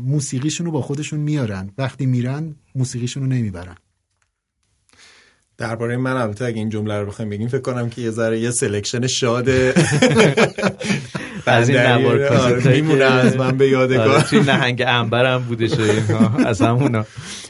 موسیقیشون 0.00 0.66
رو 0.66 0.72
با 0.72 0.82
خودشون 0.82 1.20
میارن. 1.20 1.70
وقتی 1.78 2.06
میرن 2.06 2.54
موسیقیشون 2.74 3.22
رو 3.22 3.28
نمی‌برن. 3.28 3.76
درباره 5.58 5.96
من 5.96 6.16
البته 6.16 6.44
اگه 6.44 6.58
این 6.58 6.68
جمله 6.68 7.00
رو 7.00 7.06
بخوایم 7.06 7.30
بگیم 7.30 7.48
فکر 7.48 7.60
کنم 7.60 7.90
که 7.90 8.02
یه 8.02 8.10
ذره 8.10 8.40
یه 8.40 8.50
selection 8.50 9.06
شاد 9.06 9.48
از 11.46 11.68
این 11.68 11.78
نوار 11.78 12.60
میمونه 12.60 13.04
از 13.04 13.36
من 13.36 13.56
به 13.56 13.68
یادگار. 13.68 14.08
آره، 14.08 14.22
توی 14.22 14.40
نهنگ 14.40 14.84
عنبرم 14.86 15.46
و 15.50 15.56
اینها 15.62 16.48
از 16.48 16.62
همونا 16.62 17.06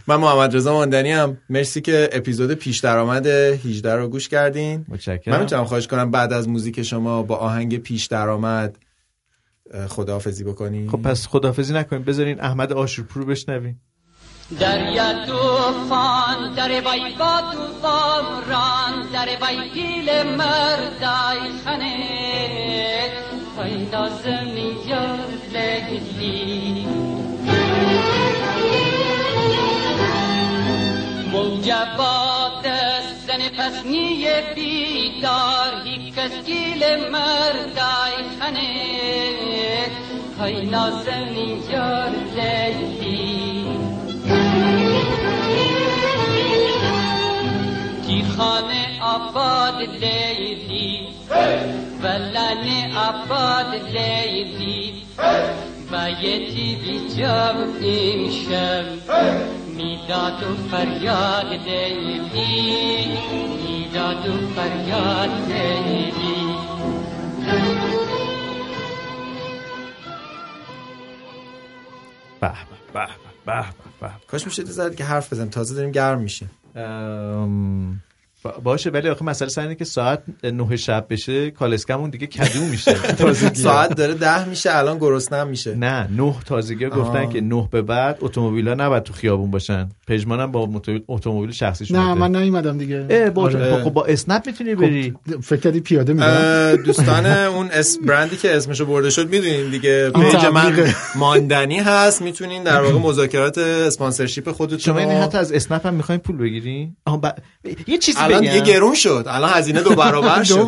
من 0.07 0.17
محمد 0.17 0.57
رضا 0.57 0.73
ماندنی 0.73 1.13
هم 1.13 1.39
مرسی 1.51 1.81
که 1.81 2.09
اپیزود 2.13 2.55
پیش 2.55 2.79
درآمد 2.79 3.27
18 3.27 3.95
رو 3.95 4.09
گوش 4.09 4.29
کردین. 4.29 4.77
من 4.77 4.95
متشکرم 4.95 5.41
می‌تونم 5.41 5.65
خواهش 5.65 5.87
کنم 5.87 6.11
بعد 6.11 6.33
از 6.33 6.49
موزیک 6.49 6.83
شما 6.83 7.23
با 7.23 7.37
آهنگ 7.37 7.79
پیش 7.79 8.07
درآمد 8.07 8.79
خداحافظی 9.89 10.45
بکنی 10.45 10.89
خب 10.89 11.03
پس 11.03 11.27
خدافزی 11.27 11.75
نکنیم 11.75 12.03
بذارین 12.03 12.41
احمد 12.41 12.73
آشورپور 12.73 13.23
رو 13.23 13.29
بشنویم. 13.29 13.81
دریا 14.57 15.27
توفان 15.27 16.55
در 16.57 16.81
وای 16.81 17.15
با 17.15 17.41
توفان 17.53 18.25
ران 18.49 19.09
در 19.13 19.29
وای 19.41 19.71
گیل 19.71 20.23
مردای 20.23 21.41
خنه 21.65 23.13
وای 23.57 23.87
نازمی 23.93 24.77
یار 24.87 25.29
لگلی 25.53 26.87
موجبات 31.33 32.65
زن 33.27 33.49
پسنی 33.59 34.27
بیدار 34.55 35.83
هیک 35.85 36.19
از 36.19 36.45
گیل 36.47 36.85
مردای 37.11 38.17
خنه 38.41 38.71
وای 40.39 40.67
نازمی 40.67 41.63
یار 41.71 42.11
لگلی 42.37 43.08
خانه 48.39 49.03
آباد 49.03 49.83
لیلی. 49.83 51.09
ولن 52.03 52.97
آباد 52.97 53.75
لیلی. 53.75 55.03
بایتی 55.93 56.77
بی 56.83 57.23
جام 57.23 57.57
امشب 57.83 58.87
می‌داد 59.77 60.43
و 60.43 60.55
فریاد 60.71 61.53
لیلی. 61.69 63.07
می‌داد 63.67 64.29
و 64.29 64.49
فریاد 64.55 65.53
لیلی. 65.53 66.39
به 72.41 72.53
به 72.95 73.07
به 73.47 73.65
به 74.01 74.11
کاش 74.27 74.47
میشه 74.47 74.65
زد 74.65 74.95
که 74.95 75.05
حرف 75.05 75.33
بزنیم. 75.33 75.51
تازه 75.51 75.75
داریم 75.75 75.91
گرم 75.93 76.19
ام، 76.75 76.85
با- 77.91 78.08
باشه 78.63 78.91
ولی 78.91 79.09
آخه 79.09 79.25
مسئله 79.25 79.49
سر 79.49 79.63
اینه 79.63 79.75
که 79.75 79.85
ساعت 79.85 80.23
نه 80.45 80.77
شب 80.77 81.07
بشه 81.11 81.51
کالسکمون 81.51 82.11
دیگه 82.11 82.27
کدو 82.27 82.65
میشه. 82.65 82.93
تازگی 83.19 83.61
ساعت 83.63 83.95
داره 83.95 84.15
ده 84.15 84.49
میشه 84.49 84.77
الان 84.77 84.99
گرسنه 84.99 85.45
میشه. 85.45 85.75
نه 85.75 86.09
نه 86.17 86.35
تازگی 86.47 86.85
ها 86.85 86.91
گفتن 86.91 87.19
آه. 87.19 87.33
که 87.33 87.41
نه 87.41 87.69
به 87.71 87.83
بعد 87.83 88.19
اتومبیل 88.21 88.69
ها 88.69 88.75
نباید 88.75 89.03
تو 89.03 89.13
خیابون 89.13 89.51
باشن. 89.51 89.89
پژمانم 90.07 90.53
با 90.53 90.69
اتومبیل 91.09 91.51
شخصیش 91.51 91.91
نه. 91.91 92.15
من 92.15 92.37
نیومدم 92.37 92.79
دیگه. 92.79 93.07
اه 93.11 93.31
با, 93.31 93.43
آره. 93.43 93.85
خب 93.85 93.91
با 93.93 94.05
اسنپ 94.05 94.47
می‌تونی 94.47 94.75
بری. 94.75 95.15
خب، 95.31 95.41
فکر 95.41 95.61
کردی 95.61 95.81
پیاده 95.81 96.13
میرم؟ 96.13 96.77
دوستان 96.77 97.27
اون 97.27 97.69
اس 97.73 97.99
برندی 97.99 98.37
که 98.37 98.57
اسمشو 98.57 98.87
برده 98.87 99.11
شد 99.11 99.29
می‌دونین 99.31 99.71
دیگه. 99.71 100.11
page 100.11 100.45
من. 100.55 100.95
ماندنی 101.17 101.79
هست 101.79 102.23
می‌تونین 102.23 102.63
در 102.63 102.81
واقع 102.83 102.99
مذاکرات 103.09 103.59
sponsorship 103.59 104.53
خودتون 104.53 104.79
شما 104.79 104.99
رو- 104.99 105.11
حتی 105.11 105.39
از 105.39 105.53
اسنپ 105.53 105.87
هم 105.87 105.95
می‌خواین 105.95 106.21
پول 106.21 106.37
بگیری 106.37 106.93
آها 107.07 107.17
ب... 107.17 107.27
یه 107.87 107.99
چیزی 107.99 108.19
الان 108.39 108.53
دیگه 108.53 108.73
گرون 108.73 108.95
شد. 108.95 109.25
الان 109.29 109.51
هزینه 109.55 109.81
دو 109.83 109.95
برابر 109.95 110.45
شد. 110.49 110.67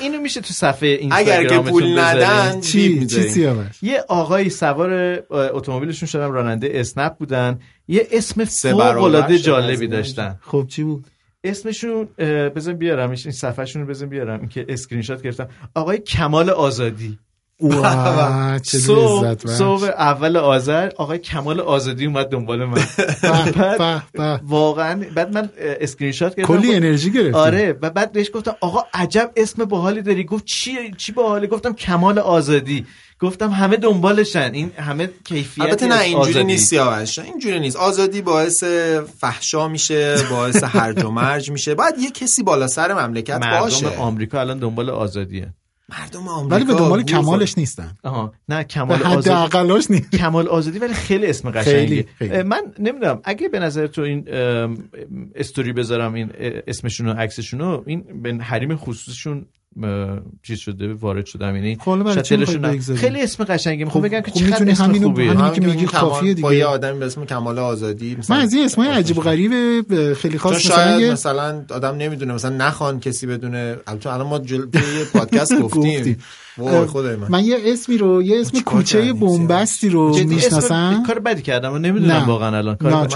اینو 0.00 0.20
میشه 0.20 0.40
تو 0.40 0.54
صفحه 0.54 0.88
اینستاگرامتون 0.88 1.56
اگر 1.56 1.62
که 1.62 1.70
پول؟ 1.70 1.98
ندن 1.98 2.60
چی 2.60 3.06
چی 3.06 3.48
یه 3.82 4.04
آقایی 4.08 4.50
سوار 4.50 5.22
اتومبیلشون 5.30 6.08
شدن 6.08 6.32
راننده 6.32 6.70
اسنپ 6.72 7.16
بودن. 7.16 7.58
یه 7.88 8.08
اسم 8.12 8.44
فوق 8.44 8.80
العاده 8.80 9.38
جالبی. 9.38 9.86
داشتن. 9.86 10.38
خب 10.42 10.66
چی 10.68 10.82
بود؟ 10.82 11.06
اسمشون 11.44 12.08
بزن 12.56 12.72
بیارم 12.72 13.10
این 13.10 13.16
صفحهشون 13.16 13.82
رو 13.82 13.88
بزن 13.88 14.06
بیارم. 14.06 14.40
این 14.40 14.48
که 14.48 14.66
اسکرین 14.68 15.02
شات 15.02 15.22
گرفتم. 15.22 15.48
آقای 15.74 15.98
کمال 15.98 16.50
آزادی. 16.50 17.18
صبح 19.58 19.84
اول 19.84 20.36
آذر 20.36 20.90
آقای 20.96 21.18
کمال 21.18 21.60
آزادی 21.60 22.06
اومد 22.06 22.28
دنبال 22.28 22.64
من. 22.64 22.82
بعد. 24.14 24.40
واقعا 24.44 25.04
بعد 25.14 25.34
من 25.34 25.48
اسکرین 25.58 26.12
شات 26.12 26.34
گرفتم 26.34 26.56
کلی 26.56 26.74
انرژی 26.74 27.12
گرفتی. 27.12 27.38
آره 27.38 27.78
و 27.82 27.90
بعد 27.90 28.12
بهش 28.12 28.30
گفتم 28.34 28.56
آقا 28.60 28.84
عجب 28.94 29.30
اسم 29.36 29.64
باحالی 29.64 30.02
داری. 30.02 30.24
گفت 30.24 30.44
چی 30.44 30.94
چی 30.96 31.12
باحالی 31.12 31.46
گفتم 31.46 31.72
کمال 31.72 32.18
آزادی. 32.18 32.86
گفتم 33.20 33.50
همه 33.50 33.76
دنبالشن. 33.76 34.50
این 34.54 34.72
همه 34.76 35.10
کیفیت 35.24 35.64
البته 35.64 35.86
نه 35.86 36.00
اینجوری. 36.00 36.44
نیست 36.44 36.70
سیاوش 36.70 37.18
اینجوری 37.18 37.60
نیست. 37.60 37.76
آزادی 37.76 38.22
باعث 38.22 38.64
فحشا 39.20 39.68
میشه 39.68 40.16
باعث 40.30 40.64
هرج 40.64 41.04
و 41.04 41.10
مرج 41.10 41.50
میشه. 41.50 41.74
باید 41.74 41.94
یه 41.98 42.10
کسی 42.10 42.42
بالا 42.42 42.66
سر 42.66 43.06
مملکت 43.06 43.34
مردم 43.34 43.60
باشه. 43.60 43.96
آمریکا 43.96 44.40
الان 44.40 44.58
دنبال 44.58 44.90
آزادیه. 44.90 45.54
مردم 46.00 46.28
آمریکا 46.28 46.56
ولی 46.56 46.64
به 46.64 46.74
دنبال 46.74 47.02
کمالش 47.02 47.58
نیستن. 47.58 47.96
آها 48.04 48.32
نه 48.48 48.64
کمال 48.64 48.98
حد 48.98 49.16
آزادی 49.16 49.30
اقلاش 49.30 49.90
نیست. 49.90 50.10
کمال 50.10 50.48
آزادی 50.48 50.78
ولی 50.78 50.94
خیلی 50.94 51.26
اسم 51.26 51.50
قشنگی. 51.50 51.76
خیلی، 51.76 52.06
خیلی. 52.18 52.42
من 52.42 52.62
نمی‌دونم 52.78 53.20
اگه 53.24 53.48
به 53.48 53.58
نظر 53.58 53.86
تو 53.86 54.02
این 54.02 54.28
استوری 55.34 55.72
بذارم 55.72 56.14
این 56.14 56.30
اسمشون 56.66 57.08
و 57.08 57.12
عکسشون 57.12 57.60
رو 57.60 57.84
این 57.86 58.22
به 58.22 58.44
حریم 58.44 58.76
خصوصیشون 58.76 59.38
اه، 59.38 59.46
چیز 60.42 60.58
شده 60.58 60.94
وارد 60.94 61.26
شدم. 61.26 61.56
یعنی 61.56 61.76
خب،؟ 61.80 62.94
خیلی 62.94 63.20
اسم 63.22 63.44
قشنگی. 63.44 63.84
می‌خوام 63.84 64.04
خب- 64.04 64.08
بگم 64.08 64.20
که 64.20 64.30
خب 64.30 64.36
چقدر 64.38 64.50
می‌تونی 64.50 64.70
اسم 64.70 64.84
همینو- 64.84 65.06
خوبیه. 65.08 65.30
همین 65.32 65.52
که 65.52 65.60
میگی 65.60 65.86
کافیه 65.86 66.34
دیگه. 66.34 66.42
با 66.42 66.54
یه 66.54 66.64
آدمی 66.64 66.98
به 66.98 67.06
اسم 67.06 67.24
کمال 67.24 67.58
آزادی 67.58 68.16
مثلا 68.18 68.36
من 68.36 68.42
از 68.42 68.54
این 68.54 68.64
اسمای 68.64 68.88
عجیب 68.88 69.18
و 69.18 69.20
غریب 69.20 70.12
خیلی 70.14 70.38
خاص 70.38 70.54
مثلا 70.56 70.76
شاید 70.76 71.12
مثلا 71.12 71.64
آدم 71.70 71.96
نمی‌دونه 71.96 72.34
مثلا 72.34 72.56
نخوان 72.56 73.00
کسی 73.00 73.26
بدونه. 73.26 73.76
البته 73.86 74.12
الان 74.12 74.26
ما 74.26 74.38
جل... 74.38 74.66
توی 74.66 74.98
یه 74.98 75.04
پادکست 75.04 75.58
گفتیم. 75.62 76.18
خدای 76.86 77.16
من. 77.16 77.28
من 77.28 77.44
یه 77.44 77.56
اسمی 77.64 77.98
رو 77.98 78.22
یه 78.22 78.40
اسم 78.40 78.60
کوچه؟ 78.60 79.12
بومبستی 79.12 79.88
رو 79.88 80.18
می‌شناسم؟ 80.24 81.02
کار 81.06 81.18
بدی 81.18 81.42
کردم. 81.42 81.72
و 81.72 81.78
نمی‌دونم. 81.78 82.24
واقعا 82.26 82.56
الان 82.58 82.76
کار؟ 82.76 83.08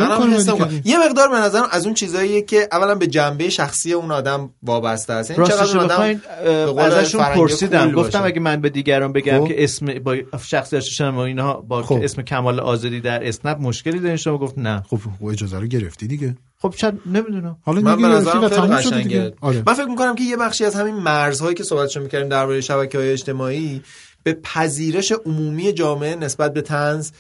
یه 0.84 0.98
مقدار 1.06 1.28
به 1.28 1.36
نظرم 1.36 1.66
از 1.70 1.84
اون 1.84 1.94
چیزاییه 1.94 2.42
که 2.42 2.68
اولا 2.72 2.94
به 2.94 3.06
جنبه 3.06 3.48
شخصی 3.50 3.92
اون 3.92 4.10
آدم 4.10 4.50
وابسته 4.62 5.12
است. 5.12 5.30
یعنی 5.30 5.46
چقدر 5.46 5.78
آدم 5.78 6.20
ازشون 6.48 7.24
پرسیدم. 7.24 7.93
گفتم. 7.93 8.23
اگه 8.24 8.40
من 8.40 8.60
به 8.60 8.70
دیگران 8.70 9.12
بگم 9.12 9.40
خب. 9.40 9.48
که 9.48 9.64
اسم 9.64 9.98
با 9.98 10.16
شخصیت 10.44 10.81
شدن 10.81 11.09
و 11.09 11.18
اینها 11.18 11.55
با 11.68 11.82
خب. 11.82 12.01
اسم 12.02 12.23
کمال 12.23 12.60
آزادی 12.60 13.01
در 13.01 13.28
اسنپ 13.28 13.59
مشکلی 13.60 13.98
دارین؟ 13.98 14.16
شما 14.16 14.39
گفت 14.39 14.59
نه. 14.59 14.82
خب 14.90 14.97
خب 14.97 15.27
اجازه 15.27 15.59
رو 15.59 15.66
گرفتی 15.66 16.06
دیگه. 16.06 16.36
خب 16.62 16.74
شاید 16.77 16.94
نمی‌دونم. 17.06 17.56
حالا 17.62 17.81
من 17.81 17.97
دیگه 17.97 18.09
به 18.09 18.14
نظرم 18.14 18.48
خیلی 18.48 18.66
قشنگه. 18.66 19.02
دیگه. 19.02 19.32
آره. 19.40 19.62
من 19.66 19.74
فکر 19.74 19.86
می‌کنم 19.86 20.14
که 20.14 20.24
یه 20.24 20.36
بخشی 20.36 20.64
از 20.64 20.74
همین 20.74 20.94
مرزهایی 20.94 21.55
که 21.55 21.64
صحبتشو 21.64 22.01
می‌کردیم 22.01 22.28
درباره 22.28 22.60
شبکه 22.60 22.98
های 22.98 23.12
اجتماعی 23.12 23.82
به 24.23 24.32
پذیرش 24.43 25.12
عمومی 25.27 25.73
جامعه 25.73 26.16
نسبت 26.16 26.52
به 26.55 26.62
تنز 26.62 27.10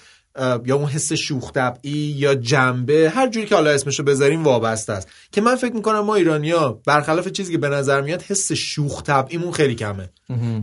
یا 0.66 0.76
اون 0.76 0.86
حس 0.86 1.12
شوخ 1.12 1.52
طبعی 1.52 2.14
یا 2.18 2.34
جنبه 2.34 3.12
هر 3.14 3.28
جوری 3.28 3.46
که 3.46 3.54
حالا 3.54 3.70
اسمشو 3.70 4.02
بذاریم 4.02 4.44
وابسته 4.44 4.92
است. 4.92 5.08
که 5.32 5.40
من 5.40 5.56
فکر 5.56 5.72
می‌کنم 5.72 6.00
ما 6.00 6.14
ایرانیا 6.14 6.80
برخلاف 6.86 7.28
چیزی 7.28 7.52
که 7.52 7.58
به 7.58 7.68
نظر 7.68 8.00
میاد 8.00 8.22
حس 8.22 8.52
شوخ 8.52 9.02
طبعیمون 9.02 9.52
خیلی 9.52 9.74
کمه. 9.74 10.10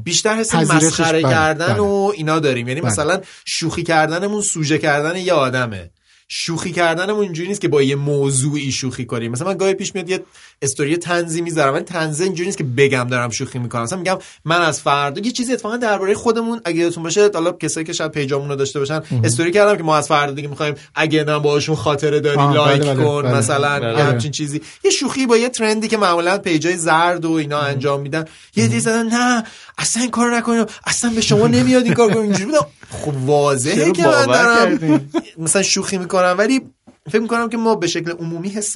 بیشتر 0.04 0.36
حس 0.36 0.56
مسخره 0.56 1.22
بله، 1.22 1.34
کردن 1.34 1.74
بله. 1.74 1.80
و 1.80 2.12
اینا 2.16 2.40
داریم. 2.40 2.68
یعنی 2.68 2.82
بله. 2.82 2.92
مثلا 2.92 3.22
شوخی 3.46 3.84
کردنمون 3.84 4.42
سوژه 4.42 4.78
کردن 4.78 5.16
یه 5.16 5.34
آدمه. 5.34 5.90
شوخی 6.28 6.72
کردنمون 6.72 7.22
اینجوری 7.22 7.48
نیست 7.48 7.62
که 7.62 7.68
با 7.68 7.82
یه 7.82 7.96
موضوعی 7.96 8.72
شوخی 8.72 9.06
کنیم. 9.06 9.32
مثلا 9.32 9.48
من 9.48 9.58
گاهی 9.58 9.74
پیش 9.74 9.96
میاد 9.96 10.10
یه 10.10 10.20
استوری 10.64 10.98
تنزی 10.98 11.42
می‌ذارم 11.42 11.74
ولی 11.74 11.84
تنزه 11.84 12.24
اینجوری 12.24 12.46
نیست 12.46 12.58
که 12.58 12.64
بگم 12.64 13.08
دارم 13.10 13.30
شوخی 13.30 13.60
می‌کنم. 13.60 13.84
مثلا 13.84 13.98
میگم 13.98 14.18
من 14.46 14.62
از 14.62 14.82
فردا 14.82 15.22
یه 15.22 15.32
چیزی 15.32 15.54
اتفاقا 15.54 15.78
درباره 15.78 16.14
خودمون 16.14 16.62
اگه 16.66 16.78
یادتون 16.78 17.04
باشه 17.04 17.30
حالا 17.34 17.52
کسایی 17.52 17.86
که 17.86 17.94
شاید 17.94 18.12
پیجامون 18.12 18.50
رو 18.50 18.56
داشته 18.56 18.80
باشن 18.80 19.02
استوری 19.24 19.52
کردم 19.52 19.78
که 19.78 19.84
ما 19.84 19.98
از 19.98 20.08
فردا 20.08 20.34
دیگه 20.34 20.48
می‌خوایم 20.48 20.76
اگه 20.96 21.24
نه 21.24 21.40
باهاشون 21.40 21.76
خاطره 21.76 22.20
داری 22.20 22.38
آه، 22.38 22.54
لایک 22.54 22.82
بله، 22.82 22.94
بله، 22.94 23.04
کن 23.04 23.22
بله. 23.22 23.38
مثلا 23.38 23.80
بله. 23.80 23.98
یه 23.98 24.04
همچین 24.04 24.32
چیزی. 24.32 24.62
یه 24.84 24.92
شوخی 24.92 25.26
با 25.26 25.38
یه 25.38 25.50
ترندی 25.50 25.88
که 25.88 25.98
معمولا 25.98 26.38
پیجای 26.38 26.78
زرد 26.78 27.26
و 27.26 27.32
اینا 27.32 27.60
انجام 27.60 28.02
میدن. 28.02 28.26
یه 28.56 28.68
دیگه 28.68 28.80
زدن 28.80 29.08
نه 29.08 29.44
اصلا 29.78 30.02
این 30.02 30.12
کارو 30.12 30.36
نکنید 30.36 30.70
اصلا 30.86 31.12
به 31.16 31.22
شما 31.22 31.48
نمیاد 31.48 31.84
این 31.84 31.94
کار 31.94 32.08
کنید 32.08 32.24
اینجوری 32.24 32.46
بودم. 32.46 32.66
خب 32.90 33.14
واضحه 33.26 33.92
که 33.92 34.08
من 34.08 34.26
دارم؟ 34.26 35.10
مثلا 35.38 35.62
شوخی 35.62 35.98
می‌کنم 35.98 36.36
ولی 36.38 36.62
فکر 37.10 37.20
می‌کنم 37.20 37.50
که 37.50 37.58
ما 37.58 37.76
به 37.76 37.88
شکل 37.88 38.12
عمومی 38.12 38.50
حس 38.50 38.76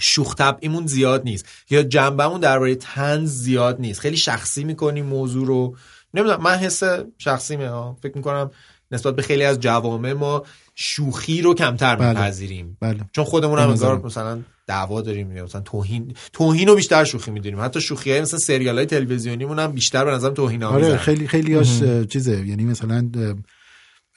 شوخ 0.00 0.34
طبعیمون 0.34 0.86
زیاد 0.86 1.24
نیست. 1.24 1.46
یا 1.70 1.82
جنبمون 1.82 2.40
درباره 2.40 2.74
تنز 2.74 3.30
زیاد 3.30 3.80
نیست. 3.80 4.00
خیلی 4.00 4.16
شخصی 4.16 4.64
می‌کنیم 4.64 5.06
موضوع 5.06 5.46
رو. 5.46 5.76
نمی‌دونم 6.14 6.42
من 6.42 6.56
حس 6.56 6.82
شخصی 7.18 7.54
ها. 7.54 7.96
فکر 8.02 8.16
می‌کنم 8.16 8.50
نسبت 8.92 9.16
به 9.16 9.22
خیلی 9.22 9.44
از 9.44 9.60
جوامع 9.60 10.12
ما 10.12 10.42
شوخی 10.74 11.42
رو 11.42 11.54
کمتر 11.54 11.96
بله. 11.96 12.08
میپذیریم. 12.08 12.76
بله. 12.80 13.00
چون 13.12 13.24
خودمون 13.24 13.58
هم 13.58 13.68
انگار. 13.68 14.06
مثلا 14.06 14.40
دعوا 14.66 15.00
داریم 15.00 15.36
یا 15.36 15.44
مثلا 15.44 15.60
توهین 15.60 16.14
توهین 16.32 16.68
رو 16.68 16.74
بیشتر 16.74 17.04
شوخی 17.04 17.30
می‌دونیم. 17.30 17.60
حتی 17.60 17.80
شوخی 17.80 18.10
های 18.10 18.20
مثلا 18.20 18.38
سریال 18.38 18.76
های 18.76 18.86
تلویزیونیمون 18.86 19.58
هم 19.58 19.72
بیشتر 19.72 20.04
به 20.04 20.10
نظرم 20.10 20.34
توهین 20.34 20.62
آره 20.62 20.84
آمیزن 20.84 20.96
خیلی 20.96 21.28
خیلی 21.28 21.64
چیزه. 22.06 22.46
یعنی 22.46 22.64
مثلا 22.64 23.10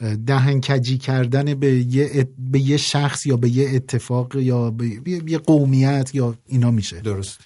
اه، 0.02 0.10
اه، 0.10 0.16
دهن 0.16 0.62
کجی 0.62 0.98
کردن 0.98 1.54
به 1.56 1.74
یه 1.76 2.10
ات- 2.14 2.28
به 2.38 2.60
یه 2.60 2.78
شخص 2.78 3.26
یا 3.26 3.38
به 3.38 3.50
یه 3.50 3.76
اتفاق 3.76 4.36
یا 4.36 4.72
به 4.72 4.86
یه 5.28 5.38
قومیت 5.38 6.10
یا 6.14 6.36
اینا 6.46 6.72
میشه. 6.72 7.02
درست. 7.02 7.40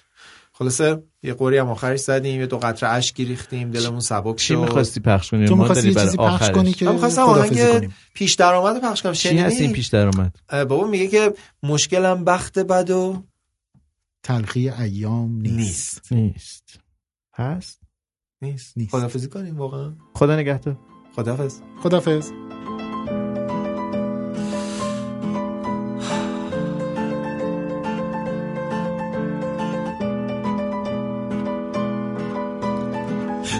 خلاصه 0.52 1.02
یه 1.22 1.34
قوری 1.34 1.58
هم 1.58 1.68
آخرش 1.68 2.00
زدیم 2.00 2.40
یه 2.40 2.46
دو 2.46 2.58
قطره 2.58 2.88
اشک 2.88 3.20
ریختیم 3.20 3.70
دلمون 3.70 4.00
سبک 4.00 4.36
چی 4.36 4.54
شد. 4.54 4.60
می‌خواستی 4.60 5.00
پخش 5.00 5.30
کنی؟ 5.30 5.46
تو 5.46 5.56
ما 5.56 5.62
می‌خواستی 5.62 5.94
چیزی 5.94 6.16
پخش 6.16 6.18
آخرش. 6.18 6.50
کنی 6.50 6.72
که 6.72 6.84
من 6.84 6.92
می‌خواستم 6.92 7.26
خداحافظی 7.26 7.62
آهنگ. 7.62 7.90
پیش 8.14 8.34
درآمد 8.34 8.80
پخش 8.82 9.02
کنم. 9.02 9.12
چی 9.12 9.38
هست 9.38 9.60
این 9.60 9.72
پیش 9.72 9.86
درآمد؟ 9.86 10.36
بابا 10.50 10.86
میگه 10.86 11.08
که 11.08 11.34
مشکلم 11.62 12.24
بخت 12.24 12.58
بد 12.58 12.90
و 12.90 13.22
تلخی 14.22 14.68
ایام 14.68 15.40
نیست. 15.40 15.56
نیست. 15.58 16.12
نیست. 16.12 16.80
هست؟ 17.34 17.80
نیست. 18.42 18.72
نیست. 18.78 18.90
خدافزی 18.90 19.28
کنیم 19.28 19.56
واقعا. 19.56 19.92
خدا 20.14 20.36
نگهدار. 20.36 20.78
خدافز 21.18 21.62
خدافظ 21.82 22.32